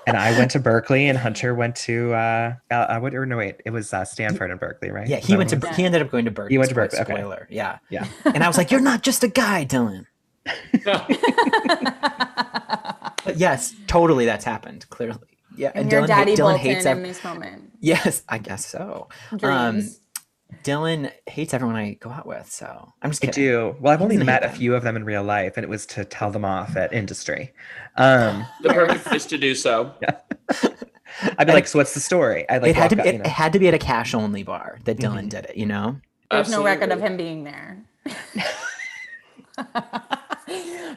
and 0.08 0.18
I 0.18 0.38
went 0.38 0.52
to 0.52 0.60
Berkeley 0.60 1.08
and 1.08 1.18
Hunter 1.18 1.54
went 1.54 1.76
to 1.78 2.14
uh, 2.14 2.56
uh, 2.72 2.74
uh 2.74 3.00
what 3.00 3.14
or 3.14 3.26
no 3.26 3.38
wait, 3.38 3.62
it 3.66 3.70
was 3.72 3.94
uh, 3.94 4.06
Stanford 4.06 4.50
and 4.50 4.60
Berkeley, 4.60 4.90
right? 4.90 5.08
Yeah, 5.08 5.18
he 5.18 5.38
went 5.38 5.50
to 5.52 5.58
what 5.58 5.70
was? 5.70 5.78
he 5.78 5.86
ended 5.86 6.02
up 6.02 6.10
going 6.10 6.26
to 6.26 6.32
Berkeley. 6.32 6.54
He 6.54 6.58
went 6.58 6.70
to 6.70 6.76
Spoil- 6.76 7.06
Berkeley, 7.06 7.24
okay. 7.24 7.46
Yeah. 7.50 7.80
Yeah. 7.90 8.08
And 8.26 8.44
I 8.44 8.48
was 8.48 8.58
like, 8.58 8.72
you're 8.72 8.82
not 8.82 9.04
just 9.04 9.24
a 9.24 9.28
guy, 9.28 9.66
Dylan. 9.66 10.06
But 13.28 13.38
yes, 13.38 13.76
totally, 13.88 14.26
that's 14.26 14.46
happened 14.46 14.90
clearly. 14.90 15.20
Yeah, 15.58 15.74
And 15.76 15.92
your 15.92 16.04
Dylan, 16.04 16.08
daddy 16.08 16.32
Dylan 16.34 16.38
Bolton 16.38 16.60
hates 16.60 16.86
in 16.86 17.00
ev- 17.00 17.04
this 17.04 17.24
moment. 17.26 17.74
Yes, 17.82 18.24
I 18.30 18.38
guess 18.38 18.66
so. 18.66 19.10
Um, 19.32 19.38
Dreams. 19.38 20.00
Dylan 20.64 21.12
hates 21.28 21.54
everyone 21.54 21.76
I 21.76 21.94
go 21.96 22.10
out 22.10 22.26
with, 22.26 22.50
so 22.52 22.94
I'm 23.02 23.12
just 23.12 23.24
I 23.24 23.28
kidding. 23.28 23.44
do. 23.44 23.76
Well, 23.80 23.94
I've 23.94 24.02
only 24.02 24.18
met 24.18 24.44
a 24.44 24.50
few 24.50 24.76
of 24.76 24.84
them 24.84 24.96
in 24.96 25.04
real 25.04 25.24
life, 25.24 25.58
and 25.58 25.64
it 25.64 25.70
was 25.70 25.86
to 25.88 26.06
tell 26.06 26.32
them 26.32 26.46
off 26.46 26.76
at 26.78 26.94
industry. 26.94 27.54
Um, 27.98 28.46
the 28.64 28.70
perfect 28.70 29.06
place 29.06 29.26
to 29.28 29.38
do 29.38 29.54
so 29.56 29.94
I'd 31.38 31.48
be 31.48 31.54
like, 31.54 31.68
so 31.68 31.80
what's 31.80 31.94
the 31.94 32.00
story? 32.00 32.48
I'd 32.50 32.62
like 32.62 32.72
it 32.72 32.76
had 32.76 32.90
to 32.92 32.96
walk 32.96 33.04
be. 33.06 33.10
out, 33.10 33.16
It, 33.16 33.18
you 33.18 33.22
it 33.24 33.28
had 33.28 33.54
to 33.54 33.60
be 33.60 33.68
at 33.68 33.74
a 33.74 33.80
cash 33.80 34.14
only 34.14 34.44
bar 34.44 34.80
that 34.86 34.98
Dylan 34.98 35.26
Mhm. 35.26 35.30
did 35.30 35.46
it. 35.46 35.58
You 35.58 35.66
know. 35.66 35.98
There's 36.32 36.50
no 36.50 36.64
record 36.64 36.92
of 36.92 37.00
him 37.02 37.18
being 37.18 37.44
there. 37.44 37.84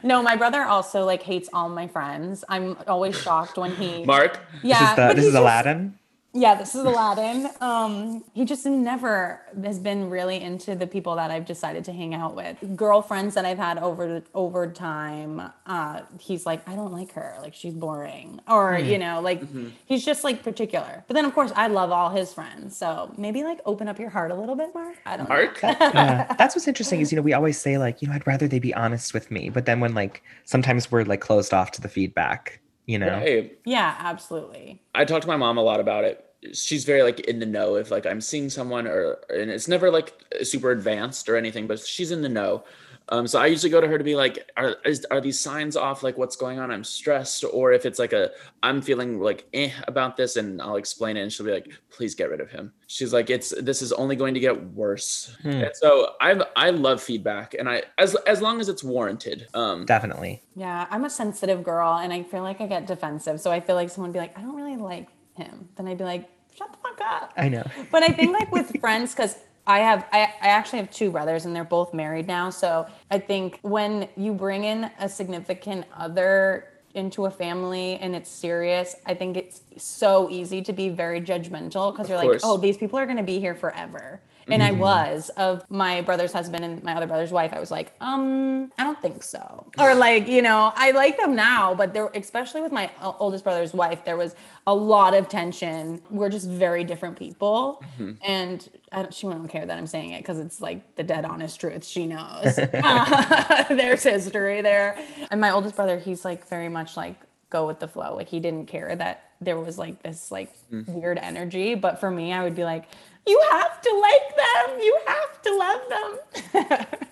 no, 0.03 0.21
my 0.21 0.35
brother 0.35 0.61
also 0.63 1.05
like 1.05 1.23
hates 1.23 1.49
all 1.53 1.69
my 1.69 1.87
friends. 1.87 2.43
I'm 2.49 2.77
always 2.87 3.19
shocked 3.19 3.57
when 3.57 3.71
he 3.75 4.03
Mark, 4.05 4.39
Yeah, 4.63 4.79
this 4.79 4.89
is 4.89 4.95
the 4.95 5.07
this 5.15 5.25
is 5.25 5.31
just- 5.33 5.37
Aladdin. 5.41 5.97
Yeah, 6.33 6.55
this 6.55 6.75
is 6.75 6.85
Aladdin. 6.85 7.49
Um, 7.59 8.23
he 8.33 8.45
just 8.45 8.65
never 8.65 9.41
has 9.65 9.79
been 9.79 10.09
really 10.09 10.39
into 10.39 10.75
the 10.75 10.87
people 10.87 11.15
that 11.17 11.29
I've 11.29 11.45
decided 11.45 11.83
to 11.85 11.91
hang 11.91 12.13
out 12.13 12.35
with. 12.35 12.57
Girlfriends 12.77 13.35
that 13.35 13.43
I've 13.43 13.57
had 13.57 13.77
over 13.77 14.23
over 14.33 14.71
time, 14.71 15.41
uh, 15.65 16.01
he's 16.19 16.45
like, 16.45 16.67
I 16.69 16.75
don't 16.75 16.93
like 16.93 17.11
her. 17.13 17.35
Like 17.41 17.53
she's 17.53 17.73
boring, 17.73 18.39
or 18.47 18.79
you 18.79 18.97
know, 18.97 19.19
like 19.19 19.43
he's 19.85 20.05
just 20.05 20.23
like 20.23 20.41
particular. 20.41 21.03
But 21.07 21.15
then 21.15 21.25
of 21.25 21.33
course 21.33 21.51
I 21.53 21.67
love 21.67 21.91
all 21.91 22.09
his 22.09 22.33
friends. 22.33 22.77
So 22.77 23.13
maybe 23.17 23.43
like 23.43 23.59
open 23.65 23.89
up 23.89 23.99
your 23.99 24.09
heart 24.09 24.31
a 24.31 24.35
little 24.35 24.55
bit, 24.55 24.73
Mark. 24.73 24.95
I 25.05 25.17
don't 25.17 25.27
Mark. 25.27 25.61
know. 25.61 25.75
yeah, 25.81 26.33
that's 26.37 26.55
what's 26.55 26.67
interesting 26.67 27.01
is 27.01 27.11
you 27.11 27.17
know 27.17 27.21
we 27.23 27.33
always 27.33 27.57
say 27.59 27.77
like 27.77 28.01
you 28.01 28.07
know 28.07 28.13
I'd 28.13 28.25
rather 28.25 28.47
they 28.47 28.59
be 28.59 28.73
honest 28.73 29.13
with 29.13 29.31
me, 29.31 29.49
but 29.49 29.65
then 29.65 29.81
when 29.81 29.93
like 29.93 30.23
sometimes 30.45 30.89
we're 30.89 31.03
like 31.03 31.19
closed 31.19 31.53
off 31.53 31.71
to 31.71 31.81
the 31.81 31.89
feedback, 31.89 32.61
you 32.91 32.99
know. 32.99 33.07
Right. 33.07 33.57
Yeah, 33.63 33.95
absolutely. 33.99 34.81
I 34.93 35.05
talk 35.05 35.21
to 35.21 35.27
my 35.27 35.37
mom 35.37 35.57
a 35.57 35.61
lot 35.61 35.79
about 35.79 36.03
it. 36.03 36.25
She's 36.53 36.83
very 36.83 37.03
like 37.03 37.21
in 37.21 37.39
the 37.39 37.45
know 37.45 37.75
if 37.75 37.89
like 37.89 38.05
I'm 38.05 38.19
seeing 38.19 38.49
someone 38.49 38.85
or 38.85 39.19
and 39.29 39.49
it's 39.49 39.69
never 39.69 39.89
like 39.89 40.13
super 40.43 40.71
advanced 40.71 41.29
or 41.29 41.37
anything, 41.37 41.67
but 41.67 41.79
she's 41.79 42.11
in 42.11 42.21
the 42.21 42.29
know. 42.29 42.65
Um, 43.11 43.27
so 43.27 43.39
I 43.41 43.47
usually 43.47 43.69
go 43.69 43.81
to 43.81 43.87
her 43.87 43.97
to 43.97 44.03
be 44.03 44.15
like, 44.15 44.49
are 44.55 44.77
is, 44.85 45.05
are 45.11 45.19
these 45.19 45.37
signs 45.37 45.75
off? 45.75 46.01
Like 46.01 46.17
what's 46.17 46.37
going 46.37 46.59
on? 46.59 46.71
I'm 46.71 46.85
stressed, 46.85 47.43
or 47.51 47.73
if 47.73 47.85
it's 47.85 47.99
like 47.99 48.13
a 48.13 48.31
I'm 48.63 48.81
feeling 48.81 49.19
like 49.19 49.45
eh 49.53 49.71
about 49.87 50.15
this, 50.15 50.37
and 50.37 50.61
I'll 50.61 50.77
explain 50.77 51.17
it, 51.17 51.21
and 51.21 51.31
she'll 51.31 51.45
be 51.45 51.51
like, 51.51 51.69
please 51.89 52.15
get 52.15 52.29
rid 52.29 52.39
of 52.39 52.49
him. 52.49 52.71
She's 52.87 53.11
like, 53.11 53.29
it's 53.29 53.53
this 53.61 53.81
is 53.81 53.91
only 53.91 54.15
going 54.15 54.33
to 54.33 54.39
get 54.39 54.71
worse. 54.71 55.35
Hmm. 55.41 55.49
And 55.49 55.71
so 55.73 56.13
I've, 56.21 56.41
I 56.55 56.69
love 56.69 57.03
feedback, 57.03 57.53
and 57.53 57.69
I 57.69 57.83
as 57.97 58.15
as 58.27 58.41
long 58.41 58.61
as 58.61 58.69
it's 58.69 58.83
warranted. 58.83 59.47
Um, 59.53 59.85
Definitely. 59.85 60.41
Yeah, 60.55 60.87
I'm 60.89 61.03
a 61.03 61.09
sensitive 61.09 61.63
girl, 61.63 61.95
and 61.95 62.13
I 62.13 62.23
feel 62.23 62.43
like 62.43 62.61
I 62.61 62.65
get 62.65 62.87
defensive. 62.87 63.41
So 63.41 63.51
I 63.51 63.59
feel 63.59 63.75
like 63.75 63.89
someone 63.89 64.11
would 64.11 64.13
be 64.13 64.19
like, 64.19 64.37
I 64.37 64.41
don't 64.41 64.55
really 64.55 64.77
like 64.77 65.09
him. 65.33 65.67
Then 65.75 65.87
I'd 65.89 65.97
be 65.97 66.05
like, 66.05 66.29
shut 66.55 66.71
the 66.71 66.77
fuck 66.77 67.01
up. 67.01 67.33
I 67.35 67.49
know. 67.49 67.63
but 67.91 68.03
I 68.03 68.09
think 68.09 68.31
like 68.31 68.51
with 68.53 68.71
friends, 68.79 69.13
because 69.13 69.35
I 69.71 69.79
have 69.79 70.05
I, 70.11 70.23
I 70.41 70.47
actually 70.49 70.79
have 70.79 70.91
two 70.91 71.11
brothers 71.11 71.45
and 71.45 71.55
they're 71.55 71.63
both 71.63 71.93
married 71.93 72.27
now. 72.27 72.49
So 72.49 72.87
I 73.09 73.19
think 73.19 73.59
when 73.61 74.09
you 74.17 74.33
bring 74.33 74.65
in 74.65 74.91
a 74.99 75.07
significant 75.07 75.85
other 75.95 76.67
into 76.93 77.25
a 77.25 77.31
family 77.31 77.97
and 77.99 78.13
it's 78.13 78.29
serious, 78.29 78.95
I 79.05 79.13
think 79.13 79.37
it's 79.37 79.61
so 79.77 80.29
easy 80.29 80.61
to 80.63 80.73
be 80.73 80.89
very 80.89 81.21
judgmental 81.21 81.93
because 81.93 82.09
you're 82.09 82.17
like, 82.17 82.41
oh, 82.43 82.57
these 82.57 82.75
people 82.75 82.99
are 82.99 83.05
gonna 83.05 83.23
be 83.23 83.39
here 83.39 83.55
forever. 83.55 84.19
And 84.47 84.61
I 84.61 84.71
was 84.71 85.29
of 85.37 85.63
my 85.69 86.01
brother's 86.01 86.33
husband 86.33 86.65
and 86.65 86.83
my 86.83 86.93
other 86.95 87.07
brother's 87.07 87.31
wife. 87.31 87.53
I 87.53 87.59
was 87.59 87.71
like, 87.71 87.93
um, 88.01 88.69
I 88.77 88.83
don't 88.83 89.01
think 89.01 89.23
so. 89.23 89.65
Or 89.79 89.95
like, 89.95 90.27
you 90.27 90.41
know, 90.41 90.73
I 90.75 90.91
like 90.91 91.17
them 91.17 91.35
now, 91.35 91.73
but 91.73 91.93
there, 91.93 92.07
especially 92.13 92.59
with 92.59 92.73
my 92.73 92.89
oldest 93.19 93.45
brother's 93.45 93.73
wife, 93.73 94.03
there 94.03 94.17
was 94.17 94.35
a 94.67 94.75
lot 94.75 95.13
of 95.13 95.29
tension. 95.29 96.01
We're 96.09 96.27
just 96.29 96.49
very 96.49 96.83
different 96.83 97.17
people, 97.17 97.81
and 98.25 98.59
I 98.59 98.59
don't, 98.67 98.80
she 99.11 99.25
won't 99.25 99.49
care 99.49 99.65
that 99.65 99.77
I'm 99.77 99.87
saying 99.87 100.11
it 100.11 100.19
because 100.19 100.39
it's 100.39 100.61
like 100.61 100.95
the 100.95 101.03
dead 101.03 101.25
honest 101.25 101.59
truth. 101.59 101.85
She 101.85 102.05
knows. 102.07 102.55
There's 103.69 104.03
history 104.03 104.61
there. 104.61 104.97
And 105.29 105.39
my 105.39 105.51
oldest 105.51 105.75
brother, 105.75 105.97
he's 105.97 106.25
like 106.25 106.47
very 106.47 106.69
much 106.69 106.97
like 106.97 107.15
go 107.49 107.67
with 107.67 107.79
the 107.79 107.87
flow. 107.87 108.15
Like 108.15 108.27
he 108.27 108.39
didn't 108.39 108.67
care 108.67 108.95
that 108.95 109.31
there 109.39 109.57
was 109.57 109.77
like 109.77 110.03
this 110.03 110.31
like 110.31 110.53
mm. 110.69 110.87
weird 110.87 111.17
energy. 111.17 111.75
But 111.75 111.99
for 111.99 112.11
me, 112.11 112.33
I 112.33 112.43
would 112.43 112.55
be 112.55 112.63
like, 112.63 112.85
you 113.27 113.41
have 113.51 113.81
to 113.81 114.01
like 114.01 114.35
them. 114.35 114.79
You 114.79 114.99
have 115.07 115.41
to 115.41 115.55
love 115.55 115.81
them. 115.89 116.87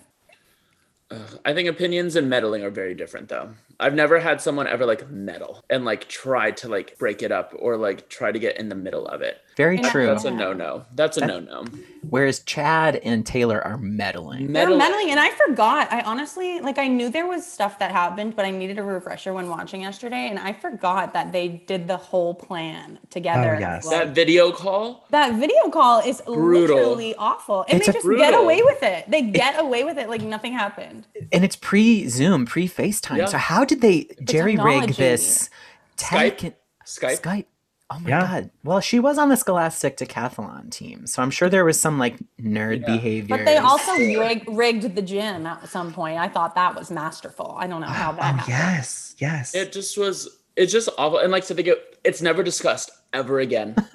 I 1.44 1.54
think 1.54 1.68
opinions 1.68 2.14
and 2.14 2.30
meddling 2.30 2.62
are 2.62 2.70
very 2.70 2.94
different 2.94 3.28
though. 3.28 3.50
I've 3.80 3.94
never 3.94 4.20
had 4.20 4.40
someone 4.40 4.68
ever 4.68 4.86
like 4.86 5.10
meddle 5.10 5.64
and 5.68 5.84
like 5.84 6.08
try 6.08 6.52
to 6.52 6.68
like 6.68 6.98
break 6.98 7.22
it 7.22 7.32
up 7.32 7.52
or 7.58 7.76
like 7.76 8.08
try 8.08 8.30
to 8.30 8.38
get 8.38 8.58
in 8.58 8.68
the 8.68 8.76
middle 8.76 9.06
of 9.06 9.22
it. 9.22 9.38
Very 9.56 9.76
And 9.78 9.86
true. 9.86 10.06
That's 10.06 10.24
a 10.24 10.30
no 10.30 10.52
no. 10.52 10.84
That's 10.94 11.16
a 11.16 11.26
no 11.26 11.38
no. 11.40 11.64
Whereas 12.08 12.40
Chad 12.40 12.96
and 12.96 13.26
Taylor 13.26 13.60
are 13.62 13.76
meddling. 13.76 14.52
They're 14.54 14.74
meddling, 14.74 15.10
and 15.10 15.20
I 15.20 15.30
forgot. 15.30 15.92
I 15.92 16.00
honestly 16.00 16.60
like 16.60 16.78
I 16.78 16.88
knew 16.88 17.10
there 17.10 17.26
was 17.26 17.46
stuff 17.46 17.78
that 17.80 17.90
happened, 17.90 18.36
but 18.36 18.46
I 18.46 18.50
needed 18.52 18.78
a 18.78 18.82
refresher 18.82 19.34
when 19.34 19.50
watching 19.50 19.82
yesterday, 19.82 20.28
and 20.30 20.38
I 20.38 20.54
forgot 20.54 21.12
that 21.12 21.32
they 21.32 21.48
did 21.48 21.86
the 21.88 21.98
whole 21.98 22.32
plan 22.32 22.98
together. 23.10 23.56
Oh, 23.56 23.58
yes. 23.58 23.84
Like, 23.86 23.98
That 23.98 24.14
video 24.14 24.50
call. 24.50 25.04
that 25.10 25.34
video 25.34 25.68
call 25.70 26.00
is 26.00 26.22
Brutal. 26.22 26.76
literally 26.76 27.14
awful, 27.16 27.66
and 27.68 27.76
It's 27.78 27.86
they 27.86 27.90
a- 27.90 27.94
just 28.02 28.08
get 28.08 28.32
away 28.32 28.62
with 28.62 28.82
it. 28.82 29.10
They 29.10 29.22
get 29.22 29.58
away 29.60 29.84
with 29.84 29.98
it 29.98 30.08
like 30.08 30.22
nothing 30.22 30.52
happened. 30.54 31.06
And 31.32 31.44
it's 31.44 31.56
pre 31.56 32.08
Zoom, 32.08 32.46
pre 32.46 32.66
FaceTime. 32.66 33.18
Yeah. 33.18 33.26
So 33.26 33.36
how 33.36 33.66
did 33.66 33.82
they 33.82 34.08
jerry 34.24 34.52
rig 34.52 34.58
technology. 34.58 34.92
this? 34.94 35.50
Skype? 35.98 36.38
Tech- 36.38 36.54
Skype. 36.86 37.20
Skype. 37.20 37.44
Oh 37.92 37.98
my 37.98 38.08
Yeah. 38.08 38.20
god. 38.20 38.50
Well, 38.62 38.80
she 38.80 39.00
was 39.00 39.18
on 39.18 39.30
the 39.30 39.36
Scholastic 39.36 39.96
Decathlon 39.96 40.70
team, 40.70 41.06
so 41.06 41.22
I'm 41.22 41.30
sure 41.30 41.48
there 41.48 41.64
was 41.64 41.80
some 41.80 41.98
like 41.98 42.18
nerd 42.40 42.86
behavior. 42.86 43.36
But 43.36 43.44
they 43.46 43.56
also 43.56 43.92
rig- 43.96 44.44
rigged 44.48 44.94
the 44.94 45.02
gym 45.02 45.44
at 45.46 45.68
some 45.68 45.92
point. 45.92 46.18
I 46.18 46.28
thought 46.28 46.54
that 46.54 46.76
was 46.76 46.90
masterful. 46.90 47.56
I 47.58 47.66
don't 47.66 47.80
know 47.80 47.88
how 47.88 48.12
that 48.20 48.20
Oh 48.20 48.36
happened. 48.38 48.48
yes, 48.48 49.14
yes. 49.18 49.54
It 49.54 49.72
just 49.72 49.98
was. 49.98 50.28
It's 50.56 50.72
just 50.72 50.88
awful. 50.98 51.18
And 51.18 51.32
like 51.32 51.44
so 51.44 51.54
they 51.54 51.62
get. 51.62 51.78
It's 52.02 52.22
never 52.22 52.42
discussed 52.42 52.90
ever 53.12 53.40
again. 53.40 53.74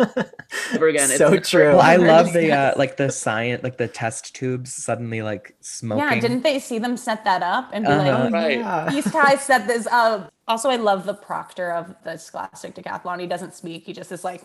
ever 0.74 0.88
again. 0.88 1.10
It's 1.10 1.18
So 1.18 1.30
never- 1.30 1.42
true. 1.42 1.70
well, 1.70 1.82
I 1.82 1.96
love 1.96 2.34
the 2.34 2.52
uh, 2.52 2.74
like 2.78 2.98
the 2.98 3.10
science, 3.12 3.64
like 3.64 3.78
the 3.78 3.88
test 3.88 4.36
tubes 4.36 4.74
suddenly 4.74 5.22
like 5.22 5.56
smoking. 5.62 6.04
Yeah, 6.04 6.20
didn't 6.20 6.44
they 6.44 6.60
see 6.60 6.78
them 6.80 6.98
set 6.98 7.24
that 7.26 7.42
up 7.44 7.70
and 7.74 7.86
be 7.86 7.92
Uh-huh. 7.92 8.24
like, 8.26 8.34
Right. 8.34 8.58
Yeah. 8.60 8.90
these 8.92 9.08
guys 9.08 9.42
set 9.42 9.68
this 9.68 9.88
up. 9.88 10.32
Also, 10.48 10.70
I 10.70 10.76
love 10.76 11.06
the 11.06 11.14
proctor 11.16 11.72
of 11.72 11.96
the 12.04 12.18
Scholastic 12.18 12.76
Decathlon. 12.76 13.20
He 13.20 13.28
doesn't 13.28 13.54
speak. 13.56 13.86
He 13.86 13.94
just 13.94 14.12
is 14.12 14.24
like, 14.24 14.44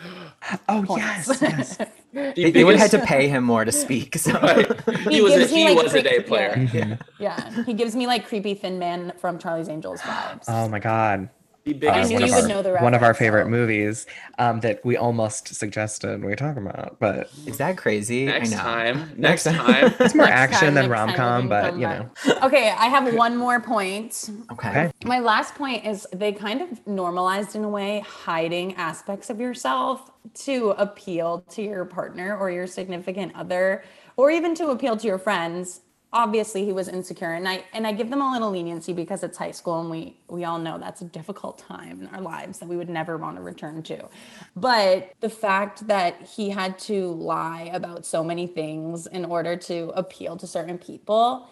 Oh 0.68 0.84
points. 0.86 1.28
yes, 1.28 1.42
yes. 1.42 1.76
The 2.12 2.32
They, 2.34 2.50
they 2.50 2.64
would 2.64 2.76
have 2.76 2.90
had 2.90 3.00
to 3.00 3.06
pay 3.06 3.28
him 3.28 3.44
more 3.44 3.64
to 3.64 3.72
speak. 3.72 4.16
So 4.16 4.30
he 5.10 5.20
was 5.20 5.34
a, 5.34 5.46
he 5.46 5.64
like, 5.74 5.82
was 5.82 5.92
a 5.94 6.02
day 6.02 6.14
creep- 6.16 6.26
player. 6.28 6.68
yeah. 6.72 6.96
yeah, 7.18 7.64
he 7.64 7.74
gives 7.74 7.94
me 7.94 8.06
like 8.06 8.26
creepy 8.26 8.54
thin 8.54 8.78
man 8.78 9.12
from 9.18 9.38
Charlie's 9.38 9.68
Angels 9.68 10.00
vibes. 10.00 10.44
Oh 10.48 10.68
my 10.68 10.78
god. 10.78 11.28
The 11.66 11.74
Uh, 11.74 11.78
biggest. 11.94 12.10
knew 12.10 12.14
one, 12.20 12.28
you 12.28 12.32
of 12.32 12.42
would 12.42 12.42
our, 12.42 12.48
know 12.48 12.62
the 12.62 12.76
one 12.76 12.94
of 12.94 13.02
our 13.02 13.12
favorite 13.12 13.46
so- 13.46 13.50
movies 13.50 14.06
um, 14.38 14.60
that 14.60 14.84
we 14.84 14.96
almost 14.96 15.52
suggested 15.52 16.20
we 16.20 16.28
were 16.28 16.36
talking 16.36 16.64
about, 16.64 16.96
but 17.00 17.28
is 17.44 17.58
that 17.58 17.76
crazy? 17.76 18.26
Next 18.26 18.52
I 18.52 18.56
know. 18.56 18.62
time. 18.62 19.12
Next 19.16 19.42
time. 19.44 19.56
time. 19.56 19.94
it's 19.98 20.14
more 20.14 20.26
Next 20.26 20.52
action 20.54 20.66
time, 20.68 20.74
than 20.74 20.88
rom 20.90 21.12
com. 21.14 21.48
But 21.48 21.74
you 21.74 21.80
know. 21.80 22.08
Okay, 22.44 22.70
I 22.70 22.86
have 22.86 23.12
one 23.14 23.36
more 23.36 23.60
point. 23.60 24.30
Okay. 24.52 24.68
Okay. 24.68 24.92
My 25.04 25.18
last 25.18 25.56
point 25.56 25.84
is 25.84 26.06
they 26.14 26.32
kind 26.32 26.62
of 26.62 26.86
normalized 26.86 27.56
in 27.56 27.64
a 27.64 27.68
way 27.68 27.98
hiding 28.06 28.76
aspects 28.76 29.28
of 29.28 29.40
yourself 29.40 30.12
to 30.44 30.70
appeal 30.78 31.40
to 31.50 31.62
your 31.62 31.84
partner 31.84 32.36
or 32.36 32.48
your 32.48 32.68
significant 32.68 33.34
other 33.34 33.82
or 34.16 34.30
even 34.30 34.54
to 34.54 34.68
appeal 34.68 34.96
to 34.96 35.06
your 35.06 35.18
friends. 35.18 35.80
Obviously 36.16 36.64
he 36.64 36.72
was 36.72 36.88
insecure 36.88 37.34
and 37.34 37.46
I 37.46 37.64
and 37.74 37.86
I 37.86 37.92
give 37.92 38.08
them 38.08 38.22
a 38.22 38.32
little 38.32 38.50
leniency 38.50 38.94
because 38.94 39.22
it's 39.22 39.36
high 39.36 39.50
school 39.50 39.80
and 39.82 39.90
we 39.90 40.16
we 40.28 40.44
all 40.44 40.58
know 40.58 40.78
that's 40.78 41.02
a 41.02 41.04
difficult 41.04 41.58
time 41.58 42.00
in 42.00 42.06
our 42.08 42.22
lives 42.22 42.58
that 42.60 42.68
we 42.68 42.76
would 42.78 42.88
never 42.88 43.18
want 43.18 43.36
to 43.36 43.42
return 43.42 43.82
to. 43.84 44.08
But 44.56 45.12
the 45.20 45.28
fact 45.28 45.86
that 45.88 46.22
he 46.22 46.48
had 46.48 46.78
to 46.90 47.08
lie 47.08 47.70
about 47.72 48.06
so 48.06 48.24
many 48.24 48.46
things 48.46 49.06
in 49.06 49.26
order 49.26 49.56
to 49.56 49.90
appeal 49.90 50.38
to 50.38 50.46
certain 50.46 50.78
people 50.78 51.50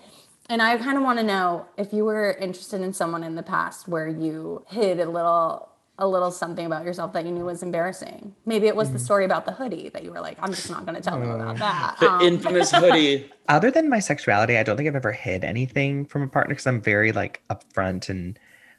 and 0.49 0.63
I 0.63 0.77
kind 0.79 0.97
of 0.97 1.03
want 1.03 1.19
to 1.19 1.25
know 1.25 1.67
if 1.77 1.93
you 1.93 2.05
were 2.05 2.33
interested 2.33 2.81
in 2.81 2.93
someone 2.93 3.23
in 3.23 3.35
the 3.35 3.43
past 3.43 3.89
where 3.89 4.09
you 4.09 4.65
hid 4.69 5.01
a 5.01 5.09
little 5.09 5.74
a 5.99 6.09
little 6.09 6.31
something 6.31 6.67
about 6.67 6.85
yourself 6.85 7.13
that 7.13 7.25
you 7.25 7.31
knew 7.31 7.45
was 7.45 7.63
embarrassing. 7.63 8.35
Maybe 8.47 8.67
it 8.67 8.75
was 8.75 8.91
the 8.91 8.97
mm-hmm. 8.97 9.05
story 9.05 9.25
about 9.25 9.47
the 9.47 9.53
hoodie 9.53 9.91
that 9.91 10.03
you 10.03 10.11
were 10.11 10.21
like, 10.21 10.37
I'm 10.41 10.53
just 10.53 10.69
not 10.69 10.85
going 10.85 10.97
to 10.97 11.01
tell 11.01 11.21
them 11.21 11.31
about 11.31 11.57
uh, 11.57 11.59
that. 11.59 11.97
The 12.01 12.11
Um, 12.11 12.21
infamous 12.21 12.71
hoodie. 12.73 13.31
other 13.49 13.71
than 13.71 13.89
my 13.89 14.01
sexuality, 14.01 14.59
I 14.59 14.65
don't 14.65 14.77
think 14.77 14.89
I've 14.89 14.97
ever 14.97 15.13
hid 15.13 15.45
anything 15.45 16.05
from 16.05 16.23
a 16.23 16.27
partner 16.27 16.55
because 16.55 16.67
I'm 16.67 16.81
very 16.81 17.13
like 17.13 17.43
upfront 17.49 18.09
and 18.09 18.39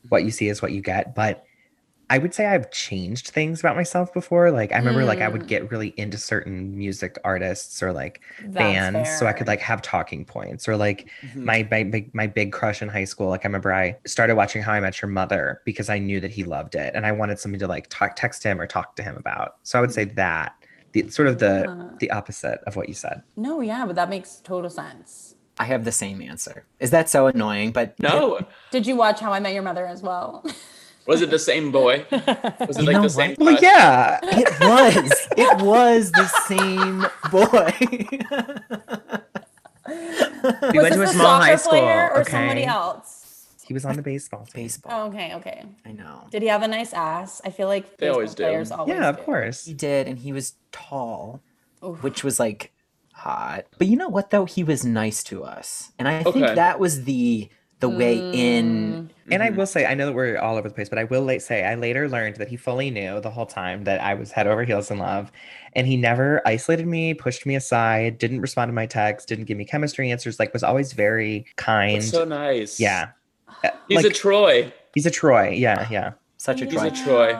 what 0.09 0.24
you 0.24 0.28
mm-hmm. 0.28 0.34
see 0.34 0.49
is 0.49 0.61
what 0.61 0.74
you 0.74 0.82
get. 0.82 1.16
But 1.16 1.45
I 2.10 2.20
would 2.20 2.34
say 2.36 2.45
I've 2.45 2.70
changed 2.72 3.30
things 3.30 3.60
about 3.60 3.76
myself 3.76 4.14
before. 4.14 4.51
Like 4.51 4.72
I 4.72 4.78
remember 4.78 5.06
like 5.06 5.22
I 5.22 5.28
would 5.28 5.47
get 5.47 5.72
really 5.72 5.93
into 5.97 6.18
certain 6.18 6.78
music 6.78 7.18
artists 7.24 7.82
or 7.82 7.91
like 7.91 8.22
That's 8.41 8.53
bands 8.53 9.10
so 9.18 9.26
I 9.26 9.34
could 9.34 9.47
like 9.47 9.60
have 9.62 9.82
talking 9.82 10.24
points 10.26 10.68
or 10.68 10.78
like 10.78 11.10
Mm-hmm. 11.24 11.45
my, 11.45 11.68
my 11.72 11.84
big 11.84 12.14
my 12.14 12.28
big 12.28 12.51
crush 12.51 12.82
in 12.82 12.89
high 12.89 13.06
school. 13.06 13.30
Like 13.30 13.43
I 13.43 13.47
remember 13.47 13.74
I 13.74 13.97
started 14.06 14.36
watching 14.36 14.62
How 14.62 14.74
I 14.74 14.80
Met 14.80 15.01
Your 15.01 15.10
Mother 15.10 15.62
because 15.66 15.89
I 15.89 15.97
knew 15.99 16.20
that 16.20 16.32
he 16.32 16.43
loved 16.43 16.76
it 16.76 16.93
and 16.95 17.06
I 17.06 17.12
wanted 17.12 17.39
something 17.39 17.60
to 17.60 17.68
like 17.68 17.88
talk 17.89 18.16
text 18.16 18.43
him 18.43 18.62
or 18.62 18.68
talk 18.68 18.95
to 18.97 19.03
him 19.03 19.16
about. 19.18 19.56
So 19.64 19.78
I 19.78 19.82
would 19.82 19.91
say 19.93 20.06
that 20.06 20.53
the 20.91 21.10
sort 21.10 21.28
of 21.28 21.39
the 21.39 21.70
Uh. 21.70 21.89
the 21.99 22.12
opposite 22.12 22.60
of 22.68 22.76
what 22.76 22.88
you 22.88 22.93
said. 22.93 23.24
no, 23.36 23.62
yeah, 23.62 23.86
but 23.86 23.95
that 23.95 24.10
makes 24.10 24.41
total 24.43 24.70
sense. 24.70 25.36
I 25.58 25.64
have 25.66 25.86
the 25.86 25.91
same 25.91 26.22
answer. 26.22 26.66
Is 26.80 26.91
that 26.91 27.10
so 27.10 27.28
annoying? 27.28 27.72
But 27.72 27.97
No. 27.99 28.39
Did 28.72 28.86
you 28.86 28.95
watch 28.95 29.22
How 29.22 29.32
I 29.34 29.39
Met 29.39 29.53
Your 29.53 29.64
Mother 29.64 29.86
as 29.88 30.01
well? 30.03 30.45
Was 31.08 31.22
it 31.22 31.30
the 31.30 31.39
same 31.39 31.72
boy? 31.72 32.06
Was 32.12 32.78
it 32.78 32.82
You 32.82 32.86
like 32.88 32.95
know 32.95 33.01
the 33.03 33.10
same? 33.10 33.36
what? 33.36 33.39
Well, 33.39 33.58
yeah. 33.62 34.20
It 34.24 34.60
was. 34.60 35.28
It 35.38 35.62
was 35.62 36.12
the 36.12 36.28
same 36.47 37.06
boy. 37.32 37.74
We 39.88 40.80
Was 40.80 40.84
went 40.84 40.93
to 40.95 41.01
a 41.03 41.08
small 41.08 41.39
high 41.39 41.56
soccer 41.56 41.58
school. 41.58 41.72
player 41.80 42.10
or 42.14 42.22
okay. 42.22 42.32
somebody 42.32 42.64
else? 42.66 43.47
He 43.68 43.74
was 43.74 43.84
on 43.86 43.95
the 43.95 44.01
baseball 44.01 44.45
team. 44.45 44.64
Baseball. 44.66 44.91
Oh, 44.93 45.08
okay, 45.08 45.34
okay. 45.36 45.66
I 45.86 45.91
know. 45.91 46.28
Did 46.32 46.41
he 46.43 46.47
have 46.49 46.62
a 46.62 46.68
nice 46.68 46.93
ass? 46.93 47.41
I 47.43 47.49
feel 47.49 47.68
like 47.68 47.97
They 47.97 48.08
baseball 48.08 48.14
always 48.16 48.36
do. 48.36 48.43
always 48.45 48.70
Yeah, 48.95 49.10
of 49.10 49.18
do. 49.18 49.24
course. 49.24 49.66
He 49.66 49.74
did, 49.74 50.08
and 50.08 50.20
he 50.20 50.32
was 50.34 50.53
tall, 50.72 51.41
Oof. 51.84 52.01
which 52.03 52.24
was 52.24 52.39
like 52.39 52.72
hot. 53.14 53.66
But 53.78 53.88
you 53.88 53.95
know 53.95 54.10
what 54.10 54.30
though? 54.30 54.45
He 54.45 54.64
was 54.64 54.86
nice 54.86 55.24
to 55.26 55.43
us. 55.43 55.91
And 55.97 56.08
I 56.08 56.24
think 56.24 56.45
that 56.56 56.80
was 56.80 57.06
the 57.06 57.49
the 57.80 57.89
way 57.89 58.18
Mm. 58.20 58.34
in 58.36 59.12
And 59.32 59.41
I 59.41 59.49
Mhm. 59.49 59.55
will 59.55 59.65
say, 59.65 59.86
I 59.86 59.95
know 59.95 60.05
that 60.05 60.13
we're 60.13 60.38
all 60.38 60.55
over 60.57 60.67
the 60.69 60.73
place, 60.76 60.88
but 60.88 60.99
I 60.99 61.03
will 61.05 61.23
late 61.23 61.41
say, 61.41 61.63
I 61.65 61.73
later 61.76 62.07
learned 62.07 62.36
that 62.36 62.47
he 62.47 62.57
fully 62.57 62.91
knew 62.91 63.19
the 63.21 63.32
whole 63.32 63.47
time 63.47 63.84
that 63.86 63.99
I 64.01 64.13
was 64.13 64.32
head 64.32 64.45
over 64.45 64.63
heels 64.63 64.91
in 64.91 64.99
love. 64.99 65.32
And 65.73 65.88
he 65.88 65.97
never 65.97 66.41
isolated 66.45 66.86
me, 66.86 67.13
pushed 67.15 67.45
me 67.45 67.55
aside, 67.55 68.17
didn't 68.19 68.41
respond 68.41 68.69
to 68.69 68.73
my 68.73 68.86
text, 68.86 69.28
didn't 69.28 69.45
give 69.45 69.57
me 69.57 69.65
chemistry 69.65 70.11
answers, 70.11 70.39
like 70.39 70.53
was 70.53 70.63
always 70.63 70.93
very 70.93 71.45
kind. 71.55 71.97
That's 72.01 72.11
so 72.11 72.23
nice. 72.26 72.80
yeah. 72.80 73.07
He's 73.88 73.95
like, 73.97 74.05
a 74.05 74.09
Troy. 74.09 74.71
he's 74.93 75.05
a 75.07 75.11
Troy. 75.11 75.49
Yeah, 75.49 75.88
yeah. 75.91 76.11
such 76.38 76.61
a 76.61 76.67
Troy. 76.67 76.89
He's 76.89 77.01
a. 77.01 77.03
Troy. 77.03 77.34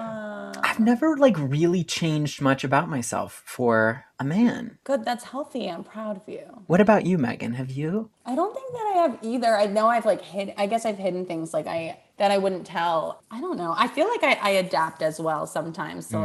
I've 0.64 0.80
never 0.80 1.18
like 1.18 1.36
really 1.38 1.84
changed 1.84 2.41
much 2.41 2.64
about 2.64 2.89
myself 2.89 3.43
for 3.45 4.06
a 4.20 4.24
man. 4.24 4.78
Good, 4.84 5.06
that's 5.06 5.26
healthy. 5.26 5.70
I'm 5.70 5.84
proud 5.84 6.18
of 6.18 6.24
you. 6.28 6.64
What 6.68 6.82
about 6.82 7.06
you, 7.06 7.18
Meghan? 7.18 7.56
Have 7.56 7.72
you? 7.72 8.10
I 8.26 8.36
don't 8.36 8.53
think 8.53 8.72
that 8.72 8.93
I 8.93 9.01
have 9.01 9.20
either. 9.22 9.56
I 9.56 9.66
know 9.66 9.88
I've 9.88 10.06
like 10.06 10.22
hid. 10.22 10.53
I 10.58 10.68
guess 10.68 10.86
I've 10.86 10.97
hidden 10.97 11.26
things 11.26 11.53
like 11.53 11.68
I 11.68 11.99
that 12.18 12.32
I 12.32 12.38
wouldn't 12.38 12.66
tell. 12.66 13.22
I 13.30 13.41
don't 13.41 13.58
know. 13.58 13.74
I 13.78 13.88
feel 13.88 14.08
like 14.08 14.24
I, 14.24 14.34
I 14.41 14.49
adapt 14.51 15.01
as 15.01 15.20
well 15.20 15.45
sometimes. 15.45 16.08
Mm. 16.08 16.12
So 16.12 16.20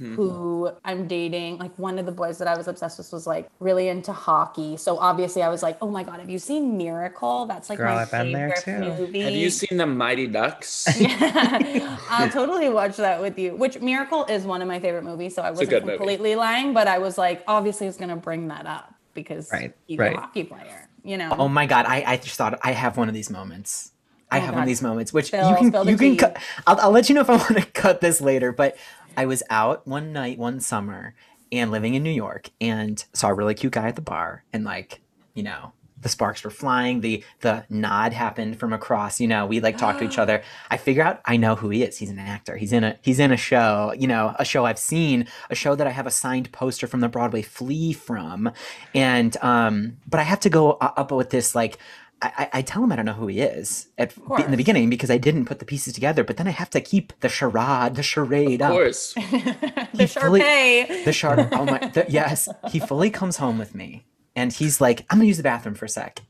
like 0.00 0.14
who 0.16 0.70
I'm 0.84 1.06
dating. 1.06 1.58
Like 1.58 1.78
one 1.78 1.98
of 1.98 2.06
the 2.06 2.12
boys 2.12 2.38
that 2.38 2.48
I 2.48 2.56
was 2.56 2.68
obsessed 2.68 2.98
with 2.98 3.12
was 3.12 3.26
like 3.26 3.48
really 3.60 3.88
into 3.88 4.12
hockey. 4.12 4.76
So 4.76 4.98
obviously 4.98 5.42
I 5.42 5.48
was 5.48 5.62
like, 5.62 5.76
oh 5.82 5.88
my 5.90 6.02
god, 6.02 6.20
have 6.20 6.30
you 6.30 6.38
seen 6.38 6.76
Miracle? 6.76 7.46
That's 7.46 7.68
like 7.70 7.78
Girl, 7.78 7.94
my 7.94 8.02
I've 8.02 8.10
been 8.10 8.32
there 8.32 8.54
favorite 8.56 8.96
too. 8.96 9.02
movie. 9.02 9.20
Have 9.20 9.32
you 9.34 9.50
seen 9.50 9.78
the 9.78 9.86
Mighty 9.86 10.26
Ducks? 10.26 10.88
Yeah, 11.00 11.98
I'll 12.10 12.30
totally 12.30 12.68
watch 12.68 12.96
that 12.96 13.20
with 13.20 13.38
you. 13.38 13.54
Which 13.56 13.80
Miracle 13.80 14.24
is 14.26 14.44
one 14.44 14.62
of 14.62 14.68
my 14.68 14.80
favorite 14.80 15.04
movies, 15.04 15.34
so 15.34 15.42
I 15.42 15.50
wasn't 15.50 15.70
good 15.70 15.84
movie. 15.84 15.96
completely 15.98 16.34
lying, 16.36 16.72
but 16.74 16.86
I 16.88 16.98
was 16.98 17.18
like, 17.18 17.42
obviously, 17.46 17.86
it's 17.86 17.96
gonna 17.98 18.16
bring 18.16 18.48
that 18.48 18.66
up 18.66 18.94
because 19.14 19.50
Right, 19.52 19.74
he's 19.86 19.98
right. 19.98 20.16
a 20.16 20.20
hockey 20.20 20.44
player. 20.44 20.88
You 21.04 21.16
know. 21.18 21.34
Oh 21.38 21.48
my 21.48 21.66
god, 21.66 21.86
I, 21.86 22.04
I 22.06 22.16
just 22.16 22.36
thought 22.36 22.58
I 22.62 22.72
have 22.72 22.96
one 22.96 23.08
of 23.08 23.14
these 23.14 23.28
moments. 23.30 23.90
I 24.30 24.38
Oh 24.38 24.40
have 24.40 24.50
God. 24.50 24.54
one 24.54 24.62
of 24.62 24.68
these 24.68 24.80
moments, 24.82 25.12
which 25.12 25.26
Spill- 25.26 25.50
you 25.50 25.56
can 25.70 25.88
you 25.88 25.96
can 25.96 26.10
tea. 26.12 26.16
cut. 26.16 26.38
I'll, 26.66 26.80
I'll 26.80 26.90
let 26.90 27.08
you 27.08 27.14
know 27.14 27.20
if 27.20 27.28
I 27.28 27.36
want 27.44 27.56
to 27.58 27.66
cut 27.66 28.00
this 28.00 28.20
later. 28.20 28.50
But 28.52 28.76
I 29.16 29.26
was 29.26 29.42
out 29.50 29.86
one 29.86 30.12
night, 30.12 30.38
one 30.38 30.60
summer, 30.60 31.14
and 31.50 31.70
living 31.70 31.94
in 31.94 32.02
New 32.02 32.10
York, 32.10 32.50
and 32.60 33.04
saw 33.12 33.28
a 33.28 33.34
really 33.34 33.54
cute 33.54 33.72
guy 33.72 33.88
at 33.88 33.96
the 33.96 34.02
bar, 34.02 34.44
and 34.52 34.64
like 34.64 35.00
you 35.34 35.42
know 35.42 35.72
the 36.00 36.08
sparks 36.08 36.44
were 36.44 36.50
flying. 36.50 37.00
The 37.00 37.24
the 37.40 37.64
nod 37.70 38.12
happened 38.12 38.58
from 38.58 38.72
across. 38.72 39.20
You 39.20 39.28
know 39.28 39.46
we 39.46 39.60
like 39.60 39.78
talk 39.78 39.98
to 39.98 40.04
each 40.04 40.18
other. 40.18 40.42
I 40.70 40.76
figure 40.76 41.02
out 41.02 41.20
I 41.24 41.36
know 41.36 41.54
who 41.54 41.70
he 41.70 41.82
is. 41.82 41.98
He's 41.98 42.10
an 42.10 42.18
actor. 42.18 42.56
He's 42.56 42.72
in 42.72 42.84
a 42.84 42.98
he's 43.02 43.18
in 43.18 43.32
a 43.32 43.36
show. 43.36 43.94
You 43.96 44.08
know 44.08 44.34
a 44.38 44.44
show 44.44 44.64
I've 44.66 44.78
seen, 44.78 45.26
a 45.50 45.54
show 45.54 45.74
that 45.74 45.86
I 45.86 45.90
have 45.90 46.06
a 46.06 46.10
signed 46.10 46.52
poster 46.52 46.86
from 46.86 47.00
the 47.00 47.08
Broadway 47.08 47.42
Flea 47.42 47.92
from, 47.92 48.50
and 48.94 49.36
um, 49.42 49.98
but 50.06 50.20
I 50.20 50.24
have 50.24 50.40
to 50.40 50.50
go 50.50 50.72
up 50.72 51.12
with 51.12 51.30
this 51.30 51.54
like. 51.54 51.78
I, 52.22 52.32
I- 52.38 52.50
I 52.58 52.62
tell 52.62 52.82
him 52.84 52.92
I 52.92 52.96
don't 52.96 53.04
know 53.04 53.12
who 53.12 53.26
he 53.26 53.40
is 53.40 53.88
at 53.98 54.14
in 54.44 54.50
the 54.50 54.56
beginning 54.56 54.88
because 54.90 55.10
I 55.10 55.18
didn't 55.18 55.46
put 55.46 55.58
the 55.58 55.64
pieces 55.64 55.92
together. 55.92 56.22
But 56.24 56.36
then 56.36 56.46
I 56.46 56.50
have 56.52 56.70
to 56.70 56.80
keep 56.80 57.12
the 57.20 57.28
charade, 57.28 57.96
the 57.96 58.02
charade 58.02 58.60
of 58.62 58.66
up. 58.68 58.72
course. 58.72 59.12
the 59.14 59.88
he 59.92 60.06
fully- 60.06 60.40
Sharpay. 60.40 61.04
The 61.04 61.12
shard. 61.12 61.48
Oh 61.52 61.64
my. 61.64 61.78
The, 61.78 62.06
yes, 62.08 62.48
he 62.70 62.78
fully 62.78 63.10
comes 63.10 63.36
home 63.38 63.58
with 63.58 63.74
me, 63.74 64.04
and 64.36 64.52
he's 64.52 64.80
like, 64.80 65.04
"I'm 65.10 65.18
gonna 65.18 65.26
use 65.26 65.36
the 65.38 65.42
bathroom 65.42 65.74
for 65.74 65.84
a 65.86 65.88
sec." 65.88 66.20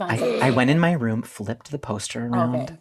I. 0.00 0.40
I 0.42 0.50
went 0.50 0.70
in 0.70 0.78
my 0.80 0.92
room, 0.92 1.22
flipped 1.22 1.70
the 1.70 1.78
poster 1.78 2.26
around, 2.26 2.78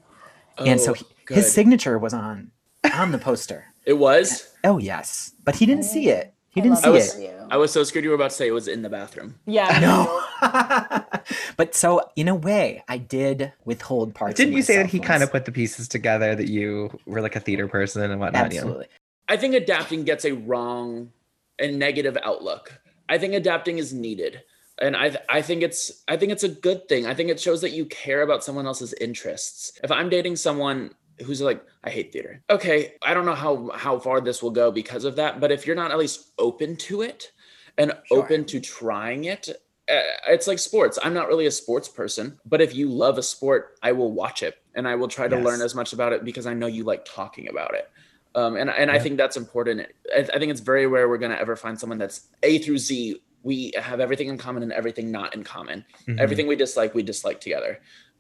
Okay. 0.60 0.72
and 0.72 0.80
so 0.82 0.92
Oh, 0.92 0.94
he, 0.96 1.06
his 1.36 1.52
signature 1.52 1.98
was 2.00 2.14
on 2.14 2.52
on 2.96 3.12
the 3.12 3.18
poster. 3.20 3.66
It 3.86 3.94
was. 4.00 4.50
Oh 4.64 4.78
yes, 4.78 5.34
but 5.44 5.56
he 5.58 5.66
didn't 5.66 5.84
see 5.84 6.10
it. 6.10 6.34
He 6.50 6.62
I 6.62 6.64
didn't 6.64 6.78
see 6.78 6.90
it. 6.90 7.38
that 7.43 7.43
was. 7.44 7.52
I 7.52 7.58
was 7.58 7.72
so 7.72 7.84
scared 7.84 8.04
you 8.04 8.10
were 8.10 8.16
about 8.16 8.32
to 8.32 8.36
say 8.36 8.48
it 8.48 8.52
was 8.52 8.68
in 8.68 8.82
the 8.82 8.90
bathroom. 8.90 9.36
Yeah. 9.46 9.80
No. 9.80 10.22
but 11.58 11.76
so 11.76 12.02
in 12.16 12.28
a 12.28 12.36
way, 12.36 12.84
I 12.88 12.98
did 12.98 13.54
withhold 13.66 14.14
parts. 14.14 14.38
Didn't 14.38 14.54
of 14.54 14.58
you 14.58 14.64
say 14.64 14.76
that 14.76 14.86
myself 14.86 14.92
he 14.92 15.00
kind 15.00 15.24
of 15.24 15.32
put 15.32 15.46
the 15.46 15.52
pieces 15.52 15.88
together 15.88 16.36
that 16.36 16.50
you 16.50 16.98
were 17.06 17.22
like 17.22 17.36
a 17.36 17.40
theater 17.40 17.68
person 17.68 18.10
and 18.10 18.20
whatnot? 18.20 18.52
you 18.52 18.60
know? 18.60 18.66
absolutely? 18.66 18.88
I 19.28 19.38
think 19.38 19.56
adapting 19.56 20.04
gets 20.04 20.26
a 20.26 20.34
wrong 20.34 21.12
and 21.60 21.80
negative 21.80 22.18
outlook. 22.24 22.80
I 23.10 23.18
think 23.18 23.34
adapting 23.34 23.78
is 23.78 23.94
needed. 23.94 24.44
And 24.82 24.96
I, 24.96 25.16
I 25.30 25.42
think 25.42 25.62
it's 25.62 26.04
I 26.08 26.18
think 26.18 26.32
it's 26.32 26.44
a 26.44 26.50
good 26.50 26.90
thing. 26.90 27.06
I 27.06 27.14
think 27.14 27.30
it 27.30 27.40
shows 27.40 27.62
that 27.62 27.72
you 27.72 27.86
care 27.86 28.22
about 28.24 28.44
someone 28.44 28.66
else's 28.66 28.94
interests. 28.94 29.80
If 29.84 29.92
I'm 29.92 30.10
dating 30.10 30.36
someone 30.38 30.96
who's 31.22 31.42
like, 31.42 31.64
I 31.84 31.90
hate 31.90 32.12
theater. 32.14 32.42
Okay, 32.50 32.94
I 33.04 33.14
don't 33.14 33.26
know 33.26 33.36
how 33.36 33.70
how 33.76 34.00
far 34.00 34.22
this 34.22 34.42
will 34.42 34.52
go 34.52 34.72
because 34.72 35.06
of 35.06 35.16
that, 35.18 35.40
but 35.40 35.52
if 35.52 35.66
you're 35.68 35.76
not 35.76 35.92
at 35.92 35.98
least 35.98 36.32
open 36.40 36.76
to 36.78 37.02
it 37.02 37.32
and 37.78 37.92
Sure. 38.08 38.20
open 38.24 38.46
to 38.46 38.60
trying 38.60 39.26
it, 39.26 39.50
uh, 39.50 40.02
it's 40.30 40.48
like 40.48 40.60
sports. 40.60 40.98
I'm 41.04 41.14
not 41.14 41.28
really 41.28 41.46
a 41.46 41.52
sports 41.52 41.90
person, 41.90 42.40
but 42.46 42.62
if 42.62 42.74
you 42.76 42.88
love 42.90 43.18
a 43.18 43.24
sport, 43.24 43.78
I 43.84 43.92
will 43.92 44.12
watch 44.12 44.44
it 44.44 44.56
and 44.76 44.88
I 44.88 44.96
will 44.96 45.08
try 45.10 45.28
to 45.28 45.36
learn 45.38 45.62
as 45.62 45.76
much 45.76 45.94
about 45.94 46.14
it 46.14 46.24
because 46.24 46.46
I 46.46 46.54
know 46.54 46.68
you 46.68 46.84
like 46.84 47.04
talking 47.06 47.50
about 47.50 47.74
it. 47.76 47.90
Um, 48.36 48.56
and 48.56 48.70
and 48.70 48.90
I 48.90 48.98
think 48.98 49.18
that's 49.18 49.38
important. 49.38 49.88
I, 50.16 50.20
I 50.20 50.40
think 50.40 50.52
it's 50.52 50.62
very 50.62 50.88
rare 50.88 51.08
we're 51.10 51.18
gonna 51.20 51.36
ever 51.36 51.56
find 51.56 51.80
someone 51.80 52.00
that's 52.00 52.28
A 52.44 52.58
through 52.60 52.80
Z. 52.80 53.22
We 53.44 53.74
have 53.78 54.00
everything 54.00 54.30
in 54.30 54.38
common 54.38 54.64
and 54.64 54.72
everything 54.72 55.12
not 55.12 55.36
in 55.36 55.44
common. 55.44 55.86
Mhm. 56.08 56.18
Everything 56.20 56.48
we 56.48 56.56
dislike, 56.56 56.96
we 56.96 57.04
dislike 57.04 57.42
together. 57.42 57.80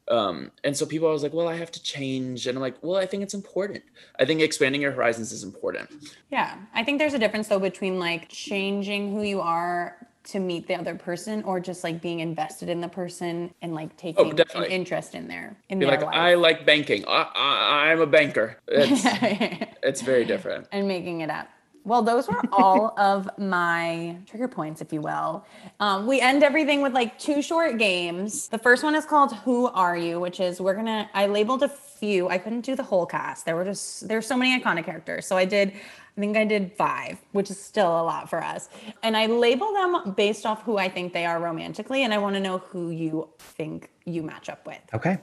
Um, 0.10 0.52
and 0.64 0.76
so 0.76 0.86
people 0.86 1.08
are 1.08 1.12
always 1.12 1.24
like, 1.24 1.34
"Well, 1.34 1.48
I 1.48 1.56
have 1.56 1.72
to 1.72 1.82
change," 1.82 2.46
and 2.48 2.58
I'm 2.58 2.62
like, 2.62 2.76
"Well, 2.82 2.98
I 2.98 3.06
think 3.06 3.24
it's 3.24 3.34
important. 3.34 3.84
I 4.20 4.26
think 4.26 4.42
expanding 4.42 4.82
your 4.82 4.92
horizons 4.92 5.32
is 5.32 5.44
important." 5.44 5.90
Yeah. 6.30 6.58
I 6.74 6.84
think 6.84 7.00
there's 7.00 7.14
a 7.14 7.20
difference 7.20 7.48
though 7.48 7.60
between 7.60 8.00
like 8.00 8.28
changing 8.30 9.12
who 9.12 9.24
you 9.24 9.40
are 9.42 9.96
to 10.26 10.40
meet 10.40 10.68
the 10.68 10.76
other 10.76 10.96
person 10.96 11.44
or 11.44 11.60
just 11.60 11.84
like 11.84 12.02
being 12.02 12.22
invested 12.22 12.70
in 12.70 12.80
the 12.80 12.88
person 12.88 13.54
and 13.62 13.74
like 13.74 13.96
taking 13.98 14.40
an 14.56 14.64
interest 14.66 15.16
in 15.16 15.28
their 15.28 15.56
in 15.70 15.80
Be 15.80 15.86
their 15.86 15.96
like, 15.96 16.06
life. 16.06 16.16
"I 16.16 16.34
like 16.36 16.66
banking. 16.66 17.06
I, 17.08 17.30
I, 17.34 17.92
I'm 17.92 18.02
a 18.02 18.08
banker." 18.08 18.58
It's 18.68 19.04
it's 19.84 20.02
very 20.02 20.26
different. 20.26 20.68
and 20.72 20.88
making 20.88 21.22
it 21.22 21.30
up. 21.30 21.48
Well, 21.86 22.02
those 22.02 22.28
were 22.28 22.42
all 22.52 22.94
of 22.98 23.30
my 23.38 24.18
trigger 24.26 24.48
points, 24.48 24.82
if 24.82 24.94
you 24.94 25.02
will. 25.02 25.46
Um, 25.80 26.08
we 26.08 26.22
end 26.22 26.44
everything 26.44 26.82
with 26.82 26.94
like 26.94 27.20
two 27.20 27.42
short 27.42 27.78
games. 27.78 28.48
The 28.48 28.58
first 28.58 28.84
one 28.84 28.96
is 28.96 29.06
called 29.06 29.36
Who 29.38 29.68
Are 29.68 29.98
You, 29.98 30.20
which 30.20 30.40
is 30.40 30.62
we're 30.62 30.76
gonna, 30.76 31.10
I 31.14 31.28
labeled 31.28 31.64
a 31.64 31.68
few. 31.70 32.30
I 32.30 32.38
couldn't 32.38 32.62
do 32.62 32.76
the 32.76 32.84
whole 32.84 33.06
cast. 33.06 33.46
There 33.46 33.56
were 33.56 33.66
just, 33.66 34.08
there's 34.08 34.26
so 34.26 34.38
many 34.38 34.60
iconic 34.60 34.86
characters. 34.86 35.26
So 35.26 35.36
I 35.36 35.46
did, 35.46 35.70
I 35.70 36.22
think 36.22 36.38
I 36.38 36.46
did 36.46 36.72
five, 36.74 37.20
which 37.32 37.50
is 37.50 37.62
still 37.62 38.00
a 38.00 38.04
lot 38.04 38.30
for 38.30 38.42
us. 38.42 38.70
And 39.02 39.18
I 39.18 39.26
label 39.26 39.74
them 39.74 40.14
based 40.14 40.46
off 40.46 40.64
who 40.64 40.78
I 40.78 40.88
think 40.88 41.12
they 41.12 41.26
are 41.26 41.40
romantically. 41.40 42.04
And 42.04 42.14
I 42.14 42.18
wanna 42.18 42.40
know 42.40 42.60
who 42.60 42.92
you 42.92 43.30
think 43.40 43.90
you 44.06 44.24
match 44.24 44.48
up 44.48 44.66
with. 44.66 44.80
Okay. 44.94 45.18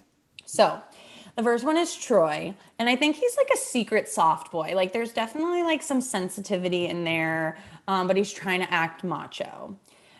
So 0.45 0.83
the 1.41 1.45
first 1.45 1.64
one 1.64 1.78
is 1.78 1.97
Troy. 1.97 2.55
And 2.78 2.86
I 2.86 2.97
think 2.97 3.16
he's 3.16 3.34
like 3.38 3.49
a 3.51 3.57
secret 3.57 4.11
soft 4.11 4.53
boy. 4.53 4.72
Like 4.74 4.93
there's 4.93 5.11
definitely 5.11 5.62
like 5.62 5.82
some 5.82 6.03
sensitivity 6.03 6.86
in 6.86 7.05
there, 7.05 7.57
um, 7.88 8.07
but 8.07 8.18
he's 8.18 8.30
trying 8.30 8.61
to 8.61 8.70
act 8.70 9.05
macho. 9.05 9.74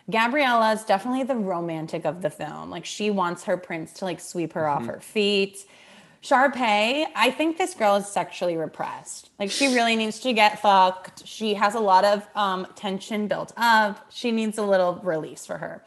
Gabriella 0.09 0.73
is 0.73 0.83
definitely 0.83 1.21
the 1.21 1.35
romantic 1.35 2.05
of 2.05 2.23
the 2.23 2.31
film. 2.31 2.71
Like 2.71 2.85
she 2.85 3.11
wants 3.11 3.43
her 3.43 3.55
prince 3.55 3.93
to 3.93 4.05
like 4.05 4.19
sweep 4.19 4.53
her 4.53 4.67
off 4.67 4.87
her 4.87 4.99
feet. 4.99 5.63
Sharpay, 6.23 7.05
I 7.15 7.29
think 7.29 7.59
this 7.59 7.75
girl 7.75 7.97
is 7.97 8.07
sexually 8.07 8.57
repressed. 8.57 9.29
Like 9.39 9.51
she 9.51 9.67
really 9.67 9.95
needs 9.95 10.19
to 10.21 10.33
get 10.33 10.59
fucked. 10.59 11.27
She 11.27 11.53
has 11.53 11.75
a 11.75 11.79
lot 11.79 12.03
of 12.03 12.27
um, 12.33 12.65
tension 12.75 13.27
built 13.27 13.53
up. 13.57 14.07
She 14.11 14.31
needs 14.31 14.57
a 14.57 14.63
little 14.63 14.99
release 15.03 15.45
for 15.45 15.59
her. 15.59 15.83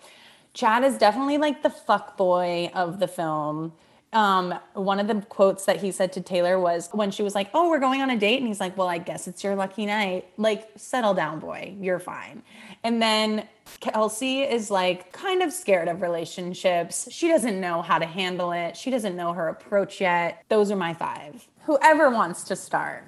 Chad 0.53 0.84
is 0.84 0.96
definitely 0.96 1.38
like 1.38 1.64
the 1.64 1.71
fuck 1.71 2.17
boy 2.17 2.71
of 2.72 3.00
the 3.00 3.09
film. 3.09 3.72
Um, 4.14 4.54
one 4.74 5.00
of 5.00 5.08
the 5.08 5.16
quotes 5.28 5.64
that 5.66 5.80
he 5.80 5.91
said 5.91 6.12
to 6.14 6.20
Taylor 6.20 6.58
was 6.58 6.88
when 6.92 7.11
she 7.11 7.22
was 7.22 7.34
like, 7.34 7.50
"Oh, 7.53 7.68
we're 7.68 7.80
going 7.80 8.00
on 8.00 8.11
a 8.11 8.16
date," 8.16 8.38
and 8.38 8.46
he's 8.46 8.61
like, 8.61 8.76
"Well, 8.76 8.88
I 8.88 8.99
guess 8.99 9.26
it's 9.26 9.42
your 9.42 9.57
lucky 9.57 9.86
night. 9.86 10.28
Like, 10.36 10.68
settle 10.76 11.14
down, 11.14 11.41
boy. 11.41 11.74
You're 11.80 11.99
fine." 11.99 12.42
And 12.84 13.03
then 13.03 13.49
Kelsey 13.80 14.42
is 14.42 14.70
like 14.70 15.12
kind 15.12 15.42
of 15.42 15.53
scared 15.53 15.88
of 15.88 16.00
relationships. 16.00 17.08
She 17.11 17.28
doesn't 17.28 17.61
know 17.61 17.82
how 17.82 17.99
to 17.99 18.07
handle 18.07 18.53
it. 18.53 18.76
She 18.76 18.91
doesn't 18.91 19.16
know 19.16 19.32
her 19.32 19.49
approach 19.49 20.00
yet. 20.00 20.45
Those 20.49 20.70
are 20.70 20.76
my 20.76 20.95
five. 20.95 21.46
Whoever 21.64 22.11
wants 22.11 22.45
to 22.45 22.57
start. 22.57 23.04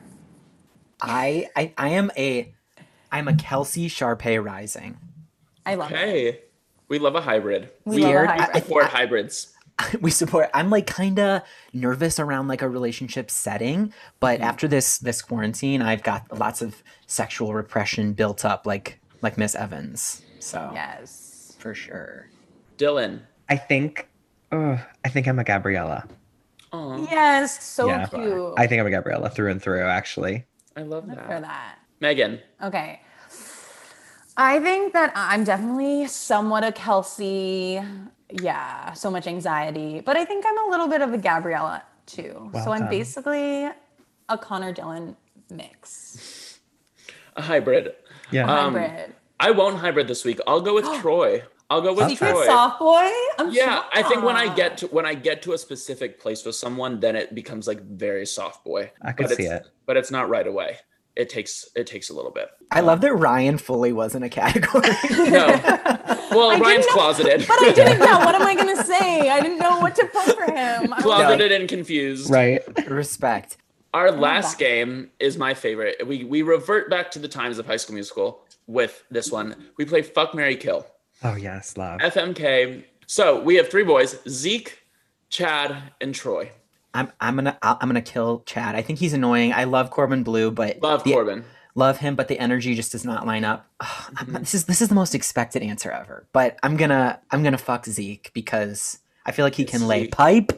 I, 1.01 1.49
I 1.55 1.73
I 1.77 1.89
am 1.91 2.11
a 2.17 2.53
I'm 3.13 3.29
a 3.29 3.35
Kelsey 3.37 3.89
Sharpay 3.89 4.43
rising. 4.45 4.99
I 5.65 5.75
love 5.75 5.91
it. 5.93 5.95
Okay, 5.95 6.41
we 6.89 6.99
love 6.99 7.15
a 7.15 7.21
hybrid. 7.21 7.71
We 7.85 7.97
We, 7.97 8.03
love 8.03 8.13
a 8.13 8.17
are 8.17 8.27
hybrid. 8.27 8.63
support 8.65 8.85
hybrids. 8.87 9.53
we 10.01 10.11
support 10.11 10.49
i'm 10.55 10.71
like 10.71 10.87
kind 10.87 11.19
of 11.19 11.43
nervous 11.73 12.19
around 12.19 12.49
like 12.49 12.63
a 12.63 12.69
relationship 12.69 13.31
setting 13.31 13.93
but 14.21 14.37
mm-hmm. 14.37 14.49
after 14.49 14.67
this 14.67 14.99
this 14.99 15.21
quarantine 15.21 15.83
i've 15.83 16.03
got 16.03 16.25
lots 16.39 16.63
of 16.63 16.83
sexual 17.07 17.53
repression 17.53 18.13
built 18.13 18.45
up 18.45 18.67
like 18.67 19.01
like 19.23 19.37
miss 19.37 19.55
evans 19.55 20.23
so 20.39 20.71
Yes. 20.73 21.57
for 21.59 21.75
sure 21.75 22.29
Dylan. 22.79 23.21
I 23.49 23.57
think, 23.57 24.09
oh, 24.53 24.81
I 25.05 25.09
think 25.09 25.27
I'm 25.27 25.39
a 25.39 25.45
Gabriella. 25.45 26.07
Aw, 26.73 27.07
Yes. 27.11 27.63
So 27.65 27.87
yeah, 27.87 28.07
cute. 28.07 28.55
I 28.57 28.67
think 28.67 28.81
I'm 28.81 28.87
a 28.87 28.91
Gabriella 28.91 29.31
through 29.31 29.51
and 29.51 29.63
through. 29.63 29.83
Actually, 29.83 30.45
I 30.77 30.83
love 30.83 31.07
that. 31.09 31.27
for 31.27 31.41
that. 31.41 31.79
Meghan. 32.03 32.41
Okay. 32.63 33.01
I 34.37 34.61
think 34.61 34.93
that 34.93 35.13
I'm 35.15 35.45
definitely 35.45 36.07
somewhat 36.09 36.63
a 36.65 36.73
Kelsey. 36.73 37.81
Yeah, 38.31 38.93
so 38.93 39.11
much 39.11 39.27
anxiety. 39.27 40.01
But 40.01 40.17
I 40.17 40.25
think 40.25 40.45
I'm 40.47 40.67
a 40.67 40.71
little 40.71 40.89
bit 40.89 41.01
of 41.01 41.13
a 41.13 41.19
Gabriella 41.19 41.83
too. 42.07 42.51
Well 42.53 42.65
so 42.65 42.73
I'm 42.73 42.81
done. 42.83 42.91
basically 42.91 43.69
a 44.29 44.39
Connor 44.39 44.73
Dylan 44.75 45.17
mix. 45.51 46.59
A 47.37 47.43
hybrid. 47.43 47.95
yeah. 48.31 48.51
Um, 48.53 48.75
Hybrid. 48.75 49.15
I 49.39 49.51
won't 49.51 49.77
hybrid 49.79 50.09
this 50.09 50.25
week. 50.25 50.41
I'll 50.47 50.61
go 50.61 50.75
with 50.75 50.85
Troy. 51.01 51.43
I'll 51.69 51.83
go 51.83 51.93
with 51.93 52.09
Secret 52.09 52.31
Troy. 52.31 52.47
soft 52.47 52.79
boy? 52.79 53.11
I'm 53.39 53.51
Yeah, 53.51 53.83
I 53.93 54.03
think 54.05 54.23
when 54.23 54.37
I 54.37 54.55
get 54.55 54.79
to 54.79 54.87
when 54.89 55.05
I 55.05 55.15
get 55.15 55.43
to 55.43 55.53
a 55.53 55.59
specific 55.59 56.21
place 56.21 56.45
with 56.45 56.55
someone, 56.55 57.01
then 57.01 57.17
it 57.17 57.35
becomes 57.35 57.67
like 57.67 57.83
very 57.83 58.25
soft 58.27 58.65
boy. 58.65 58.91
I 59.03 59.13
could 59.13 59.27
But 59.29 59.37
see 59.37 59.45
it's- 59.47 59.67
it. 59.67 59.73
but 59.85 59.97
it's 59.97 60.11
not 60.11 60.29
right 60.29 60.47
away. 60.47 60.79
It 61.17 61.29
takes 61.29 61.69
it 61.75 61.87
takes 61.87 62.11
a 62.11 62.15
little 62.15 62.31
bit. 62.31 62.49
i 62.71 62.81
love 62.81 63.01
that 63.01 63.15
ryan 63.15 63.57
fully 63.59 63.91
wasn't 63.93 64.23
a 64.25 64.29
category 64.29 64.89
No, 65.31 65.47
well, 66.31 66.51
I 66.51 66.59
Ryan's 66.59 66.85
didn't 66.87 66.97
know- 66.97 67.03
closeted. 67.03 67.45
But 67.49 67.63
I 67.63 67.73
didn't 67.73 67.99
know. 68.01 68.19
What 68.21 68.35
am 68.35 68.43
I 68.43 68.55
gonna 68.55 68.85
say? 68.85 69.29
I 69.31 69.41
didn't 69.41 69.59
know 69.59 69.79
what 69.81 69.95
to 69.97 70.07
put 70.07 70.37
for 70.37 70.45
him. 70.53 70.93
I 70.93 70.97
was 70.97 71.03
closeted 71.03 71.53
and 71.53 71.69
confused. 71.69 72.31
Right. 72.31 72.63
respect 72.91 73.57
Our 73.95 74.11
last 74.11 74.59
game 74.59 75.11
is 75.21 75.37
my 75.39 75.55
favorite. 75.55 76.07
We 76.07 76.25
we 76.25 76.43
revert 76.43 76.91
back 76.91 77.11
to 77.13 77.19
the 77.19 77.29
times 77.29 77.59
of 77.59 77.67
High 77.67 77.77
School 77.77 77.95
Musical 77.95 78.41
with 78.67 79.05
this 79.11 79.31
one. 79.31 79.55
We 79.77 79.85
play 79.85 80.03
Fuck 80.03 80.35
Mary 80.35 80.57
Kill. 80.57 80.87
Oh 81.25 81.35
yes, 81.37 81.77
love. 81.77 82.01
FMK. 82.01 82.85
So 83.07 83.41
we 83.41 83.55
have 83.57 83.69
three 83.71 83.85
boys: 83.85 84.19
Zeke, 84.29 84.81
Chad, 85.31 85.77
and 86.01 86.15
Troy. 86.15 86.51
i'm, 86.95 87.11
I'm 87.21 87.37
gonna 87.37 87.57
I'll- 87.63 87.79
i'm 87.81 87.89
gonna 87.89 88.01
kill 88.01 88.43
chad 88.47 88.75
i 88.75 88.81
think 88.83 88.99
he's 88.99 89.13
annoying 89.13 89.53
i 89.53 89.65
love 89.65 89.91
corbin 89.91 90.23
bleu 90.23 90.51
but 90.51 90.81
Love 90.83 91.05
the- 91.05 91.13
Corbin. 91.13 91.45
Love 91.77 91.99
him 91.99 92.17
but 92.17 92.27
the 92.29 92.39
energy 92.41 92.75
just 92.75 92.91
does 92.91 93.05
not 93.05 93.27
line 93.27 93.45
up 93.45 93.67
Ugh, 93.81 93.89
I'm 94.17 94.27
Mm-hmm. 94.27 94.37
this 94.39 94.55
is 94.55 94.65
this 94.65 94.83
is 94.83 94.89
the 94.89 94.95
most 94.97 95.15
expected 95.15 95.63
answer 95.63 95.91
ever 95.93 96.27
but 96.33 96.57
i'm 96.65 96.77
gonna 96.77 97.21
i'm 97.31 97.43
gonna 97.45 97.59
fuck 97.59 97.87
zeke 97.87 98.31
because 98.35 98.99
i 99.25 99.31
feel 99.33 99.45
like 99.47 99.55
he 99.55 99.65
can 99.65 99.87
lay 99.87 100.09
pipe 100.09 100.53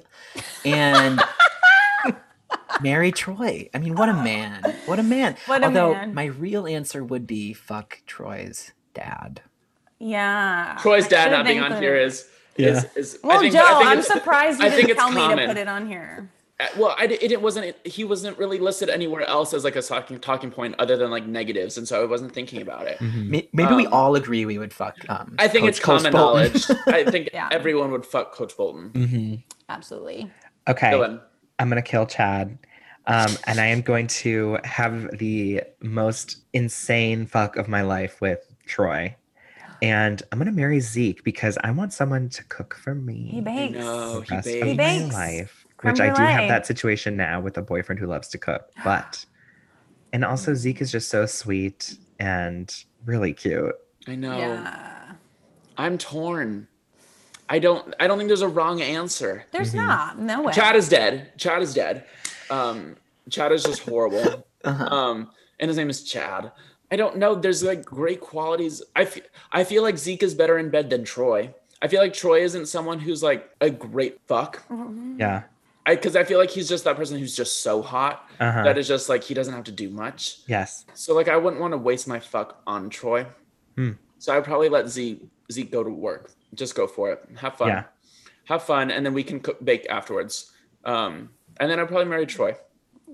and 0.64 1.20
marry 2.82 3.10
troy 3.12 3.68
i 3.74 3.78
mean 3.78 3.94
what 3.96 4.08
a 4.08 4.12
man 4.14 4.62
what 4.86 4.98
a 4.98 5.02
man 5.02 5.36
What 5.46 5.62
a 5.62 5.66
although 5.66 5.92
man. 5.94 6.14
my 6.14 6.24
real 6.26 6.66
answer 6.66 7.02
would 7.04 7.26
be 7.26 7.52
fuck 7.52 8.00
troy's 8.06 8.72
dad 8.94 9.42
Yeah. 9.98 10.76
Troy's 10.80 11.06
I 11.06 11.08
dad 11.08 11.30
not 11.32 11.44
being 11.46 11.58
on 11.58 11.72
included 11.72 11.84
here 11.84 11.96
it. 11.96 12.06
is 12.06 12.28
Yeah. 12.56 12.68
is, 12.68 12.84
is 12.96 13.18
Well, 13.24 13.38
I 13.38 13.40
think, 13.40 13.52
Joe, 13.54 13.60
I 13.64 13.74
think 13.78 13.86
I'm 13.90 14.02
surprised 14.02 14.60
you 14.60 14.66
I 14.66 14.70
think 14.70 14.86
didn't 14.88 14.90
it's 14.98 15.00
tell 15.14 15.28
me 15.28 15.36
to 15.42 15.46
put 15.48 15.56
it 15.56 15.68
on 15.68 15.86
here. 15.88 16.30
Uh, 16.60 16.66
Well, 16.76 16.94
I, 16.98 17.06
di- 17.06 17.14
it, 17.20 17.30
it 17.32 17.40
wasn't. 17.40 17.76
He 17.86 18.02
wasn't 18.04 18.36
really 18.38 18.58
listed 18.58 18.88
anywhere 18.90 19.22
else 19.28 19.54
as 19.54 19.62
like 19.64 19.76
a 19.76 19.82
talking 19.82 20.18
talking 20.18 20.50
point 20.50 20.74
other 20.78 20.96
than 20.96 21.10
like 21.10 21.26
negatives, 21.26 21.78
and 21.78 21.86
so 21.86 22.02
I 22.02 22.04
wasn't 22.06 22.32
thinking 22.32 22.62
about 22.62 22.86
it. 22.86 22.98
Mhm. 22.98 23.28
May- 23.28 23.48
maybe 23.52 23.74
we 23.74 23.86
Um, 23.86 23.92
all 23.92 24.14
agree 24.16 24.44
we 24.44 24.58
would 24.58 24.72
fuck 24.72 24.96
um 25.08 25.36
I 25.38 25.46
think 25.48 25.62
Coach- 25.62 25.68
it's 25.70 25.78
Coach 25.80 25.98
common 26.02 26.12
Bolton. 26.12 26.52
knowledge. 26.52 26.64
I 26.88 27.04
think 27.10 27.30
Yeah. 27.32 27.48
everyone 27.52 27.90
would 27.92 28.04
fuck 28.04 28.32
Coach 28.32 28.56
Bolton. 28.56 28.90
Mhm. 28.90 29.42
Absolutely. 29.68 30.30
Okay. 30.66 30.90
Dylan. 30.90 31.20
I'm 31.58 31.68
gonna 31.68 31.82
kill 31.82 32.06
Chad. 32.06 32.58
Um, 33.06 33.30
and 33.46 33.58
I 33.58 33.66
am 33.66 33.80
going 33.80 34.06
to 34.08 34.58
have 34.64 35.16
the 35.16 35.62
most 35.80 36.38
insane 36.52 37.26
fuck 37.26 37.56
of 37.56 37.66
my 37.66 37.80
life 37.80 38.20
with 38.20 38.40
Troy. 38.66 39.16
And 39.80 40.20
I'm 40.30 40.38
gonna 40.38 40.52
marry 40.52 40.80
Zeke 40.80 41.24
because 41.24 41.56
I 41.64 41.70
want 41.70 41.92
someone 41.94 42.28
to 42.30 42.44
cook 42.44 42.74
for 42.74 42.94
me 42.94 43.28
He 43.30 43.40
bakes. 43.40 43.78
know. 43.78 44.20
the 44.20 44.26
he 44.26 44.34
rest 44.34 44.44
bakes. 44.46 44.66
He 44.66 44.74
bakes. 44.74 45.14
life. 45.14 45.57
Creme 45.78 45.92
Which 45.94 46.00
I 46.00 46.12
do 46.12 46.20
have 46.22 46.48
that 46.48 46.66
situation 46.66 47.16
now 47.16 47.40
with 47.40 47.56
a 47.56 47.62
boyfriend 47.62 47.98
who 48.00 48.06
loves 48.06 48.28
to 48.28 48.38
cook. 48.38 48.68
But 48.84 49.24
and 50.12 50.24
also 50.24 50.54
Zeke 50.54 50.80
is 50.80 50.90
just 50.92 51.08
so 51.08 51.24
sweet 51.26 51.96
and 52.18 52.74
really 53.06 53.32
cute. 53.32 53.74
I 54.06 54.14
know. 54.16 54.36
Yeah. 54.38 55.12
I'm 55.76 55.96
torn. 55.98 56.66
I 57.48 57.58
don't. 57.58 57.94
I 58.00 58.06
don't 58.06 58.18
think 58.18 58.28
there's 58.28 58.42
a 58.42 58.48
wrong 58.48 58.82
answer. 58.82 59.44
There's 59.52 59.72
Mhm. 59.72 59.86
not. 59.86 60.18
No 60.18 60.42
way. 60.42 60.52
Chad 60.52 60.76
is 60.76 60.88
dead. 60.88 61.32
Chad 61.38 61.62
is 61.62 61.72
dead. 61.74 62.04
Um, 62.50 62.96
Chad 63.30 63.52
is 63.52 63.62
just 63.64 63.80
horrible. 63.82 64.44
Uh-huh. 64.64 64.84
um, 64.92 65.30
and 65.60 65.68
his 65.68 65.76
name 65.76 65.88
is 65.88 66.02
Chad. 66.02 66.50
I 66.90 66.96
don't 66.96 67.16
know. 67.16 67.36
There's 67.36 67.62
like 67.62 67.84
great 67.84 68.20
qualities. 68.20 68.82
I 68.96 69.04
feel. 69.04 69.22
I 69.52 69.62
feel 69.62 69.84
like 69.84 69.96
Zeke 69.96 70.24
is 70.24 70.34
better 70.34 70.58
in 70.58 70.68
bed 70.70 70.90
than 70.90 71.04
Troy. 71.04 71.54
I 71.80 71.86
feel 71.86 72.00
like 72.00 72.12
Troy 72.12 72.42
isn't 72.42 72.66
someone 72.66 72.98
who's 72.98 73.22
like 73.22 73.48
a 73.60 73.70
great 73.70 74.18
fuck. 74.26 74.64
Yeah. 75.16 75.44
I 75.88 75.94
because 75.96 76.14
I 76.16 76.24
feel 76.24 76.38
like 76.38 76.50
he's 76.50 76.68
just 76.68 76.84
that 76.84 76.96
person 76.96 77.18
who's 77.18 77.34
just 77.34 77.62
so 77.62 77.82
hot 77.82 78.28
Uh-huh. 78.40 78.62
that 78.64 78.76
is 78.78 78.86
just 78.94 79.08
like 79.08 79.22
he 79.24 79.34
doesn't 79.34 79.54
have 79.54 79.64
to 79.64 79.72
do 79.84 79.88
much. 80.04 80.20
yes. 80.46 80.84
So 80.94 81.14
like 81.14 81.28
I 81.28 81.36
wouldn't 81.36 81.60
want 81.64 81.72
to 81.72 81.78
waste 81.78 82.06
my 82.14 82.20
fuck 82.20 82.60
on 82.66 82.90
Troy. 82.90 83.26
Hmm. 83.76 83.92
So 84.18 84.26
I'd 84.36 84.44
probably 84.44 84.68
let 84.68 84.88
Zeke 84.88 85.22
Zeke 85.50 85.70
go 85.72 85.82
to 85.82 85.90
work. 85.90 86.30
Just 86.54 86.74
go 86.74 86.86
for 86.86 87.10
it. 87.12 87.18
Have 87.44 87.54
fun. 87.56 87.68
Yeah. 87.68 87.84
Have 88.44 88.62
fun, 88.62 88.90
and 88.90 89.04
then 89.04 89.14
we 89.14 89.22
can 89.22 89.38
cook 89.40 89.58
bake 89.64 89.86
afterwards. 89.98 90.52
Um, 90.84 91.30
and 91.60 91.70
then 91.70 91.78
I'd 91.80 91.88
probably 91.88 92.06
marry 92.06 92.26
Troy. 92.26 92.56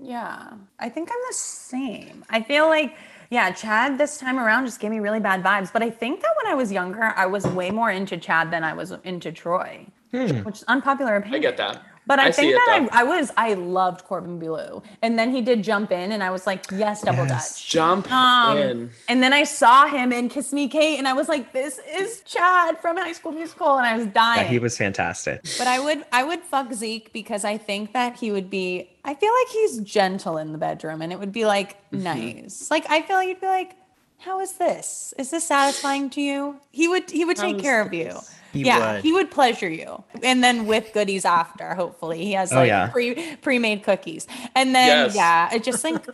Yeah. 0.01 0.53
I 0.79 0.89
think 0.89 1.09
I'm 1.11 1.23
the 1.29 1.33
same. 1.33 2.23
I 2.29 2.41
feel 2.41 2.67
like, 2.67 2.95
yeah, 3.29 3.51
Chad 3.51 3.97
this 3.97 4.17
time 4.17 4.37
around 4.39 4.65
just 4.65 4.79
gave 4.79 4.91
me 4.91 4.99
really 4.99 5.19
bad 5.19 5.43
vibes. 5.43 5.71
But 5.73 5.83
I 5.83 5.89
think 5.89 6.21
that 6.21 6.33
when 6.41 6.51
I 6.51 6.55
was 6.55 6.71
younger, 6.71 7.13
I 7.15 7.25
was 7.25 7.45
way 7.47 7.69
more 7.71 7.91
into 7.91 8.17
Chad 8.17 8.51
than 8.51 8.63
I 8.63 8.73
was 8.73 8.91
into 9.03 9.31
Troy, 9.31 9.85
Hmm. 10.11 10.43
which 10.47 10.57
is 10.59 10.63
unpopular 10.67 11.15
opinion. 11.17 11.39
I 11.39 11.41
get 11.49 11.57
that. 11.57 11.81
But 12.07 12.19
I, 12.19 12.27
I 12.27 12.31
think 12.31 12.53
that. 12.53 12.89
I, 12.91 13.01
I 13.01 13.03
was, 13.03 13.31
I 13.35 13.53
loved 13.55 14.03
Corbin 14.05 14.37
Bleu. 14.37 14.83
And 15.01 15.17
then 15.17 15.31
he 15.31 15.41
did 15.41 15.63
jump 15.63 15.91
in, 15.91 16.11
and 16.11 16.21
I 16.23 16.29
was 16.29 16.45
like, 16.45 16.65
yes, 16.71 17.01
double 17.01 17.25
Yes. 17.25 17.53
dutch. 17.57 17.69
Jump 17.69 18.11
Um, 18.11 18.57
in. 18.57 18.91
and 19.07 19.23
then 19.23 19.33
I 19.33 19.43
saw 19.43 19.87
him 19.87 20.11
in 20.13 20.29
Kiss 20.29 20.53
Me 20.53 20.67
Kate, 20.67 20.97
and 20.99 21.07
I 21.07 21.13
was 21.13 21.27
like, 21.27 21.51
"This 21.51 21.79
is 21.97 22.21
Chad 22.21 22.79
from 22.79 22.97
High 22.97 23.13
School 23.13 23.31
Musical," 23.31 23.77
and 23.77 23.85
I 23.87 23.95
was 23.97 24.05
Yeah, 24.05 24.11
dying. 24.11 24.47
he 24.47 24.59
was 24.59 24.77
fantastic. 24.77 25.41
but 25.57 25.67
I 25.67 25.79
would, 25.79 26.05
I 26.11 26.23
would 26.23 26.41
fuck 26.41 26.71
Zeke 26.73 27.11
because 27.13 27.43
I 27.43 27.57
think 27.57 27.93
that 27.93 28.17
he 28.17 28.31
would 28.31 28.49
be. 28.49 28.89
I 29.03 29.13
feel 29.15 29.31
like 29.41 29.47
he's 29.51 29.79
gentle 29.79 30.37
in 30.37 30.51
the 30.51 30.57
bedroom, 30.59 31.01
and 31.01 31.11
it 31.11 31.19
would 31.19 31.31
be 31.31 31.45
like 31.45 31.77
Mm-hmm. 31.91 32.03
nice. 32.03 32.69
Like 32.69 32.85
I 32.89 33.01
feel 33.01 33.15
like 33.15 33.27
you'd 33.29 33.41
be 33.41 33.47
like, 33.47 33.71
"How 34.19 34.39
is 34.41 34.53
this? 34.53 35.13
Is 35.17 35.31
this 35.31 35.43
satisfying 35.45 36.09
to 36.11 36.21
you?" 36.21 36.59
He 36.71 36.87
would, 36.87 37.09
he 37.09 37.25
would 37.25 37.37
take 37.37 37.55
is 37.57 37.61
care 37.61 37.81
of 37.81 37.93
you. 37.93 38.19
This? 38.63 38.63
He 38.63 38.67
yeah, 38.67 38.93
would. 38.93 39.03
he 39.03 39.13
would 39.13 39.31
pleasure 39.31 39.69
you, 39.69 40.03
and 40.23 40.43
then 40.43 40.65
with 40.65 40.91
goodies 40.93 41.25
after. 41.25 41.75
Hopefully, 41.75 42.23
he 42.23 42.31
has 42.33 42.51
Oh, 42.51 42.57
like 42.57 42.67
yeah. 42.67 42.87
pre 42.87 43.35
pre 43.37 43.59
made 43.59 43.83
cookies, 43.83 44.27
and 44.55 44.73
then 44.75 45.07
Yes. 45.07 45.15
yeah, 45.15 45.49
I 45.51 45.59
just 45.59 45.81
think 45.81 46.05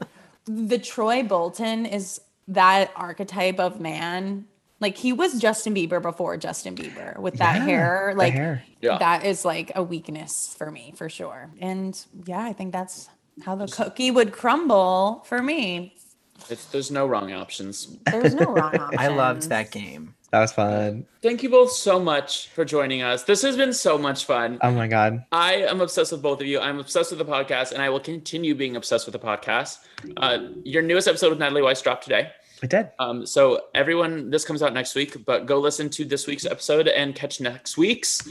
the 0.46 0.78
Troy 0.80 1.24
Bolton 1.24 1.86
is 1.86 2.20
that 2.48 2.92
archetype 2.96 3.60
of 3.60 3.80
man. 3.80 4.46
Like 4.80 4.98
he 4.98 5.14
was 5.14 5.40
Justin 5.40 5.76
Bieber 5.76 6.02
before 6.02 6.36
Justin 6.38 6.76
Bieber 6.76 7.18
with 7.20 7.36
that 7.36 7.58
Yeah, 7.58 7.66
hair. 7.66 8.14
Like 8.18 8.34
hair. 8.34 8.64
Yeah. 8.82 8.98
that 8.98 9.24
is 9.26 9.46
like 9.46 9.72
a 9.76 9.84
weakness 9.84 10.56
for 10.58 10.72
me 10.72 10.94
for 10.98 11.08
sure. 11.08 11.52
And 11.60 12.04
yeah, 12.26 12.42
I 12.44 12.54
think 12.54 12.74
that's 12.74 13.08
how 13.46 13.54
the 13.56 13.68
cookie 13.68 14.10
would 14.10 14.32
crumble 14.32 15.22
for 15.28 15.40
me. 15.44 15.94
It's, 16.50 16.66
there's 16.66 16.90
no 16.90 17.06
wrong 17.06 17.32
options. 17.32 17.96
There's 18.12 18.34
no 18.34 18.46
wrong 18.46 18.76
options. 18.76 18.96
I 19.00 19.08
loved 19.10 19.50
that 19.50 19.70
game. 19.70 20.16
That 20.32 20.40
was 20.40 20.54
fun. 20.54 21.06
Thank 21.22 21.44
you 21.44 21.50
both 21.50 21.72
so 21.72 22.00
much 22.00 22.48
for 22.50 22.64
joining 22.64 23.02
us. 23.02 23.24
This 23.24 23.42
has 23.42 23.58
been 23.58 23.74
so 23.74 23.98
much 23.98 24.24
fun. 24.26 24.60
Oh 24.62 24.72
my 24.72 24.88
god. 24.88 25.26
I 25.32 25.56
am 25.56 25.82
obsessed 25.82 26.14
with 26.14 26.22
both 26.22 26.40
of 26.40 26.48
you. 26.48 26.60
I'm 26.60 26.80
obsessed 26.80 27.12
with 27.12 27.20
the 27.20 27.26
podcast, 27.26 27.74
and 27.74 27.82
I 27.82 27.90
will 27.90 28.00
continue 28.00 28.56
being 28.56 28.78
obsessed 28.78 29.06
with 29.06 29.14
the 29.14 29.20
podcast. 29.20 29.80
Uh, 30.16 30.40
your 30.64 30.84
newest 30.84 31.10
episode 31.10 31.30
with 31.32 31.40
Natalie 31.40 31.62
Weiss 31.62 31.82
dropped 31.82 32.04
today. 32.04 32.32
I 32.64 32.68
did. 32.68 32.92
Um, 33.00 33.26
so 33.26 33.64
everyone, 33.74 34.30
this 34.30 34.46
comes 34.46 34.62
out 34.62 34.72
next 34.74 34.94
week, 34.96 35.26
but 35.26 35.48
go 35.48 35.60
listen 35.60 35.90
to 35.90 36.06
this 36.06 36.28
week's 36.28 36.46
episode 36.46 36.88
and 36.88 37.14
catch 37.16 37.42
next 37.42 37.76
week's. 37.78 38.26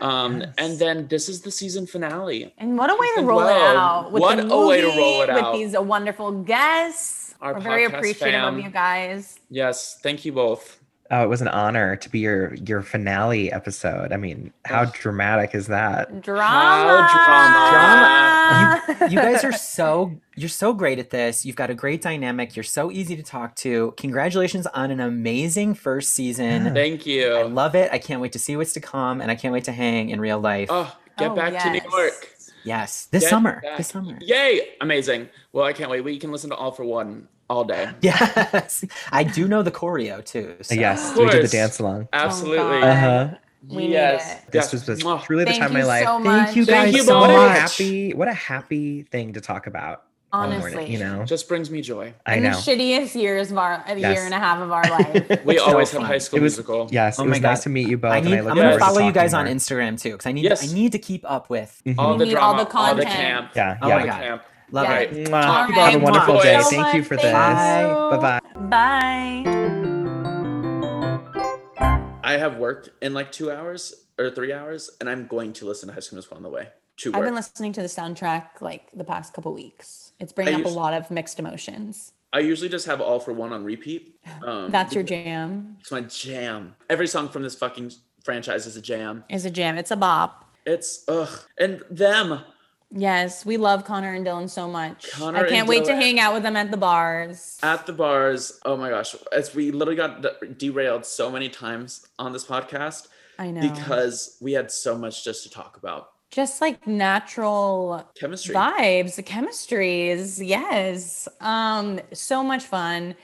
Um, 0.00 0.40
Yes. 0.40 0.54
And 0.58 0.78
then 0.78 1.06
this 1.08 1.28
is 1.30 1.40
the 1.40 1.50
season 1.52 1.86
finale. 1.86 2.52
And 2.58 2.76
what 2.76 2.90
a 2.90 2.94
way 2.96 3.06
to 3.14 3.20
Did 3.20 3.26
roll 3.26 3.40
it 3.40 3.52
out. 3.52 4.12
With 4.12 4.20
What 4.20 4.36
the 4.36 4.52
a 4.52 4.66
way 4.66 4.80
to 4.82 4.88
roll 4.88 5.22
it 5.22 5.28
with 5.32 5.42
out. 5.42 5.52
these 5.54 5.74
uh, 5.74 5.80
wonderful 5.80 6.42
guests. 6.42 7.34
Our 7.40 7.54
We're 7.54 7.60
very 7.60 7.84
appreciative 7.84 8.34
fam. 8.40 8.58
of 8.58 8.64
you 8.64 8.70
guys. 8.70 9.38
Yes, 9.48 9.98
thank 10.02 10.24
you 10.24 10.32
both. 10.32 10.80
Oh, 11.10 11.22
it 11.22 11.28
was 11.28 11.40
an 11.40 11.48
honor 11.48 11.96
to 11.96 12.08
be 12.10 12.18
your 12.20 12.54
your 12.54 12.82
finale 12.82 13.52
episode. 13.52 14.12
I 14.12 14.16
mean, 14.16 14.52
how 14.64 14.82
Ugh. 14.82 14.92
dramatic 14.94 15.54
is 15.54 15.68
that? 15.68 16.20
Drama. 16.22 17.08
drama. 17.12 18.82
You, 19.00 19.06
you 19.08 19.16
guys 19.20 19.44
are 19.44 19.52
so 19.76 20.12
you're 20.36 20.48
so 20.48 20.72
great 20.72 20.98
at 20.98 21.10
this. 21.10 21.44
You've 21.44 21.56
got 21.56 21.70
a 21.70 21.74
great 21.74 22.02
dynamic. 22.02 22.56
You're 22.56 22.62
so 22.64 22.90
easy 22.90 23.16
to 23.16 23.22
talk 23.22 23.54
to. 23.56 23.94
Congratulations 23.96 24.66
on 24.68 24.90
an 24.90 25.00
amazing 25.00 25.74
first 25.74 26.10
season. 26.14 26.74
Thank 26.74 27.06
you. 27.06 27.34
I 27.34 27.42
love 27.42 27.74
it. 27.74 27.90
I 27.92 27.98
can't 27.98 28.20
wait 28.20 28.32
to 28.32 28.38
see 28.38 28.56
what's 28.56 28.72
to 28.74 28.80
come, 28.80 29.20
and 29.20 29.30
I 29.30 29.34
can't 29.34 29.52
wait 29.52 29.64
to 29.64 29.72
hang 29.72 30.10
in 30.10 30.20
real 30.20 30.38
life. 30.40 30.68
Oh, 30.70 30.96
Get 31.18 31.30
Oh, 31.30 31.34
back 31.34 31.62
to 31.62 31.70
New. 31.70 31.80
York. 31.96 32.28
Yes, 32.64 33.06
this 33.12 33.22
Get 33.22 33.30
summer. 33.30 33.60
back. 33.62 33.76
This 33.78 33.88
summer. 33.88 34.18
Yay! 34.20 34.60
Amazing. 34.80 35.28
Well, 35.52 35.64
I 35.64 35.72
can't 35.72 35.88
wait. 35.90 36.00
We 36.02 36.18
can 36.18 36.32
listen 36.32 36.50
to 36.50 36.56
All 36.56 36.72
for 36.72 36.84
One 36.84 37.28
all 37.48 37.64
day. 37.64 37.90
Yes, 38.00 38.84
I 39.12 39.24
do 39.24 39.46
know 39.48 39.62
the 39.62 39.70
choreo 39.70 40.24
too. 40.24 40.56
so- 40.62 40.74
Yes, 40.74 41.10
Of 41.12 41.18
we 41.18 41.30
did 41.30 41.44
the 41.44 41.48
dance 41.48 41.78
along. 41.78 42.08
Absolutely. 42.12 42.56
God. 42.80 42.82
Uh-huh. 42.84 43.34
We 43.68 43.86
yes. 43.88 44.42
This 44.50 44.64
Yes. 44.66 44.72
was 44.72 44.84
the, 44.86 44.94
Mwah. 44.94 45.22
truly 45.24 45.44
the 45.44 45.50
Thank 45.50 45.60
time 45.62 45.70
of 45.70 45.72
my 45.72 45.82
life. 45.84 46.04
so. 46.06 46.22
Thank 46.22 46.56
you 46.56 46.64
Thank 46.64 46.86
guys 46.86 46.94
you 46.94 47.02
so 47.02 47.14
both. 47.20 47.30
What 47.30 47.30
a 47.30 47.50
happy, 47.50 48.14
what 48.14 48.28
a 48.28 48.32
happy 48.32 49.02
thing 49.02 49.32
to 49.32 49.40
talk 49.40 49.66
about. 49.66 50.04
all 50.32 50.42
morning, 50.48 50.62
Honestly. 50.76 50.92
you 50.92 50.98
know. 51.00 51.24
Just 51.24 51.48
brings 51.48 51.68
me 51.70 51.80
joy. 51.82 52.12
I 52.26 52.36
in 52.36 52.42
know. 52.44 52.50
the 52.50 52.56
shittiest 52.56 53.14
years 53.20 53.50
of 53.50 53.58
our 53.58 53.82
a 53.88 53.96
Yes. 53.98 54.14
year 54.16 54.24
and 54.24 54.34
a 54.34 54.38
half 54.38 54.60
of 54.60 54.70
our 54.70 54.82
life. 54.84 55.44
We 55.44 55.58
So 55.58 55.64
always 55.64 55.90
have. 55.92 56.02
High 56.02 56.18
School 56.18 56.40
was- 56.40 56.52
Musical. 56.54 56.88
Yes, 56.92 57.18
Oh 57.18 57.22
it 57.22 57.26
my 57.26 57.30
was 57.30 57.40
nice 57.40 57.62
to 57.64 57.70
meet 57.70 57.88
you 57.88 57.96
both. 57.98 58.12
I 58.12 58.18
and 58.18 58.26
need. 58.26 58.34
I 58.34 58.38
I'm 58.38 58.44
gonna 58.44 58.56
forward 58.60 58.72
to 58.72 58.78
follow 58.84 58.98
you 58.98 59.04
talking 59.06 59.12
guys 59.14 59.34
on. 59.34 59.46
Instagram 59.46 60.00
too, 60.00 60.12
because 60.12 60.26
I 60.26 60.32
need. 60.32 60.44
Yes. 60.44 60.70
I 60.70 60.74
need 60.74 60.92
to 60.92 60.98
keep 61.00 61.28
up 61.28 61.48
with. 61.50 61.80
Mhm. 61.86 61.94
All 61.98 62.16
the 62.16 62.24
need 62.26 62.34
all 62.36 62.54
drama, 62.54 62.68
the 62.70 62.76
all 62.78 62.94
the 62.94 63.04
camp. 63.04 63.50
Yeah, 63.56 63.78
Oh 63.82 63.88
yeah. 63.88 63.94
my 63.96 64.02
the 64.02 64.06
God. 64.08 64.40
Camp. 64.66 64.74
Love 64.74 64.84
Yeah. 64.88 64.98
it. 64.98 65.12
Mwah. 65.28 65.44
All 65.48 65.66
Have 65.72 65.94
a 65.94 65.98
wonderful 65.98 66.34
Mwah. 66.36 66.42
day. 66.42 66.60
So 66.62 66.70
Thank 66.70 66.94
you 66.94 67.02
for 67.02 67.16
Thank 67.16 67.32
this. 67.58 67.88
you. 67.88 68.18
Bye 68.18 68.40
bye. 68.40 68.40
Bye. 68.68 69.42
I 72.24 72.36
have 72.38 72.56
worked 72.56 72.90
in 73.02 73.14
like 73.14 73.30
two 73.32 73.50
hours 73.50 73.94
or 74.18 74.30
three 74.30 74.52
hours, 74.52 74.90
and 75.00 75.08
I'm 75.08 75.26
going 75.26 75.52
to 75.54 75.64
listen 75.66 75.88
to 75.88 75.94
High 75.94 76.00
School 76.00 76.16
Musical 76.16 76.36
on 76.36 76.42
the 76.42 76.48
way 76.48 76.68
to 76.98 77.10
work. 77.12 77.18
I've 77.18 77.24
been 77.24 77.34
listening 77.34 77.72
to 77.74 77.82
the 77.82 77.88
soundtrack 77.88 78.60
like 78.60 78.90
the 78.94 79.04
past 79.04 79.32
couple 79.32 79.52
weeks. 79.54 80.12
It's 80.18 80.32
bringing 80.32 80.54
I 80.56 80.60
up 80.60 80.66
a 80.66 80.70
lot 80.70 80.92
of 80.94 81.10
mixed 81.10 81.38
emotions. 81.38 82.12
I 82.32 82.40
usually 82.40 82.68
just 82.68 82.86
have 82.86 83.00
All 83.00 83.20
for 83.20 83.32
One 83.32 83.52
on 83.52 83.64
repeat. 83.64 84.18
Um, 84.44 84.70
That's 84.70 84.92
your 84.94 85.04
jam. 85.04 85.76
It's 85.80 85.92
my 85.92 86.00
jam. 86.02 86.74
Every 86.90 87.06
song 87.06 87.28
from 87.28 87.42
this 87.42 87.54
fucking 87.54 87.92
franchise 88.24 88.66
is 88.66 88.76
a 88.76 88.82
jam. 88.82 89.24
Is 89.30 89.44
a 89.44 89.50
jam. 89.50 89.78
It's 89.78 89.90
a 89.92 89.96
bop. 89.96 90.44
It's 90.66 91.04
ugh, 91.08 91.28
and 91.58 91.80
them. 91.90 92.40
Yes, 92.90 93.44
we 93.44 93.56
love 93.56 93.84
Connor 93.84 94.14
and 94.14 94.24
Dylan 94.26 94.48
so 94.48 94.68
much. 94.68 95.10
Connor 95.12 95.44
I 95.44 95.48
can't 95.48 95.68
wait 95.68 95.84
to 95.86 95.94
hang 95.96 96.20
out 96.20 96.34
with 96.34 96.42
them 96.44 96.56
at 96.56 96.70
the 96.70 96.76
bars. 96.76 97.58
at 97.62 97.84
the 97.86 97.92
bars. 97.92 98.58
Oh 98.64 98.76
my 98.76 98.90
gosh, 98.90 99.14
as 99.32 99.54
we 99.54 99.70
literally 99.72 99.96
got 99.96 100.58
derailed 100.58 101.04
so 101.04 101.30
many 101.30 101.48
times 101.48 102.06
on 102.18 102.32
this 102.32 102.44
podcast 102.44 103.08
I 103.38 103.50
know. 103.50 103.60
because 103.60 104.38
we 104.40 104.52
had 104.52 104.70
so 104.70 104.96
much 104.96 105.24
just 105.24 105.42
to 105.42 105.50
talk 105.50 105.76
about. 105.76 106.10
just 106.30 106.60
like 106.60 106.86
natural 106.86 108.08
Chemistry. 108.14 108.54
vibes, 108.54 109.16
the 109.16 109.22
chemistries. 109.22 110.46
Yes. 110.46 111.28
Um, 111.40 112.00
so 112.12 112.42
much 112.44 112.64
fun. 112.64 113.14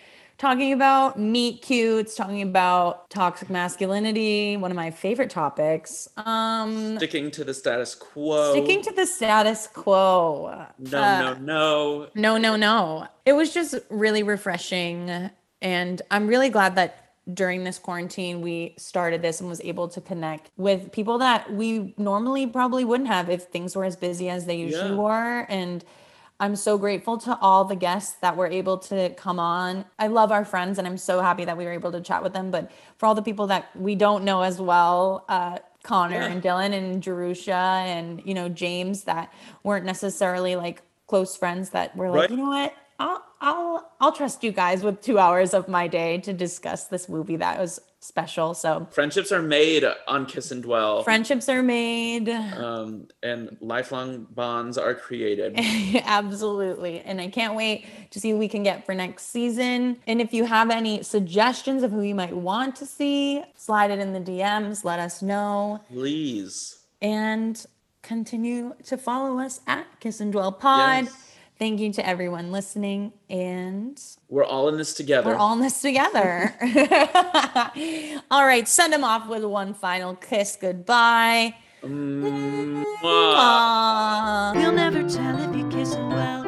Talking 0.43 0.73
about 0.73 1.21
meet 1.21 1.63
cutes, 1.63 2.17
talking 2.17 2.43
about 2.43 3.09
toxic 3.11 3.49
masculinity, 3.49 4.57
one 4.57 4.73
of 4.73 4.77
my 4.77 4.91
favorite 4.91 5.31
topics. 5.31 6.09
Um 6.17 6.97
Sticking 6.97 7.31
to 7.31 7.45
the 7.45 7.55
status 7.55 7.95
quo. 7.95 8.51
sticking 8.51 8.83
to 8.83 8.91
the 8.91 9.07
status 9.07 9.69
quo. 9.73 10.67
no, 10.81 10.99
Uh, 11.01 11.21
no, 11.21 11.35
no. 11.35 12.09
No, 12.17 12.39
no, 12.39 12.57
no. 12.57 13.07
It 13.25 13.35
was 13.35 13.55
just 13.55 13.77
really 13.89 14.25
refreshing. 14.25 15.31
And 15.61 16.03
I'm 16.11 16.27
really 16.27 16.49
glad 16.49 16.75
that 16.75 17.13
during 17.33 17.63
this 17.63 17.79
quarantine, 17.79 18.41
we 18.41 18.75
started 18.79 19.23
this 19.23 19.39
and 19.41 19.49
was 19.49 19.61
able 19.61 19.87
to 19.91 20.01
connect 20.01 20.51
with 20.57 20.91
people 20.91 21.19
that 21.19 21.53
we 21.53 21.95
normally 21.97 22.49
probably 22.49 22.85
wouldn't 22.85 23.07
have 23.09 23.31
if 23.31 23.45
things 23.45 23.77
were 23.77 23.85
as 23.85 23.95
busy 23.95 24.29
as 24.29 24.47
they 24.47 24.57
usually 24.57 24.91
Yeah. 24.91 24.97
were. 24.97 25.47
And 25.49 25.85
I'm 26.43 26.57
so 26.57 26.77
grateful 26.77 27.19
to 27.19 27.39
all 27.41 27.65
the 27.65 27.77
guests 27.77 28.17
that 28.21 28.37
were 28.37 28.49
able 28.49 28.77
to 28.79 29.11
come 29.11 29.39
on. 29.39 29.85
I 29.97 30.09
love 30.09 30.33
our 30.33 30.45
friends 30.45 30.77
and 30.77 30.89
I'm 30.89 30.99
so 30.99 31.21
happy 31.21 31.45
that 31.45 31.57
we 31.57 31.65
were 31.65 31.71
able 31.73 31.93
to 31.93 32.01
chat 32.01 32.21
with 32.21 32.33
them. 32.33 32.51
But 32.51 32.69
for 32.99 33.07
all 33.07 33.15
the 33.15 33.23
people 33.23 33.47
that 33.47 33.69
we 33.77 33.95
don't 33.95 34.25
know 34.25 34.43
as 34.43 34.61
well, 34.61 35.25
uh, 35.29 35.59
Connor 35.85 36.17
Yeah. 36.17 36.27
and 36.33 36.43
Dylan 36.43 36.73
and 36.77 37.01
Jerusha 37.01 37.55
and, 37.55 38.21
you 38.25 38.35
know, 38.35 38.49
James 38.49 39.05
that 39.05 39.33
weren't 39.63 39.85
necessarily 39.87 40.57
like 40.57 40.83
close 41.07 41.37
friends 41.37 41.71
that 41.71 41.95
were 41.97 42.11
like, 42.11 42.23
Right. 42.23 42.31
you 42.31 42.37
know 42.39 42.49
what? 42.51 42.75
I'll 43.03 43.25
I'll 43.41 43.93
I'll 44.01 44.13
trust 44.13 44.45
you 44.45 44.53
guys 44.53 44.85
with 44.85 45.01
two 45.03 45.19
hours 45.19 45.55
of 45.55 45.67
my 45.69 45.89
day 45.89 46.19
to 46.19 46.33
discuss 46.33 46.85
this 46.85 47.09
movie 47.09 47.37
that 47.37 47.59
was 47.59 47.81
special. 47.99 48.55
So 48.55 48.87
Friendships 48.91 49.31
are 49.33 49.43
made 49.43 49.85
on 50.07 50.27
Kiss 50.27 50.51
and 50.53 50.63
Dwell. 50.63 51.03
friendships 51.05 51.49
are 51.49 51.63
made. 51.63 52.29
um, 52.29 53.09
and 53.23 53.57
lifelong 53.61 54.27
bonds 54.31 54.77
are 54.79 54.95
created. 54.95 55.55
Absolutely. 56.05 57.01
And 57.01 57.21
I 57.21 57.29
can't 57.29 57.55
wait 57.55 57.87
to 58.11 58.21
see 58.21 58.33
what 58.33 58.39
we 58.41 58.49
can 58.49 58.63
get 58.63 58.85
for 58.87 58.95
next 58.95 59.27
season. 59.27 59.99
And 60.07 60.21
if 60.21 60.33
you 60.33 60.45
have 60.45 60.71
any 60.71 61.03
suggestions 61.03 61.83
of 61.83 61.91
who 61.93 62.03
you 62.03 62.15
might 62.15 62.35
want 62.35 62.77
to 62.77 62.87
see, 62.87 63.43
slide 63.57 63.91
it 63.91 63.99
in 64.01 64.13
the 64.13 64.21
DMs, 64.21 64.85
let 64.85 64.99
us 64.99 65.23
know. 65.23 65.81
Please. 65.89 66.79
And 67.01 67.65
continue 68.03 68.75
to 68.87 68.97
follow 68.97 69.39
us 69.39 69.61
at 69.67 69.87
Kiss 70.01 70.21
and 70.21 70.33
Dwell 70.33 70.53
Pod. 70.53 71.05
Yes. 71.05 71.29
Thank 71.63 71.79
you 71.79 71.93
to 71.93 72.05
everyone 72.05 72.51
listening. 72.51 73.13
And 73.31 73.97
We're 74.29 74.45
all 74.45 74.69
in 74.69 74.79
this 74.79 74.95
together. 74.95 75.31
we're 75.31 75.37
all 75.37 75.53
in 75.53 75.61
this 75.61 75.81
together. 75.81 76.53
all 78.33 78.45
right, 78.45 78.67
send 78.67 78.93
them 78.93 79.05
off 79.05 79.29
with 79.29 79.45
one 79.45 79.73
final 79.73 80.17
kiss 80.17 80.59
goodbye. 80.61 81.55
Mm, 81.85 82.83
mwah. 83.01 83.37
Aww. 83.37 84.57
We'll 84.57 84.73
never 84.73 85.09
tell 85.09 85.39
if 85.39 85.57
you 85.57 85.69
kiss 85.69 85.95
well. 85.95 86.42